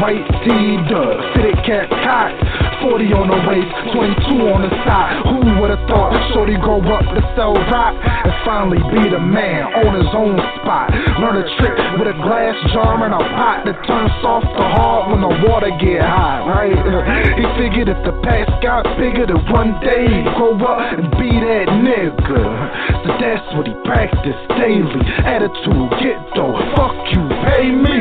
block. 0.00 0.10
White 0.10 0.26
D, 0.44 0.48
the 0.88 1.04
fitted 1.34 1.56
cat 1.64 1.88
cot. 1.90 2.32
40 2.80 3.12
on 3.12 3.28
the 3.28 3.40
waist, 3.44 3.68
22 3.92 4.40
on 4.48 4.64
the 4.64 4.72
side. 4.88 5.20
Who 5.28 5.60
would've 5.60 5.84
thought 5.84 6.16
Shorty 6.32 6.56
grow 6.56 6.80
up 6.80 7.04
to 7.12 7.20
sell 7.36 7.52
rock 7.68 7.92
and 7.92 8.32
finally 8.40 8.80
be 8.88 9.04
the 9.12 9.20
man 9.20 9.68
on 9.84 10.00
his 10.00 10.08
own 10.16 10.40
spot? 10.60 10.88
Learn 11.20 11.44
a 11.44 11.46
trick 11.60 11.76
with 12.00 12.08
a 12.08 12.16
glass 12.24 12.56
jar 12.72 13.04
and 13.04 13.12
a 13.12 13.20
pot 13.36 13.68
that 13.68 13.76
turns 13.84 14.08
soft 14.24 14.48
to 14.48 14.64
hard 14.72 15.12
when 15.12 15.20
the 15.20 15.32
water 15.44 15.68
get 15.76 16.00
hot, 16.00 16.48
right? 16.48 16.72
He 17.40 17.44
figured 17.56 17.88
if 17.88 18.00
the 18.04 18.16
past 18.24 18.52
got 18.64 18.84
bigger, 18.96 19.28
that 19.28 19.42
one 19.52 19.76
day 19.84 20.08
he'd 20.08 20.28
grow 20.36 20.56
up 20.60 20.92
and 20.96 21.08
be 21.20 21.30
that 21.40 21.68
nigga. 21.84 22.44
So 23.04 23.08
that's 23.20 23.44
what 23.56 23.68
he 23.68 23.76
practiced 23.84 24.44
daily. 24.56 25.04
Attitude, 25.24 25.88
get 26.00 26.20
though, 26.32 26.56
fuck 26.76 26.96
you, 27.12 27.22
pay 27.44 27.68
me. 27.68 28.00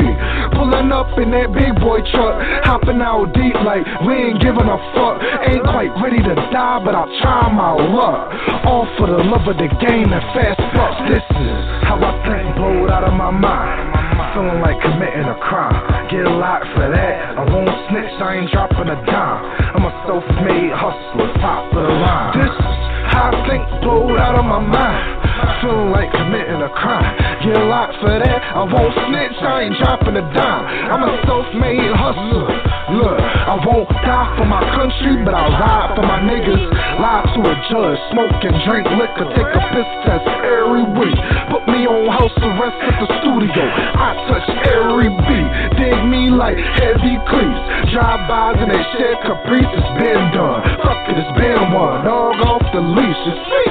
Pulling 0.56 0.92
up 0.92 1.12
in 1.20 1.32
that 1.32 1.52
big 1.52 1.76
boy 1.80 1.89
truck, 2.14 2.38
hopping 2.66 3.02
out 3.02 3.34
deep 3.34 3.58
like 3.66 3.82
we 4.06 4.14
ain't 4.30 4.40
giving 4.42 4.70
a 4.70 4.80
fuck. 4.94 5.18
Ain't 5.50 5.66
quite 5.66 5.90
ready 5.98 6.22
to 6.22 6.36
die, 6.54 6.80
but 6.86 6.94
I'll 6.94 7.10
try 7.22 7.50
my 7.50 7.74
luck. 7.74 8.30
All 8.70 8.86
for 8.98 9.08
the 9.10 9.18
love 9.26 9.50
of 9.50 9.58
the 9.58 9.70
game 9.82 10.14
and 10.14 10.24
fast 10.38 10.62
bucks. 10.78 11.00
This 11.10 11.26
is 11.26 11.62
how 11.90 11.98
I 11.98 12.14
think, 12.22 12.56
blow 12.56 12.86
it 12.86 12.92
out 12.94 13.04
of 13.04 13.14
my 13.18 13.34
mind. 13.34 13.98
Feeling 14.38 14.62
like 14.62 14.78
committing 14.86 15.26
a 15.26 15.38
crime. 15.42 15.74
Get 16.14 16.22
a 16.22 16.36
lot 16.38 16.62
for 16.78 16.86
that. 16.86 17.34
I 17.34 17.44
won't 17.50 17.74
snitch, 17.90 18.14
I 18.22 18.38
ain't 18.38 18.52
dropping 18.54 18.94
a 18.94 18.98
dime. 19.10 19.42
I'm 19.74 19.86
a 19.90 19.94
self-made 20.06 20.70
hustler, 20.70 21.34
top 21.42 21.74
of 21.74 21.82
the 21.82 21.96
line. 21.98 22.38
This 22.38 22.54
is 22.54 22.78
how 23.10 23.34
I 23.34 23.42
think, 23.50 23.66
blow 23.82 24.14
it 24.14 24.22
out 24.22 24.38
of 24.38 24.46
my 24.46 24.62
mind. 24.62 25.18
Feeling 25.66 25.90
like 25.90 26.12
committing 26.14 26.62
a 26.62 26.70
crime. 26.70 27.10
Get 27.40 27.56
lot 27.72 27.96
for 28.04 28.12
that. 28.20 28.40
I 28.52 28.68
won't 28.68 28.92
snitch, 29.08 29.40
I 29.40 29.64
ain't 29.64 29.78
dropping 29.80 30.20
a 30.20 30.26
dime. 30.36 30.64
I'm 30.92 31.04
a 31.08 31.14
self-made 31.24 31.88
hustler. 31.96 32.52
Look, 33.00 33.16
I 33.16 33.56
won't 33.64 33.88
die 34.04 34.30
for 34.36 34.44
my 34.44 34.60
country, 34.76 35.24
but 35.24 35.32
I'll 35.32 35.56
ride 35.56 35.96
for 35.96 36.04
my 36.04 36.20
niggas. 36.20 36.64
Lie 37.00 37.24
to 37.38 37.40
a 37.48 37.56
judge, 37.72 38.00
smoke 38.12 38.44
and 38.44 38.58
drink 38.68 38.86
liquor, 38.92 39.30
take 39.32 39.52
a 39.56 39.62
piss 39.72 39.90
test 40.04 40.28
every 40.44 40.84
week. 41.00 41.16
Put 41.48 41.64
me 41.72 41.88
on 41.88 42.12
house 42.12 42.36
arrest 42.44 42.76
at 42.76 42.96
the 43.00 43.08
studio. 43.24 43.64
I 43.64 44.10
touch 44.28 44.48
every 44.76 45.08
beat, 45.08 45.50
dig 45.80 45.96
me 46.12 46.34
like 46.36 46.60
heavy 46.60 47.16
cleats. 47.24 47.62
Drive-bys 47.96 48.60
and 48.60 48.68
they 48.68 48.84
share 49.00 49.16
caprice, 49.24 49.64
it's 49.64 49.92
been 49.96 50.24
done. 50.36 50.60
Fuck 50.84 51.08
it, 51.08 51.16
it's 51.16 51.34
been 51.40 51.72
one. 51.72 52.04
Dog 52.04 52.36
off 52.52 52.68
the 52.76 52.84
leash, 52.84 53.22
you 53.24 53.36
see. 53.48 53.70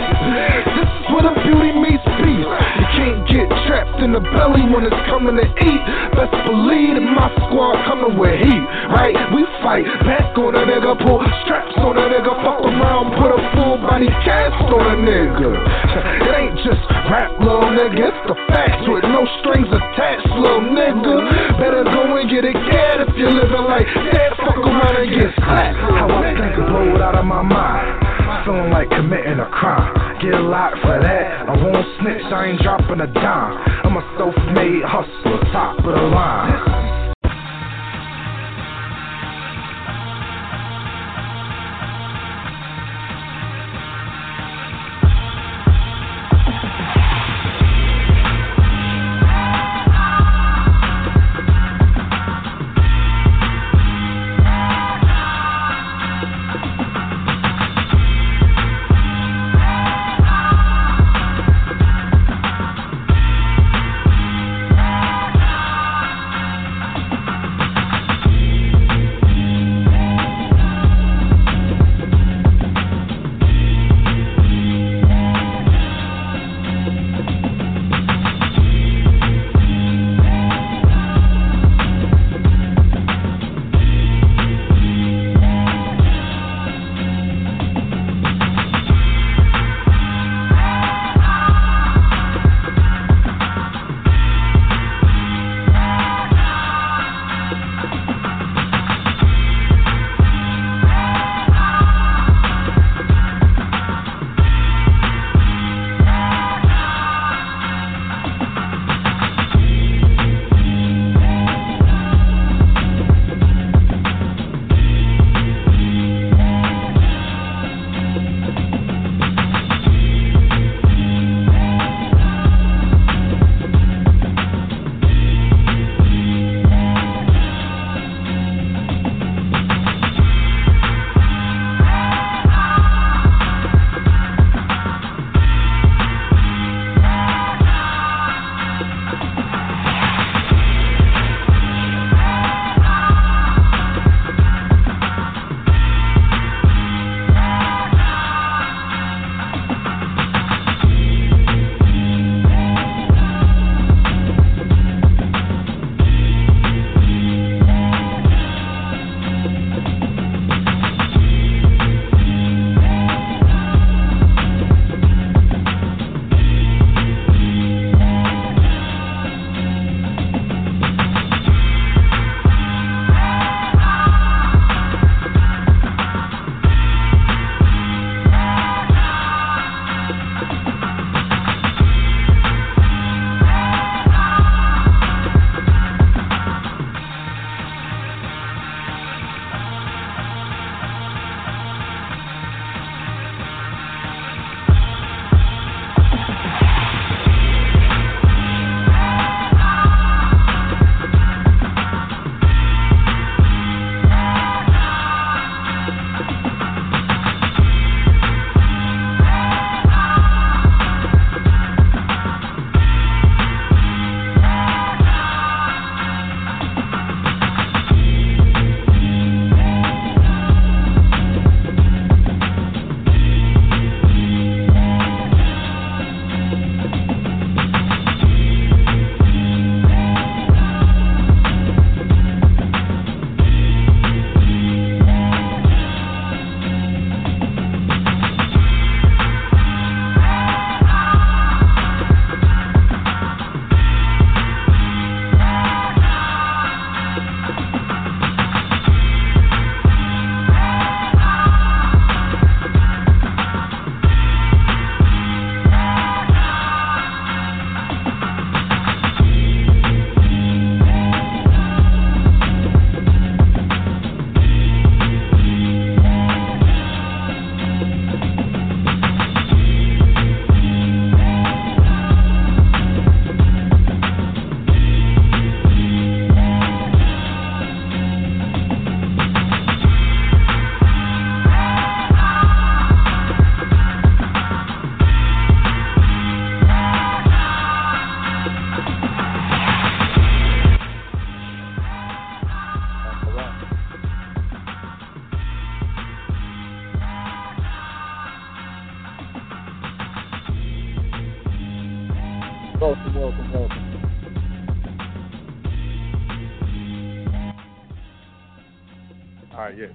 This 0.73 0.89
is 0.89 1.05
where 1.13 1.27
the 1.29 1.35
beauty 1.45 1.75
meets 1.77 2.07
beast. 2.25 2.49
Trapped 3.79 4.03
in 4.03 4.11
the 4.11 4.19
belly 4.35 4.67
when 4.75 4.83
it's 4.83 5.03
coming 5.07 5.39
to 5.39 5.47
eat. 5.47 5.83
Best 6.19 6.35
believe 6.51 6.99
that 6.99 7.07
my 7.15 7.31
squad 7.47 7.79
coming 7.87 8.19
with 8.19 8.35
heat, 8.43 8.65
right? 8.91 9.15
We 9.31 9.47
fight 9.63 9.87
back 10.03 10.35
on 10.35 10.59
a 10.59 10.67
nigga, 10.67 10.99
pull 10.99 11.23
straps 11.47 11.79
on 11.79 11.95
a 11.95 12.11
nigga, 12.11 12.35
fuck 12.43 12.59
around, 12.59 13.15
put 13.23 13.31
a 13.31 13.39
full 13.55 13.79
body 13.79 14.11
cast 14.27 14.67
on 14.67 14.83
a 14.83 14.97
nigga. 14.99 15.63
It 16.27 16.35
ain't 16.35 16.59
just 16.67 16.83
rap, 17.07 17.31
little 17.39 17.71
nigga, 17.71 18.03
it's 18.03 18.23
the 18.27 18.35
facts 18.51 18.83
with 18.91 19.07
no 19.07 19.23
strings 19.39 19.71
attached, 19.71 20.27
little 20.35 20.75
nigga. 20.75 21.63
Better 21.63 21.87
go 21.87 22.19
and 22.19 22.27
get 22.27 22.51
it 22.51 22.59
cat 22.75 23.07
if 23.07 23.15
you're 23.15 23.31
living 23.31 23.63
like 23.63 23.87
that. 24.11 24.35
Fuck 24.43 24.59
around 24.59 25.07
and 25.07 25.11
get 25.15 25.31
slapped. 25.39 25.79
How 25.79 26.19
I 26.19 26.35
think 26.35 26.51
I 26.51 26.67
blow 26.67 26.99
it 26.99 27.03
out 27.03 27.15
of 27.15 27.25
my 27.31 27.43
mind. 27.47 28.08
Feeling 28.49 28.71
like 28.71 28.89
committing 28.89 29.41
a 29.41 29.51
crime. 29.51 29.93
Get 30.23 30.33
a 30.33 30.41
lot 30.41 30.73
for 30.81 30.99
that. 31.03 31.51
I 31.51 31.53
won't 31.53 31.85
snitch, 32.01 32.33
I 32.33 32.47
ain't 32.47 32.63
dropping 32.63 32.99
a 32.99 33.07
dime. 33.07 33.59
I'm 33.85 33.95
a 33.99 34.15
self-made 34.17 34.85
hustler, 34.85 35.53
top 35.53 35.77
of 35.81 35.85
the 35.85 36.09
line. 36.09 36.88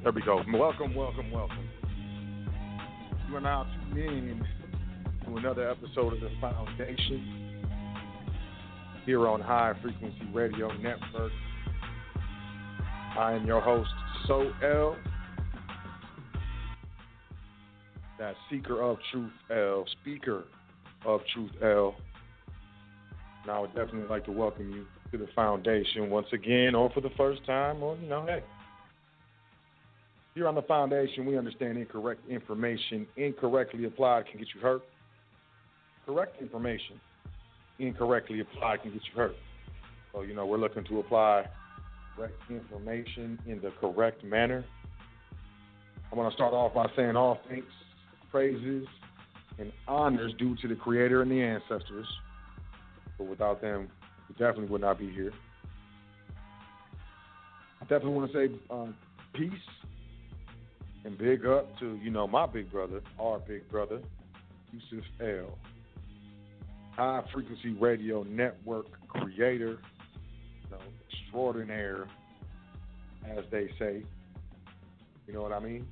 There 0.03 0.11
we 0.11 0.21
go. 0.21 0.43
Welcome, 0.53 0.95
welcome, 0.95 1.31
welcome. 1.31 1.69
You 3.29 3.37
are 3.37 3.39
now 3.39 3.65
tuned 3.93 4.31
in 4.31 4.45
to 5.25 5.37
another 5.37 5.69
episode 5.69 6.11
of 6.11 6.19
The 6.19 6.29
Foundation 6.41 7.71
here 9.05 9.25
on 9.29 9.39
High 9.39 9.73
Frequency 9.81 10.27
Radio 10.33 10.73
Network. 10.73 11.31
I 13.17 13.31
am 13.31 13.47
your 13.47 13.61
host, 13.61 13.89
Sot 14.27 14.47
El. 14.61 14.97
That 18.19 18.35
seeker 18.51 18.81
of 18.81 18.97
truth 19.09 19.31
L, 19.55 19.85
speaker 20.01 20.43
of 21.05 21.21
truth 21.33 21.51
L. 21.63 21.95
And 23.43 23.51
I 23.53 23.59
would 23.59 23.73
definitely 23.73 24.09
like 24.09 24.25
to 24.25 24.33
welcome 24.33 24.69
you 24.69 24.85
to 25.13 25.17
the 25.17 25.31
foundation 25.33 26.09
once 26.09 26.27
again, 26.33 26.75
or 26.75 26.89
for 26.89 26.99
the 26.99 27.11
first 27.15 27.45
time, 27.45 27.81
or 27.81 27.95
you 27.95 28.09
know, 28.09 28.25
hey. 28.25 28.43
Here 30.35 30.47
on 30.47 30.55
the 30.55 30.63
foundation, 30.63 31.25
we 31.27 31.37
understand 31.37 31.77
incorrect 31.77 32.27
information, 32.27 33.05
incorrectly 33.17 33.85
applied, 33.85 34.25
can 34.25 34.39
get 34.39 34.47
you 34.55 34.61
hurt. 34.61 34.81
Correct 36.07 36.41
information, 36.41 36.99
incorrectly 37.77 38.39
applied, 38.39 38.81
can 38.81 38.91
get 38.91 39.01
you 39.03 39.15
hurt. 39.15 39.35
So, 40.11 40.21
you 40.21 40.33
know, 40.33 40.45
we're 40.47 40.57
looking 40.57 40.83
to 40.85 40.99
apply 40.99 41.47
correct 42.15 42.33
information 42.49 43.39
in 43.45 43.61
the 43.61 43.71
correct 43.79 44.23
manner. 44.23 44.65
I 46.11 46.15
want 46.15 46.31
to 46.31 46.35
start 46.35 46.53
off 46.53 46.73
by 46.73 46.87
saying 46.95 47.15
all 47.15 47.39
thanks, 47.47 47.67
praises, 48.31 48.87
and 49.59 49.71
honors 49.87 50.33
due 50.39 50.55
to 50.61 50.67
the 50.67 50.75
Creator 50.75 51.21
and 51.21 51.31
the 51.31 51.41
ancestors. 51.41 52.07
But 53.19 53.25
without 53.25 53.61
them, 53.61 53.87
we 54.27 54.33
definitely 54.33 54.65
would 54.65 54.81
not 54.81 54.97
be 54.97 55.11
here. 55.11 55.31
I 57.81 57.85
definitely 57.85 58.13
want 58.13 58.31
to 58.31 58.47
say 58.47 58.55
um, 58.71 58.95
peace 59.33 59.51
and 61.05 61.17
big 61.17 61.45
up 61.45 61.77
to, 61.79 61.99
you 62.01 62.09
know, 62.09 62.27
my 62.27 62.45
big 62.45 62.71
brother, 62.71 63.01
our 63.19 63.39
big 63.39 63.69
brother, 63.69 63.99
Yusuf 64.71 65.05
L. 65.21 65.57
High 66.95 67.23
Frequency 67.33 67.73
Radio 67.79 68.23
Network 68.23 68.85
creator, 69.07 69.79
you 70.63 70.69
know, 70.71 70.77
extraordinaire, 71.09 72.07
as 73.29 73.43
they 73.51 73.69
say. 73.79 74.03
You 75.27 75.33
know 75.33 75.41
what 75.41 75.51
I 75.51 75.59
mean? 75.59 75.87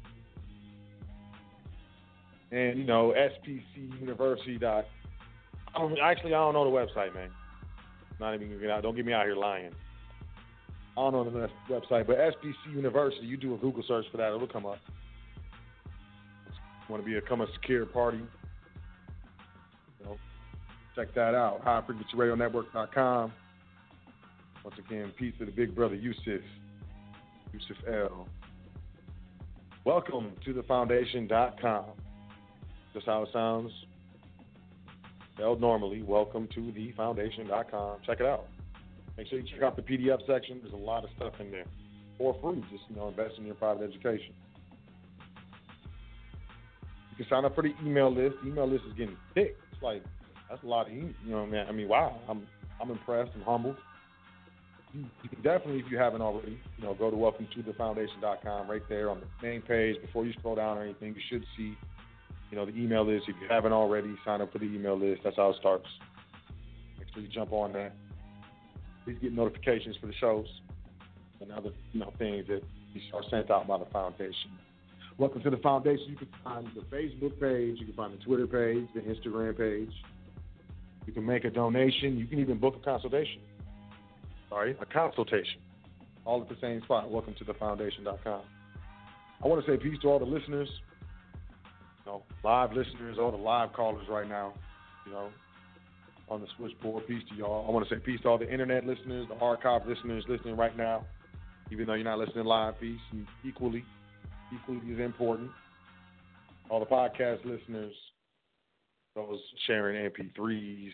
And, 2.52 2.78
you 2.78 2.84
know, 2.84 3.14
SPC 3.18 4.00
University. 4.00 4.58
Dot, 4.58 4.86
actually, 6.04 6.34
I 6.34 6.40
don't 6.40 6.54
know 6.54 6.70
the 6.70 6.78
website, 6.78 7.14
man. 7.16 7.32
Not 8.20 8.36
even, 8.36 8.60
don't 8.82 8.96
get 8.96 9.06
me 9.06 9.14
out 9.14 9.26
here 9.26 9.36
lying. 9.36 9.72
I 10.98 11.10
don't 11.10 11.14
know 11.14 11.24
the 11.24 11.50
website, 11.74 12.06
but 12.06 12.18
SPC 12.18 12.76
University, 12.76 13.26
you 13.26 13.38
do 13.38 13.56
a 13.56 13.58
Google 13.58 13.84
search 13.88 14.06
for 14.12 14.18
that, 14.18 14.28
it'll 14.36 14.48
come 14.48 14.66
up. 14.66 14.78
Want 16.92 17.06
to 17.06 17.22
become 17.22 17.40
a 17.40 17.48
secure 17.54 17.86
party? 17.86 18.18
You 18.18 20.06
know, 20.06 20.18
check 20.94 21.16
that 21.16 21.34
out. 21.34 21.64
HighFrequencyRadioNetwork.com. 21.64 23.32
Once 24.66 24.76
again, 24.78 25.14
peace 25.18 25.34
to 25.40 25.46
the 25.46 25.54
big 25.54 25.74
brother 25.74 25.96
Yusuf, 25.96 26.42
Yusuf 27.54 27.78
L. 27.88 28.28
Welcome 29.86 30.34
to 30.44 30.52
the 30.52 30.64
foundation.com. 30.64 31.86
Just 32.94 33.06
how 33.06 33.24
it 33.24 33.30
sounds. 33.32 33.72
Spelled 35.36 35.62
normally. 35.62 36.04
Welcome 36.04 36.50
to 36.54 36.74
the 36.74 36.92
foundation.com. 36.92 38.00
Check 38.06 38.20
it 38.20 38.26
out. 38.26 38.48
Make 39.18 39.28
sure 39.28 39.40
you 39.40 39.48
check 39.50 39.64
out 39.64 39.78
the 39.78 39.82
PDF 39.82 40.28
section. 40.28 40.60
There's 40.62 40.74
a 40.74 40.76
lot 40.76 41.06
of 41.06 41.10
stuff 41.16 41.36
in 41.40 41.52
there 41.52 41.68
for 42.18 42.36
free. 42.42 42.62
Just 42.70 42.84
you 42.90 42.98
know, 42.98 43.08
invest 43.08 43.36
in 43.38 43.46
your 43.46 43.56
private 43.56 43.90
education. 43.90 44.34
You 47.12 47.18
can 47.18 47.26
sign 47.30 47.46
up 47.46 47.54
for 47.56 47.62
the 47.64 47.74
email 47.86 48.14
list. 48.14 48.38
The 48.42 48.50
email 48.50 48.68
list 48.68 48.86
is 48.88 48.94
getting 48.98 49.18
thick. 49.34 49.58
It's 49.72 49.84
like 49.84 50.04
that's 50.50 50.64
a 50.64 50.68
lot 50.68 50.88
of 50.88 50.94
email. 50.94 51.14
You 51.26 51.32
know, 51.32 51.46
man. 51.46 51.68
I 51.68 51.72
mean, 51.72 51.76
I 51.76 51.78
mean, 51.78 51.88
wow. 51.90 52.20
I'm 52.28 52.48
I'm 52.82 52.90
impressed 52.90 53.32
and 53.36 53.44
humbled. 53.44 53.76
You, 54.94 55.06
you 55.24 55.30
can 55.30 55.42
definitely, 55.42 55.80
if 55.80 55.90
you 55.90 55.98
haven't 55.98 56.22
already, 56.22 56.60
you 56.78 56.84
know, 56.84 56.94
go 56.94 57.10
to 57.10 57.16
welcome 57.16 57.48
to 57.56 57.62
the 57.62 57.74
foundation.com 57.74 58.70
right 58.70 58.82
there 58.90 59.10
on 59.10 59.22
the 59.22 59.48
main 59.48 59.62
page. 59.62 60.02
Before 60.02 60.26
you 60.26 60.34
scroll 60.34 60.56
down 60.56 60.78
or 60.78 60.84
anything, 60.84 61.16
you 61.16 61.22
should 61.30 61.46
see, 61.56 61.78
you 62.50 62.58
know, 62.58 62.66
the 62.66 62.76
email 62.76 63.06
list. 63.06 63.26
If 63.30 63.36
you 63.42 63.48
haven't 63.50 63.72
already, 63.72 64.14
sign 64.26 64.42
up 64.42 64.52
for 64.52 64.60
the 64.60 64.66
email 64.66 65.00
list. 65.00 65.22
That's 65.24 65.38
how 65.38 65.52
it 65.52 65.58
starts. 65.60 65.86
Make 66.98 67.08
sure 67.14 67.24
you 67.24 67.30
jump 67.30 67.54
on 67.54 67.72
that. 67.74 67.94
Please 69.06 69.18
get 69.22 69.34
notifications 69.34 69.96
for 70.02 70.08
the 70.08 70.14
shows 70.20 70.48
and 71.40 71.52
other, 71.52 71.70
you 71.94 72.00
know, 72.00 72.12
things 72.20 72.46
that 72.48 72.62
are 73.14 73.24
sent 73.30 73.50
out 73.50 73.68
by 73.68 73.78
the 73.78 73.86
foundation. 73.86 74.52
Welcome 75.18 75.42
to 75.44 75.50
the 75.50 75.58
foundation. 75.58 76.06
You 76.10 76.16
can 76.16 76.30
find 76.44 76.68
the 76.74 76.82
Facebook 76.96 77.40
page, 77.40 77.78
you 77.80 77.86
can 77.86 77.96
find 77.96 78.14
the 78.14 78.24
Twitter 78.24 78.48
page, 78.48 78.88
the 78.96 79.02
Instagram 79.02 79.58
page. 79.58 79.94
You 81.06 81.14
can 81.14 81.26
make 81.26 81.46
a 81.46 81.50
donation. 81.50 82.18
You 82.18 82.26
can 82.28 82.40
even 82.40 82.58
book 82.58 82.76
a 82.76 82.86
consultation. 82.86 83.42
Sorry, 84.50 84.76
a 84.80 84.86
consultation. 84.86 85.60
All 86.26 86.42
at 86.42 86.50
the 86.50 86.58
same 86.62 86.82
spot. 86.84 87.10
Welcome 87.10 87.36
to 87.40 87.44
the 87.44 87.54
foundation.com. 87.56 88.42
I 89.44 89.48
want 89.48 89.66
to 89.66 89.72
say 89.72 89.78
peace 89.78 89.98
to 90.04 90.08
all 90.08 90.20
the 90.20 90.26
listeners, 90.26 90.70
you 92.06 92.12
know, 92.12 92.24
live 92.44 92.74
listeners, 92.74 93.18
all 93.20 93.32
the 93.32 93.38
live 93.38 93.74
callers 93.74 94.08
right 94.08 94.28
now, 94.28 94.54
you 95.06 95.12
know, 95.12 95.30
on 96.30 96.42
the 96.42 96.48
switchboard. 96.58 97.08
Peace 97.08 97.24
to 97.30 97.36
y'all. 97.36 97.66
I 97.68 97.72
want 97.72 97.88
to 97.88 97.96
say 97.96 98.00
peace 98.00 98.22
to 98.22 98.30
all 98.30 98.38
the 98.38 98.52
internet 98.52 98.86
listeners, 98.86 99.28
the 99.30 99.36
archive 99.44 99.88
listeners 99.88 100.24
listening 100.30 100.56
right 100.56 100.78
now, 100.78 101.06
even 101.72 101.88
though 101.88 101.96
you're 101.96 102.04
not 102.04 102.20
listening 102.20 102.46
live. 102.46 102.80
Peace, 102.80 103.00
equally 103.44 103.84
equally 104.54 104.94
as 104.94 105.00
important. 105.00 105.50
All 106.70 106.80
the 106.80 106.86
podcast 106.86 107.44
listeners, 107.46 107.94
those 109.16 109.40
sharing 109.68 110.10
MP3s 110.10 110.92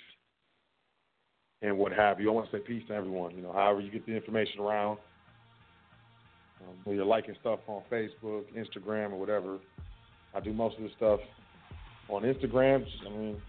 and 1.62 1.78
what 1.78 1.92
have 1.92 2.20
you. 2.20 2.30
I 2.30 2.34
want 2.34 2.50
to 2.52 2.58
say 2.58 2.64
peace 2.66 2.84
to 2.88 2.94
everyone. 2.94 3.36
You 3.36 3.42
know, 3.42 3.54
however 3.54 3.82
you 3.82 3.92
get 3.92 4.06
the 4.06 4.14
information 4.14 4.60
around, 4.60 4.98
um, 6.62 6.94
you're 6.94 7.06
liking 7.06 7.36
stuff 7.40 7.60
on 7.68 7.84
Facebook, 7.92 8.44
Instagram, 8.56 9.12
or 9.12 9.20
whatever. 9.20 9.60
I 10.34 10.40
do 10.40 10.54
most 10.54 10.78
of 10.78 10.84
the 10.84 10.90
stuff 10.98 11.20
on 12.10 12.24
Instagram. 12.24 12.86
I 13.06 13.10
mean, 13.10 13.42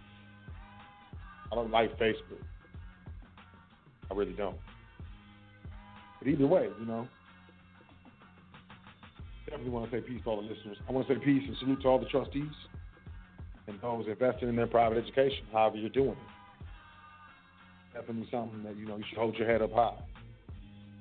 I 1.50 1.55
don't 1.55 1.71
like 1.71 1.99
Facebook. 1.99 2.43
I 4.11 4.15
really 4.15 4.33
don't. 4.33 4.57
But 6.19 6.29
either 6.29 6.47
way, 6.47 6.69
you 6.81 6.87
know, 6.87 7.07
definitely 9.50 9.71
want 9.71 9.90
to 9.90 9.97
say 9.97 10.00
peace 10.07 10.21
to 10.25 10.31
all 10.31 10.37
the 10.37 10.49
listeners. 10.49 10.76
I 10.88 10.93
want 10.93 11.09
to 11.09 11.14
say 11.14 11.21
peace 11.25 11.43
and 11.47 11.57
salute 11.59 11.83
to 11.83 11.88
all 11.88 11.99
the 11.99 12.07
trustees 12.07 12.52
and 13.67 13.81
those 13.81 14.07
investing 14.07 14.49
in 14.49 14.57
their 14.57 14.67
private 14.67 14.99
education, 14.99 15.45
however 15.52 15.76
you're 15.76 15.90
doing 15.90 16.11
it. 16.11 16.19
Definitely 17.95 18.28
something 18.31 18.62
that, 18.64 18.76
you 18.76 18.87
know, 18.87 18.97
you 18.97 19.05
should 19.09 19.19
hold 19.19 19.37
your 19.37 19.49
head 19.49 19.62
up 19.62 19.73
high. 19.73 19.97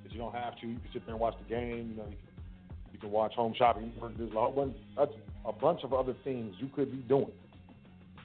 Because 0.01 0.16
you 0.16 0.20
don't 0.20 0.34
have 0.34 0.60
to. 0.60 0.68
You 0.68 0.75
can 0.75 0.89
sit 0.94 1.06
there 1.06 1.13
and 1.13 1.22
watch 1.22 1.36
the 1.42 1.54
game. 1.54 1.92
You 1.92 1.98
know, 1.98 2.10
you 2.10 2.16
can, 2.18 2.94
you 2.94 3.00
can 3.00 3.12
watch 3.12 3.34
home 3.34 3.54
shopping. 3.58 3.92
There's 4.18 4.32
a, 4.32 4.50
one, 4.50 4.75
a 4.98 5.54
bunch 5.54 5.84
of 5.84 5.94
other 5.94 6.16
things 6.24 6.56
you 6.60 6.70
could 6.75 6.92
be 6.92 6.98
doing 7.08 7.32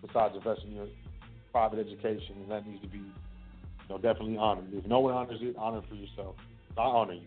besides 0.01 0.35
investing 0.37 0.71
in 0.71 0.77
your 0.77 0.87
private 1.53 1.79
education, 1.79 2.37
and 2.41 2.51
that 2.51 2.67
needs 2.67 2.83
to 2.83 2.89
be, 2.89 2.99
you 2.99 3.89
know, 3.89 3.97
definitely 3.97 4.37
honored. 4.37 4.67
If 4.73 4.87
no 4.87 5.01
one 5.01 5.15
honors 5.15 5.39
it, 5.43 5.55
honor 5.59 5.79
it 5.79 5.85
for 5.89 5.95
yourself. 5.95 6.35
I 6.77 6.83
honor 6.83 7.15
you. 7.15 7.27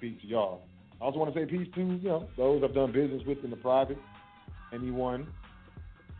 Peace 0.00 0.20
to 0.20 0.26
y'all. 0.26 0.60
I 1.00 1.04
also 1.04 1.18
want 1.18 1.34
to 1.34 1.40
say 1.40 1.46
peace 1.46 1.68
to 1.74 1.80
you 1.80 2.08
know 2.08 2.28
those 2.36 2.62
I've 2.64 2.74
done 2.74 2.92
business 2.92 3.22
with 3.26 3.42
in 3.44 3.50
the 3.50 3.56
private. 3.56 3.98
Anyone 4.72 5.26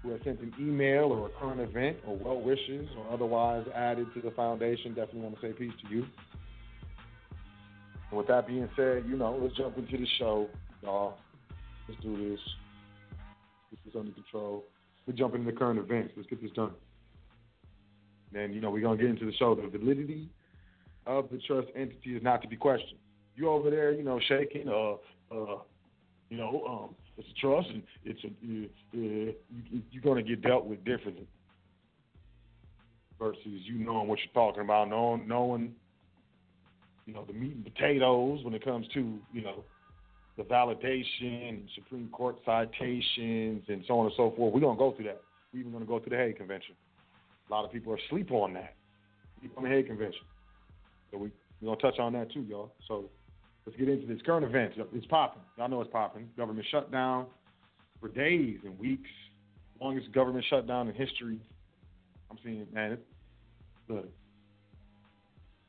who 0.03 0.11
has 0.11 0.21
sent 0.25 0.41
an 0.41 0.53
email 0.61 1.05
or 1.05 1.27
a 1.27 1.31
current 1.41 1.61
event 1.61 1.97
or 2.07 2.17
well 2.17 2.41
wishes 2.41 2.89
or 2.99 3.13
otherwise 3.13 3.67
added 3.75 4.07
to 4.15 4.21
the 4.21 4.31
foundation, 4.33 4.95
definitely 4.95 5.21
want 5.21 5.41
to 5.41 5.41
say 5.41 5.53
peace 5.53 5.73
to 5.83 5.95
you. 5.95 6.05
And 8.11 8.19
with 8.19 8.27
that 8.29 8.47
being 8.47 8.69
said, 8.77 9.05
you 9.09 9.17
know, 9.17 9.39
let's 9.41 9.57
jump 9.57 9.79
into 9.79 9.97
the 9.97 10.07
show, 10.19 10.49
y'all. 10.83 11.15
Let's 11.89 12.01
do 12.03 12.31
this. 12.31 12.41
Get 13.71 13.85
This 13.85 13.95
is 13.95 13.99
under 13.99 14.13
control. 14.13 14.65
We're 15.07 15.15
jumping 15.15 15.43
into 15.43 15.53
current 15.53 15.79
events. 15.79 16.13
Let's 16.17 16.29
get 16.29 16.43
this 16.43 16.53
done. 16.53 16.73
Then, 18.33 18.53
you 18.53 18.61
know, 18.61 18.71
we're 18.71 18.83
to 18.83 18.97
get 18.97 19.07
into 19.07 19.27
the 19.27 19.35
show. 19.35 19.55
The 19.55 19.67
validity 19.67 20.29
of 21.07 21.29
the 21.31 21.39
trust 21.39 21.69
entity 21.77 22.17
is 22.17 22.23
not 22.23 22.43
to 22.43 22.49
be 22.49 22.57
questioned 22.57 22.99
you 23.37 23.49
over 23.49 23.71
there, 23.71 23.93
you 23.93 24.03
know, 24.03 24.21
shaking, 24.29 24.69
uh, 24.69 24.95
uh, 25.35 25.59
you 26.31 26.37
know, 26.37 26.65
um, 26.69 26.95
it's 27.17 27.29
a 27.29 27.41
trust, 27.41 27.69
and 27.69 27.83
it's 28.05 28.21
a 28.25 28.29
you, 28.45 28.69
uh, 28.95 29.33
you're 29.91 30.03
going 30.03 30.25
to 30.25 30.29
get 30.29 30.43
dealt 30.43 30.67
with 30.67 30.85
differently 30.85 31.27
versus 33.19 33.39
you 33.45 33.79
knowing 33.79 34.09
what 34.09 34.19
you're 34.19 34.35
talking 34.35 34.63
about, 34.63 34.89
knowing 34.89 35.27
knowing 35.29 35.75
you 37.07 37.15
know 37.15 37.25
the 37.25 37.33
meat 37.33 37.55
and 37.55 37.65
potatoes 37.65 38.41
when 38.45 38.55
it 38.55 38.65
comes 38.65 38.87
to 38.95 39.19
you 39.33 39.43
know 39.43 39.65
the 40.37 40.43
validation 40.43 41.49
and 41.49 41.69
Supreme 41.77 42.09
Court 42.09 42.37
citations 42.45 43.63
and 43.69 43.85
so 43.87 44.01
on 44.01 44.07
and 44.07 44.15
so 44.17 44.33
forth. 44.37 44.53
We're 44.53 44.61
gonna 44.61 44.79
go 44.79 44.93
through 44.93 45.07
that. 45.07 45.23
We're 45.53 45.61
even 45.61 45.73
gonna 45.73 45.85
go 45.85 46.01
through 46.01 46.17
the 46.17 46.23
Hague 46.23 46.37
Convention. 46.37 46.75
A 47.49 47.53
lot 47.53 47.65
of 47.65 47.73
people 47.73 47.93
are 47.93 47.99
asleep 48.09 48.33
on 48.33 48.55
that. 48.55 48.75
On 49.57 49.63
the 49.63 49.69
Hague 49.69 49.87
Convention. 49.87 50.23
So 51.11 51.19
we 51.19 51.31
we're 51.61 51.75
gonna 51.75 51.81
touch 51.81 52.01
on 52.01 52.15
that 52.15 52.33
too, 52.33 52.41
y'all. 52.43 52.73
So 52.89 53.11
let's 53.67 53.79
get 53.79 53.89
into 53.89 54.07
this 54.07 54.21
current 54.25 54.45
event. 54.45 54.73
It's 54.93 55.07
popping. 55.07 55.43
Y'all 55.57 55.69
know 55.69 55.81
it's 55.81 55.91
popping. 55.91 56.29
Government 56.37 56.67
shutdown 56.71 57.27
for 58.01 58.09
days 58.09 58.59
and 58.65 58.79
weeks. 58.79 59.11
Longest 59.81 60.13
government 60.13 60.45
shutdown 60.49 60.89
in 60.89 60.95
history. 60.95 61.41
I'm 62.31 62.39
seeing, 62.43 62.67
man. 62.73 62.93
It, 62.93 63.07
look, 63.89 64.09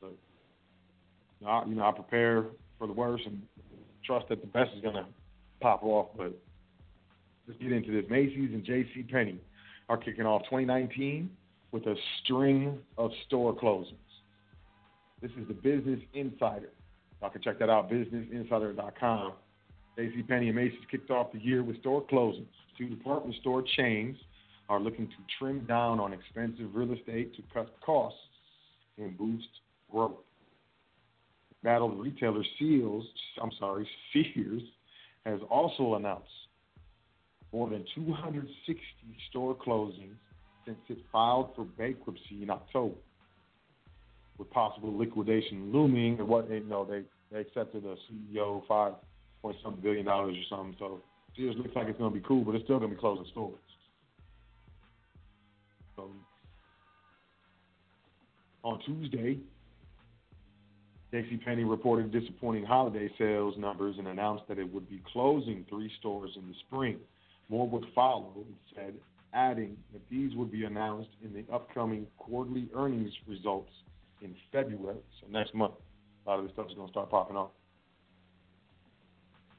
look. 0.00 0.18
You 1.40 1.46
know, 1.46 1.52
I, 1.52 1.66
you 1.66 1.74
know, 1.74 1.84
I 1.84 1.92
prepare 1.92 2.46
for 2.78 2.86
the 2.86 2.92
worst 2.92 3.24
and 3.26 3.42
trust 4.04 4.28
that 4.28 4.40
the 4.40 4.46
best 4.46 4.70
is 4.76 4.82
gonna 4.82 5.06
pop 5.60 5.82
off. 5.82 6.08
But 6.16 6.38
let's 7.46 7.60
get 7.60 7.72
into 7.72 7.90
this. 7.92 8.08
Macy's 8.10 8.50
and 8.52 8.64
J.C. 8.64 9.02
Penney 9.02 9.40
are 9.88 9.96
kicking 9.96 10.26
off 10.26 10.42
2019 10.44 11.30
with 11.72 11.86
a 11.86 11.94
string 12.22 12.78
of 12.96 13.10
store 13.26 13.54
closings. 13.54 13.94
This 15.20 15.30
is 15.32 15.48
the 15.48 15.54
Business 15.54 16.00
Insider. 16.14 16.70
Y'all 17.20 17.30
can 17.30 17.42
check 17.42 17.58
that 17.58 17.70
out, 17.70 17.90
businessinsider.com. 17.90 19.32
JCPenney 19.98 20.46
and 20.48 20.54
Macy's 20.54 20.78
kicked 20.90 21.10
off 21.10 21.32
the 21.32 21.40
year 21.40 21.62
with 21.62 21.80
store 21.80 22.02
closings. 22.02 22.46
Two 22.76 22.88
department 22.88 23.34
store 23.40 23.62
chains 23.76 24.16
are 24.68 24.80
looking 24.80 25.06
to 25.06 25.14
trim 25.38 25.64
down 25.66 25.98
on 26.00 26.12
expensive 26.12 26.74
real 26.74 26.92
estate 26.92 27.34
to 27.36 27.42
cut 27.54 27.74
costs 27.84 28.18
and 28.98 29.16
boost 29.16 29.48
growth. 29.90 30.18
Battled 31.62 31.98
retailer 31.98 32.44
Seals, 32.58 33.04
I'm 33.42 33.50
sorry, 33.58 33.88
Sears, 34.12 34.62
has 35.24 35.40
also 35.50 35.94
announced 35.94 36.28
more 37.52 37.70
than 37.70 37.84
260 37.94 38.82
store 39.30 39.56
closings 39.56 40.16
since 40.66 40.78
it 40.88 40.98
filed 41.10 41.54
for 41.56 41.64
bankruptcy 41.64 42.42
in 42.42 42.50
October 42.50 42.96
with 44.38 44.50
possible 44.50 44.96
liquidation 44.96 45.72
looming. 45.72 46.18
And 46.18 46.28
what 46.28 46.50
you 46.50 46.60
know, 46.60 46.84
they 46.84 47.02
they 47.32 47.40
accepted 47.40 47.84
a 47.84 47.96
CEO 48.10 48.66
five 48.66 48.94
point 49.42 49.56
something 49.62 49.82
billion 49.82 50.06
dollars 50.06 50.36
or 50.36 50.56
something. 50.56 50.76
So 50.78 51.00
Sears 51.36 51.56
looks 51.56 51.74
like 51.74 51.88
it's 51.88 51.98
to 51.98 52.10
be 52.10 52.20
cool, 52.20 52.44
but 52.44 52.54
it's 52.54 52.64
still 52.64 52.80
to 52.80 52.88
be 52.88 52.96
closing 52.96 53.26
stores. 53.30 53.58
So 55.96 56.10
on 58.62 58.80
Tuesday, 58.84 59.38
JCPenney 61.12 61.68
reported 61.68 62.10
disappointing 62.12 62.64
holiday 62.64 63.10
sales 63.18 63.54
numbers 63.58 63.96
and 63.98 64.08
announced 64.08 64.44
that 64.48 64.58
it 64.58 64.72
would 64.72 64.88
be 64.88 65.00
closing 65.12 65.64
three 65.68 65.90
stores 65.98 66.30
in 66.36 66.48
the 66.48 66.54
spring. 66.66 66.98
More 67.48 67.68
would 67.68 67.86
follow, 67.94 68.32
it 68.38 68.46
said, 68.74 68.94
adding 69.32 69.76
that 69.92 70.02
these 70.10 70.34
would 70.34 70.50
be 70.50 70.64
announced 70.64 71.10
in 71.22 71.32
the 71.32 71.44
upcoming 71.52 72.06
quarterly 72.18 72.68
earnings 72.74 73.12
results 73.28 73.70
in 74.22 74.34
February, 74.52 74.98
so 75.20 75.26
next 75.30 75.54
month. 75.54 75.74
A 76.26 76.30
lot 76.30 76.38
of 76.38 76.44
this 76.44 76.52
stuff 76.52 76.66
is 76.68 76.74
going 76.74 76.88
to 76.88 76.92
start 76.92 77.10
popping 77.10 77.36
off. 77.36 77.50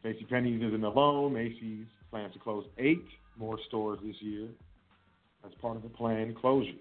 JCPenney 0.04 0.65
isn't 0.65 0.84
alone. 0.84 1.34
Macy's 1.34 1.86
plans 2.10 2.34
to 2.34 2.39
close 2.39 2.65
eight 2.78 3.06
more 3.38 3.58
stores 3.67 4.00
this 4.04 4.15
year 4.20 4.48
as 5.46 5.52
part 5.62 5.76
of 5.76 5.84
the 5.84 5.89
planned 5.89 6.36
closures, 6.36 6.76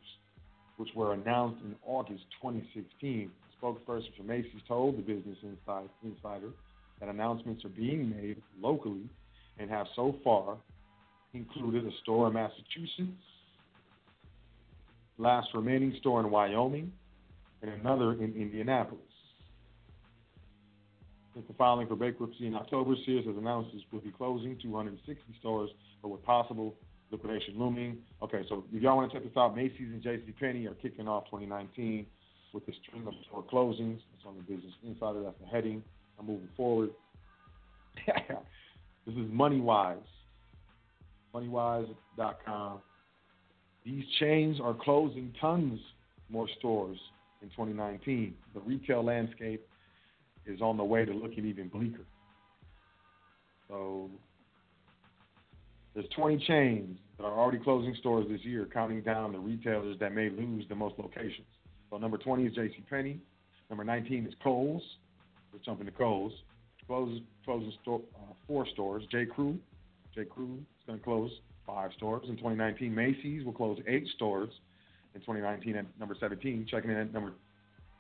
which 0.77 0.89
were 0.95 1.13
announced 1.15 1.61
in 1.65 1.75
August 1.85 2.25
2016. 2.43 3.31
A 3.31 3.65
spokesperson 3.65 4.17
for 4.17 4.23
Macy's 4.23 4.63
told 4.69 4.99
the 4.99 5.03
Business 5.03 5.37
Insider 6.05 6.51
that 7.01 7.09
announcements 7.09 7.65
are 7.65 7.71
being 7.71 8.11
made 8.11 8.43
locally 8.61 9.09
and 9.59 9.71
have 9.71 9.87
so 9.95 10.17
far 10.23 10.57
included 11.35 11.87
a 11.87 11.91
store 12.03 12.29
in 12.29 12.35
Massachusetts, 12.35 13.23
last 15.19 15.49
remaining 15.55 15.95
store 16.01 16.21
in 16.21 16.31
Wyoming, 16.31 16.93
and 17.67 17.81
another 17.81 18.13
in 18.13 18.35
Indianapolis. 18.35 19.03
Since 21.35 21.47
the 21.49 21.55
filing 21.55 21.87
for 21.87 21.97
bankruptcy 21.97 22.47
in 22.47 22.55
October, 22.55 22.95
Sears 23.05 23.27
has 23.27 23.37
announced 23.37 23.71
it 23.75 23.83
will 23.93 24.01
be 24.01 24.11
closing 24.11 24.57
260 24.63 25.23
stores, 25.39 25.71
but 26.01 26.09
with 26.09 26.25
possible 26.25 26.75
liquidation 27.11 27.59
looming. 27.59 27.99
Okay, 28.23 28.43
so 28.49 28.65
if 28.73 28.83
y'all 28.83 28.97
want 28.97 29.11
to 29.11 29.17
check 29.17 29.27
this 29.27 29.37
out, 29.37 29.55
Macy's 29.55 29.93
and 29.93 30.03
J.C. 30.03 30.33
Penney 30.41 30.67
are 30.67 30.75
kicking 30.75 31.07
off 31.07 31.25
2019 31.27 32.07
with 32.55 32.67
a 32.69 32.73
string 32.83 33.07
of 33.07 33.13
store 33.29 33.45
closings. 33.45 33.99
It's 34.17 34.25
on 34.25 34.37
the 34.37 34.43
Business 34.43 34.73
Insider. 34.83 35.23
That's 35.23 35.39
the 35.41 35.47
heading. 35.47 35.83
I'm 36.19 36.27
moving 36.27 36.49
forward. 36.57 36.91
this 38.07 39.15
is 39.15 39.31
MoneyWise. 39.31 39.99
MoneyWise.com. 41.35 42.79
These 43.85 44.05
chains 44.19 44.59
are 44.61 44.75
closing 44.75 45.35
tons 45.39 45.79
more 46.31 46.49
stores 46.59 46.99
in 47.43 47.49
2019. 47.51 48.35
The 48.55 48.61
retail 48.61 49.05
landscape 49.05 49.67
is 50.47 50.61
on 50.61 50.77
the 50.77 50.85
way 50.85 51.05
to 51.05 51.13
looking 51.13 51.45
even 51.47 51.69
bleaker. 51.69 52.05
So 53.69 54.11
there's 55.95 56.09
20 56.15 56.45
chains 56.47 56.99
that 57.19 57.25
are 57.25 57.39
already 57.39 57.59
closing 57.59 57.95
stores 57.99 58.27
this 58.29 58.45
year, 58.45 58.69
counting 58.73 59.03
down 59.03 59.33
the 59.33 59.39
retailers 59.39 59.99
that 59.99 60.15
may 60.15 60.31
lose 60.31 60.65
the 60.69 60.75
most 60.75 60.99
locations. 60.99 61.47
So 61.91 61.99
number 61.99 62.19
20 62.19 62.45
is 62.45 62.55
J.C. 62.55 62.85
Penney. 62.89 63.19
Number 63.71 63.85
19 63.85 64.27
is 64.27 64.35
Kohl's. 64.43 64.83
We're 65.53 65.59
jumping 65.61 65.87
to 65.87 65.93
Kohl's. 65.93 66.33
Closes 66.87 67.21
closes 67.45 67.75
store, 67.83 68.01
uh, 68.15 68.35
four 68.47 68.67
stores. 68.69 69.03
J. 69.11 69.27
Crew. 69.27 69.59
J. 70.15 70.25
Crew 70.25 70.59
is 70.59 70.87
going 70.87 70.99
to 70.99 71.05
close 71.05 71.31
five 71.67 71.91
stores 71.97 72.27
in 72.29 72.37
2019. 72.37 72.95
Macy's 72.95 73.45
will 73.45 73.53
close 73.53 73.79
eight 73.89 74.07
stores 74.15 74.51
in 75.17 75.21
2019 75.23 75.77
at 75.77 75.87
number 75.99 76.15
17. 76.19 76.67
Checking 76.71 76.91
in 76.91 76.97
at 76.97 77.13
number 77.13 77.33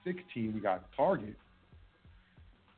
16, 0.04 0.52
we 0.54 0.60
got 0.60 0.84
Target 0.96 1.34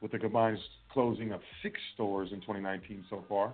with 0.00 0.14
a 0.14 0.18
combined 0.18 0.58
closing 0.92 1.32
of 1.32 1.40
six 1.62 1.78
stores 1.94 2.30
in 2.32 2.40
2019 2.40 3.04
so 3.10 3.24
far. 3.28 3.52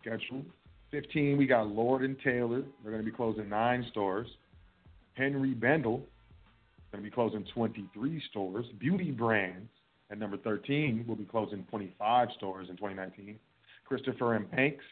Schedule 0.00 0.44
15, 0.90 1.38
we 1.38 1.46
got 1.46 1.66
Lord 1.66 2.02
and 2.02 2.16
Taylor. 2.22 2.62
They're 2.82 2.92
going 2.92 3.04
to 3.04 3.10
be 3.10 3.16
closing 3.16 3.48
nine 3.48 3.86
stores. 3.90 4.28
Henri 5.16 5.54
Bendel 5.54 6.06
going 6.92 7.02
to 7.02 7.10
be 7.10 7.14
closing 7.14 7.44
23 7.54 8.22
stores. 8.30 8.66
Beauty 8.78 9.10
Brands 9.10 9.70
at 10.10 10.18
number 10.18 10.36
13 10.36 11.06
will 11.08 11.16
be 11.16 11.24
closing 11.24 11.64
25 11.70 12.28
stores 12.36 12.68
in 12.68 12.76
2019. 12.76 13.38
Christopher 13.86 14.34
and 14.34 14.50
Banks 14.50 14.84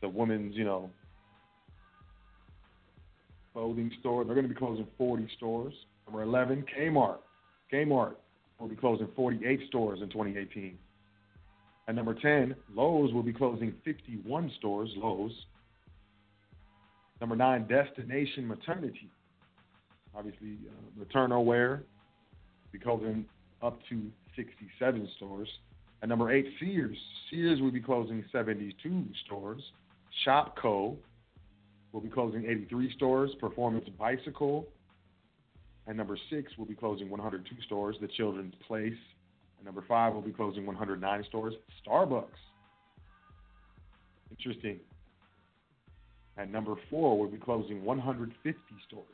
the 0.00 0.08
women's, 0.08 0.56
you 0.56 0.64
know, 0.64 0.90
clothing 3.52 3.90
store. 4.00 4.24
They're 4.24 4.34
going 4.34 4.48
to 4.48 4.52
be 4.52 4.58
closing 4.58 4.86
40 4.96 5.28
stores. 5.36 5.74
Number 6.06 6.22
11, 6.22 6.64
Kmart. 6.76 7.18
Kmart 7.72 8.14
will 8.58 8.68
be 8.68 8.76
closing 8.76 9.08
48 9.14 9.60
stores 9.68 10.00
in 10.02 10.08
2018. 10.08 10.78
At 11.88 11.94
number 11.94 12.14
10, 12.14 12.54
Lowe's 12.74 13.12
will 13.12 13.22
be 13.22 13.32
closing 13.32 13.74
51 13.84 14.52
stores. 14.58 14.90
Lowe's. 14.96 15.32
Number 17.20 17.36
9, 17.36 17.66
Destination 17.66 18.46
Maternity. 18.46 19.10
Obviously, 20.14 20.58
uh, 20.66 20.98
Maternal 20.98 21.44
Wear 21.44 21.82
be 22.72 22.78
closing 22.78 23.26
up 23.62 23.78
to 23.88 24.02
67 24.36 25.08
stores. 25.16 25.48
At 26.02 26.08
number 26.08 26.30
8, 26.30 26.46
Sears. 26.58 26.96
Sears 27.28 27.60
will 27.60 27.70
be 27.70 27.80
closing 27.80 28.24
72 28.32 29.04
stores. 29.26 29.60
Shopko 30.26 30.96
will 31.92 32.00
be 32.00 32.08
closing 32.08 32.44
83 32.44 32.92
stores. 32.94 33.30
Performance 33.40 33.88
Bicycle. 33.98 34.66
And 35.86 35.96
number 35.96 36.18
six 36.30 36.56
will 36.56 36.66
be 36.66 36.74
closing 36.74 37.10
102 37.10 37.62
stores. 37.62 37.96
The 38.00 38.08
Children's 38.08 38.54
Place. 38.66 38.92
And 39.58 39.66
number 39.66 39.84
five 39.86 40.14
will 40.14 40.22
be 40.22 40.32
closing 40.32 40.66
109 40.66 41.24
stores. 41.28 41.54
Starbucks. 41.86 42.26
Interesting. 44.30 44.80
At 46.38 46.50
number 46.50 46.74
four, 46.88 47.18
will 47.18 47.28
be 47.28 47.36
closing 47.36 47.84
150 47.84 48.60
stores. 48.86 49.04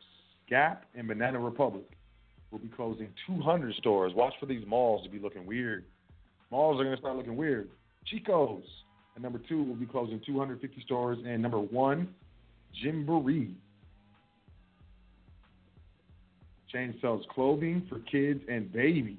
Gap 0.48 0.85
and 0.94 1.09
Banana 1.09 1.40
Republic 1.40 1.85
will 2.50 2.61
be 2.61 2.68
closing 2.68 3.09
200 3.26 3.74
stores. 3.76 4.12
Watch 4.14 4.35
for 4.38 4.46
these 4.46 4.64
malls 4.66 5.02
to 5.04 5.11
be 5.11 5.18
looking 5.18 5.44
weird. 5.44 5.85
Malls 6.50 6.80
are 6.80 6.85
going 6.85 6.94
to 6.94 7.00
start 7.00 7.16
looking 7.16 7.37
weird. 7.37 7.68
Chico's 8.06 8.62
and 9.16 9.22
number 9.22 9.40
two 9.48 9.62
will 9.64 9.74
be 9.74 9.87
closing 9.87 10.20
250 10.24 10.83
stores. 10.83 11.18
And 11.26 11.42
number 11.42 11.59
one, 11.59 12.14
Gymboree. 12.85 13.55
Chain 16.70 16.94
sells 17.00 17.24
clothing 17.35 17.87
for 17.88 17.98
kids 18.00 18.42
and 18.48 18.70
babies. 18.70 19.16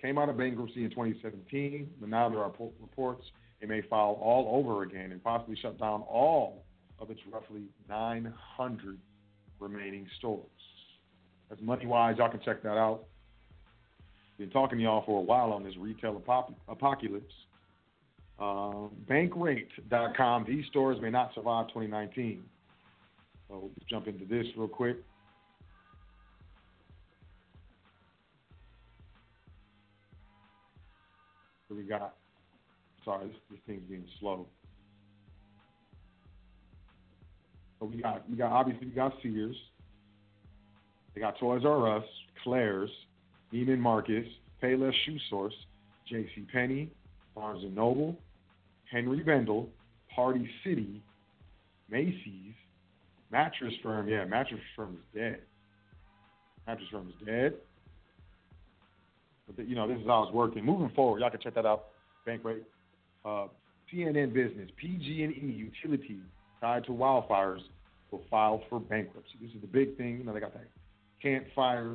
Came 0.00 0.18
out 0.18 0.28
of 0.28 0.36
bankruptcy 0.36 0.84
in 0.84 0.90
2017, 0.90 1.88
but 1.98 2.08
now 2.10 2.28
there 2.28 2.40
are 2.40 2.52
reports 2.80 3.24
it 3.60 3.68
may 3.68 3.80
file 3.82 4.18
all 4.20 4.58
over 4.58 4.82
again 4.82 5.12
and 5.12 5.22
possibly 5.22 5.56
shut 5.56 5.78
down 5.78 6.02
all 6.02 6.64
of 6.98 7.10
its 7.10 7.20
roughly 7.32 7.62
900 7.88 8.98
remaining 9.60 10.06
stores. 10.18 10.44
That's 11.48 11.62
money 11.62 11.86
wise. 11.86 12.16
Y'all 12.18 12.28
can 12.28 12.40
check 12.44 12.62
that 12.64 12.76
out. 12.76 13.04
Been 14.36 14.50
talking 14.50 14.78
to 14.78 14.84
y'all 14.84 15.04
for 15.06 15.20
a 15.20 15.22
while 15.22 15.52
on 15.52 15.62
this 15.62 15.76
retail 15.78 16.20
apocalypse. 16.68 17.34
Uh, 18.38 18.88
bankrate.com. 19.08 20.44
These 20.48 20.66
stores 20.66 21.00
may 21.00 21.10
not 21.10 21.32
survive 21.34 21.68
2019. 21.68 22.42
So 23.48 23.70
let's 23.74 23.88
jump 23.88 24.08
into 24.08 24.24
this 24.24 24.46
real 24.56 24.68
quick. 24.68 24.96
So 31.68 31.74
we 31.76 31.84
got. 31.84 32.14
Sorry, 33.04 33.26
this, 33.26 33.36
this 33.50 33.60
thing's 33.66 33.82
being 33.88 34.06
slow. 34.20 34.46
So 37.80 37.86
we 37.86 38.00
got 38.00 38.28
we 38.30 38.36
got 38.36 38.52
obviously 38.52 38.86
we 38.86 38.92
got 38.92 39.12
Sears. 39.22 39.56
They 41.14 41.20
got 41.20 41.38
Toys 41.38 41.64
R 41.64 41.96
Us, 41.96 42.04
Claire's, 42.42 42.90
Neiman 43.52 43.78
Marcus, 43.78 44.26
Payless 44.62 44.94
Shoe 45.04 45.18
Source, 45.28 45.54
J.C. 46.08 46.46
Penney, 46.52 46.90
Barnes 47.34 47.62
and 47.64 47.74
Noble, 47.74 48.16
Henri 48.90 49.22
Bendel, 49.22 49.68
Party 50.14 50.48
City, 50.64 51.02
Macy's, 51.90 52.54
Mattress 53.30 53.74
Firm. 53.82 54.08
Yeah, 54.08 54.24
Mattress 54.24 54.60
Firm 54.76 54.94
is 54.94 55.18
dead. 55.20 55.40
Mattress 56.66 56.88
Firm 56.90 57.08
is 57.08 57.26
dead. 57.26 57.54
But 59.56 59.68
you 59.68 59.74
know, 59.74 59.88
this 59.88 59.98
is 59.98 60.06
how 60.06 60.24
it's 60.24 60.32
working. 60.32 60.64
Moving 60.64 60.90
forward, 60.94 61.20
y'all 61.20 61.30
can 61.30 61.40
check 61.40 61.54
that 61.54 61.66
out. 61.66 61.86
Bankrate. 62.26 62.62
Uh, 63.24 63.46
CNN 63.92 64.32
Business, 64.32 64.70
PG&E 64.76 65.72
Utility 65.84 66.18
tied 66.60 66.84
to 66.84 66.92
wildfires 66.92 67.60
will 68.10 68.22
file 68.30 68.62
for 68.68 68.80
bankruptcy. 68.80 69.32
This 69.40 69.50
is 69.50 69.60
the 69.60 69.66
big 69.66 69.96
thing. 69.96 70.18
You 70.18 70.24
know, 70.24 70.32
they 70.32 70.40
got 70.40 70.54
that 70.54 70.66
Camp 71.20 71.46
Fire, 71.54 71.94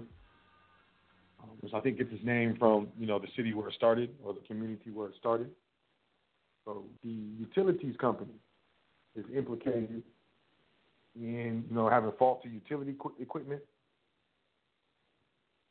Um, 1.41 1.50
which 1.60 1.73
I 1.73 1.80
think 1.82 1.97
gets 1.97 2.12
its 2.12 2.23
name 2.23 2.56
from 2.58 2.88
you 2.97 3.06
know 3.06 3.19
the 3.19 3.28
city 3.36 3.54
where 3.54 3.67
it 3.67 3.76
started 3.76 4.10
or 4.23 4.34
the 4.34 4.41
community 4.41 4.89
where 4.91 5.08
it 5.10 5.15
started. 5.19 5.50
So 6.65 6.86
the 7.04 7.10
utilities 7.39 7.95
company 7.97 8.34
is 9.15 9.26
implicated 9.36 10.04
in 11.15 11.65
you 11.69 11.76
know 11.76 11.89
having 11.89 12.12
faulty 12.17 12.50
utility 12.50 12.95
equipment 13.19 13.62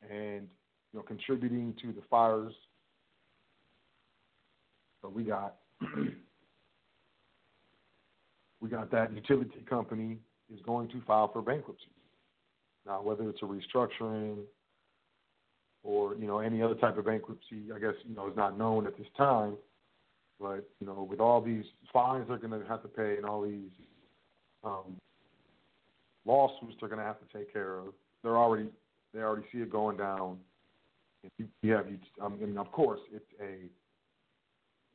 and 0.09 0.47
you 0.93 0.99
know 0.99 1.01
contributing 1.01 1.73
to 1.81 1.91
the 1.91 2.01
fires. 2.09 2.53
So 5.01 5.09
we 5.09 5.23
got 5.23 5.55
we 8.61 8.69
got 8.69 8.89
that 8.91 9.13
utility 9.13 9.63
company 9.69 10.17
is 10.53 10.59
going 10.65 10.87
to 10.89 11.01
file 11.05 11.29
for 11.31 11.41
bankruptcy. 11.41 11.87
Now, 12.85 13.01
whether 13.01 13.29
it's 13.29 13.41
a 13.41 13.45
restructuring 13.45 14.37
or 15.87 16.15
you 16.15 16.27
know 16.27 16.39
any 16.39 16.61
other 16.61 16.75
type 16.75 16.97
of 16.97 17.05
bankruptcy, 17.05 17.71
I 17.73 17.79
guess 17.79 17.93
you 18.03 18.13
know 18.13 18.27
is 18.27 18.35
not 18.35 18.57
known 18.57 18.85
at 18.85 18.97
this 18.97 19.07
time. 19.17 19.55
But 20.39 20.69
you 20.79 20.85
know, 20.85 21.07
with 21.09 21.21
all 21.21 21.41
these 21.41 21.63
fines 21.93 22.25
they're 22.27 22.37
going 22.37 22.61
to 22.61 22.67
have 22.67 22.81
to 22.83 22.89
pay 22.89 23.15
and 23.15 23.25
all 23.25 23.41
these 23.41 23.71
um, 24.63 24.97
lawsuits 26.25 26.75
they're 26.79 26.89
going 26.89 26.99
to 26.99 27.05
have 27.05 27.19
to 27.19 27.37
take 27.37 27.51
care 27.51 27.79
of, 27.79 27.93
they're 28.21 28.37
already 28.37 28.67
they 29.13 29.21
already 29.21 29.47
see 29.51 29.59
it 29.59 29.71
going 29.71 29.97
down. 29.97 30.37
You, 31.39 31.47
you 31.61 31.71
have 31.71 31.89
you, 31.89 31.97
I 32.21 32.27
mean, 32.27 32.57
of 32.57 32.71
course, 32.71 32.99
it's 33.13 33.25
a 33.41 33.69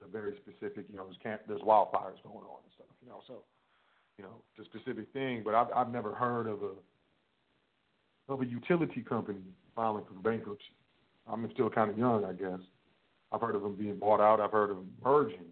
a 0.04 0.08
very 0.08 0.34
specific, 0.42 0.86
you 0.90 0.96
know, 0.96 1.04
there's 1.04 1.16
camp, 1.22 1.42
there's 1.48 1.60
wildfires 1.62 2.20
going 2.22 2.44
on 2.44 2.58
and 2.64 2.72
stuff, 2.74 2.90
you 3.00 3.08
know, 3.08 3.22
so 3.26 3.44
you 4.18 4.24
know, 4.24 4.34
a 4.60 4.64
specific 4.64 5.10
thing. 5.14 5.42
But 5.42 5.54
I've 5.54 5.68
I've 5.74 5.90
never 5.90 6.14
heard 6.14 6.46
of 6.46 6.60
a 6.62 8.32
of 8.32 8.42
a 8.42 8.46
utility 8.46 9.00
company 9.00 9.40
filing 9.74 10.04
for 10.06 10.14
bankruptcy. 10.20 10.76
I'm 11.30 11.48
still 11.52 11.70
kind 11.70 11.90
of 11.90 11.98
young, 11.98 12.24
I 12.24 12.32
guess. 12.32 12.60
I've 13.30 13.40
heard 13.40 13.54
of 13.54 13.62
them 13.62 13.74
being 13.74 13.98
bought 13.98 14.20
out. 14.20 14.40
I've 14.40 14.50
heard 14.50 14.70
of 14.70 14.76
them 14.76 14.90
merging. 15.04 15.46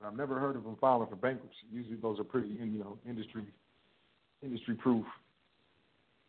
But 0.00 0.08
I've 0.08 0.16
never 0.16 0.38
heard 0.38 0.56
of 0.56 0.64
them 0.64 0.76
filing 0.80 1.08
for 1.08 1.16
bankruptcy. 1.16 1.56
Usually, 1.72 1.96
those 1.96 2.20
are 2.20 2.24
pretty, 2.24 2.48
you 2.48 2.78
know, 2.78 2.98
industry 3.08 3.44
industry 4.42 4.74
proof 4.74 5.04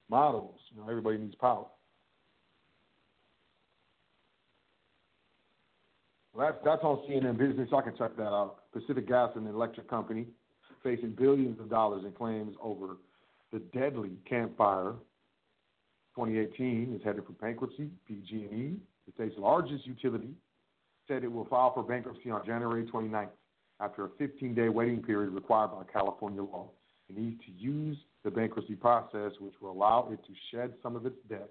models. 0.09 0.55
You 0.73 0.81
know, 0.81 0.89
everybody 0.89 1.17
needs 1.17 1.35
power. 1.35 1.65
Well, 6.33 6.47
that's 6.47 6.63
that's 6.63 6.83
on 6.83 6.97
CNN 7.09 7.37
Business. 7.37 7.69
I 7.75 7.81
can 7.81 7.97
check 7.97 8.15
that 8.15 8.23
out. 8.23 8.71
Pacific 8.71 9.07
Gas 9.07 9.31
and 9.35 9.47
Electric 9.47 9.89
Company 9.89 10.27
facing 10.83 11.11
billions 11.11 11.59
of 11.59 11.69
dollars 11.69 12.05
in 12.05 12.11
claims 12.11 12.55
over 12.61 12.97
the 13.51 13.59
deadly 13.77 14.11
Camp 14.29 14.55
Fire 14.57 14.93
2018 16.17 16.95
is 16.95 17.05
headed 17.05 17.23
for 17.25 17.33
bankruptcy. 17.33 17.89
PG&E, 18.07 18.75
the 19.05 19.11
state's 19.13 19.37
largest 19.37 19.85
utility, 19.85 20.31
said 21.07 21.23
it 21.23 21.31
will 21.31 21.45
file 21.45 21.71
for 21.73 21.83
bankruptcy 21.83 22.31
on 22.31 22.43
January 22.43 22.85
29th 22.85 23.29
after 23.79 24.05
a 24.05 24.09
15-day 24.09 24.69
waiting 24.69 25.03
period 25.03 25.29
required 25.29 25.67
by 25.67 25.83
California 25.93 26.41
law. 26.41 26.69
It 27.07 27.17
needs 27.17 27.39
to 27.45 27.51
use 27.51 27.97
the 28.23 28.31
bankruptcy 28.31 28.73
process, 28.73 29.31
which 29.39 29.53
will 29.61 29.71
allow 29.71 30.09
it 30.11 30.19
to 30.25 30.33
shed 30.51 30.73
some 30.81 30.95
of 30.95 31.05
its 31.05 31.15
debt, 31.29 31.49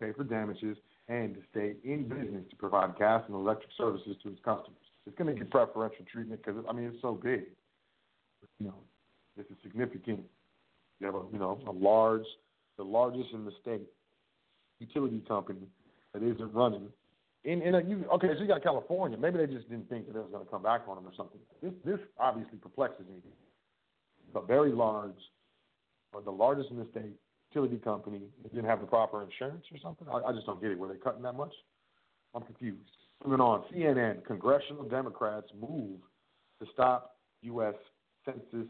pay 0.00 0.12
for 0.12 0.24
damages, 0.24 0.76
and 1.06 1.34
to 1.34 1.40
stay 1.52 1.74
in 1.84 2.08
business 2.08 2.42
to 2.50 2.56
provide 2.56 2.98
gas 2.98 3.22
and 3.28 3.36
electric 3.36 3.70
services 3.78 4.16
to 4.24 4.30
its 4.30 4.40
customers. 4.44 4.74
It's 5.06 5.16
going 5.16 5.32
to 5.32 5.38
get 5.38 5.48
preferential 5.48 6.04
treatment 6.12 6.42
because 6.44 6.62
I 6.68 6.72
mean 6.72 6.86
it's 6.86 7.00
so 7.00 7.14
big. 7.14 7.44
You 8.58 8.66
know, 8.66 8.74
this 9.36 9.46
is 9.46 9.56
significant. 9.62 10.20
You 11.00 11.06
have 11.06 11.14
a 11.14 11.22
you 11.32 11.38
know 11.38 11.58
a 11.66 11.72
large, 11.72 12.26
the 12.76 12.82
largest 12.82 13.30
in 13.32 13.46
the 13.46 13.52
state 13.62 13.88
utility 14.80 15.22
company 15.26 15.66
that 16.12 16.22
isn't 16.22 16.52
running. 16.52 16.88
And, 17.44 17.62
and 17.62 17.76
uh, 17.76 17.78
you 17.80 18.04
okay? 18.14 18.28
So 18.34 18.42
you 18.42 18.48
got 18.48 18.62
California. 18.62 19.16
Maybe 19.16 19.38
they 19.38 19.46
just 19.46 19.68
didn't 19.70 19.88
think 19.88 20.06
that 20.06 20.18
it 20.18 20.22
was 20.22 20.30
going 20.32 20.44
to 20.44 20.50
come 20.50 20.62
back 20.62 20.82
on 20.88 20.96
them 20.96 21.06
or 21.06 21.12
something. 21.16 21.40
This 21.62 21.72
this 21.84 22.00
obviously 22.18 22.58
perplexes 22.58 23.06
me. 23.06 23.20
But 24.34 24.46
very 24.46 24.72
large, 24.72 25.16
or 26.12 26.20
the 26.20 26.30
largest 26.30 26.70
in 26.70 26.78
the 26.78 26.86
state 26.90 27.16
utility 27.50 27.78
company 27.82 28.20
didn't 28.42 28.68
have 28.68 28.80
the 28.80 28.86
proper 28.86 29.22
insurance 29.22 29.64
or 29.72 29.78
something. 29.82 30.06
I, 30.08 30.28
I 30.28 30.32
just 30.32 30.46
don't 30.46 30.60
get 30.60 30.70
it. 30.70 30.78
Were 30.78 30.88
they 30.88 30.98
cutting 30.98 31.22
that 31.22 31.34
much? 31.34 31.52
I'm 32.34 32.42
confused. 32.42 32.90
Moving 33.24 33.40
on. 33.40 33.64
CNN. 33.74 34.24
Congressional 34.24 34.84
Democrats 34.84 35.46
move 35.58 36.00
to 36.60 36.66
stop 36.72 37.16
U.S. 37.42 37.74
Census 38.24 38.68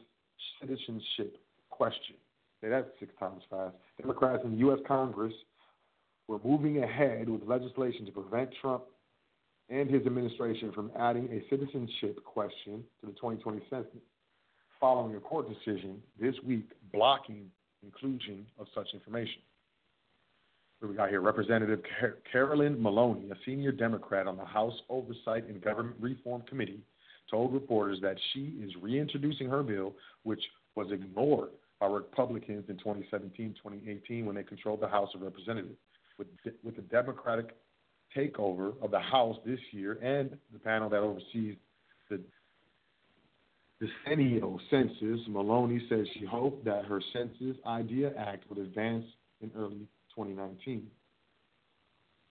citizenship 0.61 1.39
question. 1.71 2.17
Say 2.61 2.69
that 2.69 2.93
six 2.99 3.13
times 3.19 3.43
fast. 3.51 3.75
Democrats 4.01 4.43
in 4.45 4.53
the 4.53 4.59
U.S. 4.59 4.79
Congress 4.87 5.33
were 6.29 6.39
moving 6.45 6.83
ahead 6.85 7.29
with 7.29 7.43
legislation 7.45 8.05
to 8.07 8.13
prevent 8.13 8.51
Trump 8.61 8.85
and 9.71 9.91
his 9.91 10.07
administration 10.07 10.73
from 10.73 10.91
adding 10.99 11.29
a 11.33 11.43
citizenship 11.51 12.23
question 12.25 12.85
to 13.01 13.07
the 13.07 13.13
2020 13.13 13.61
census, 13.69 13.91
following 14.79 15.17
a 15.17 15.21
court 15.21 15.47
decision 15.49 16.01
this 16.21 16.35
week 16.47 16.69
blocking 16.93 17.51
inclusion 17.83 18.47
of 18.59 18.67
such 18.75 18.89
information. 18.95 19.41
What 20.81 20.91
we 20.91 20.97
got 20.97 21.09
here? 21.09 21.21
Representative 21.21 21.81
Car- 21.99 22.19
Carolyn 22.31 22.81
Maloney, 22.81 23.31
a 23.31 23.35
senior 23.45 23.73
Democrat 23.73 24.27
on 24.27 24.37
the 24.37 24.45
House 24.45 24.75
Oversight 24.89 25.49
and 25.49 25.61
Government 25.61 25.97
Reform 26.01 26.43
Committee, 26.43 26.81
told 27.31 27.53
reporters 27.53 27.99
that 28.01 28.17
she 28.33 28.55
is 28.63 28.71
reintroducing 28.81 29.49
her 29.49 29.63
bill, 29.63 29.95
which 30.23 30.43
was 30.77 30.93
ignored 30.93 31.51
by 31.81 31.87
Republicans 31.87 32.65
in 32.69 32.77
2017 32.79 33.55
2018 33.63 34.25
when 34.25 34.37
they 34.37 34.43
controlled 34.43 34.81
the 34.81 34.89
House 34.89 35.11
of 35.15 35.23
Representatives 35.23 35.77
with 36.19 36.29
with 36.63 36.77
the 36.77 36.83
Democratic 36.83 37.57
takeover 38.17 38.73
of 38.83 38.91
the 38.91 39.01
House 39.01 39.37
this 39.45 39.61
year 39.71 39.93
and 40.03 40.37
the 40.53 40.59
panel 40.59 40.89
that 40.89 41.01
oversees 41.01 41.57
the 42.11 42.21
decennial 43.81 44.61
census, 44.71 45.21
Maloney 45.29 45.81
says 45.89 46.07
she 46.19 46.25
hoped 46.25 46.65
that 46.65 46.85
her 46.87 47.01
Census 47.13 47.57
Idea 47.67 48.13
Act 48.19 48.49
would 48.49 48.59
advance 48.59 49.05
in 49.41 49.51
early 49.57 49.87
2019. 50.15 50.87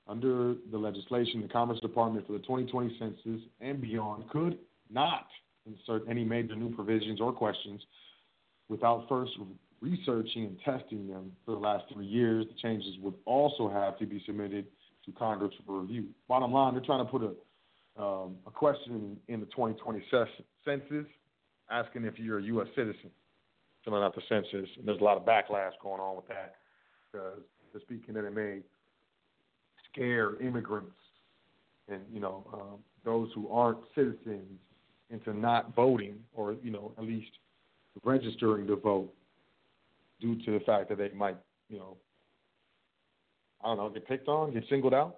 Under 0.08 0.56
the 0.71 0.78
legislation, 0.78 1.41
the 1.41 1.47
Commerce 1.47 1.80
Department 1.80 2.26
for 2.26 2.34
the 2.34 2.39
2020 2.39 2.97
census 2.97 3.41
and 3.62 3.82
beyond 3.82 4.30
could 4.30 4.58
not 4.89 5.28
insert 5.65 6.08
any 6.10 6.23
major 6.23 6.56
new 6.56 6.73
provisions 6.73 7.19
or 7.19 7.34
questions 7.34 7.82
without 8.69 9.06
first 9.10 9.32
researching 9.81 10.45
and 10.45 10.59
testing 10.63 11.07
them 11.07 11.31
for 11.45 11.51
the 11.51 11.61
last 11.61 11.85
three 11.93 12.05
years. 12.05 12.45
The 12.47 12.59
changes 12.61 12.95
would 13.01 13.13
also 13.25 13.69
have 13.69 13.97
to 13.99 14.05
be 14.05 14.21
submitted 14.25 14.65
to 15.05 15.11
Congress 15.13 15.53
for 15.65 15.81
review. 15.81 16.05
Bottom 16.27 16.51
line, 16.51 16.73
they're 16.73 16.83
trying 16.83 17.05
to 17.05 17.11
put 17.11 17.23
a 17.23 17.33
um, 18.01 18.35
a 18.45 18.51
question 18.51 19.17
in, 19.27 19.39
the 19.39 19.47
2020 19.47 20.03
census 20.63 21.07
asking 21.71 22.05
if 22.05 22.19
you're 22.19 22.37
a 22.37 22.43
U.S. 22.43 22.67
citizen, 22.75 23.09
filling 23.83 24.03
out 24.03 24.13
the 24.13 24.21
census. 24.29 24.69
And 24.77 24.87
there's 24.87 25.01
a 25.01 25.03
lot 25.03 25.17
of 25.17 25.25
backlash 25.25 25.71
going 25.81 25.99
on 25.99 26.15
with 26.15 26.27
that 26.27 26.57
because 27.11 27.39
they're 27.73 27.81
speaking 27.81 28.13
that 28.13 28.23
it 28.23 28.35
may 28.35 28.59
scare 29.91 30.39
immigrants 30.41 30.91
and 31.89 32.01
you 32.11 32.19
know 32.19 32.45
um, 32.53 32.79
those 33.03 33.29
who 33.33 33.49
aren't 33.49 33.79
citizens 33.95 34.59
into 35.09 35.33
not 35.33 35.73
voting 35.75 36.15
or 36.33 36.55
you 36.61 36.71
know 36.71 36.91
at 36.97 37.03
least 37.03 37.31
registering 38.03 38.67
to 38.67 38.75
vote 38.75 39.11
due 40.19 40.36
to 40.45 40.51
the 40.51 40.60
fact 40.65 40.89
that 40.89 40.97
they 40.97 41.10
might, 41.10 41.38
you 41.69 41.77
know, 41.77 41.97
I 43.63 43.67
don't 43.67 43.77
know, 43.77 43.89
get 43.89 44.08
picked 44.08 44.27
on, 44.27 44.53
get 44.53 44.63
singled 44.69 44.93
out. 44.93 45.17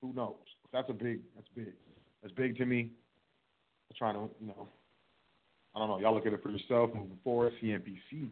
Who 0.00 0.12
knows? 0.12 0.36
That's 0.72 0.88
a 0.90 0.92
big. 0.92 1.20
That's 1.34 1.48
big. 1.54 1.72
That's 2.22 2.34
big 2.34 2.56
to 2.58 2.66
me. 2.66 2.90
I'm 3.90 3.96
trying 3.96 4.14
to, 4.14 4.28
you 4.40 4.48
know, 4.48 4.68
I 5.74 5.78
don't 5.78 5.88
know. 5.88 5.98
Y'all 5.98 6.14
look 6.14 6.26
at 6.26 6.32
it 6.32 6.42
for 6.42 6.50
yourself. 6.50 6.90
Moving 6.94 7.18
forward, 7.24 7.52
CNBC 7.62 8.30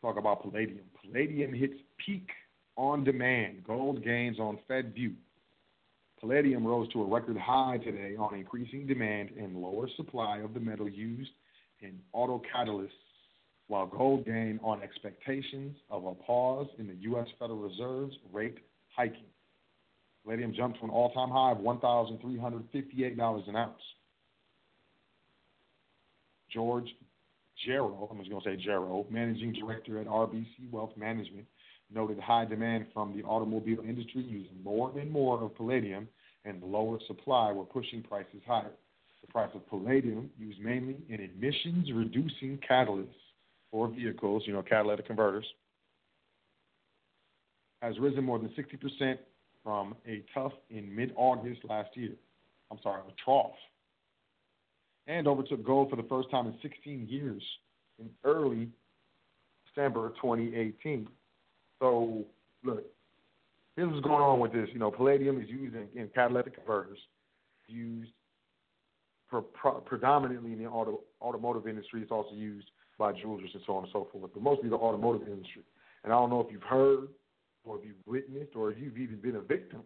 talk 0.00 0.18
about 0.18 0.42
palladium. 0.42 0.84
Palladium 1.02 1.52
hits 1.52 1.74
peak 2.04 2.28
on 2.76 3.04
demand. 3.04 3.64
Gold 3.66 4.04
gains 4.04 4.38
on 4.38 4.58
Fed 4.68 4.94
view. 4.94 5.14
Palladium 6.20 6.66
rose 6.66 6.88
to 6.92 7.02
a 7.02 7.06
record 7.06 7.36
high 7.36 7.78
today 7.78 8.16
on 8.16 8.34
increasing 8.34 8.86
demand 8.86 9.30
and 9.38 9.56
lower 9.56 9.88
supply 9.96 10.38
of 10.38 10.54
the 10.54 10.60
metal 10.60 10.88
used 10.88 11.30
in 11.80 11.98
auto 12.12 12.42
catalysts, 12.54 12.88
while 13.68 13.86
gold 13.86 14.24
gained 14.24 14.60
on 14.62 14.82
expectations 14.82 15.76
of 15.90 16.04
a 16.06 16.14
pause 16.14 16.66
in 16.78 16.88
the 16.88 16.94
U.S. 17.02 17.26
Federal 17.38 17.58
Reserve's 17.58 18.14
rate 18.32 18.58
hiking. 18.96 19.26
Palladium 20.24 20.54
jumped 20.54 20.78
to 20.78 20.84
an 20.84 20.90
all-time 20.90 21.30
high 21.30 21.52
of 21.52 21.58
$1,358 21.58 23.48
an 23.48 23.56
ounce. 23.56 23.72
George 26.52 26.88
Jarrow, 27.66 28.08
I'm 28.10 28.18
just 28.18 28.30
going 28.30 28.42
to 28.42 28.48
say 28.48 28.56
Jarrow, 28.56 29.06
managing 29.10 29.52
director 29.52 30.00
at 30.00 30.06
RBC 30.06 30.70
Wealth 30.70 30.92
Management, 30.96 31.46
noted 31.94 32.18
high 32.18 32.46
demand 32.46 32.86
from 32.94 33.16
the 33.16 33.22
automobile 33.24 33.80
industry 33.86 34.22
using 34.22 34.62
more 34.62 34.96
and 34.98 35.10
more 35.10 35.42
of 35.42 35.54
palladium, 35.56 36.08
and 36.44 36.62
lower 36.62 36.98
supply 37.06 37.52
were 37.52 37.64
pushing 37.64 38.02
prices 38.02 38.40
higher. 38.46 38.70
The 39.20 39.26
price 39.32 39.50
of 39.54 39.68
palladium, 39.68 40.30
used 40.38 40.60
mainly 40.60 40.96
in 41.08 41.20
emissions 41.20 41.90
reducing 41.92 42.58
catalysts 42.68 43.08
for 43.70 43.88
vehicles, 43.88 44.42
you 44.46 44.52
know, 44.52 44.62
catalytic 44.62 45.06
converters, 45.06 45.44
has 47.82 47.98
risen 47.98 48.24
more 48.24 48.38
than 48.38 48.50
60% 48.50 49.18
from 49.62 49.94
a 50.06 50.24
tough 50.34 50.52
in 50.70 50.94
mid 50.94 51.12
August 51.16 51.60
last 51.68 51.90
year. 51.94 52.14
I'm 52.70 52.78
sorry, 52.82 53.02
a 53.06 53.12
trough. 53.24 53.52
And 55.06 55.26
overtook 55.26 55.64
gold 55.64 55.90
for 55.90 55.96
the 55.96 56.02
first 56.04 56.30
time 56.30 56.46
in 56.46 56.54
16 56.62 57.06
years 57.08 57.42
in 57.98 58.10
early 58.24 58.68
December 59.66 60.10
2018. 60.20 61.08
So, 61.80 62.24
look, 62.64 62.84
here's 63.76 63.90
what's 63.90 64.04
going 64.04 64.22
on 64.22 64.40
with 64.40 64.52
this. 64.52 64.68
You 64.72 64.80
know, 64.80 64.90
palladium 64.90 65.40
is 65.40 65.48
used 65.48 65.74
in, 65.74 65.88
in 65.94 66.08
catalytic 66.14 66.56
converters, 66.56 66.98
used 67.68 68.10
for 69.30 69.42
pro- 69.42 69.80
predominantly 69.80 70.52
in 70.52 70.58
the 70.58 70.66
auto, 70.66 71.00
automotive 71.22 71.66
industry. 71.66 72.02
It's 72.02 72.10
also 72.10 72.34
used 72.34 72.70
by 72.98 73.12
jewelers 73.12 73.50
and 73.54 73.62
so 73.66 73.76
on 73.76 73.84
and 73.84 73.92
so 73.92 74.08
forth, 74.12 74.30
but 74.34 74.42
mostly 74.42 74.68
the 74.68 74.76
automotive 74.76 75.28
industry. 75.28 75.62
And 76.04 76.12
I 76.12 76.16
don't 76.16 76.30
know 76.30 76.40
if 76.40 76.50
you've 76.50 76.62
heard 76.62 77.08
or 77.64 77.78
if 77.78 77.84
you've 77.84 77.96
witnessed 78.06 78.56
or 78.56 78.72
if 78.72 78.78
you've 78.78 78.98
even 78.98 79.16
been 79.20 79.36
a 79.36 79.40
victim. 79.40 79.82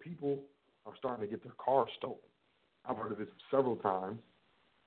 People 0.00 0.40
are 0.86 0.92
starting 0.98 1.24
to 1.24 1.30
get 1.30 1.42
their 1.42 1.52
cars 1.58 1.88
stolen. 1.98 2.18
I've 2.84 2.96
heard 2.96 3.12
of 3.12 3.18
this 3.18 3.28
several 3.50 3.76
times, 3.76 4.18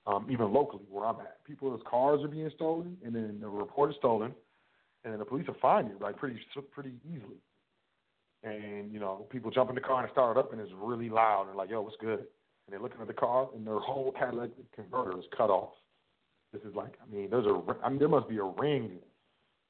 um, 0.07 0.27
even 0.29 0.51
locally 0.51 0.83
where 0.89 1.05
I'm 1.05 1.19
at. 1.19 1.43
People's 1.45 1.81
cars 1.89 2.21
are 2.23 2.27
being 2.27 2.49
stolen, 2.55 2.97
and 3.05 3.15
then 3.15 3.37
the 3.39 3.47
report 3.47 3.91
is 3.91 3.95
stolen, 3.97 4.33
and 5.03 5.13
then 5.13 5.19
the 5.19 5.25
police 5.25 5.47
will 5.47 5.55
find 5.61 5.87
you 5.87 5.95
like 6.01 6.17
pretty 6.17 6.39
pretty 6.71 6.93
easily. 7.05 7.37
And 8.43 8.91
you 8.91 8.99
know, 8.99 9.25
people 9.29 9.51
jump 9.51 9.69
in 9.69 9.75
the 9.75 9.81
car 9.81 10.03
and 10.03 10.11
start 10.11 10.37
it 10.37 10.39
up, 10.39 10.51
and 10.51 10.61
it's 10.61 10.71
really 10.75 11.09
loud, 11.09 11.47
and 11.47 11.57
like, 11.57 11.69
yo, 11.69 11.81
what's 11.81 11.95
good? 12.01 12.19
And 12.19 12.71
they're 12.71 12.81
looking 12.81 13.01
at 13.01 13.07
the 13.07 13.13
car, 13.13 13.49
and 13.55 13.65
their 13.65 13.79
whole 13.79 14.11
catalytic 14.17 14.71
converter 14.75 15.17
is 15.17 15.25
cut 15.35 15.49
off. 15.49 15.73
This 16.55 16.69
is 16.69 16.75
like, 16.75 16.93
I 17.03 17.13
mean, 17.13 17.29
there's 17.29 17.45
a, 17.45 17.61
I 17.83 17.89
mean, 17.89 17.99
there 17.99 18.07
must 18.07 18.29
be 18.29 18.37
a 18.37 18.43
ring 18.43 18.99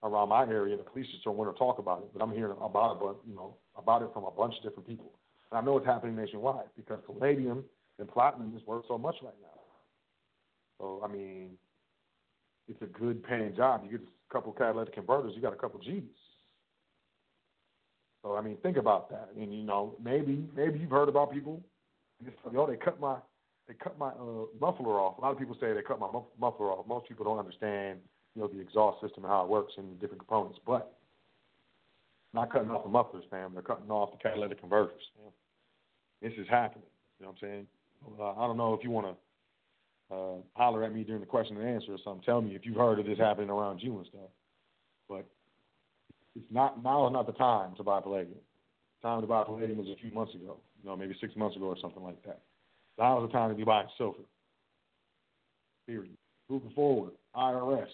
around 0.04 0.30
my 0.30 0.44
area, 0.44 0.78
the 0.78 0.84
police 0.84 1.08
just 1.12 1.24
don't 1.24 1.36
want 1.36 1.54
to 1.54 1.58
talk 1.58 1.80
about 1.80 2.00
it. 2.00 2.10
But 2.14 2.24
I'm 2.24 2.32
hearing 2.32 2.56
about 2.62 2.94
it, 2.94 3.00
but 3.02 3.18
you 3.28 3.36
know, 3.36 3.56
about 3.76 4.04
it 4.04 4.10
from 4.14 4.24
a 4.26 4.32
bunch 4.32 4.54
of 4.58 4.64
different 4.64 4.88
people. 4.88 5.12
And 5.52 5.58
I 5.58 5.62
know 5.62 5.78
it's 5.78 5.86
happening 5.86 6.16
nationwide 6.16 6.68
because 6.76 7.00
palladium 7.08 7.64
and 7.98 8.08
platinum 8.08 8.54
is 8.56 8.62
worth 8.68 8.86
so 8.88 9.00
much 9.00 9.16
right 9.24 9.34
now. 9.42 9.60
So 10.80 11.02
I 11.04 11.12
mean, 11.12 11.52
it's 12.68 12.82
a 12.84 12.86
good 12.86 13.24
paying 13.24 13.56
job. 13.56 13.82
You 13.84 13.98
get 13.98 14.08
a 14.08 14.34
couple 14.34 14.52
catalytic 14.54 14.94
converters, 14.94 15.34
you 15.36 15.42
got 15.42 15.54
a 15.54 15.58
couple 15.58 15.80
G's. 15.80 16.04
So 18.22 18.36
I 18.36 18.42
mean, 18.42 18.58
think 18.62 18.78
about 18.78 19.10
that. 19.10 19.30
And 19.36 19.52
you 19.52 19.64
know, 19.64 19.96
maybe 20.04 20.46
maybe 20.56 20.80
you've 20.80 20.92
heard 20.92 21.10
about 21.10 21.34
people. 21.34 21.64
Yo, 22.54 22.68
they 22.68 22.76
cut 22.76 23.00
my 23.00 23.18
they 23.68 23.74
cut 23.74 23.98
my 23.98 24.10
uh, 24.10 24.46
muffler 24.60 25.00
off. 25.00 25.18
A 25.18 25.22
lot 25.22 25.32
of 25.32 25.40
people 25.40 25.58
say 25.60 25.74
they 25.74 25.82
cut 25.82 26.00
my 26.00 26.10
muffler 26.40 26.68
off. 26.72 26.88
Most 26.88 27.08
people 27.08 27.26
don't 27.26 27.40
understand, 27.40 28.00
you 28.36 28.42
know, 28.42 28.48
the 28.48 28.60
exhaust 28.60 29.02
system 29.02 29.24
and 29.24 29.32
how 29.32 29.44
it 29.44 29.50
works 29.50 29.74
and 29.78 29.92
the 29.92 29.96
different 29.96 30.20
components. 30.20 30.60
But 30.66 30.96
not 32.34 32.52
cutting 32.52 32.70
off 32.70 32.84
the 32.84 32.90
mufflers, 32.90 33.24
fam. 33.32 33.54
They're 33.54 33.64
cutting 33.64 33.90
off 33.90 34.12
the 34.12 34.18
catalytic 34.18 34.60
converters. 34.60 35.02
Fam. 35.16 35.32
This 36.22 36.38
is 36.40 36.48
happening. 36.50 36.84
You 37.20 37.26
know 37.26 37.32
what 37.32 37.38
I'm 37.42 37.50
saying? 37.50 37.68
Uh, 38.20 38.34
I 38.34 38.46
don't 38.46 38.58
know 38.58 38.74
if 38.74 38.84
you 38.84 38.92
want 38.92 39.08
to 39.08 40.16
uh, 40.16 40.36
holler 40.54 40.84
at 40.84 40.94
me 40.94 41.04
during 41.04 41.22
the 41.22 41.28
question 41.28 41.58
and 41.58 41.68
answer 41.68 41.94
or 41.94 41.98
something. 42.04 42.24
Tell 42.24 42.42
me 42.42 42.56
if 42.56 42.66
you've 42.66 42.78
heard 42.78 43.00
of 43.00 43.06
this 43.06 43.18
happening 43.18 43.50
around 43.50 43.80
you 43.82 43.98
and 43.98 44.06
stuff. 44.08 44.30
But 45.10 45.26
it's 46.36 46.46
not 46.52 46.84
now 46.84 47.08
is 47.08 47.14
not 47.14 47.26
the 47.26 47.34
time 47.34 47.76
to 47.78 47.84
buy 47.84 48.02
palladium. 48.02 48.38
Time 49.02 49.22
to 49.22 49.28
buy 49.28 49.44
palladium 49.44 49.78
was 49.78 49.88
a 49.88 50.02
few 50.02 50.12
months 50.12 50.36
ago. 50.36 50.58
You 50.84 50.90
know, 50.90 50.96
maybe 50.96 51.16
six 51.20 51.36
months 51.36 51.56
ago 51.56 51.66
or 51.66 51.78
something 51.82 52.04
like 52.04 52.22
that. 52.26 52.42
Now 52.98 53.24
is 53.24 53.30
the 53.30 53.34
time 53.34 53.50
to 53.50 53.56
be 53.56 53.64
buying 53.64 53.88
silver. 53.98 54.20
Period. 55.88 56.18
Moving 56.50 56.72
forward, 56.72 57.12
IRS. 57.36 57.88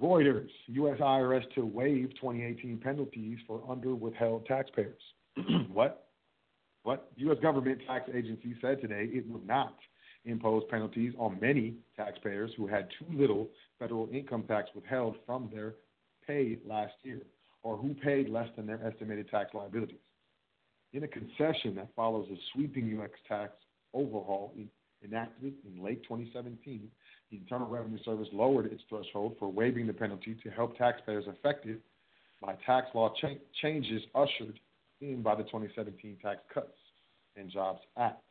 Reuters, 0.00 0.48
U.S. 0.68 0.98
IRS 1.00 1.42
to 1.54 1.66
waive 1.66 2.10
2018 2.20 2.78
penalties 2.78 3.38
for 3.46 3.62
under 3.68 3.94
withheld 3.94 4.46
taxpayers. 4.46 5.00
what? 5.72 6.08
What? 6.84 7.10
U.S. 7.16 7.38
government 7.42 7.80
tax 7.86 8.08
agency 8.14 8.54
said 8.60 8.80
today 8.80 9.08
it 9.12 9.28
would 9.28 9.46
not 9.46 9.74
impose 10.24 10.62
penalties 10.70 11.14
on 11.18 11.38
many 11.40 11.74
taxpayers 11.96 12.50
who 12.56 12.66
had 12.66 12.88
too 12.98 13.06
little 13.18 13.48
federal 13.78 14.08
income 14.12 14.44
tax 14.46 14.68
withheld 14.74 15.16
from 15.26 15.48
their 15.52 15.74
pay 16.26 16.58
last 16.66 16.94
year 17.02 17.22
or 17.62 17.76
who 17.76 17.94
paid 17.94 18.28
less 18.28 18.48
than 18.56 18.66
their 18.66 18.84
estimated 18.86 19.28
tax 19.30 19.52
liabilities 19.54 19.98
in 20.92 21.04
a 21.04 21.08
concession 21.08 21.74
that 21.76 21.88
follows 21.94 22.28
a 22.32 22.36
sweeping 22.52 22.86
U.S. 22.88 23.10
tax 23.28 23.52
overhaul 23.94 24.52
enacted 25.04 25.54
in 25.64 25.82
late 25.82 26.02
2017, 26.04 26.88
the 27.30 27.36
Internal 27.36 27.68
Revenue 27.68 27.98
Service 28.04 28.28
lowered 28.32 28.66
its 28.66 28.82
threshold 28.88 29.36
for 29.38 29.50
waiving 29.50 29.86
the 29.86 29.92
penalty 29.92 30.36
to 30.42 30.50
help 30.50 30.76
taxpayers 30.76 31.24
affected 31.28 31.80
by 32.40 32.54
tax 32.66 32.86
law 32.94 33.12
cha- 33.20 33.38
changes 33.60 34.02
ushered 34.14 34.58
in 35.00 35.22
by 35.22 35.34
the 35.34 35.44
2017 35.44 36.16
Tax 36.22 36.40
Cuts 36.52 36.68
and 37.36 37.50
Jobs 37.50 37.80
Act. 37.96 38.22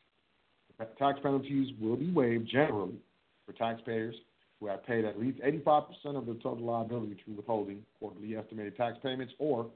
Tax 0.99 1.19
penalties 1.23 1.73
will 1.79 1.95
be 1.95 2.11
waived 2.11 2.49
generally 2.49 2.99
for 3.45 3.53
taxpayers 3.53 4.15
who 4.59 4.67
have 4.67 4.85
paid 4.85 5.05
at 5.05 5.19
least 5.19 5.39
85% 5.39 5.85
of 6.15 6.25
the 6.25 6.33
total 6.35 6.65
liability 6.65 7.17
through 7.23 7.35
withholding 7.35 7.83
quarterly 7.99 8.35
estimated 8.35 8.75
tax 8.75 8.97
payments 9.03 9.33
or 9.39 9.67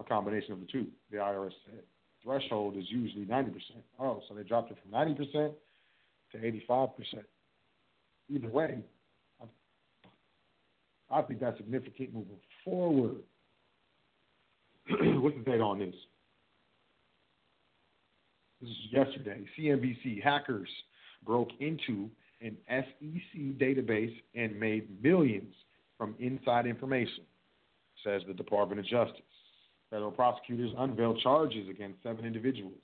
a 0.00 0.04
combination 0.04 0.52
of 0.52 0.60
the 0.60 0.66
two, 0.66 0.86
the 1.10 1.18
IRS 1.18 1.52
said 1.66 1.82
threshold 2.24 2.76
is 2.76 2.84
usually 2.88 3.26
90%. 3.26 3.52
Oh, 4.00 4.20
so 4.28 4.34
they 4.34 4.42
dropped 4.42 4.70
it 4.70 4.78
from 4.82 4.92
90% 4.92 5.52
to 6.32 6.38
85%. 6.68 6.88
Either 8.30 8.48
way, 8.48 8.78
I, 11.10 11.22
think 11.22 11.40
that's 11.40 11.58
significant 11.58 12.14
moving 12.14 12.38
forward. 12.64 13.16
What's 14.88 15.36
the 15.36 15.50
date 15.50 15.60
on 15.60 15.78
this? 15.78 15.94
This 18.60 18.70
is 18.70 18.76
yesterday. 18.90 19.44
CNBC 19.58 20.22
hackers 20.22 20.68
broke 21.24 21.50
into 21.60 22.08
an 22.40 22.56
SEC 22.68 23.58
database 23.58 24.14
and 24.34 24.58
made 24.58 25.02
millions 25.02 25.54
from 25.98 26.14
inside 26.18 26.66
information, 26.66 27.24
says 28.02 28.22
the 28.26 28.34
Department 28.34 28.80
of 28.80 28.86
Justice. 28.86 29.22
Federal 29.94 30.10
prosecutors 30.10 30.72
unveiled 30.76 31.20
charges 31.20 31.68
against 31.68 32.02
seven 32.02 32.24
individuals 32.24 32.82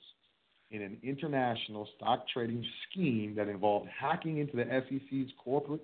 in 0.69 0.81
an 0.81 0.95
international 1.03 1.85
stock 1.97 2.23
trading 2.33 2.65
scheme 2.89 3.35
that 3.35 3.49
involved 3.49 3.89
hacking 3.89 4.37
into 4.37 4.55
the 4.55 4.63
SEC's 4.87 5.29
corporate 5.43 5.81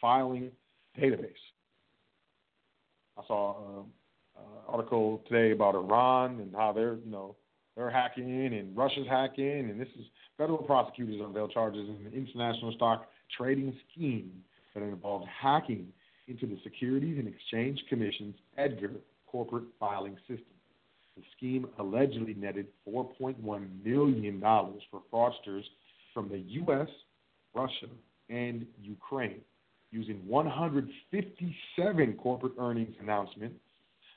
filing 0.00 0.50
database. 0.98 1.30
I 3.16 3.22
saw 3.28 3.82
an 3.82 3.84
uh, 4.36 4.40
article 4.72 5.22
today 5.28 5.52
about 5.52 5.76
Iran 5.76 6.40
and 6.40 6.52
how 6.52 6.72
they're, 6.72 6.96
you 7.04 7.10
know, 7.12 7.36
they're 7.76 7.88
hacking 7.88 8.52
and 8.52 8.76
Russia's 8.76 9.06
hacking, 9.08 9.70
and 9.70 9.80
this 9.80 9.86
is 9.96 10.04
federal 10.36 10.58
prosecutors 10.58 11.20
unveiled 11.24 11.52
charges 11.52 11.88
in 11.88 12.04
an 12.04 12.12
international 12.12 12.72
stock 12.72 13.06
trading 13.36 13.72
scheme 13.92 14.32
that 14.74 14.82
involved 14.82 15.28
hacking 15.40 15.86
into 16.26 16.46
the 16.46 16.58
Securities 16.64 17.20
and 17.20 17.28
Exchange 17.28 17.80
Commission's 17.88 18.34
EDGAR 18.58 18.90
corporate 19.28 19.66
filing 19.78 20.16
system. 20.26 20.53
The 21.16 21.22
scheme 21.36 21.68
allegedly 21.78 22.34
netted 22.34 22.66
$4.1 22.88 23.84
million 23.84 24.40
for 24.40 25.02
fraudsters 25.12 25.62
from 26.12 26.28
the 26.28 26.38
U.S., 26.38 26.88
Russia, 27.54 27.86
and 28.28 28.66
Ukraine. 28.82 29.40
Using 29.90 30.26
157 30.26 32.14
corporate 32.14 32.54
earnings 32.58 32.96
announcements, 33.00 33.60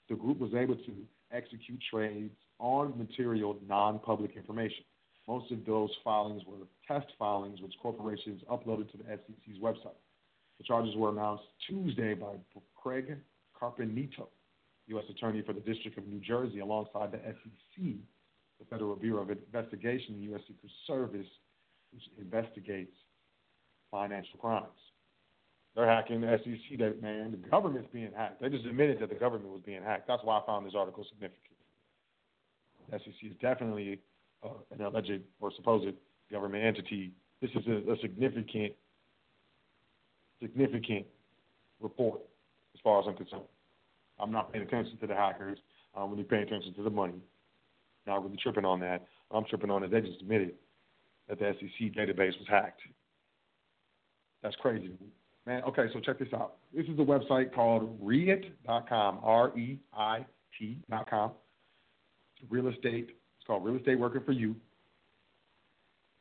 the 0.09 0.15
group 0.15 0.39
was 0.39 0.53
able 0.55 0.75
to 0.75 0.93
execute 1.31 1.79
trades 1.91 2.33
on 2.59 2.97
material 2.97 3.57
non 3.67 3.99
public 3.99 4.35
information. 4.35 4.83
Most 5.27 5.51
of 5.51 5.65
those 5.65 5.91
filings 6.03 6.41
were 6.47 6.65
test 6.87 7.07
filings, 7.19 7.61
which 7.61 7.73
corporations 7.81 8.41
uploaded 8.49 8.89
to 8.91 8.97
the 8.97 9.03
SEC's 9.03 9.59
website. 9.61 9.99
The 10.57 10.63
charges 10.63 10.95
were 10.95 11.09
announced 11.09 11.43
Tuesday 11.67 12.13
by 12.15 12.33
Craig 12.81 13.17
Carpenito, 13.59 14.27
U.S. 14.87 15.05
Attorney 15.09 15.41
for 15.41 15.53
the 15.53 15.59
District 15.59 15.97
of 15.97 16.07
New 16.07 16.19
Jersey, 16.19 16.59
alongside 16.59 17.11
the 17.11 17.19
SEC, 17.19 17.83
the 18.59 18.65
Federal 18.69 18.95
Bureau 18.95 19.21
of 19.21 19.29
Investigation, 19.29 20.15
the 20.17 20.23
U.S. 20.31 20.41
Secret 20.47 20.71
Service, 20.85 21.27
which 21.93 22.03
investigates 22.19 22.93
financial 23.91 24.39
crimes. 24.39 24.65
They're 25.75 25.87
hacking 25.87 26.21
the 26.21 26.39
SEC. 26.43 26.79
That 26.79 27.01
man, 27.01 27.31
the 27.31 27.49
government's 27.49 27.89
being 27.93 28.11
hacked. 28.15 28.41
They 28.41 28.49
just 28.49 28.65
admitted 28.65 28.99
that 28.99 29.09
the 29.09 29.15
government 29.15 29.51
was 29.51 29.61
being 29.63 29.83
hacked. 29.83 30.07
That's 30.07 30.23
why 30.23 30.39
I 30.39 30.45
found 30.45 30.65
this 30.65 30.73
article 30.75 31.05
significant. 31.09 31.43
The 32.89 32.99
SEC 32.99 33.31
is 33.31 33.37
definitely 33.41 33.99
uh, 34.43 34.49
an 34.71 34.81
alleged 34.83 35.21
or 35.39 35.51
supposed 35.55 35.93
government 36.31 36.63
entity. 36.65 37.11
This 37.41 37.51
is 37.51 37.67
a, 37.67 37.91
a 37.91 37.97
significant, 38.01 38.73
significant 40.41 41.05
report 41.79 42.21
as 42.73 42.81
far 42.83 43.01
as 43.01 43.05
I'm 43.07 43.15
concerned. 43.15 43.43
I'm 44.19 44.31
not 44.31 44.51
paying 44.51 44.65
attention 44.65 44.97
to 44.99 45.07
the 45.07 45.15
hackers. 45.15 45.59
I'm 45.95 46.11
really 46.11 46.23
paying 46.23 46.43
attention 46.43 46.73
to 46.75 46.83
the 46.83 46.89
money. 46.89 47.21
Not 48.05 48.23
really 48.23 48.37
tripping 48.41 48.65
on 48.65 48.79
that. 48.81 49.05
I'm 49.31 49.45
tripping 49.45 49.69
on 49.69 49.83
it. 49.83 49.91
They 49.91 50.01
just 50.01 50.21
admitted 50.21 50.53
that 51.27 51.39
the 51.39 51.53
SEC 51.59 51.93
database 51.93 52.37
was 52.37 52.47
hacked. 52.47 52.81
That's 54.41 54.55
crazy. 54.57 54.91
Man, 55.45 55.63
okay, 55.63 55.85
so 55.93 55.99
check 55.99 56.19
this 56.19 56.27
out. 56.33 56.55
This 56.75 56.85
is 56.85 56.99
a 56.99 57.03
website 57.03 57.53
called 57.53 57.97
REIT.com, 58.01 59.19
R 59.23 59.57
E 59.57 59.79
I 59.95 60.25
T.com. 60.57 61.31
Real 62.49 62.67
estate, 62.67 63.09
it's 63.09 63.47
called 63.47 63.65
Real 63.65 63.77
Estate 63.77 63.97
Working 63.97 64.21
for 64.25 64.31
You. 64.31 64.55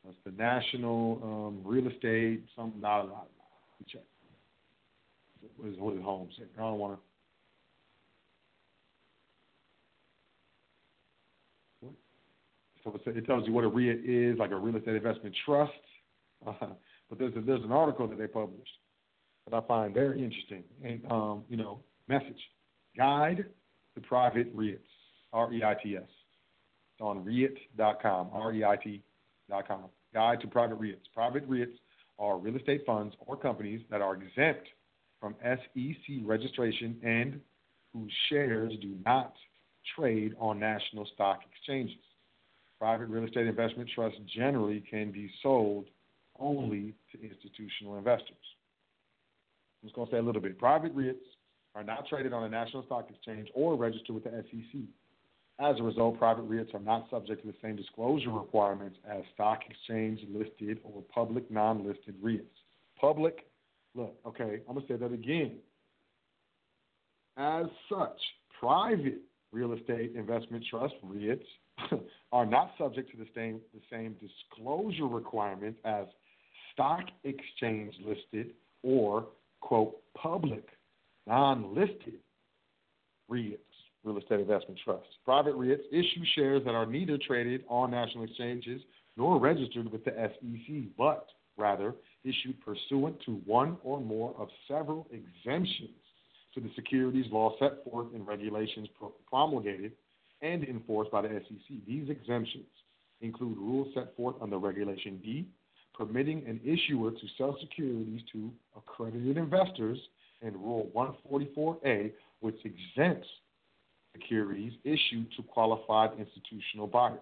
That's 0.03 0.17
the 0.25 0.31
National 0.31 1.19
um, 1.21 1.61
Real 1.63 1.87
Estate, 1.87 2.45
some, 2.55 2.73
nah, 2.79 3.03
nah, 3.03 3.09
nah. 3.09 3.85
Check. 3.87 4.01
What 5.57 5.69
is, 5.69 5.77
what 5.77 5.95
is 5.95 6.01
home 6.01 6.29
say? 6.37 6.45
I 6.57 6.61
don't 6.61 6.79
want 6.79 6.97
to. 6.97 7.06
So 13.03 13.11
it 13.11 13.25
tells 13.25 13.47
you 13.47 13.53
what 13.53 13.63
a 13.63 13.67
REIT 13.67 14.01
is, 14.05 14.37
like 14.37 14.51
a 14.51 14.55
real 14.55 14.75
estate 14.75 14.95
investment 14.95 15.35
trust. 15.45 15.71
Uh, 16.45 16.53
but 17.09 17.19
there's 17.19 17.35
a, 17.35 17.41
there's 17.41 17.63
an 17.63 17.71
article 17.71 18.07
that 18.07 18.17
they 18.17 18.27
published 18.27 18.71
that 19.49 19.55
I 19.55 19.65
find 19.67 19.93
very 19.93 20.23
interesting. 20.23 20.63
And 20.83 21.01
um, 21.11 21.43
you 21.49 21.57
know, 21.57 21.79
message 22.07 22.39
guide 22.95 23.45
to 23.95 24.01
private 24.01 24.55
REITs, 24.55 24.79
R 25.33 25.51
E 25.53 25.63
I 25.63 25.75
T 25.81 25.95
S. 25.97 26.03
It's 26.03 27.01
on 27.01 27.23
REIT.com, 27.23 28.29
R 28.33 28.53
E 28.53 28.63
I 28.63 28.75
T.com. 28.75 29.85
Guide 30.13 30.41
to 30.41 30.47
private 30.47 30.79
REITs. 30.79 31.11
Private 31.13 31.49
REITs 31.49 31.77
are 32.19 32.37
real 32.37 32.55
estate 32.55 32.83
funds 32.85 33.15
or 33.19 33.37
companies 33.37 33.81
that 33.91 34.01
are 34.01 34.15
exempt 34.15 34.67
from 35.19 35.35
SEC 35.43 36.17
registration 36.23 36.97
and 37.03 37.39
whose 37.93 38.11
shares 38.29 38.73
do 38.81 38.95
not 39.05 39.33
trade 39.95 40.33
on 40.39 40.59
national 40.59 41.07
stock 41.13 41.39
exchanges. 41.51 41.97
Private 42.79 43.07
real 43.07 43.25
estate 43.25 43.47
investment 43.47 43.89
trusts 43.93 44.19
generally 44.35 44.83
can 44.89 45.11
be 45.11 45.31
sold 45.41 45.85
only 46.39 46.93
to 47.11 47.21
institutional 47.21 47.97
investors. 47.97 48.35
I'm 49.81 49.89
just 49.89 49.95
going 49.95 50.07
to 50.07 50.13
say 50.13 50.19
a 50.19 50.21
little 50.21 50.41
bit. 50.41 50.59
Private 50.59 50.95
REITs 50.95 51.15
are 51.75 51.83
not 51.83 52.07
traded 52.07 52.33
on 52.33 52.43
a 52.43 52.49
national 52.49 52.83
stock 52.85 53.09
exchange 53.09 53.49
or 53.55 53.75
registered 53.75 54.13
with 54.15 54.23
the 54.23 54.43
SEC. 54.51 54.81
As 55.59 55.79
a 55.79 55.83
result, 55.83 56.19
private 56.19 56.47
REITs 56.47 56.73
are 56.75 56.79
not 56.79 57.09
subject 57.09 57.41
to 57.41 57.47
the 57.47 57.57
same 57.63 57.75
disclosure 57.75 58.29
requirements 58.29 58.97
as 59.09 59.23
stock 59.33 59.61
exchange 59.67 60.19
listed 60.29 60.79
or 60.83 61.01
public 61.13 61.49
non 61.49 61.87
listed 61.87 62.15
REITs. 62.23 62.45
Public, 62.99 63.47
look, 63.95 64.15
okay, 64.25 64.61
I'm 64.67 64.75
going 64.75 64.85
to 64.85 64.93
say 64.93 64.97
that 64.97 65.11
again. 65.11 65.57
As 67.37 67.65
such, 67.89 68.19
private 68.59 69.21
real 69.51 69.73
estate 69.73 70.13
investment 70.15 70.63
trust 70.69 70.93
REITs 71.03 71.45
are 72.31 72.45
not 72.45 72.71
subject 72.77 73.11
to 73.11 73.17
the 73.17 73.27
same, 73.35 73.59
the 73.73 73.81
same 73.91 74.15
disclosure 74.19 75.07
requirements 75.07 75.79
as 75.85 76.05
stock 76.73 77.01
exchange 77.23 77.93
listed 78.05 78.53
or, 78.83 79.27
quote, 79.61 79.97
public 80.15 80.67
non 81.25 81.75
listed 81.75 82.19
REITs, 83.29 83.57
real 84.03 84.17
estate 84.17 84.39
investment 84.39 84.79
trusts. 84.83 85.07
Private 85.25 85.55
REITs 85.55 85.83
issue 85.91 86.23
shares 86.35 86.63
that 86.65 86.75
are 86.75 86.85
neither 86.85 87.17
traded 87.17 87.63
on 87.67 87.91
national 87.91 88.23
exchanges 88.23 88.81
nor 89.17 89.39
registered 89.39 89.91
with 89.91 90.05
the 90.05 90.11
SEC, 90.11 90.75
but 90.97 91.27
rather 91.57 91.93
issued 92.23 92.55
pursuant 92.63 93.17
to 93.25 93.41
one 93.45 93.77
or 93.83 93.99
more 93.99 94.35
of 94.37 94.47
several 94.67 95.07
exemptions 95.11 95.89
to 96.53 96.61
the 96.61 96.69
securities 96.75 97.25
law 97.31 97.55
set 97.59 97.83
forth 97.83 98.07
in 98.13 98.25
regulations 98.25 98.87
promulgated 99.29 99.91
and 100.41 100.63
enforced 100.63 101.11
by 101.11 101.21
the 101.21 101.29
SEC. 101.29 101.77
These 101.87 102.09
exemptions 102.09 102.65
include 103.21 103.57
rules 103.57 103.93
set 103.93 104.15
forth 104.15 104.35
under 104.41 104.57
Regulation 104.57 105.19
D, 105.23 105.47
permitting 105.93 106.45
an 106.47 106.59
issuer 106.63 107.11
to 107.11 107.27
sell 107.37 107.57
securities 107.59 108.21
to 108.33 108.51
accredited 108.75 109.37
investors, 109.37 109.97
and 110.41 110.55
Rule 110.55 110.89
144A, 110.95 112.11
which 112.41 112.57
exempts 112.63 113.27
securities 114.13 114.73
issued 114.83 115.27
to 115.35 115.43
qualified 115.43 116.11
institutional 116.19 116.87
buyers. 116.87 117.19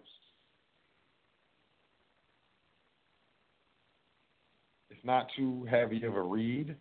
It's 4.89 5.05
not 5.05 5.27
too 5.37 5.65
heavy 5.69 6.03
of 6.03 6.15
a 6.15 6.21
read 6.21 6.75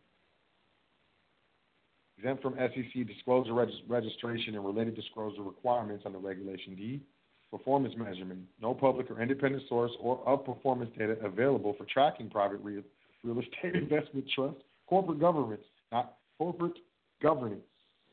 exempt 2.25 2.43
from 2.43 2.55
SEC 2.55 3.07
disclosure 3.07 3.53
registration 3.87 4.55
and 4.55 4.65
related 4.65 4.97
disclosure 4.97 5.43
requirements 5.43 6.05
under 6.07 6.19
Regulation 6.19 6.75
D. 6.75 7.01
Performance 7.51 7.95
measurement. 7.99 8.41
No 8.63 8.73
public 8.73 9.11
or 9.11 9.21
independent 9.21 9.63
source 9.69 9.93
or 10.01 10.27
of 10.27 10.45
performance 10.45 10.91
data 10.99 11.17
available 11.23 11.75
for 11.77 11.85
tracking 11.85 12.31
private 12.31 12.61
real, 12.63 12.83
real 13.23 13.39
estate 13.39 13.75
investment 13.75 14.25
trusts. 14.35 14.63
Corporate 14.87 15.21
governance, 15.21 15.63
not 15.93 16.17
corporate 16.39 16.79
governance, 17.23 17.63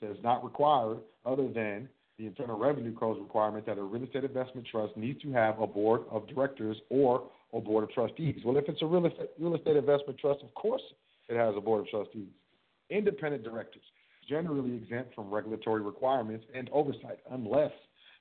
does 0.01 0.17
not 0.23 0.43
require 0.43 0.95
other 1.25 1.47
than 1.47 1.87
the 2.19 2.27
Internal 2.27 2.57
Revenue 2.57 2.93
Code's 2.93 3.19
requirement 3.19 3.65
that 3.65 3.77
a 3.77 3.81
real 3.81 4.03
estate 4.03 4.25
investment 4.25 4.67
trust 4.69 4.95
needs 4.97 5.21
to 5.21 5.31
have 5.31 5.59
a 5.59 5.67
board 5.67 6.01
of 6.11 6.27
directors 6.27 6.77
or 6.89 7.23
a 7.53 7.61
board 7.61 7.85
of 7.85 7.91
trustees. 7.91 8.41
Well, 8.45 8.57
if 8.57 8.67
it's 8.67 8.81
a 8.81 8.85
real 8.85 9.05
estate, 9.05 9.29
real 9.39 9.55
estate 9.55 9.77
investment 9.77 10.19
trust, 10.19 10.43
of 10.43 10.53
course 10.53 10.83
it 11.29 11.37
has 11.37 11.55
a 11.57 11.61
board 11.61 11.81
of 11.81 11.87
trustees. 11.87 12.27
Independent 12.89 13.43
directors 13.43 13.83
generally 14.27 14.75
exempt 14.75 15.13
from 15.15 15.29
regulatory 15.29 15.81
requirements 15.81 16.45
and 16.53 16.69
oversight 16.71 17.19
unless 17.31 17.71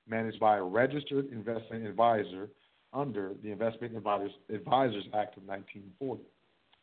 managed 0.07 0.39
by 0.39 0.57
a 0.57 0.63
registered 0.63 1.31
investment 1.31 1.85
advisor 1.85 2.49
under 2.93 3.33
the 3.43 3.51
Investment 3.51 3.95
Advisors, 3.95 4.31
Advisors 4.53 5.05
Act 5.13 5.37
of 5.37 5.43
1940. 5.43 6.23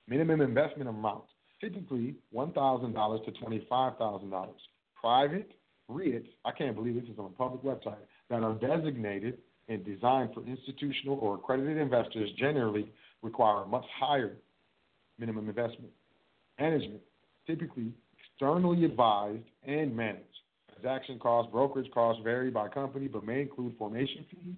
Minimum 0.09 0.41
investment 0.41 0.89
amount 0.89 1.25
typically 1.61 2.15
$1,000 2.35 3.25
to 3.25 3.31
$25,000. 3.33 4.49
Private 4.95 5.51
REITs, 5.91 6.29
I 6.45 6.53
can't 6.53 6.75
believe 6.75 6.95
this 6.95 7.11
is 7.11 7.19
on 7.19 7.27
a 7.27 7.29
public 7.31 7.63
website, 7.63 7.97
that 8.31 8.43
are 8.43 8.55
designated 8.55 9.39
and 9.69 9.85
designed 9.85 10.33
for 10.35 10.45
institutional 10.47 11.19
or 11.21 11.35
accredited 11.35 11.77
investors 11.77 12.31
generally 12.39 12.91
require 13.23 13.63
a 13.63 13.67
much 13.67 13.85
higher 13.99 14.37
minimum 15.19 15.49
investment. 15.49 15.91
Management 16.59 17.01
typically 17.47 17.93
externally 18.39 18.85
advised 18.85 19.43
and 19.67 19.95
managed. 19.97 20.23
Transaction 20.73 21.19
costs, 21.19 21.51
brokerage 21.51 21.91
costs 21.93 22.23
vary 22.23 22.51
by 22.51 22.69
company, 22.69 23.09
but 23.09 23.25
may 23.25 23.41
include 23.41 23.77
formation 23.77 24.25
fees, 24.31 24.55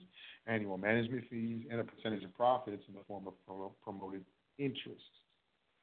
annual 0.46 0.76
management 0.76 1.24
fees, 1.30 1.64
and 1.70 1.80
a 1.80 1.84
percentage 1.84 2.22
of 2.22 2.34
profits 2.36 2.82
in 2.88 2.94
the 2.94 3.00
form 3.08 3.26
of 3.26 3.34
promoted 3.82 4.22
interests. 4.58 5.02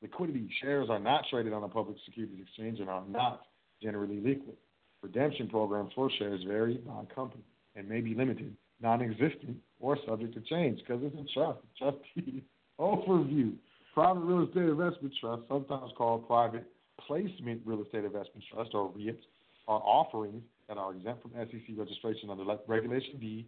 Liquidity 0.04 0.48
shares 0.62 0.89
are 0.91 1.00
not 1.00 1.24
traded 1.32 1.54
on 1.54 1.64
a 1.64 1.68
public 1.68 1.98
securities 2.06 2.39
exchange 2.39 2.80
and 2.80 2.88
are 2.88 3.04
not 3.10 3.41
generally 3.82 4.18
liquid. 4.18 4.56
Redemption 5.02 5.48
programs 5.50 5.91
for 5.95 6.12
shares 6.20 6.41
vary 6.48 6.76
by 6.76 7.04
company 7.16 7.43
and 7.76 7.89
may 7.89 8.02
be 8.02 8.14
limited, 8.14 8.56
non 8.80 9.02
existent, 9.02 9.58
or 9.80 9.98
subject 10.08 10.36
to 10.36 10.41
change 10.41 10.80
because 10.80 11.02
it's 11.04 11.16
a 11.16 11.34
trust. 11.34 11.60
Trustee 11.80 12.43
overview. 12.80 13.54
Private 13.95 14.20
real 14.20 14.48
estate 14.48 14.70
investment 14.70 15.14
trust, 15.20 15.41
sometimes 15.50 15.91
called 15.98 16.28
private 16.28 16.68
placement 17.08 17.62
real 17.66 17.82
estate 17.82 18.05
investment 18.05 18.43
trust 18.53 18.72
or 18.74 18.91
REITs 18.91 19.22
are 19.68 19.82
offerings 19.84 20.43
that 20.68 20.78
are 20.78 20.93
exempt 20.93 21.22
from 21.22 21.32
SEC 21.32 21.76
registration 21.78 22.30
under 22.30 22.43
Regulation 22.68 23.18
D 23.20 23.47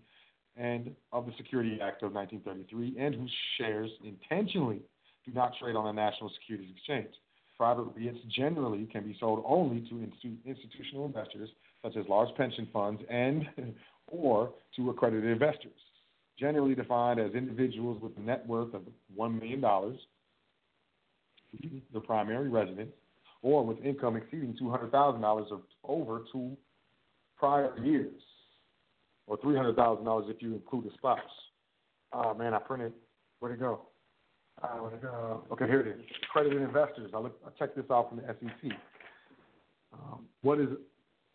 and 0.55 0.95
of 1.12 1.26
the 1.26 1.34
Security 1.38 1.80
Act 1.82 2.03
of 2.03 2.14
1933 2.14 2.95
and 2.97 3.16
whose 3.16 3.32
shares 3.57 3.89
intentionally 4.03 4.82
do 5.26 5.32
not 5.34 5.53
trade 5.60 5.76
on 5.76 5.88
a 5.88 5.93
national 5.93 6.32
securities 6.39 6.72
exchange. 6.76 7.14
Private 7.57 7.95
REITs 7.97 8.26
generally 8.30 8.86
can 8.91 9.03
be 9.03 9.16
sold 9.20 9.43
only 9.45 9.82
to 9.89 10.07
institutional 10.45 11.05
investors 11.05 11.49
such 11.84 11.97
as 11.97 12.05
large 12.07 12.34
pension 12.36 12.68
funds 12.72 13.01
and 13.10 13.47
or 14.07 14.51
to 14.76 14.89
accredited 14.89 15.30
investors. 15.30 15.72
generally 16.39 16.74
defined 16.74 17.20
as 17.20 17.34
individuals 17.34 18.01
with 18.01 18.18
a 18.18 18.22
net 18.22 18.47
worth 18.47 18.74
of 18.74 18.82
$1 19.18 19.39
million, 19.39 19.62
the 21.93 21.99
primary 21.99 22.49
residence, 22.49 22.91
or 23.42 23.66
with 23.66 23.84
income 23.84 24.16
exceeding 24.16 24.56
$200,000 24.62 25.52
of 25.52 25.62
over 25.84 26.24
two 26.32 26.58
prior 27.38 27.78
years, 27.84 28.22
or 29.28 29.38
$300,000 29.38 30.30
if 30.30 30.42
you 30.42 30.54
include 30.54 30.86
a 30.88 30.94
spouse. 30.96 31.20
Oh, 32.12 32.34
man, 32.34 32.54
I 32.54 32.60
printed. 32.60 32.94
Where'd 33.40 33.56
it 33.56 33.60
go? 33.60 33.82
Uh, 34.62 34.68
where'd 34.78 34.96
it 34.96 35.02
go? 35.02 35.44
Okay, 35.52 35.66
here 35.68 35.82
it 35.82 35.88
is. 35.88 36.02
Accredited 36.24 36.62
investors. 36.62 37.12
I, 37.14 37.20
look, 37.20 37.40
I 37.46 37.50
checked 37.58 37.76
this 37.76 37.86
out 37.92 38.10
from 38.10 38.18
the 38.18 38.24
SEC. 38.28 38.72
Um, 39.94 40.26
what 40.42 40.60
is 40.60 40.70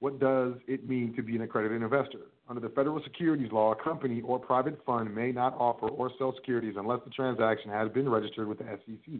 what 0.00 0.20
does 0.20 0.54
it 0.66 0.86
mean 0.86 1.14
to 1.16 1.22
be 1.22 1.34
an 1.34 1.42
accredited 1.42 1.80
investor? 1.80 2.18
Under 2.48 2.60
the 2.60 2.68
federal 2.74 3.02
securities 3.02 3.50
law, 3.50 3.72
a 3.72 3.82
company 3.82 4.20
or 4.20 4.38
private 4.38 4.78
fund 4.84 5.14
may 5.14 5.32
not 5.32 5.54
offer 5.58 5.88
or 5.88 6.10
sell 6.18 6.34
securities 6.36 6.74
unless 6.76 7.00
the 7.04 7.10
transaction 7.10 7.70
has 7.70 7.90
been 7.90 8.06
registered 8.06 8.46
with 8.46 8.58
the 8.58 8.64
SEC 8.64 9.14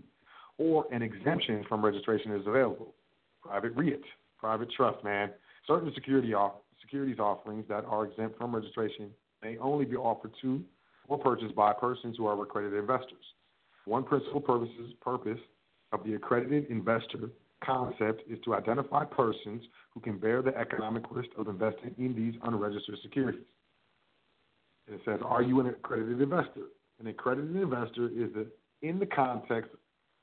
or 0.58 0.86
an 0.92 1.02
exemption 1.02 1.64
from 1.68 1.84
registration 1.84 2.32
is 2.32 2.46
available. 2.46 2.94
Private 3.42 3.72
REIT, 3.74 4.02
private 4.38 4.68
trust, 4.76 5.02
man. 5.04 5.30
Certain 5.66 5.92
security 5.94 6.34
off, 6.34 6.52
securities 6.80 7.18
offerings 7.18 7.64
that 7.68 7.84
are 7.86 8.06
exempt 8.06 8.38
from 8.38 8.54
registration 8.54 9.10
may 9.42 9.56
only 9.58 9.84
be 9.84 9.96
offered 9.96 10.32
to 10.42 10.62
or 11.08 11.18
purchased 11.18 11.54
by 11.54 11.72
persons 11.72 12.16
who 12.16 12.26
are 12.26 12.40
accredited 12.42 12.78
investors. 12.78 13.24
One 13.84 14.04
principal 14.04 14.40
purposes, 14.40 14.92
purpose 15.00 15.38
of 15.92 16.04
the 16.04 16.14
accredited 16.14 16.66
investor 16.70 17.30
concept 17.62 18.22
is 18.28 18.38
to 18.44 18.54
identify 18.54 19.04
persons 19.04 19.62
who 19.92 20.00
can 20.00 20.18
bear 20.18 20.42
the 20.42 20.56
economic 20.56 21.04
risk 21.10 21.28
of 21.36 21.48
investing 21.48 21.94
in 21.98 22.14
these 22.14 22.34
unregistered 22.44 22.98
securities. 23.02 23.44
It 24.86 25.00
says, 25.04 25.20
Are 25.24 25.42
you 25.42 25.60
an 25.60 25.66
accredited 25.66 26.20
investor? 26.20 26.68
An 27.00 27.06
accredited 27.06 27.56
investor 27.56 28.08
is 28.08 28.30
in 28.82 28.98
the 28.98 29.06
context 29.06 29.70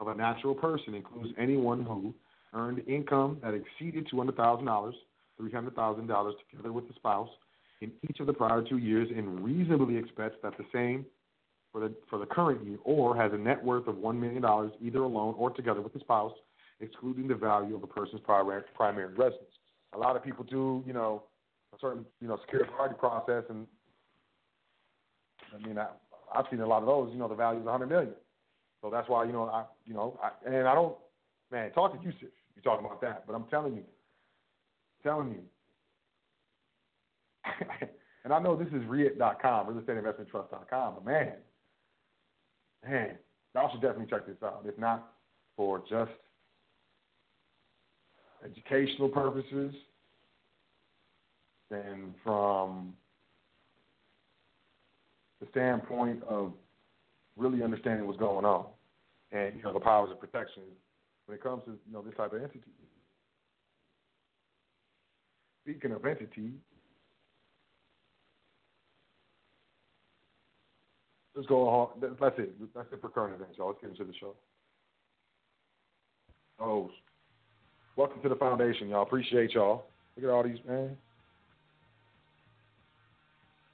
of 0.02 0.08
a 0.08 0.16
natural 0.16 0.56
person, 0.56 0.96
includes 0.96 1.30
anyone 1.38 1.84
who 1.84 2.14
earned 2.54 2.82
income 2.88 3.38
that 3.44 3.54
exceeded 3.54 4.10
$200,000, 4.12 4.94
$300,000 5.40 6.32
together 6.50 6.74
with 6.74 6.88
the 6.88 6.94
spouse 6.96 7.30
in 7.82 7.92
each 8.10 8.20
of 8.20 8.28
the 8.28 8.34
prior 8.34 8.64
two 8.64 8.78
years 8.78 9.08
and 9.16 9.44
reasonably 9.44 9.96
expects 9.96 10.36
that 10.44 10.58
the 10.58 10.66
same 10.74 11.06
for 11.72 11.82
the, 11.82 11.94
for 12.10 12.20
the 12.20 12.26
current 12.26 12.66
year, 12.66 12.78
or 12.84 13.16
has 13.16 13.32
a 13.32 13.38
net 13.38 13.64
worth 13.64 13.88
of 13.88 13.96
$1 13.96 14.20
million 14.20 14.44
either 14.82 15.04
alone 15.04 15.36
or 15.38 15.52
together 15.52 15.82
with 15.82 15.94
the 15.94 16.00
spouse 16.00 16.34
excluding 16.82 17.28
the 17.28 17.36
value 17.36 17.76
of 17.76 17.84
a 17.84 17.88
person's 17.88 18.22
primary, 18.22 18.64
primary 18.76 19.14
residence. 19.14 19.54
A 19.94 19.98
lot 19.98 20.16
of 20.16 20.24
people 20.24 20.44
do, 20.44 20.84
you 20.86 20.94
know, 20.94 21.24
a 21.74 21.78
certain, 21.80 22.06
you 22.20 22.28
know, 22.28 22.38
security 22.46 22.72
process, 23.00 23.44
and 23.50 23.68
I 25.54 25.66
mean, 25.66 25.78
I, 25.78 25.88
I've 26.34 26.46
seen 26.50 26.60
a 26.60 26.68
lot 26.68 26.82
of 26.82 26.88
those. 26.88 27.10
You 27.14 27.20
know, 27.20 27.28
the 27.28 27.36
value 27.36 27.60
is 27.60 27.66
100 27.66 27.88
million. 27.88 28.14
So 28.82 28.90
that's 28.90 29.08
why, 29.08 29.26
you 29.26 29.32
know, 29.32 29.46
I, 29.46 29.66
you 29.86 29.94
know, 29.94 30.20
I, 30.22 30.32
and 30.48 30.68
I 30.68 30.74
don't, 30.74 30.96
man, 31.52 31.72
talk 31.72 31.94
to 31.94 32.04
Yusuf. 32.04 32.30
You're 32.56 32.64
talking 32.64 32.86
about 32.86 33.02
that, 33.02 33.26
but 33.28 33.34
I'm 33.34 33.46
telling 33.46 33.76
you, 33.76 33.84
telling 35.04 35.30
you, 35.30 35.42
and 38.24 38.34
I 38.34 38.40
know 38.40 38.56
this 38.56 38.68
is 38.70 38.86
REIT.com, 38.88 39.68
real 39.68 39.80
estate 39.80 39.98
investment 39.98 40.30
trust.com, 40.30 40.96
but 40.96 41.06
man, 41.06 41.34
man, 42.88 43.12
y'all 43.54 43.72
should 43.72 43.82
definitely 43.82 44.08
check 44.08 44.26
this 44.26 44.38
out. 44.44 44.64
If 44.66 44.78
not 44.78 45.12
for 45.56 45.80
just 45.90 46.12
educational 48.44 49.10
purposes 49.10 49.74
and 51.70 52.14
from 52.24 52.94
the 55.40 55.48
standpoint 55.52 56.24
of 56.24 56.54
really 57.42 57.64
understanding 57.64 58.06
what's 58.08 58.20
going 58.20 58.46
on 58.46 58.66
and 59.32 59.56
you 59.56 59.64
know 59.64 59.74
the 59.74 59.80
powers 59.80 60.10
of 60.12 60.20
protection 60.20 60.64
when 61.26 61.38
it 61.38 61.44
comes 61.44 61.64
to 61.66 61.72
you 61.72 61.94
know 61.94 62.02
this 62.02 62.14
type 62.16 62.34
of 62.34 62.42
entity. 62.42 62.62
Speaking 65.64 65.92
of 65.92 66.06
entity, 66.06 66.52
let's 71.36 71.48
go 71.48 71.68
on. 71.68 71.90
That's 72.02 72.40
it. 72.40 72.54
That's 72.74 72.88
it 72.92 73.02
for 73.02 73.10
current 73.10 73.36
events, 73.36 73.56
y'all. 73.58 73.68
Let's 73.68 73.82
get 73.82 73.92
into 73.92 74.04
the 74.06 74.18
show. 74.20 74.36
Oh, 76.60 76.90
Welcome 77.98 78.22
to 78.22 78.30
the 78.30 78.36
foundation, 78.36 78.88
y'all. 78.88 79.04
Appreciate 79.04 79.52
y'all. 79.54 79.84
Look 80.16 80.24
at 80.24 80.32
all 80.32 80.44
these, 80.44 80.58
man. 80.66 80.96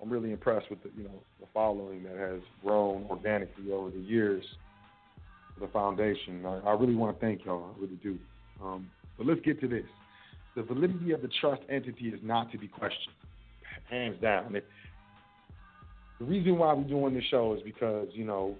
I'm 0.07 0.13
really 0.13 0.31
impressed 0.31 0.69
with 0.69 0.81
the, 0.83 0.89
you 0.95 1.03
know, 1.03 1.21
the 1.41 1.47
following 1.53 2.03
that 2.03 2.15
has 2.15 2.39
grown 2.63 3.05
organically 3.09 3.73
over 3.73 3.89
the 3.89 3.99
years. 3.99 4.43
The 5.59 5.67
foundation. 5.67 6.45
I, 6.45 6.59
I 6.59 6.73
really 6.73 6.95
want 6.95 7.19
to 7.19 7.25
thank 7.25 7.43
y'all. 7.43 7.75
I 7.75 7.81
really 7.81 7.99
do. 8.01 8.17
Um, 8.63 8.89
but 9.17 9.25
let's 9.25 9.41
get 9.41 9.59
to 9.61 9.67
this. 9.67 9.83
The 10.55 10.63
validity 10.63 11.11
of 11.11 11.21
the 11.21 11.29
trust 11.41 11.61
entity 11.67 12.05
is 12.05 12.19
not 12.23 12.51
to 12.51 12.57
be 12.57 12.67
questioned, 12.67 13.15
hands 13.89 14.15
down. 14.21 14.55
It, 14.55 14.65
the 16.19 16.25
reason 16.25 16.57
why 16.57 16.73
we're 16.73 16.83
doing 16.83 17.13
this 17.13 17.25
show 17.29 17.55
is 17.55 17.61
because 17.63 18.07
you 18.11 18.23
know 18.23 18.55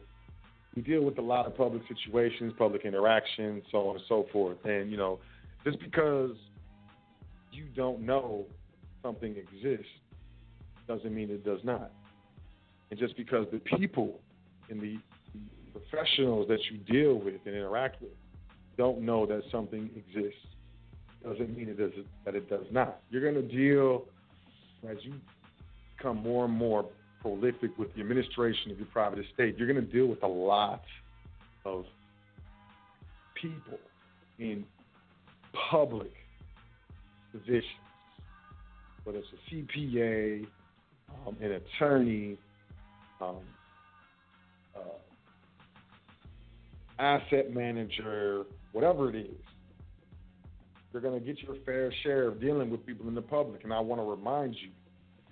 we 0.76 0.82
deal 0.82 1.04
with 1.04 1.18
a 1.18 1.22
lot 1.22 1.46
of 1.46 1.56
public 1.56 1.84
situations, 1.88 2.52
public 2.58 2.84
interactions, 2.84 3.64
so 3.72 3.90
on 3.90 3.96
and 3.96 4.06
so 4.10 4.26
forth, 4.34 4.58
and 4.66 4.92
you 4.92 4.98
know 4.98 5.20
just 5.64 5.80
because 5.80 6.32
you 7.52 7.66
don't 7.76 8.02
know 8.02 8.46
something 9.04 9.36
exists 9.38 9.92
doesn't 10.88 11.14
mean 11.14 11.30
it 11.30 11.46
does 11.46 11.60
not. 11.64 11.92
And 12.90 13.00
just 13.00 13.18
because 13.18 13.46
the 13.52 13.60
people 13.60 14.20
and 14.70 14.80
the 14.80 14.98
professionals 15.72 16.48
that 16.48 16.60
you 16.72 16.78
deal 16.78 17.16
with 17.16 17.36
and 17.46 17.56
interact 17.56 18.02
with 18.02 18.12
don't 18.78 19.02
know 19.02 19.26
that 19.26 19.42
something 19.52 19.90
exists 19.96 20.40
doesn't 21.24 21.58
mean 21.58 21.68
it 21.70 21.78
does 21.78 21.92
that 22.26 22.36
it 22.36 22.50
does 22.50 22.66
not. 22.72 23.02
You're 23.10 23.22
going 23.22 23.36
to 23.36 23.56
deal 23.56 24.06
as 24.90 24.98
you 25.02 25.14
become 25.98 26.18
more 26.18 26.46
and 26.46 26.54
more 26.54 26.86
prolific 27.22 27.78
with 27.78 27.94
the 27.96 28.02
administration 28.02 28.72
of 28.72 28.78
your 28.78 28.88
private 28.88 29.20
estate. 29.20 29.58
You're 29.58 29.72
going 29.72 29.84
to 29.84 29.92
deal 29.92 30.06
with 30.06 30.24
a 30.24 30.28
lot 30.28 30.84
of 31.66 31.86
people 33.42 33.80
in 34.40 34.64
public 35.70 36.14
positions, 37.32 37.64
whether 39.04 39.20
it's 39.20 39.28
a 39.34 39.56
CPA, 39.56 40.48
um, 41.26 41.38
an 41.42 41.52
attorney, 41.54 42.38
um, 43.22 43.38
uh, 44.76 44.80
asset 47.00 47.54
manager, 47.54 48.44
whatever 48.72 49.10
it 49.10 49.16
is, 49.16 49.38
you're 50.92 51.02
going 51.02 51.20
to 51.20 51.26
get 51.26 51.42
your 51.44 51.56
fair 51.66 51.94
share 52.04 52.28
of 52.28 52.40
dealing 52.40 52.70
with 52.70 52.86
people 52.86 53.08
in 53.08 53.16
the 53.16 53.22
public. 53.22 53.64
And 53.64 53.74
I 53.74 53.80
want 53.80 54.02
to 54.02 54.06
remind 54.06 54.56
you 54.56 54.70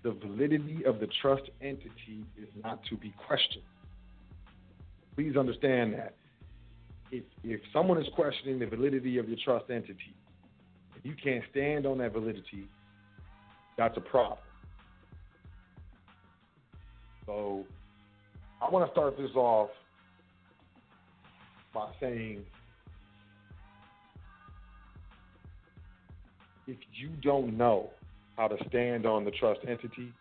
the 0.03 0.11
validity 0.11 0.83
of 0.85 0.99
the 0.99 1.07
trust 1.21 1.49
entity 1.61 2.23
is 2.37 2.49
not 2.63 2.79
to 2.89 2.97
be 2.97 3.13
questioned. 3.25 3.63
Please 5.15 5.37
understand 5.37 5.93
that 5.93 6.13
if 7.11 7.23
if 7.43 7.61
someone 7.71 7.97
is 7.97 8.07
questioning 8.13 8.59
the 8.59 8.65
validity 8.65 9.17
of 9.17 9.27
your 9.29 9.37
trust 9.43 9.69
entity, 9.69 10.13
you 11.03 11.15
can't 11.23 11.43
stand 11.51 11.85
on 11.85 11.99
that 11.99 12.13
validity, 12.13 12.67
that's 13.77 13.95
a 13.95 14.01
problem. 14.01 14.39
So 17.25 17.65
I 18.61 18.69
want 18.69 18.85
to 18.85 18.91
start 18.91 19.17
this 19.17 19.31
off 19.35 19.69
by 21.73 21.89
saying 21.99 22.45
if 26.67 26.77
you 26.93 27.09
don't 27.21 27.57
know 27.57 27.89
how 28.37 28.47
to 28.47 28.57
stand 28.69 29.05
on 29.05 29.25
the 29.25 29.31
trust 29.31 29.61
entity, 29.67 30.13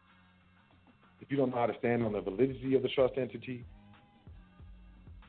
if 1.20 1.30
you 1.30 1.36
don't 1.36 1.50
know 1.50 1.56
how 1.56 1.66
to 1.66 1.78
stand 1.78 2.04
on 2.04 2.12
the 2.12 2.20
validity 2.20 2.74
of 2.74 2.82
the 2.82 2.88
trust 2.88 3.14
entity, 3.16 3.64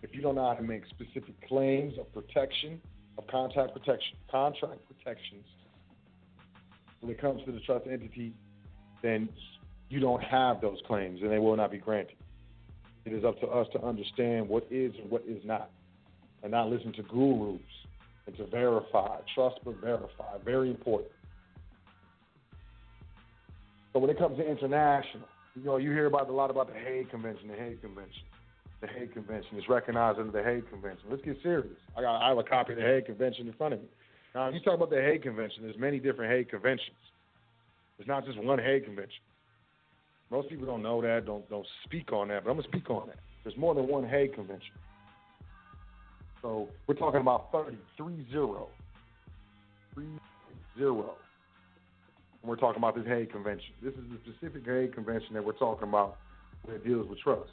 if 0.01 0.13
you 0.13 0.21
don't 0.21 0.35
know 0.35 0.47
how 0.47 0.53
to 0.53 0.63
make 0.63 0.83
specific 0.87 1.33
claims 1.47 1.97
of 1.99 2.11
protection, 2.13 2.81
of 3.17 3.25
contract 3.27 3.73
protection, 3.73 4.17
contract 4.29 4.79
protections, 4.87 5.45
when 7.01 7.11
it 7.11 7.19
comes 7.19 7.43
to 7.45 7.51
the 7.51 7.59
trust 7.61 7.85
entity, 7.89 8.33
then 9.01 9.29
you 9.89 9.99
don't 9.99 10.23
have 10.23 10.61
those 10.61 10.79
claims 10.87 11.21
and 11.21 11.31
they 11.31 11.39
will 11.39 11.55
not 11.55 11.71
be 11.71 11.77
granted. 11.77 12.15
It 13.05 13.13
is 13.13 13.23
up 13.23 13.39
to 13.41 13.47
us 13.47 13.67
to 13.73 13.81
understand 13.83 14.49
what 14.49 14.65
is 14.71 14.93
and 14.99 15.09
what 15.09 15.23
is 15.27 15.43
not, 15.45 15.69
and 16.41 16.51
not 16.51 16.69
listen 16.69 16.91
to 16.93 17.03
gurus 17.03 17.59
and 18.25 18.35
to 18.37 18.47
verify, 18.47 19.17
trust 19.35 19.59
but 19.63 19.79
verify. 19.79 20.37
Very 20.43 20.69
important. 20.71 21.11
So 23.93 23.99
when 23.99 24.09
it 24.09 24.17
comes 24.17 24.37
to 24.37 24.45
international, 24.45 25.27
you 25.55 25.63
know, 25.63 25.77
you 25.77 25.91
hear 25.91 26.07
about 26.07 26.29
a 26.29 26.33
lot 26.33 26.49
about 26.49 26.67
the 26.67 26.79
Hague 26.79 27.09
Convention, 27.09 27.47
the 27.47 27.55
Hague 27.55 27.81
Convention 27.81 28.23
the 28.81 28.87
Hague 28.87 29.13
Convention. 29.13 29.51
It's 29.53 29.69
recognized 29.69 30.19
under 30.19 30.31
the 30.31 30.43
Hague 30.43 30.69
Convention. 30.69 31.05
Let's 31.09 31.23
get 31.23 31.37
serious. 31.41 31.77
I 31.97 32.01
got 32.01 32.21
I 32.21 32.29
have 32.29 32.37
a 32.37 32.43
copy 32.43 32.73
of 32.73 32.79
the 32.79 32.85
Hague 32.85 33.05
Convention 33.05 33.47
in 33.47 33.53
front 33.53 33.73
of 33.73 33.81
me. 33.81 33.87
Now, 34.33 34.49
you 34.49 34.59
talk 34.59 34.75
about 34.75 34.89
the 34.89 35.01
Hague 35.01 35.23
Convention, 35.23 35.63
there's 35.63 35.77
many 35.77 35.99
different 35.99 36.31
Hague 36.31 36.49
Conventions. 36.49 36.97
It's 37.97 38.07
not 38.07 38.25
just 38.25 38.41
one 38.43 38.59
Hague 38.59 38.83
Convention. 38.83 39.23
Most 40.31 40.49
people 40.49 40.65
don't 40.65 40.81
know 40.81 41.01
that, 41.01 41.25
don't 41.25 41.47
don't 41.49 41.67
speak 41.83 42.11
on 42.11 42.27
that, 42.29 42.43
but 42.43 42.51
I'm 42.51 42.57
gonna 42.57 42.67
speak 42.67 42.89
on 42.89 43.07
that. 43.07 43.19
There's 43.43 43.57
more 43.57 43.75
than 43.75 43.87
one 43.87 44.07
Hague 44.07 44.33
Convention. 44.33 44.73
So 46.41 46.69
we're 46.87 46.95
talking 46.95 47.21
about 47.21 47.51
30, 47.51 47.77
3 47.97 48.27
0. 48.31 48.67
3 49.93 50.05
0. 50.77 51.15
And 52.41 52.49
we're 52.49 52.55
talking 52.55 52.77
about 52.77 52.95
this 52.95 53.05
Hague 53.05 53.31
Convention. 53.31 53.73
This 53.81 53.93
is 53.93 54.03
the 54.11 54.31
specific 54.31 54.65
Hague 54.65 54.93
Convention 54.93 55.33
that 55.33 55.45
we're 55.45 55.53
talking 55.53 55.87
about 55.87 56.17
it 56.67 56.83
deals 56.85 57.07
with 57.07 57.19
trust. 57.19 57.49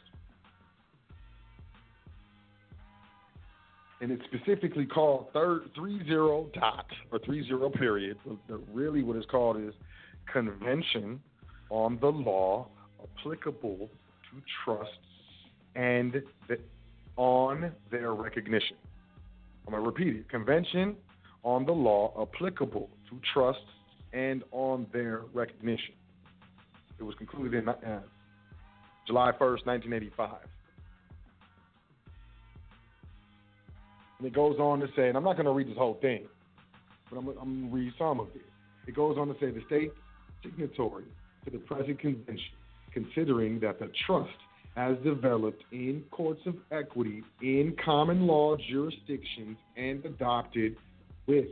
And 4.00 4.10
it's 4.10 4.22
specifically 4.24 4.86
called 4.86 5.26
third, 5.32 5.70
3 5.76 6.04
0 6.06 6.50
dot 6.54 6.86
or 7.12 7.18
3 7.18 7.46
0 7.46 7.70
period. 7.70 8.18
Really, 8.72 9.02
what 9.02 9.16
it's 9.16 9.26
called 9.26 9.58
is 9.58 9.74
Convention 10.32 11.20
on 11.72 11.98
the 12.02 12.08
Law 12.08 12.68
Applicable 13.02 13.88
to 13.88 14.42
Trusts 14.62 14.92
and 15.74 16.22
the, 16.46 16.58
on 17.16 17.72
their 17.90 18.12
recognition. 18.12 18.76
I'm 19.66 19.72
going 19.72 19.82
to 19.82 19.88
repeat 19.88 20.14
it 20.14 20.28
Convention 20.28 20.94
on 21.42 21.64
the 21.64 21.72
Law 21.72 22.28
Applicable 22.30 22.90
to 23.08 23.20
Trusts 23.32 23.62
and 24.12 24.44
on 24.52 24.86
their 24.92 25.22
recognition. 25.32 25.94
It 27.00 27.04
was 27.04 27.14
concluded 27.16 27.54
in 27.54 27.68
uh, 27.68 28.00
July 29.06 29.32
1st, 29.32 29.66
1985. 29.66 30.30
And 34.18 34.26
it 34.26 34.34
goes 34.34 34.58
on 34.58 34.80
to 34.80 34.88
say, 34.94 35.08
and 35.08 35.16
I'm 35.16 35.24
not 35.24 35.36
going 35.36 35.46
to 35.46 35.52
read 35.52 35.68
this 35.68 35.78
whole 35.78 35.98
thing, 36.02 36.26
but 37.08 37.16
I'm, 37.16 37.28
I'm 37.28 37.34
going 37.34 37.70
to 37.70 37.74
read 37.74 37.92
some 37.98 38.20
of 38.20 38.28
it. 38.34 38.42
It 38.86 38.94
goes 38.94 39.16
on 39.16 39.28
to 39.28 39.34
say 39.40 39.50
the 39.50 39.62
state 39.66 39.90
signatory 40.42 41.04
to 41.44 41.50
the 41.50 41.58
present 41.58 41.98
convention, 41.98 42.54
considering 42.92 43.60
that 43.60 43.78
the 43.78 43.90
trust 44.06 44.30
as 44.76 44.96
developed 45.04 45.62
in 45.72 46.02
courts 46.10 46.40
of 46.46 46.54
equity 46.70 47.22
in 47.42 47.76
common 47.84 48.26
law 48.26 48.56
jurisdictions 48.70 49.56
and 49.76 50.04
adopted 50.04 50.76
with 51.26 51.46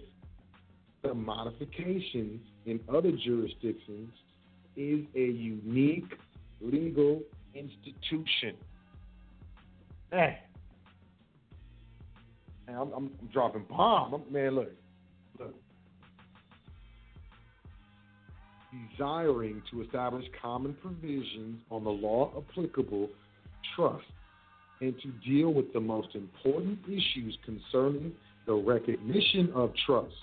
the 1.02 1.12
modifications 1.12 2.40
in 2.66 2.80
other 2.88 3.12
jurisdictions 3.12 4.10
is 4.76 5.00
a 5.14 5.20
unique 5.20 6.12
legal 6.60 7.20
institution. 7.54 8.56
Man, 10.12 10.36
I'm, 12.68 12.92
I'm, 12.92 13.10
dropping 13.32 13.64
bomb. 13.68 14.14
I'm, 14.14 14.32
man, 14.32 14.54
look. 14.54 14.72
Desiring 18.72 19.62
to 19.70 19.82
establish 19.82 20.24
common 20.40 20.74
provisions 20.74 21.60
on 21.70 21.82
the 21.82 21.90
law 21.90 22.30
applicable 22.36 23.08
trust 23.74 24.04
and 24.80 24.94
to 25.00 25.08
deal 25.28 25.52
with 25.52 25.72
the 25.72 25.80
most 25.80 26.14
important 26.14 26.78
issues 26.86 27.36
concerning 27.44 28.12
the 28.46 28.54
recognition 28.54 29.50
of 29.54 29.72
trust 29.86 30.14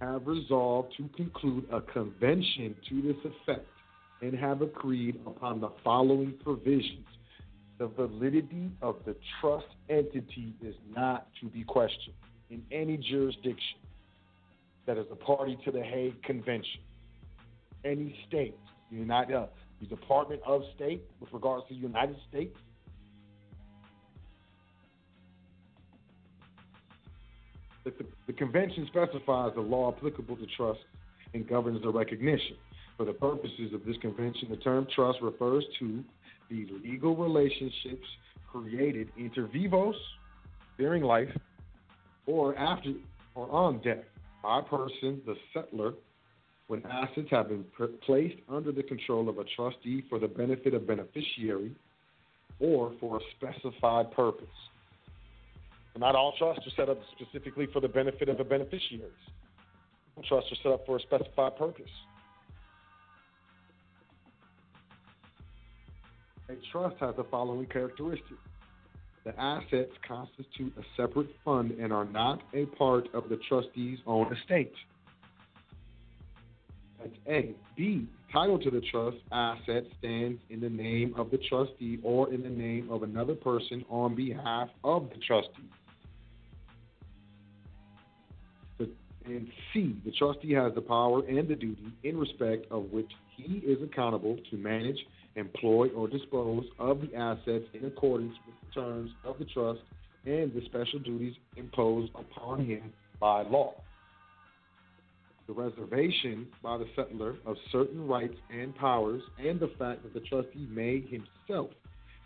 have 0.00 0.26
resolved 0.26 0.94
to 0.96 1.08
conclude 1.16 1.66
a 1.72 1.80
convention 1.80 2.74
to 2.88 3.02
this 3.02 3.16
effect 3.24 3.66
and 4.22 4.34
have 4.34 4.62
agreed 4.62 5.18
upon 5.26 5.60
the 5.60 5.70
following 5.82 6.34
provisions. 6.44 7.06
The 7.78 7.86
validity 7.86 8.70
of 8.82 8.96
the 9.06 9.16
trust 9.40 9.66
entity 9.88 10.54
is 10.62 10.74
not 10.94 11.26
to 11.40 11.46
be 11.46 11.64
questioned 11.64 12.14
in 12.50 12.62
any 12.70 12.98
jurisdiction 12.98 13.78
that 14.86 14.98
is 14.98 15.06
a 15.10 15.16
party 15.16 15.58
to 15.64 15.70
the 15.70 15.82
Hague 15.82 16.22
Convention. 16.22 16.80
Any 17.84 18.14
state, 18.28 18.56
United, 18.90 19.34
uh, 19.34 19.46
the 19.80 19.86
Department 19.86 20.42
of 20.46 20.62
State, 20.74 21.02
with 21.20 21.32
regards 21.32 21.66
to 21.68 21.74
the 21.74 21.80
United 21.80 22.16
States, 22.28 22.56
the, 27.84 27.92
the 28.26 28.32
convention 28.32 28.86
specifies 28.88 29.52
the 29.54 29.60
law 29.60 29.94
applicable 29.96 30.36
to 30.36 30.46
trust 30.56 30.80
and 31.32 31.48
governs 31.48 31.82
the 31.82 31.90
recognition. 31.90 32.56
For 32.96 33.06
the 33.06 33.12
purposes 33.12 33.72
of 33.72 33.84
this 33.86 33.96
convention, 34.02 34.48
the 34.50 34.56
term 34.58 34.86
trust 34.94 35.20
refers 35.22 35.64
to 35.78 36.04
the 36.50 36.66
legal 36.84 37.16
relationships 37.16 38.06
created 38.52 39.08
inter 39.16 39.46
vivos, 39.46 39.94
during 40.76 41.02
life, 41.02 41.28
or 42.26 42.56
after 42.56 42.92
or 43.34 43.50
on 43.50 43.80
death 43.82 44.04
by 44.42 44.60
a 44.60 44.62
person, 44.62 45.20
the 45.26 45.36
settlor, 45.54 45.94
when 46.70 46.86
assets 46.86 47.26
have 47.32 47.48
been 47.48 47.64
placed 48.06 48.36
under 48.48 48.70
the 48.70 48.84
control 48.84 49.28
of 49.28 49.38
a 49.38 49.44
trustee 49.56 50.04
for 50.08 50.20
the 50.20 50.28
benefit 50.28 50.72
of 50.72 50.86
beneficiary 50.86 51.74
or 52.60 52.92
for 53.00 53.16
a 53.16 53.20
specified 53.36 54.08
purpose. 54.12 54.46
Not 55.98 56.14
all 56.14 56.32
trusts 56.38 56.64
are 56.68 56.70
set 56.76 56.88
up 56.88 57.00
specifically 57.16 57.66
for 57.72 57.80
the 57.80 57.88
benefit 57.88 58.28
of 58.28 58.38
the 58.38 58.44
beneficiaries. 58.44 59.10
Trusts 60.28 60.52
are 60.52 60.56
set 60.62 60.72
up 60.72 60.86
for 60.86 60.98
a 60.98 61.00
specified 61.00 61.56
purpose. 61.56 61.90
A 66.50 66.54
trust 66.70 66.94
has 67.00 67.16
the 67.16 67.24
following 67.32 67.66
characteristics. 67.66 68.38
The 69.24 69.36
assets 69.40 69.90
constitute 70.06 70.72
a 70.78 70.82
separate 70.96 71.30
fund 71.44 71.72
and 71.72 71.92
are 71.92 72.04
not 72.04 72.42
a 72.54 72.66
part 72.66 73.12
of 73.12 73.28
the 73.28 73.40
trustee's 73.48 73.98
own 74.06 74.32
estate. 74.32 74.72
That's 77.00 77.16
A. 77.28 77.54
B. 77.76 78.06
Title 78.32 78.58
to 78.58 78.70
the 78.70 78.82
trust 78.92 79.16
asset 79.32 79.84
stands 79.98 80.40
in 80.50 80.60
the 80.60 80.68
name 80.68 81.14
of 81.16 81.30
the 81.30 81.38
trustee 81.48 81.98
or 82.02 82.32
in 82.32 82.42
the 82.42 82.48
name 82.48 82.88
of 82.90 83.02
another 83.02 83.34
person 83.34 83.84
on 83.88 84.14
behalf 84.14 84.68
of 84.84 85.08
the 85.10 85.16
trustee. 85.26 85.68
And 89.26 89.48
C, 89.72 89.96
the 90.04 90.12
trustee 90.12 90.52
has 90.54 90.74
the 90.74 90.80
power 90.80 91.22
and 91.26 91.46
the 91.46 91.54
duty 91.54 91.92
in 92.02 92.18
respect 92.18 92.66
of 92.70 92.90
which 92.90 93.10
he 93.36 93.58
is 93.58 93.78
accountable 93.82 94.36
to 94.50 94.56
manage, 94.56 94.98
employ, 95.36 95.88
or 95.88 96.08
dispose 96.08 96.64
of 96.78 97.00
the 97.00 97.14
assets 97.14 97.64
in 97.74 97.84
accordance 97.84 98.34
with 98.46 98.54
the 98.60 98.80
terms 98.80 99.10
of 99.24 99.38
the 99.38 99.44
trust 99.44 99.80
and 100.26 100.52
the 100.52 100.62
special 100.66 100.98
duties 101.00 101.34
imposed 101.56 102.10
upon 102.14 102.64
him 102.64 102.92
by 103.20 103.42
law. 103.42 103.74
The 105.50 105.56
reservation 105.60 106.46
by 106.62 106.78
the 106.78 106.84
settlor 106.96 107.34
of 107.44 107.56
certain 107.72 108.06
rights 108.06 108.36
and 108.52 108.72
powers 108.76 109.20
and 109.44 109.58
the 109.58 109.66
fact 109.80 110.04
that 110.04 110.14
the 110.14 110.20
trustee 110.20 110.68
may 110.70 111.00
himself 111.00 111.70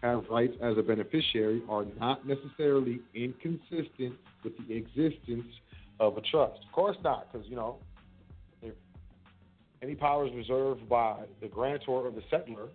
have 0.02 0.24
rights 0.30 0.52
as 0.60 0.76
a 0.76 0.82
beneficiary 0.82 1.62
are 1.66 1.86
not 1.98 2.26
necessarily 2.26 3.00
inconsistent 3.14 4.12
with 4.42 4.52
the 4.68 4.74
existence 4.76 5.46
of 6.00 6.18
a 6.18 6.20
trust. 6.20 6.60
Of 6.66 6.72
course 6.72 6.98
not, 7.02 7.32
because 7.32 7.48
you 7.48 7.56
know, 7.56 7.78
if 8.60 8.74
any 9.80 9.94
powers 9.94 10.30
reserved 10.34 10.86
by 10.86 11.20
the 11.40 11.48
grantor 11.48 11.92
or 11.92 12.10
the 12.10 12.20
settlor 12.30 12.68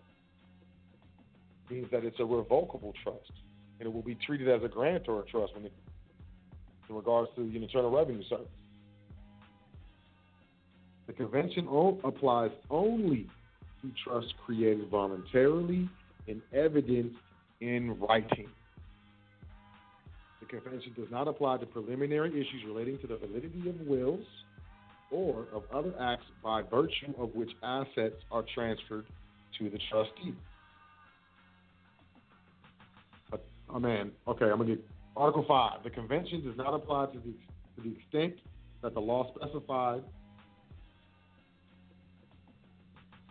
means 1.70 1.86
that 1.92 2.04
it's 2.04 2.20
a 2.20 2.26
revocable 2.26 2.96
trust, 3.04 3.34
and 3.80 3.88
it 3.88 3.94
will 3.94 4.02
be 4.02 4.16
treated 4.16 4.50
as 4.50 4.64
a 4.64 4.68
grantor 4.68 5.24
trust 5.30 5.54
when 5.54 5.66
it, 5.66 5.74
in 6.90 6.96
regards 6.96 7.30
to 7.36 7.48
the 7.48 7.56
Internal 7.56 7.92
Revenue 7.92 8.24
Service. 8.28 8.48
The 11.10 11.14
convention 11.14 11.68
applies 12.04 12.52
only 12.70 13.26
to 13.82 13.92
trusts 14.04 14.32
created 14.46 14.92
voluntarily 14.92 15.90
and 16.28 16.40
evidenced 16.54 17.18
in 17.62 18.00
writing. 18.00 18.48
The 20.40 20.46
convention 20.46 20.94
does 20.96 21.08
not 21.10 21.28
apply 21.28 21.58
to 21.58 21.66
preliminary 21.66 22.30
issues 22.30 22.62
relating 22.68 23.00
to 23.00 23.08
the 23.08 23.18
validity 23.18 23.70
of 23.70 23.88
wills 23.88 24.24
or 25.10 25.48
of 25.52 25.64
other 25.74 25.96
acts 26.00 26.26
by 26.44 26.62
virtue 26.62 27.16
of 27.18 27.34
which 27.34 27.50
assets 27.64 28.22
are 28.32 28.46
transferred 28.54 29.08
to 29.58 29.70
the 29.72 29.80
trustee. 29.90 30.36
Uh, 33.34 33.38
oh 33.74 33.80
man, 33.80 34.12
okay, 34.28 34.46
I'm 34.46 34.60
gonna 34.60 34.76
get 34.76 34.86
Article 35.18 35.44
Five. 35.48 35.84
The 35.84 35.90
convention 35.90 36.46
does 36.46 36.56
not 36.56 36.76
apply 36.76 37.08
to 37.08 37.18
the 37.18 37.34
to 37.82 37.90
the 37.90 37.96
extent 37.98 38.36
that 38.84 38.94
the 38.94 39.02
law 39.02 39.34
specified 39.36 40.04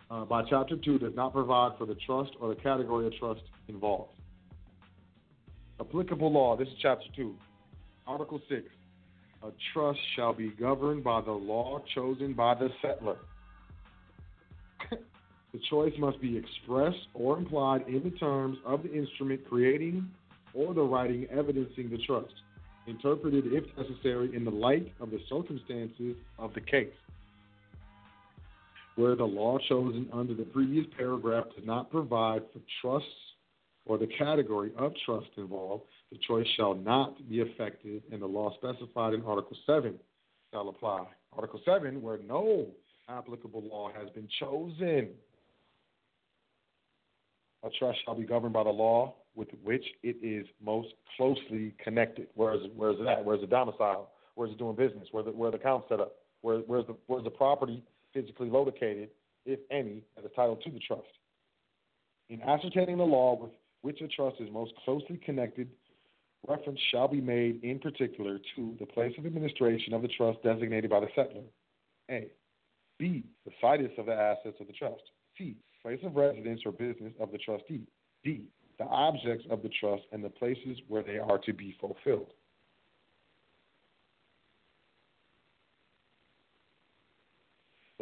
uh, 0.09 0.25
by 0.25 0.43
Chapter 0.49 0.75
Two 0.77 0.97
does 0.99 1.15
not 1.15 1.33
provide 1.33 1.77
for 1.77 1.85
the 1.85 1.95
trust 2.05 2.31
or 2.39 2.49
the 2.49 2.61
category 2.61 3.07
of 3.07 3.13
trust 3.15 3.41
involved. 3.67 4.13
Applicable 5.79 6.31
law. 6.31 6.57
This 6.57 6.67
is 6.67 6.73
Chapter 6.81 7.05
Two, 7.15 7.35
Article 8.07 8.41
Six. 8.49 8.63
A 9.41 9.51
trust 9.73 9.99
shall 10.15 10.33
be 10.33 10.49
governed 10.49 11.03
by 11.03 11.21
the 11.21 11.31
law 11.31 11.81
chosen 11.95 12.33
by 12.33 12.55
the 12.55 12.69
settlor. 12.83 13.17
the 15.53 15.59
choice 15.69 15.93
must 15.97 16.19
be 16.19 16.37
expressed 16.37 17.07
or 17.13 17.37
implied 17.37 17.87
in 17.87 18.03
the 18.03 18.11
terms 18.17 18.57
of 18.65 18.83
the 18.83 18.93
instrument 18.93 19.41
creating 19.47 20.09
or 20.53 20.73
the 20.73 20.81
writing 20.81 21.25
evidencing 21.31 21.89
the 21.89 21.99
trust, 21.99 22.33
interpreted 22.87 23.45
if 23.47 23.63
necessary 23.77 24.35
in 24.35 24.43
the 24.43 24.51
light 24.51 24.91
of 24.99 25.11
the 25.11 25.19
circumstances 25.29 26.15
of 26.37 26.53
the 26.53 26.61
case. 26.61 26.91
Where 28.99 29.15
the 29.15 29.23
law 29.23 29.57
chosen 29.69 30.09
under 30.11 30.33
the 30.33 30.43
previous 30.43 30.85
paragraph 30.97 31.45
does 31.55 31.65
not 31.65 31.89
provide 31.89 32.41
for 32.51 32.59
trusts 32.81 33.07
or 33.85 33.97
the 33.97 34.07
category 34.17 34.73
of 34.77 34.91
trust 35.05 35.29
involved, 35.37 35.83
the 36.11 36.17
choice 36.27 36.45
shall 36.57 36.75
not 36.75 37.15
be 37.29 37.39
affected, 37.39 38.03
and 38.11 38.21
the 38.21 38.25
law 38.25 38.53
specified 38.55 39.13
in 39.13 39.23
Article 39.23 39.55
7 39.65 39.97
shall 40.51 40.67
apply. 40.67 41.05
Article 41.31 41.61
7, 41.63 42.01
where 42.01 42.17
no 42.27 42.67
applicable 43.07 43.63
law 43.63 43.89
has 43.97 44.09
been 44.09 44.27
chosen. 44.37 45.11
A 47.63 47.69
trust 47.79 47.99
shall 48.03 48.15
be 48.15 48.25
governed 48.25 48.53
by 48.53 48.65
the 48.65 48.69
law 48.69 49.15
with 49.33 49.47
which 49.63 49.85
it 50.03 50.17
is 50.21 50.45
most 50.61 50.89
closely 51.15 51.73
connected. 51.81 52.27
Where 52.35 52.53
is 52.53 52.65
it, 52.65 52.75
where 52.75 52.91
is 52.91 52.97
it 52.99 53.07
at? 53.07 53.23
Where's 53.23 53.39
the 53.39 53.47
domicile? 53.47 54.09
Where's 54.35 54.51
it 54.51 54.57
doing 54.57 54.75
business? 54.75 55.07
Where 55.11 55.23
the 55.23 55.31
where 55.31 55.51
the 55.51 55.57
account 55.57 55.85
set 55.87 56.01
up? 56.01 56.15
Where, 56.41 56.57
where's 56.59 56.85
the 56.87 56.95
where's 57.07 57.23
the 57.23 57.29
property 57.29 57.81
physically 58.13 58.49
located, 58.49 59.09
if 59.45 59.59
any, 59.71 60.03
that 60.15 60.25
is 60.25 60.31
titled 60.35 60.61
to 60.63 60.71
the 60.71 60.79
trust? 60.79 61.07
In 62.29 62.41
ascertaining 62.41 62.97
the 62.97 63.03
law 63.03 63.39
with 63.41 63.51
which 63.81 64.01
a 64.01 64.07
trust 64.07 64.37
is 64.39 64.49
most 64.51 64.73
closely 64.83 65.17
connected, 65.25 65.69
reference 66.47 66.79
shall 66.91 67.07
be 67.07 67.21
made 67.21 67.63
in 67.63 67.79
particular 67.79 68.39
to 68.55 68.75
the 68.79 68.85
place 68.85 69.13
of 69.17 69.25
administration 69.25 69.93
of 69.93 70.01
the 70.01 70.07
trust 70.07 70.41
designated 70.43 70.89
by 70.89 70.99
the 70.99 71.07
settlor. 71.17 71.43
A. 72.09 72.27
B. 72.97 73.23
The 73.45 73.51
situs 73.61 73.91
of 73.97 74.05
the 74.07 74.13
assets 74.13 74.57
of 74.59 74.67
the 74.67 74.73
trust. 74.73 75.01
C. 75.37 75.55
Place 75.81 75.99
of 76.03 76.15
residence 76.15 76.61
or 76.65 76.71
business 76.71 77.13
of 77.19 77.31
the 77.31 77.37
trustee. 77.37 77.87
D. 78.23 78.45
The 78.77 78.85
objects 78.85 79.45
of 79.49 79.61
the 79.61 79.69
trust 79.79 80.03
and 80.11 80.23
the 80.23 80.29
places 80.29 80.77
where 80.87 81.03
they 81.03 81.17
are 81.17 81.37
to 81.39 81.53
be 81.53 81.75
fulfilled. 81.79 82.33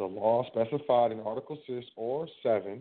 Law 0.08 0.44
specified 0.46 1.12
in 1.12 1.20
Article 1.20 1.58
6 1.66 1.86
or 1.96 2.26
7 2.42 2.80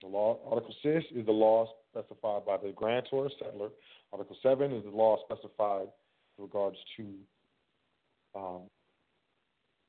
the 0.00 0.08
law, 0.08 0.38
Article 0.48 0.74
6 0.82 1.04
is 1.14 1.26
the 1.26 1.32
law 1.32 1.66
specified 1.90 2.46
by 2.46 2.56
the 2.56 2.72
grantor 2.74 3.26
or 3.26 3.30
settlor. 3.42 3.70
Article 4.12 4.36
7 4.42 4.72
is 4.72 4.84
the 4.84 4.90
law 4.90 5.18
specified 5.24 5.88
in 6.38 6.44
regards 6.44 6.78
to 6.96 7.04
um, 8.34 8.62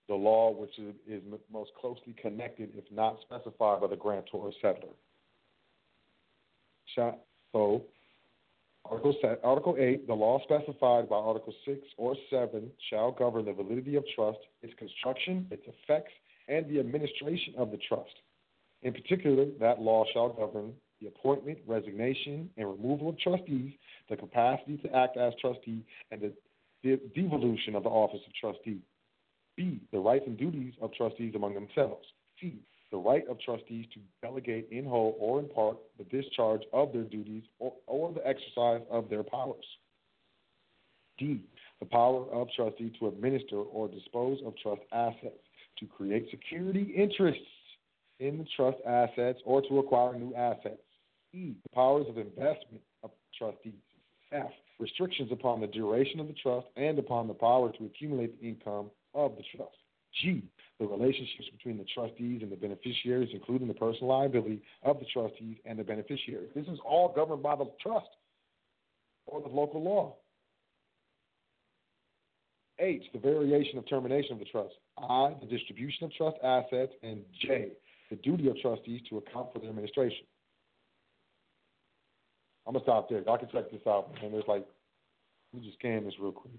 the 0.10 0.16
law 0.16 0.52
which 0.52 0.78
is, 0.78 0.94
is, 1.08 1.22
most 1.52 1.72
closely 1.80 2.14
connected, 2.22 2.72
if 2.76 2.84
not 2.92 3.18
specified 3.22 3.80
by 3.80 3.88
the 3.88 3.96
grantor 3.96 4.38
or 4.38 4.52
settlor. 4.62 4.94
So, 7.54 7.84
Article, 8.86 9.16
Article 9.44 9.76
8, 9.80 10.08
the 10.08 10.14
law 10.14 10.42
specified 10.44 11.08
by 11.08 11.16
Article 11.16 11.54
6 11.66 11.80
or 11.98 12.16
7 12.30 12.70
shall 12.90 13.12
govern 13.12 13.46
the 13.46 13.54
validity 13.54 13.96
of 13.96 14.04
trust, 14.16 14.40
its 14.62 14.74
construction, 14.78 15.48
its 15.52 15.64
effects, 15.66 16.12
and 16.48 16.68
the 16.70 16.80
administration 16.80 17.54
of 17.58 17.72
the 17.72 17.78
trust. 17.88 18.14
In 18.82 18.94
particular, 18.94 19.46
that 19.60 19.80
law 19.80 20.06
shall 20.12 20.30
govern 20.30 20.74
the 21.00 21.08
appointment, 21.08 21.60
resignation, 21.68 22.50
and 22.58 22.70
removal 22.70 23.10
of 23.10 23.20
trustees, 23.20 23.72
the 24.10 24.18
capacity 24.18 24.78
to 24.78 24.96
act 24.96 25.18
as 25.18 25.34
trustee, 25.40 25.84
and 26.12 26.22
the 26.84 27.00
devolution 27.16 27.76
of 27.76 27.84
the 27.84 27.90
office 27.90 28.22
of 28.26 28.34
trustee. 28.34 28.82
B. 29.56 29.80
The 29.92 30.00
rights 30.00 30.26
and 30.28 30.38
duties 30.38 30.74
of 30.82 30.94
trustees 30.94 31.36
among 31.36 31.54
themselves. 31.54 32.06
C. 32.40 32.56
The 32.92 32.98
right 32.98 33.28
of 33.30 33.40
trustees 33.40 33.86
to 33.94 34.00
delegate 34.22 34.68
in 34.70 34.86
whole 34.86 35.16
or 35.20 35.40
in 35.40 35.48
part 35.48 35.78
the 35.98 36.04
discharge 36.06 36.62
of 36.74 36.92
their 36.92 37.04
duties 37.04 37.44
or, 37.60 37.74
or 37.88 38.12
the 38.12 38.26
exercise 38.28 38.82
of 38.90 39.10
their 39.10 39.24
powers. 39.24 39.66
D. 41.18 41.42
The 41.80 41.86
power 41.86 42.26
of 42.32 42.48
trustee 42.56 42.92
to 43.00 43.08
administer 43.08 43.58
or 43.58 43.88
dispose 43.88 44.40
of 44.46 44.54
trust 44.58 44.82
assets, 44.92 45.40
to 45.80 45.86
create 45.86 46.30
security 46.30 46.94
interests 46.96 47.42
in 48.20 48.38
the 48.38 48.46
trust 48.56 48.78
assets 48.86 49.40
or 49.46 49.62
to 49.64 49.80
acquire 49.80 50.18
new 50.18 50.34
assets. 50.36 50.82
E. 51.34 51.54
The 51.64 51.70
powers 51.74 52.08
of 52.10 52.18
investment 52.18 52.82
of 53.04 53.12
trustees. 53.38 53.74
F. 54.32 54.52
Restrictions 54.80 55.32
upon 55.32 55.62
the 55.62 55.68
duration 55.68 56.20
of 56.20 56.28
the 56.28 56.34
trust 56.34 56.68
and 56.76 56.98
upon 57.00 57.28
the 57.28 57.34
power 57.34 57.72
to 57.72 57.86
accumulate 57.86 58.40
the 58.40 58.48
income 58.48 58.90
of 59.14 59.36
the 59.38 59.44
trust. 59.56 59.76
G. 60.22 60.44
The 60.80 60.88
relationships 60.88 61.48
between 61.52 61.78
the 61.78 61.86
trustees 61.94 62.42
and 62.42 62.52
the 62.52 62.56
beneficiaries, 62.56 63.30
including 63.34 63.68
the 63.68 63.74
personal 63.74 64.08
liability 64.08 64.62
of 64.84 65.00
the 65.00 65.06
trustees 65.06 65.58
and 65.66 65.78
the 65.78 65.84
beneficiaries. 65.84 66.50
This 66.56 66.68
is 66.68 66.80
all 66.84 67.14
governed 67.14 67.44
by 67.44 67.56
the 67.56 67.70
trust 67.82 68.08
or 69.28 69.42
the 69.42 69.48
local 69.48 69.84
law. 69.84 70.16
H. 72.80 73.04
The 73.14 73.20
variation 73.20 73.78
of 73.78 73.88
termination 73.88 74.34
of 74.34 74.40
the 74.40 74.46
trust. 74.46 74.74
I. 74.98 75.36
The 75.40 75.46
distribution 75.46 76.06
of 76.06 76.14
trust 76.14 76.38
assets. 76.44 76.94
And 77.04 77.22
J 77.40 77.72
the 78.12 78.18
duty 78.18 78.50
of 78.50 78.60
trustees 78.60 79.02
to 79.10 79.18
account 79.18 79.52
for 79.52 79.60
their 79.60 79.70
administration. 79.70 80.26
I'm 82.68 82.74
gonna 82.74 82.84
stop 82.84 83.10
there. 83.10 83.24
Y'all 83.24 83.38
can 83.38 83.50
check 83.52 83.72
this 83.72 83.82
out. 83.88 84.12
And 84.22 84.34
there's 84.34 84.44
like, 84.48 84.68
let 85.52 85.62
me 85.62 85.68
just 85.68 85.80
scan 85.80 86.04
this 86.04 86.14
real 86.20 86.34
quick. 86.34 86.54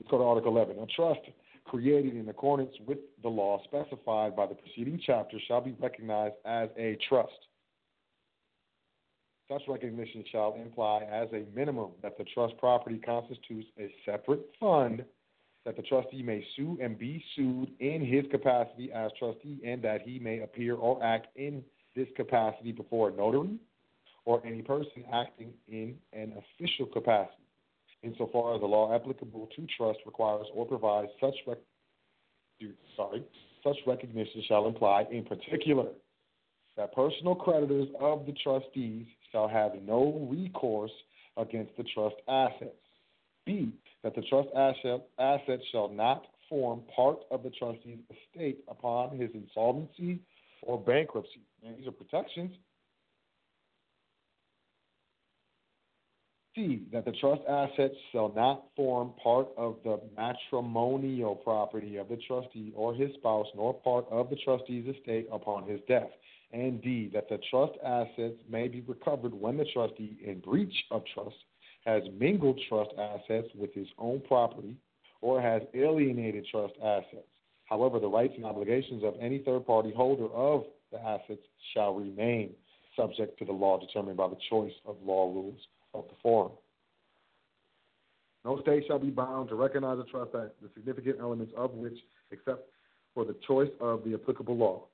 Let's 0.00 0.10
go 0.10 0.18
to 0.18 0.24
Article 0.24 0.56
11. 0.56 0.78
A 0.78 0.86
trust 0.86 1.20
created 1.64 2.16
in 2.16 2.28
accordance 2.28 2.74
with 2.86 2.98
the 3.22 3.28
law 3.28 3.62
specified 3.64 4.34
by 4.34 4.46
the 4.46 4.54
preceding 4.54 5.00
chapter 5.04 5.38
shall 5.46 5.60
be 5.60 5.74
recognized 5.80 6.34
as 6.44 6.68
a 6.78 6.96
trust. 7.08 7.32
Such 9.50 9.62
recognition 9.66 10.24
shall 10.30 10.54
imply 10.54 11.02
as 11.10 11.28
a 11.32 11.44
minimum 11.54 11.90
that 12.02 12.18
the 12.18 12.24
trust 12.34 12.56
property 12.58 12.98
constitutes 12.98 13.68
a 13.78 13.92
separate 14.04 14.46
fund 14.60 15.04
that 15.64 15.76
the 15.76 15.82
trustee 15.82 16.22
may 16.22 16.44
sue 16.56 16.78
and 16.80 16.98
be 16.98 17.22
sued 17.34 17.70
in 17.80 18.04
his 18.04 18.24
capacity 18.30 18.90
as 18.92 19.10
trustee, 19.18 19.58
and 19.64 19.82
that 19.82 20.02
he 20.02 20.18
may 20.18 20.40
appear 20.40 20.74
or 20.74 21.02
act 21.02 21.26
in 21.36 21.62
this 21.94 22.08
capacity 22.16 22.72
before 22.72 23.08
a 23.08 23.12
notary 23.12 23.58
or 24.24 24.44
any 24.46 24.62
person 24.62 25.04
acting 25.12 25.52
in 25.68 25.94
an 26.12 26.32
official 26.38 26.86
capacity, 26.86 27.42
insofar 28.02 28.54
as 28.54 28.60
the 28.60 28.66
law 28.66 28.94
applicable 28.94 29.48
to 29.56 29.66
trust 29.76 29.98
requires 30.06 30.46
or 30.54 30.66
provides 30.66 31.10
such 31.20 31.34
rec- 31.46 31.58
sorry, 32.96 33.24
such 33.62 33.76
recognition 33.86 34.42
shall 34.46 34.66
imply, 34.66 35.04
in 35.10 35.24
particular, 35.24 35.88
that 36.76 36.94
personal 36.94 37.34
creditors 37.34 37.88
of 38.00 38.24
the 38.26 38.32
trustees 38.42 39.06
shall 39.32 39.48
have 39.48 39.72
no 39.82 40.28
recourse 40.30 40.92
against 41.36 41.76
the 41.76 41.84
trust 41.94 42.16
assets. 42.28 42.74
B 43.44 43.72
that 44.02 44.14
the 44.14 44.22
trust 44.22 44.48
asset, 44.54 45.06
assets 45.18 45.62
shall 45.72 45.88
not 45.88 46.24
form 46.48 46.82
part 46.94 47.18
of 47.30 47.42
the 47.42 47.50
trustee's 47.50 47.98
estate 48.10 48.58
upon 48.68 49.18
his 49.18 49.30
insolvency 49.34 50.20
or 50.62 50.78
bankruptcy. 50.78 51.42
And 51.64 51.76
these 51.76 51.86
are 51.86 51.92
protections. 51.92 52.52
C, 56.58 56.82
that 56.92 57.04
the 57.04 57.12
trust 57.12 57.42
assets 57.48 57.94
shall 58.10 58.32
not 58.34 58.64
form 58.74 59.12
part 59.22 59.46
of 59.56 59.76
the 59.84 60.00
matrimonial 60.16 61.36
property 61.36 61.96
of 61.96 62.08
the 62.08 62.18
trustee 62.26 62.72
or 62.74 62.92
his 62.94 63.14
spouse, 63.14 63.46
nor 63.54 63.74
part 63.74 64.06
of 64.10 64.28
the 64.28 64.36
trustee's 64.44 64.92
estate 64.92 65.28
upon 65.30 65.68
his 65.68 65.80
death. 65.86 66.10
And 66.52 66.82
D, 66.82 67.10
that 67.14 67.28
the 67.28 67.38
trust 67.50 67.74
assets 67.84 68.40
may 68.50 68.66
be 68.66 68.80
recovered 68.80 69.34
when 69.34 69.56
the 69.56 69.66
trustee, 69.72 70.18
in 70.24 70.40
breach 70.40 70.74
of 70.90 71.02
trust, 71.14 71.36
has 71.84 72.02
mingled 72.18 72.60
trust 72.68 72.90
assets 72.98 73.48
with 73.54 73.72
his 73.72 73.86
own 73.96 74.20
property 74.26 74.76
or 75.20 75.40
has 75.40 75.62
alienated 75.74 76.44
trust 76.50 76.74
assets. 76.82 77.28
However, 77.66 78.00
the 78.00 78.08
rights 78.08 78.34
and 78.36 78.44
obligations 78.44 79.04
of 79.04 79.14
any 79.20 79.38
third 79.38 79.64
party 79.64 79.92
holder 79.94 80.28
of 80.34 80.64
the 80.90 81.00
assets 81.00 81.42
shall 81.72 81.94
remain 81.94 82.50
subject 82.96 83.38
to 83.38 83.44
the 83.44 83.52
law 83.52 83.78
determined 83.78 84.16
by 84.16 84.26
the 84.26 84.38
choice 84.50 84.72
of 84.86 84.96
law 85.04 85.32
rules 85.32 85.60
of 85.94 86.04
the 86.08 86.14
forum. 86.22 86.52
No 88.44 88.60
state 88.62 88.84
shall 88.86 88.98
be 88.98 89.10
bound 89.10 89.48
to 89.48 89.54
recognize 89.54 89.98
a 89.98 90.04
trust 90.04 90.30
act, 90.34 90.60
the 90.62 90.70
significant 90.74 91.16
elements 91.20 91.52
of 91.56 91.72
which, 91.74 91.98
except 92.30 92.68
for 93.14 93.24
the 93.24 93.36
choice 93.46 93.70
of 93.80 94.04
the 94.04 94.14
applicable 94.14 94.56
law. 94.56 94.84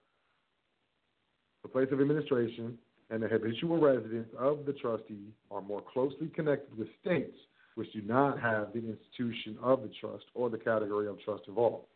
The 1.62 1.68
place 1.68 1.88
of 1.92 2.00
administration, 2.00 2.78
and 3.10 3.22
the 3.22 3.28
habitual 3.28 3.78
residence 3.78 4.28
of 4.38 4.64
the 4.66 4.72
trustee 4.72 5.32
are 5.50 5.60
more 5.60 5.82
closely 5.92 6.28
connected 6.34 6.76
with 6.76 6.88
states 7.00 7.36
which 7.74 7.92
do 7.92 8.02
not 8.02 8.40
have 8.40 8.72
the 8.72 8.78
institution 8.78 9.58
of 9.62 9.82
the 9.82 9.90
trust 10.00 10.24
or 10.34 10.48
the 10.48 10.58
category 10.58 11.08
of 11.08 11.20
trust 11.20 11.42
involved. 11.48 11.86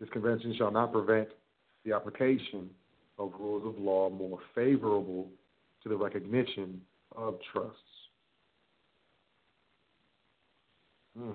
This 0.00 0.08
convention 0.10 0.54
shall 0.58 0.70
not 0.70 0.92
prevent 0.92 1.28
the 1.84 1.92
application 1.92 2.70
of 3.18 3.32
rules 3.38 3.64
of 3.66 3.80
law 3.80 4.10
more 4.10 4.38
favorable 4.54 5.28
to 5.82 5.88
the 5.88 5.96
recognition 5.96 6.80
of 7.16 7.38
trusts. 7.52 7.78
Hmm. 11.18 11.32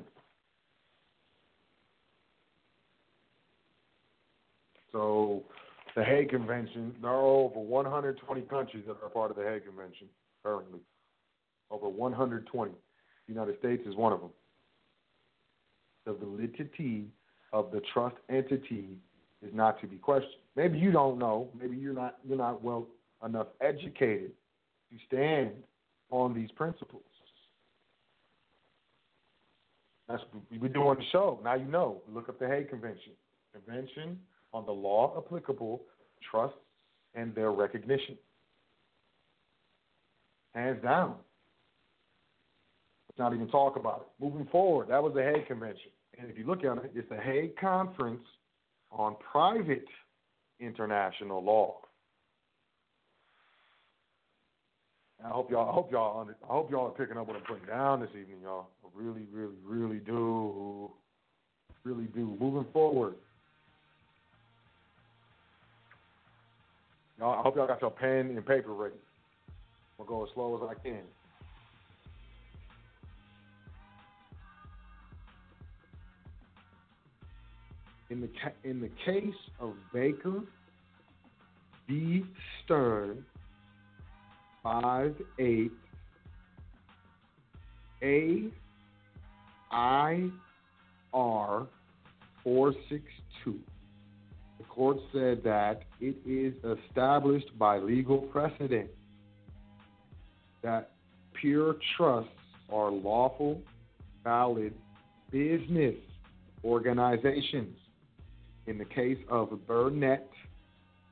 So 4.91 5.43
the 5.95 6.03
Hague 6.03 6.29
Convention. 6.29 6.95
There 7.01 7.11
are 7.11 7.21
over 7.21 7.59
120 7.59 8.41
countries 8.43 8.83
that 8.87 8.97
are 9.03 9.09
part 9.09 9.31
of 9.31 9.37
the 9.37 9.43
Hague 9.43 9.65
Convention 9.65 10.07
currently. 10.43 10.79
Over 11.71 11.89
120. 11.89 12.71
The 12.71 13.33
United 13.33 13.57
States 13.59 13.83
is 13.87 13.95
one 13.95 14.13
of 14.13 14.21
them. 14.21 14.29
the 16.05 16.13
validity 16.13 17.05
of 17.51 17.71
the 17.71 17.81
trust 17.93 18.15
entity 18.29 18.97
is 19.45 19.53
not 19.53 19.79
to 19.81 19.87
be 19.87 19.97
questioned. 19.97 20.33
Maybe 20.55 20.77
you 20.77 20.91
don't 20.91 21.17
know. 21.19 21.49
Maybe 21.59 21.75
you're 21.77 21.93
not 21.93 22.17
you're 22.27 22.37
not 22.37 22.63
well 22.63 22.87
enough 23.25 23.47
educated 23.61 24.31
to 24.91 24.97
stand 25.07 25.51
on 26.09 26.33
these 26.33 26.51
principles. 26.51 27.03
That's 30.07 30.23
what 30.31 30.43
we 30.49 30.57
been 30.57 30.71
doing 30.71 30.97
the 30.97 31.03
show. 31.11 31.39
Now 31.43 31.55
you 31.55 31.65
know. 31.65 32.01
Look 32.13 32.29
up 32.29 32.39
the 32.39 32.47
Hague 32.47 32.69
Convention. 32.69 33.11
Convention 33.53 34.17
on 34.53 34.65
the 34.65 34.71
law 34.71 35.13
applicable 35.17 35.81
trusts 36.29 36.57
and 37.13 37.35
their 37.35 37.51
recognition. 37.51 38.17
Hands 40.55 40.81
down. 40.81 41.15
Let's 43.09 43.19
not 43.19 43.33
even 43.33 43.49
talk 43.49 43.75
about 43.75 44.07
it. 44.07 44.23
Moving 44.23 44.47
forward, 44.51 44.87
that 44.89 45.03
was 45.03 45.13
the 45.13 45.23
Hague 45.23 45.47
Convention. 45.47 45.91
And 46.17 46.29
if 46.29 46.37
you 46.37 46.45
look 46.45 46.63
at 46.63 46.77
it, 46.77 46.91
it's 46.95 47.09
the 47.09 47.17
Hague 47.17 47.57
Conference 47.57 48.23
on 48.91 49.17
Private 49.31 49.85
International 50.59 51.43
Law. 51.43 51.77
I 55.23 55.29
hope 55.29 55.49
y'all. 55.49 55.69
I 55.69 55.73
hope 55.73 55.91
y'all. 55.91 56.21
under- 56.21 56.37
I 56.43 56.47
hope 56.53 56.69
y'all 56.71 56.87
are 56.87 56.91
picking 56.91 57.17
up 57.17 57.27
what 57.27 57.35
I'm 57.35 57.43
putting 57.43 57.65
down 57.65 58.01
this 58.01 58.09
evening, 58.11 58.41
y'all. 58.43 58.67
I 58.83 58.87
really, 58.93 59.25
really, 59.31 59.55
really 59.65 59.99
do. 59.99 60.91
Really 61.83 62.05
do. 62.05 62.37
Moving 62.39 62.65
forward, 62.71 63.15
y'all. 67.17 67.39
I 67.39 67.41
hope 67.41 67.55
y'all 67.55 67.67
got 67.67 67.81
your 67.81 67.91
pen 67.91 68.35
and 68.35 68.45
paper 68.45 68.73
ready. 68.73 68.95
I'm 69.99 70.05
gonna 70.05 70.19
go 70.19 70.25
as 70.25 70.33
slow 70.33 70.55
as 70.57 70.77
I 70.77 70.81
can. 70.81 71.01
In 78.09 78.21
the 78.21 78.29
in 78.63 78.79
the 78.79 78.89
case 79.03 79.33
of 79.59 79.73
Baker 79.93 80.41
v. 81.87 82.23
Stern, 82.63 83.25
five 84.63 85.15
eight 85.39 85.71
A 88.03 88.49
I 89.71 90.29
R 91.13 91.67
four 92.43 92.73
six 92.89 93.03
two. 93.43 93.59
The 94.59 94.63
court 94.65 94.97
said 95.11 95.43
that 95.43 95.83
it 95.99 96.15
is 96.25 96.53
established 96.63 97.57
by 97.57 97.77
legal 97.77 98.19
precedent 98.19 98.89
that 100.63 100.91
pure 101.39 101.75
trusts 101.95 102.29
are 102.71 102.91
lawful, 102.91 103.61
valid 104.23 104.73
business 105.31 105.95
organizations. 106.63 107.77
In 108.65 108.77
the 108.77 108.85
case 108.85 109.19
of 109.29 109.49
Burnett 109.65 110.29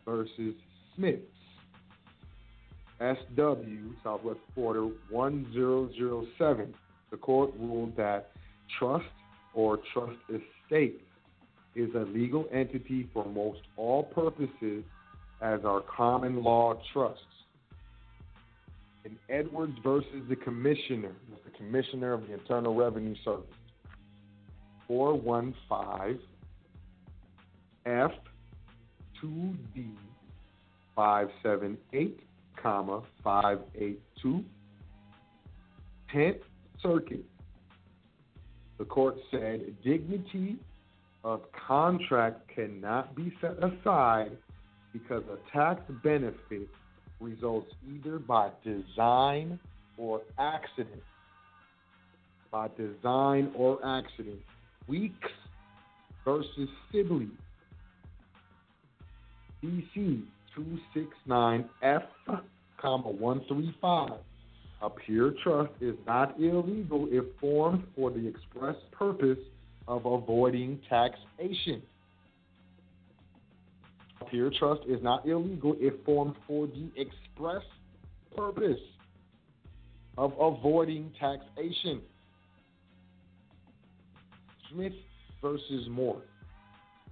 versus 0.05 0.53
Smiths, 0.95 1.21
SW, 2.99 3.93
Southwest 4.03 4.39
Florida 4.53 4.89
1007, 5.09 6.73
the 7.11 7.17
court 7.17 7.51
ruled 7.59 7.95
that 7.97 8.31
trust 8.79 9.05
or 9.53 9.79
trust 9.93 10.17
estate 10.29 11.01
is 11.75 11.93
a 11.95 12.05
legal 12.11 12.47
entity 12.53 13.09
for 13.13 13.25
most 13.25 13.59
all 13.75 14.03
purposes 14.03 14.83
as 15.41 15.59
are 15.65 15.81
common 15.81 16.41
law 16.41 16.79
trusts. 16.93 17.21
In 19.03 19.17
Edwards 19.29 19.77
versus 19.83 20.23
the 20.29 20.35
Commissioner, 20.35 21.11
was 21.29 21.39
the 21.43 21.51
Commissioner 21.57 22.13
of 22.13 22.25
the 22.27 22.33
Internal 22.33 22.73
Revenue 22.73 23.15
Service, 23.23 23.45
415 24.87 26.19
F 27.85 28.11
2D 29.21 29.91
578, 30.95 32.19
comma 32.65 33.03
582, 33.23 34.43
10th 36.11 36.39
Circuit. 36.81 37.23
The 38.79 38.85
court 38.85 39.17
said 39.29 39.61
dignity 39.83 40.55
of 41.23 41.41
contract 41.67 42.41
cannot 42.53 43.15
be 43.15 43.31
set 43.39 43.57
aside 43.63 44.31
because 44.93 45.23
a 45.31 45.37
tax 45.55 45.79
benefit 46.03 46.67
results 47.19 47.71
either 47.93 48.17
by 48.17 48.49
design 48.63 49.59
or 49.99 50.21
accident. 50.39 51.03
By 52.51 52.69
design 52.69 53.51
or 53.55 53.77
accident. 53.85 54.39
Weeks 54.87 55.29
versus 56.25 56.69
Sibley. 56.91 57.29
DC 59.63 60.23
269F, 60.57 62.03
comma 62.85 63.09
135. 63.09 64.11
A 64.81 64.89
pure 64.89 65.33
trust 65.43 65.71
is 65.81 65.95
not 66.05 66.39
illegal 66.39 67.07
if 67.09 67.25
formed 67.41 67.83
for 67.95 68.11
the 68.11 68.27
express 68.27 68.75
purpose 68.91 69.39
of 69.87 70.05
avoiding 70.05 70.79
taxation. 70.87 71.81
A 74.21 74.25
pure 74.25 74.51
trust 74.59 74.81
is 74.87 75.01
not 75.01 75.25
illegal 75.25 75.75
if 75.79 75.93
formed 76.05 76.35
for 76.45 76.67
the 76.67 76.91
express 76.95 77.63
purpose 78.35 78.79
of 80.17 80.33
avoiding 80.39 81.11
taxation. 81.19 82.01
Smith 84.71 84.93
versus 85.41 85.87
Morse. 85.89 86.21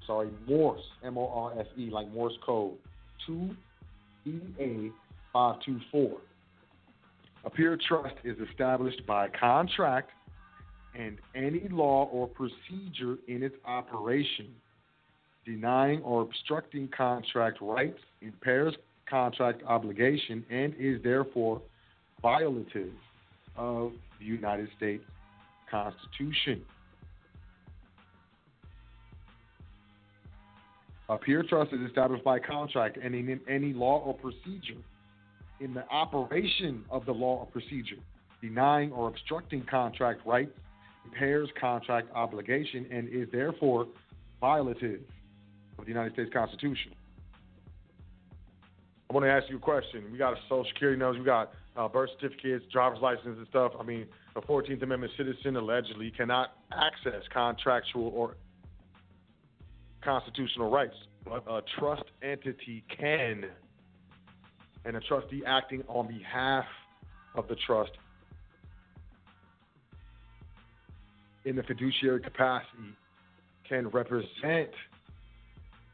Sorry, 0.05 0.29
Morse, 0.47 0.81
M 1.03 1.17
O 1.17 1.27
R 1.29 1.59
S 1.59 1.67
E, 1.77 1.89
like 1.89 2.11
Morse 2.11 2.37
code. 2.45 2.73
2 3.25 3.49
EA 4.25 4.91
524. 5.33 6.17
A 7.45 7.49
pure 7.49 7.77
trust 7.87 8.15
is 8.23 8.37
established 8.49 9.05
by 9.05 9.27
contract 9.27 10.11
and 10.95 11.17
any 11.35 11.67
law 11.69 12.07
or 12.11 12.27
procedure 12.27 13.17
in 13.27 13.41
its 13.41 13.55
operation, 13.65 14.47
denying 15.43 16.01
or 16.03 16.21
obstructing 16.21 16.87
contract 16.95 17.57
rights, 17.61 17.99
impairs 18.21 18.75
contract 19.09 19.63
obligation, 19.67 20.45
and 20.49 20.73
is 20.79 21.01
therefore 21.03 21.61
violative 22.23 22.91
of 23.57 23.91
the 24.19 24.25
United 24.25 24.69
States 24.77 25.03
Constitution. 25.69 26.61
A 31.09 31.17
pure 31.17 31.43
trust 31.43 31.73
is 31.73 31.81
established 31.81 32.23
by 32.23 32.39
contract 32.39 32.97
and 32.97 33.13
in 33.13 33.39
any 33.49 33.73
law 33.73 33.99
or 34.05 34.13
procedure 34.13 34.79
in 35.63 35.73
the 35.73 35.87
operation 35.89 36.83
of 36.89 37.05
the 37.05 37.11
law 37.11 37.39
or 37.39 37.45
procedure, 37.45 38.01
denying 38.41 38.91
or 38.91 39.07
obstructing 39.07 39.63
contract 39.69 40.25
rights, 40.25 40.51
impairs 41.05 41.49
contract 41.59 42.09
obligation, 42.13 42.85
and 42.91 43.07
is 43.07 43.27
therefore 43.31 43.87
violative 44.41 44.99
of 45.79 45.85
the 45.85 45.91
United 45.91 46.13
States 46.13 46.29
Constitution. 46.33 46.91
I 49.09 49.13
want 49.13 49.25
to 49.25 49.31
ask 49.31 49.49
you 49.49 49.57
a 49.57 49.59
question. 49.59 50.03
We 50.11 50.17
got 50.17 50.33
a 50.33 50.37
social 50.49 50.65
security 50.73 50.99
numbers, 50.99 51.19
we 51.19 51.25
got 51.25 51.53
uh, 51.77 51.87
birth 51.87 52.09
certificates, 52.19 52.65
driver's 52.71 52.99
license, 52.99 53.37
and 53.37 53.47
stuff. 53.47 53.71
I 53.79 53.83
mean, 53.83 54.05
a 54.35 54.41
14th 54.41 54.83
Amendment 54.83 55.13
citizen 55.17 55.55
allegedly 55.55 56.11
cannot 56.11 56.57
access 56.73 57.23
contractual 57.31 58.11
or 58.13 58.35
constitutional 60.03 60.69
rights, 60.69 60.95
but 61.23 61.43
a 61.47 61.61
trust 61.79 62.03
entity 62.21 62.83
can. 62.99 63.45
And 64.85 64.97
a 64.97 64.99
trustee 64.99 65.43
acting 65.45 65.83
on 65.87 66.07
behalf 66.07 66.65
of 67.35 67.47
the 67.47 67.55
trust 67.55 67.91
in 71.45 71.55
the 71.55 71.63
fiduciary 71.63 72.21
capacity 72.21 72.95
can 73.67 73.87
represent 73.89 74.69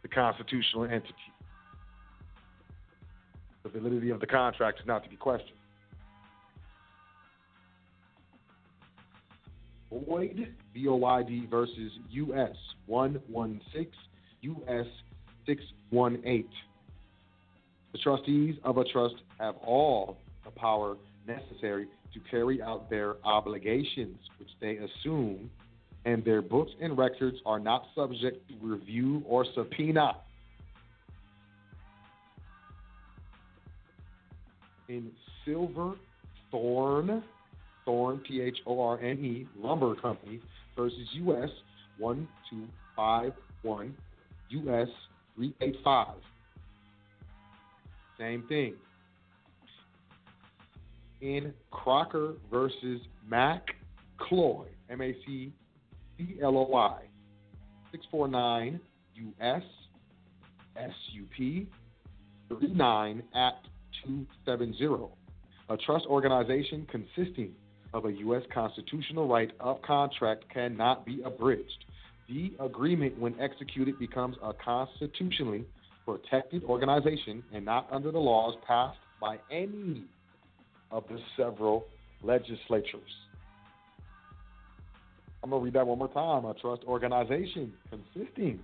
the 0.02 0.08
constitutional 0.08 0.86
entity. 0.86 1.14
The 3.64 3.70
validity 3.70 4.10
of 4.10 4.20
the 4.20 4.28
contract 4.28 4.80
is 4.80 4.88
not 4.88 5.04
to 5.04 5.10
be 5.10 5.16
questioned. 5.16 5.52
Boyd, 9.92 10.54
B 10.74 10.88
O 10.88 10.96
Y 10.96 11.24
D 11.24 11.48
versus 11.50 11.92
US 12.12 12.56
116, 12.86 13.88
US 14.42 14.86
618. 15.46 16.48
The 17.92 17.98
trustees 17.98 18.56
of 18.64 18.78
a 18.78 18.84
trust 18.84 19.16
have 19.40 19.56
all 19.66 20.18
the 20.46 20.52
power 20.52 20.96
necessary 21.28 21.88
to 22.14 22.20
carry 22.30 22.62
out 22.62 22.90
their 22.90 23.16
obligations, 23.24 24.18
which 24.40 24.50
they 24.62 24.78
assume, 24.78 25.50
and 26.06 26.24
their 26.24 26.42
books 26.42 26.72
and 26.82 26.98
records 26.98 27.38
are 27.46 27.60
not 27.60 27.84
subject 27.96 28.48
to 28.50 28.56
review 28.62 29.24
or 29.28 29.46
subpoena. 29.56 30.18
In 34.88 35.12
Silver 35.46 35.94
Thorn, 36.52 37.24
Thorn, 37.86 38.22
T 38.28 38.42
H 38.42 38.58
O 38.66 38.82
R 38.82 39.00
N 39.00 39.18
E, 39.24 39.48
Lumber 39.58 39.96
Company 39.96 40.40
versus 40.76 41.08
U.S. 41.14 41.50
1251 41.98 43.96
US 44.50 44.88
385. 45.36 46.08
Same 48.20 48.43
thing. 48.47 48.76
In 51.22 51.53
Crocker 51.72 52.34
versus 52.51 53.01
Mac 53.28 53.63
Cloy, 54.17 54.65
M 54.89 55.01
A 55.01 55.15
C 55.26 55.53
C 56.17 56.38
L 56.41 56.57
O 56.57 56.76
I, 56.76 57.01
649 57.91 58.80
US 59.39 59.63
SUP 60.76 61.67
39 62.49 63.24
at 63.36 63.53
270. 64.05 64.86
A 65.70 65.78
trust 65.78 66.05
organization 66.07 66.88
consisting 66.89 67.53
of 67.93 68.05
a 68.05 68.11
U.S. 68.11 68.43
constitutional 68.53 69.28
right 69.28 69.51
of 69.59 69.82
contract 69.82 70.45
cannot 70.53 71.05
be 71.05 71.22
abridged. 71.24 71.86
The 72.28 72.53
agreement, 72.59 73.20
when 73.20 73.39
executed, 73.39 73.97
becomes 73.99 74.36
a 74.43 74.53
constitutionally 74.53 75.65
protected 76.06 76.64
organization 76.64 77.43
and 77.54 77.66
not 77.66 77.88
under 77.91 78.12
the 78.12 78.20
laws 78.20 78.56
passed 78.66 78.97
by 79.22 79.38
any 79.52 80.04
of 80.91 81.04
the 81.10 81.20
several 81.38 81.86
legislatures. 82.24 83.12
I'm 85.43 85.52
going 85.52 85.62
to 85.62 85.66
read 85.66 85.74
that 85.76 85.88
one 85.88 86.00
more 86.00 86.10
time. 86.10 86.45
A 86.45 86.54
trust 86.56 86.84
organization 86.86 87.72
consisting 87.89 88.60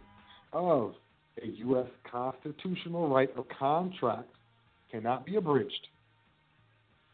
of 0.52 0.94
a 1.42 1.48
U.S. 1.48 1.88
constitutional 2.10 3.10
right 3.10 3.30
of 3.38 3.46
contract 3.48 4.30
cannot 4.92 5.26
be 5.26 5.36
abridged. 5.36 5.88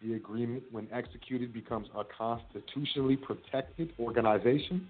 The 0.01 0.13
agreement, 0.15 0.63
when 0.71 0.87
executed, 0.91 1.53
becomes 1.53 1.87
a 1.95 2.03
constitutionally 2.03 3.17
protected 3.17 3.93
organization 3.99 4.87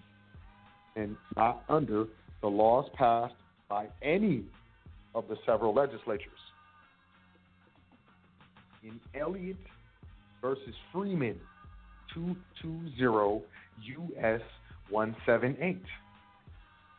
and 0.96 1.18
not 1.36 1.64
under 1.68 2.06
the 2.42 2.48
laws 2.48 2.90
passed 2.96 3.34
by 3.70 3.88
any 4.02 4.46
of 5.16 5.28
the 5.28 5.36
several 5.46 5.74
legislatures. 5.74 6.40
In 8.84 9.00
Elliott 9.20 9.58
versus 10.42 10.76
Freeman, 10.92 11.40
220 12.14 13.46
U.S. 13.84 14.42
178, 14.90 15.82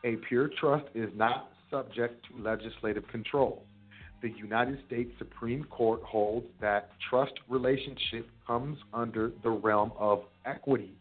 a 0.05 0.15
pure 0.27 0.49
trust 0.59 0.85
is 0.95 1.09
not 1.15 1.49
subject 1.69 2.25
to 2.27 2.41
legislative 2.41 3.07
control. 3.09 3.63
The 4.21 4.29
United 4.29 4.79
States 4.87 5.11
Supreme 5.17 5.65
Court 5.65 6.01
holds 6.03 6.47
that 6.61 6.91
trust 7.09 7.33
relationship 7.49 8.27
comes 8.47 8.77
under 8.93 9.31
the 9.43 9.49
realm 9.49 9.91
of 9.97 10.23
equity 10.45 10.93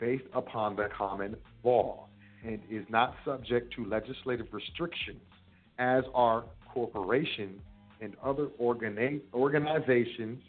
based 0.00 0.24
upon 0.34 0.76
the 0.76 0.88
common 0.96 1.36
law 1.62 2.06
and 2.44 2.58
is 2.70 2.84
not 2.88 3.14
subject 3.24 3.74
to 3.76 3.84
legislative 3.84 4.46
restrictions 4.52 5.20
as 5.78 6.04
are 6.14 6.44
corporations 6.72 7.60
and 8.00 8.14
other 8.24 8.48
organi- 8.60 9.20
organizations 9.34 10.40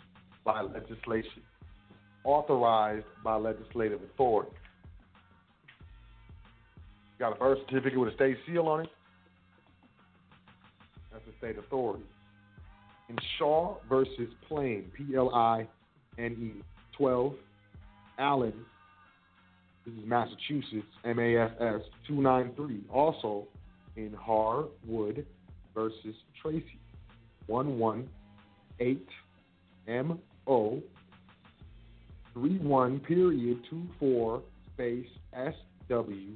by 0.43 0.61
legislation 0.61 1.41
authorized 2.24 3.05
by 3.24 3.36
legislative 3.36 4.01
authority. 4.13 4.51
Got 7.19 7.34
a 7.34 7.36
birth 7.36 7.59
certificate 7.67 7.99
with 7.99 8.09
a 8.09 8.15
state 8.15 8.38
seal 8.47 8.67
on 8.67 8.82
it? 8.82 8.89
That's 11.11 11.24
a 11.28 11.38
state 11.38 11.57
authority. 11.57 12.03
In 13.09 13.17
Shaw 13.38 13.78
versus 13.88 14.30
Plain, 14.47 14.86
P 14.97 15.15
L 15.15 15.34
I 15.34 15.67
N 16.17 16.36
E 16.57 16.63
12, 16.97 17.34
Allen, 18.17 18.53
this 19.86 19.93
is 19.95 20.01
Massachusetts, 20.05 20.88
M 21.03 21.19
A 21.19 21.38
S 21.38 21.51
S 21.59 21.82
293. 22.07 22.82
Also 22.91 23.47
in 23.96 24.14
Harwood 24.14 25.26
versus 25.74 26.16
Tracy, 26.41 26.80
118 27.48 29.00
M 29.88 30.20
O 30.48 30.82
31 32.34 33.00
period 33.02 33.60
24 33.70 34.41
space 34.74 35.08
S 35.34 35.54
W 35.89 36.32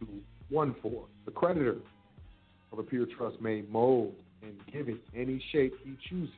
214. 0.00 1.00
The 1.24 1.30
creditor 1.30 1.76
of 2.72 2.78
a 2.78 2.82
peer 2.82 3.06
trust 3.16 3.40
may 3.40 3.62
mold 3.70 4.14
and 4.42 4.54
give 4.72 4.88
it 4.88 5.00
any 5.16 5.42
shape 5.52 5.74
he 5.82 5.96
chooses, 6.08 6.34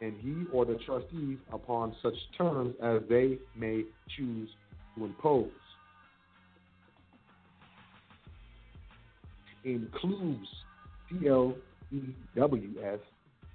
and 0.00 0.14
he 0.20 0.44
or 0.52 0.64
the 0.64 0.78
trustees 0.86 1.38
upon 1.52 1.94
such 2.02 2.16
terms 2.36 2.74
as 2.82 3.02
they 3.08 3.38
may 3.56 3.84
choose 4.16 4.48
to 4.96 5.04
impose. 5.04 5.50
Includes 9.64 10.46
C 11.08 11.28
L 11.28 11.54
E 11.92 12.00
W 12.36 12.68
S 12.82 12.98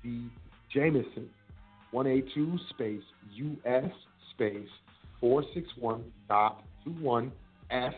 D 0.04 0.28
Jamieson 0.74 1.30
182 1.92 2.58
space 2.70 3.02
U 3.34 3.58
S 3.66 3.90
space 4.32 4.68
461 5.20 6.04
dot 6.28 6.64
21 6.84 7.32
S 7.72 7.94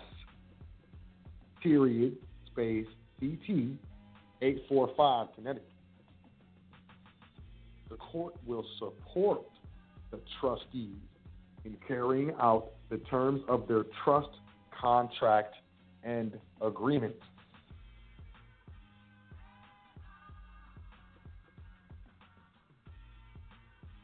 period 1.62 2.18
space 2.48 2.88
CT 3.20 3.78
845 4.42 5.28
Connecticut. 5.36 5.68
The 7.90 7.98
court 7.98 8.36
will 8.46 8.66
support 8.80 9.44
the 10.12 10.20
trustees 10.40 10.96
in 11.66 11.78
carrying 11.88 12.34
out 12.40 12.72
the 12.90 12.98
terms 12.98 13.42
of 13.48 13.68
their 13.68 13.86
trust 14.04 14.30
contract 14.80 15.56
and 16.04 16.38
agreement. 16.62 17.16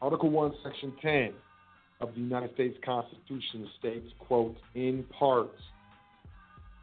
Article 0.08 0.30
1, 0.30 0.54
Section 0.64 0.94
10 1.02 1.34
of 2.00 2.14
the 2.14 2.22
United 2.22 2.54
States 2.54 2.78
Constitution 2.86 3.68
states, 3.78 4.08
quote, 4.20 4.56
in 4.74 5.04
part, 5.20 5.52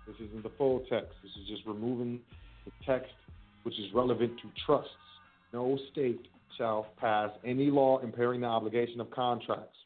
This 0.06 0.16
isn't 0.28 0.42
the 0.42 0.50
full 0.58 0.80
text. 0.90 1.14
This 1.22 1.32
is 1.40 1.48
just 1.48 1.62
removing 1.66 2.20
the 2.66 2.72
text 2.84 3.14
which 3.62 3.78
is 3.78 3.86
relevant 3.94 4.32
to 4.42 4.50
trusts. 4.66 4.90
No 5.54 5.78
state 5.90 6.20
shall 6.58 6.88
pass 7.00 7.30
any 7.46 7.70
law 7.70 7.98
impairing 8.00 8.42
the 8.42 8.46
obligation 8.46 9.00
of 9.00 9.10
contracts. 9.10 9.78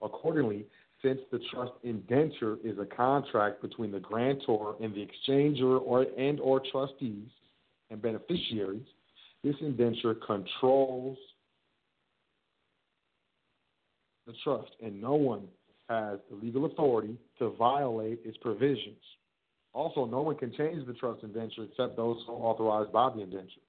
Accordingly, 0.00 0.64
since 1.02 1.20
the 1.30 1.40
trust 1.52 1.72
indenture 1.82 2.56
is 2.64 2.78
a 2.78 2.86
contract 2.86 3.60
between 3.60 3.92
the 3.92 4.00
grantor 4.00 4.76
and 4.80 4.94
the 4.94 5.06
exchanger 5.06 5.78
or 5.78 6.06
and 6.16 6.40
or 6.40 6.62
trustees 6.72 7.28
and 7.90 8.00
beneficiaries, 8.00 8.86
this 9.44 9.56
indenture 9.60 10.14
controls 10.14 11.18
the 14.30 14.36
trust, 14.44 14.70
and 14.82 15.00
no 15.00 15.14
one 15.14 15.42
has 15.88 16.18
the 16.30 16.36
legal 16.36 16.66
authority 16.66 17.16
to 17.38 17.50
violate 17.50 18.20
its 18.24 18.36
provisions. 18.38 19.02
Also, 19.72 20.04
no 20.04 20.22
one 20.22 20.36
can 20.36 20.52
change 20.54 20.86
the 20.86 20.94
trust 20.94 21.22
indenture 21.22 21.64
except 21.64 21.96
those 21.96 22.18
authorized 22.28 22.92
by 22.92 23.10
the 23.10 23.22
indenture. 23.22 23.60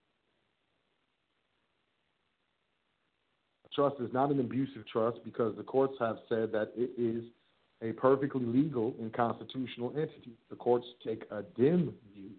A 3.65 3.75
trust 3.75 3.95
is 4.01 4.11
not 4.13 4.31
an 4.31 4.39
abusive 4.39 4.87
trust 4.91 5.19
because 5.23 5.55
the 5.57 5.63
courts 5.63 5.95
have 5.99 6.17
said 6.29 6.51
that 6.51 6.71
it 6.75 6.91
is 6.97 7.23
a 7.81 7.93
perfectly 7.93 8.45
legal 8.45 8.93
and 8.99 9.11
constitutional 9.13 9.91
entity. 9.95 10.33
The 10.49 10.55
courts 10.55 10.85
take 11.03 11.23
a 11.31 11.43
dim 11.57 11.93
view 12.13 12.31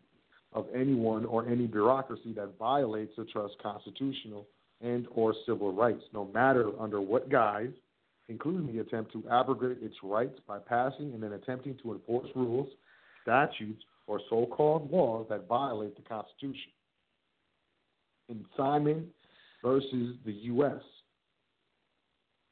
of 0.52 0.66
anyone 0.74 1.24
or 1.24 1.48
any 1.48 1.66
bureaucracy 1.66 2.32
that 2.34 2.58
violates 2.58 3.16
a 3.18 3.24
trust 3.24 3.54
constitutional 3.62 4.46
and 4.80 5.06
or 5.12 5.34
civil 5.46 5.72
rights, 5.72 6.02
no 6.12 6.28
matter 6.34 6.70
under 6.80 7.00
what 7.00 7.30
guise, 7.30 7.70
including 8.28 8.72
the 8.72 8.80
attempt 8.80 9.12
to 9.12 9.24
abrogate 9.30 9.82
its 9.82 9.96
rights 10.02 10.38
by 10.46 10.58
passing 10.58 11.12
and 11.12 11.22
then 11.22 11.32
attempting 11.32 11.76
to 11.82 11.92
enforce 11.92 12.28
rules 12.34 12.68
statutes, 13.22 13.82
or 14.06 14.20
so 14.28 14.46
called 14.46 14.90
laws 14.90 15.26
that 15.30 15.46
violate 15.48 15.94
the 15.96 16.02
Constitution. 16.02 16.72
In 18.28 18.44
Simon 18.56 19.06
versus 19.62 20.16
the 20.24 20.32
U.S., 20.32 20.82